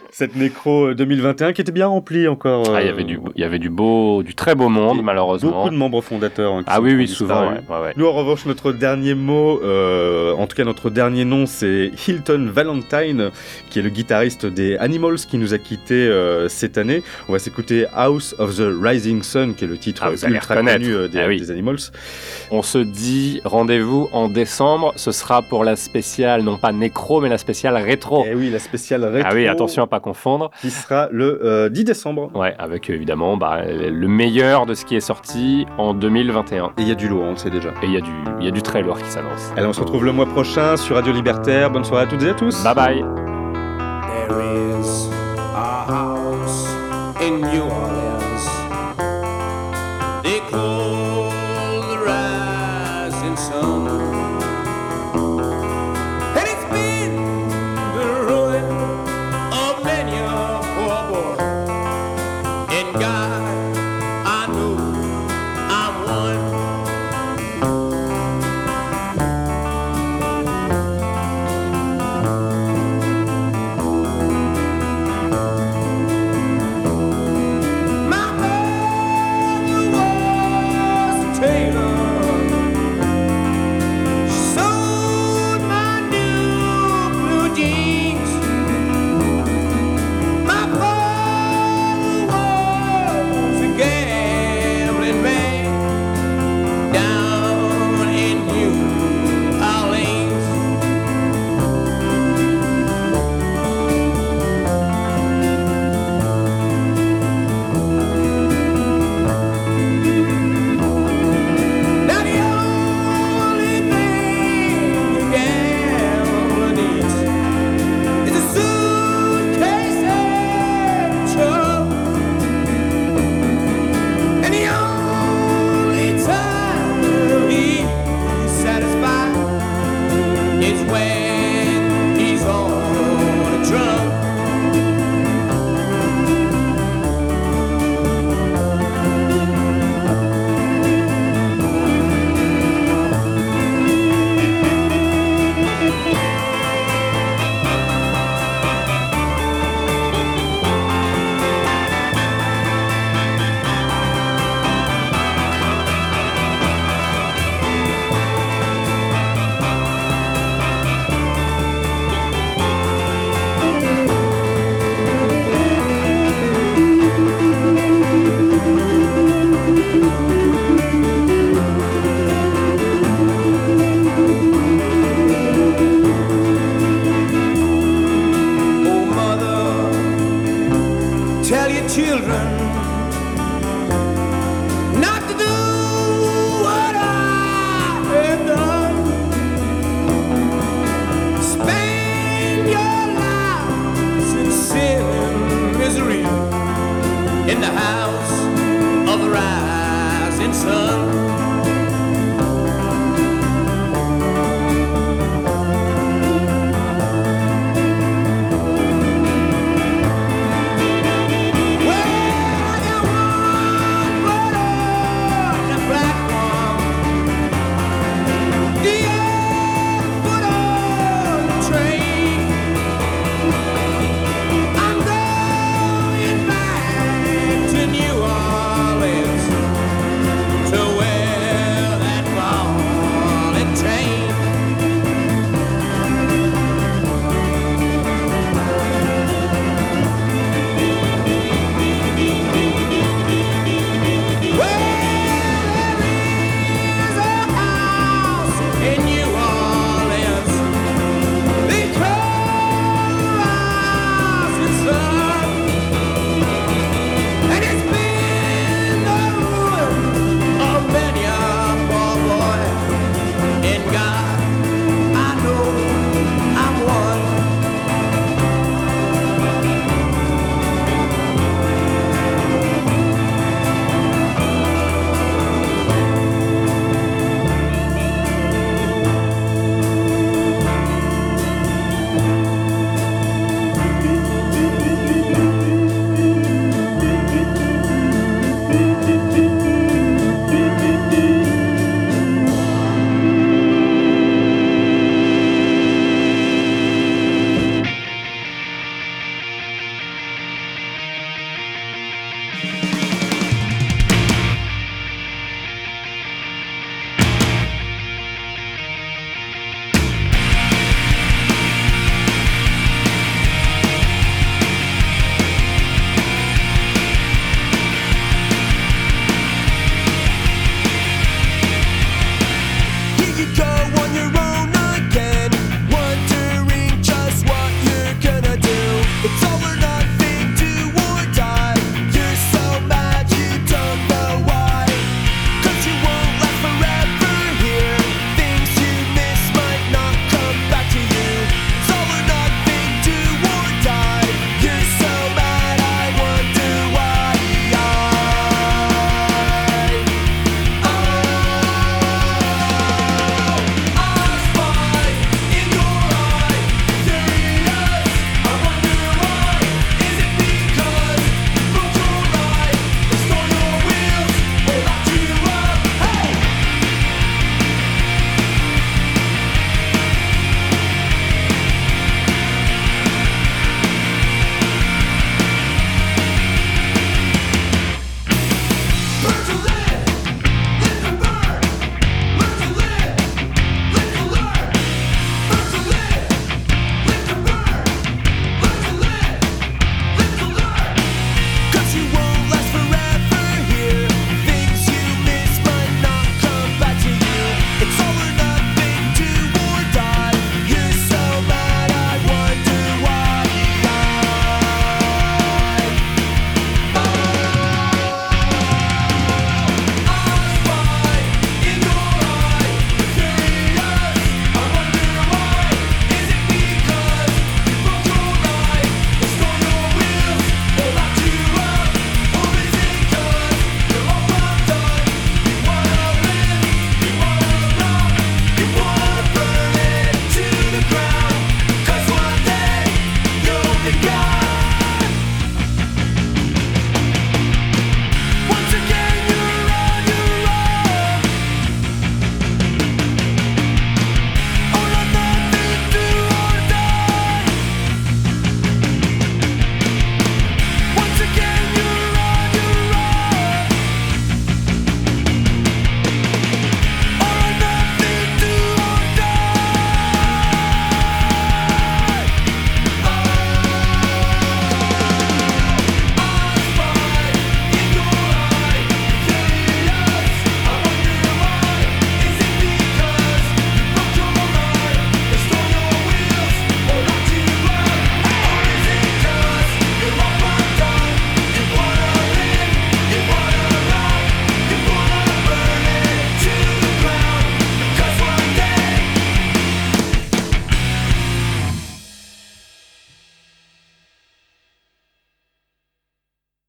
cette 0.11 0.35
Nécro 0.37 0.87
euh, 0.89 0.95
2021 0.95 1.53
qui 1.53 1.61
était 1.61 1.73
bien 1.73 1.87
remplie 1.87 2.27
encore. 2.29 2.65
Ah, 2.75 2.83
il 2.83 2.87
y 2.87 2.89
euh, 2.89 2.93
avait 2.93 3.05
du, 3.05 3.21
il 3.35 3.41
y 3.41 3.45
avait 3.45 3.59
du 3.59 3.71
beau, 3.71 4.23
du 4.23 4.35
très 4.35 4.55
beau 4.55 4.69
monde, 4.69 5.03
malheureusement. 5.03 5.51
Beaucoup 5.51 5.71
de 5.71 5.77
membres 5.77 6.01
fondateurs. 6.03 6.53
hein, 6.55 6.59
qui 6.63 6.69
Ah 6.73 6.81
oui, 6.81 6.95
oui, 6.95 7.07
souvent, 7.07 7.43
ouais, 7.49 7.61
ouais, 7.69 7.81
ouais. 7.83 7.93
Nous, 7.97 8.07
en 8.07 8.13
revanche, 8.13 8.47
notre 8.47 8.73
dernier 8.73 9.15
mot, 9.15 9.61
euh, 9.63 10.33
en 10.35 10.47
tout 10.47 10.57
cas 10.57 10.65
notre 10.65 10.91
dernier 10.91 11.25
nom, 11.25 11.47
c'est 11.47 11.93
Hilton 12.09 12.49
Valentine, 12.53 13.31
qui 13.71 13.79
est 13.79 13.83
le 13.83 13.91
guitariste 13.91 14.47
des 14.47 14.77
Animals, 14.79 15.17
qui 15.19 15.39
nous 15.39 15.55
a 15.55 15.59
quittés 15.59 15.95
euh, 16.09 16.49
cette 16.49 16.79
année. 16.79 17.03
On 17.29 17.33
va 17.33 17.39
s'écouter 17.39 17.87
House 17.95 18.35
of 18.39 18.57
the 18.57 18.65
Rising 18.83 19.23
Sun, 19.23 19.55
qui 19.55 19.65
est 19.65 19.69
le 19.69 19.79
titre 19.79 20.03
Ah, 20.05 20.29
ultra 20.29 20.57
connu 20.57 20.93
euh, 20.95 21.09
des, 21.09 21.21
Ah 21.21 21.29
oui. 21.29 21.39
des 21.39 21.51
Animals. 21.51 21.77
On 22.51 22.63
se 22.63 22.79
dit 22.79 23.41
rendez-vous 23.45 24.09
en 24.13 24.29
décembre. 24.29 24.93
Ce 24.97 25.11
sera 25.11 25.43
pour 25.43 25.65
la 25.65 25.77
spéciale, 25.77 26.43
non 26.43 26.59
pas 26.59 26.73
nécro, 26.73 27.21
mais 27.21 27.29
la 27.29 27.39
spéciale 27.39 27.77
rétro. 27.77 28.25
Eh 28.29 28.35
oui, 28.35 28.51
la 28.51 28.59
spéciale 28.59 29.05
rétro. 29.05 29.29
Ah 29.31 29.35
oui, 29.35 29.49
attention 29.49 29.83
à 29.83 29.87
pas 29.87 30.01
confondre. 30.01 30.51
Qui 30.61 30.71
sera 30.71 31.09
le 31.11 31.41
euh, 31.45 31.69
10 31.69 31.85
décembre. 31.85 32.31
Ouais, 32.35 32.55
avec 32.59 32.89
évidemment 32.91 33.37
bah, 33.37 33.63
le 33.67 34.09
meilleur 34.09 34.67
de 34.67 34.75
ce 34.75 34.85
qui 34.85 34.97
est 34.97 35.01
sorti 35.01 35.67
en 35.79 35.95
2021. 35.95 36.67
Et 36.79 36.83
il 36.83 36.89
y 36.89 36.93
a 36.93 36.95
du 36.95 37.09
lourd, 37.09 37.25
on 37.25 37.31
le 37.33 37.37
sait 37.37 37.51
déjà. 37.51 37.71
Et 37.83 37.87
il 37.87 37.93
y 37.93 37.97
a 37.97 38.01
du, 38.01 38.13
il 38.41 38.45
y 38.45 38.49
a 38.49 38.53
du 38.53 38.63
très 38.63 38.83
lourd 38.83 38.99
qui 38.99 39.11
s'annonce. 39.11 39.53
Allez, 39.57 39.67
on 39.67 39.73
se 39.73 39.81
retrouve 39.81 40.05
le 40.05 40.13
mois 40.13 40.27
prochain 40.27 40.77
sur 40.77 40.97
Radio 40.97 41.13
Libertaire. 41.13 41.71
Bonne 41.71 41.85
soirée 41.85 42.05
à 42.05 42.07
toutes 42.07 42.23
et 42.23 42.31
à 42.31 42.35
tous. 42.35 42.63
Bye 42.63 42.75
bye. 42.75 43.05
There 44.29 44.41
is 44.41 45.09
a 45.55 45.85
house 45.89 46.67
in 47.21 47.41
New 47.41 47.63
Orleans. 47.63 48.47
They 50.23 50.41
call 50.51 50.96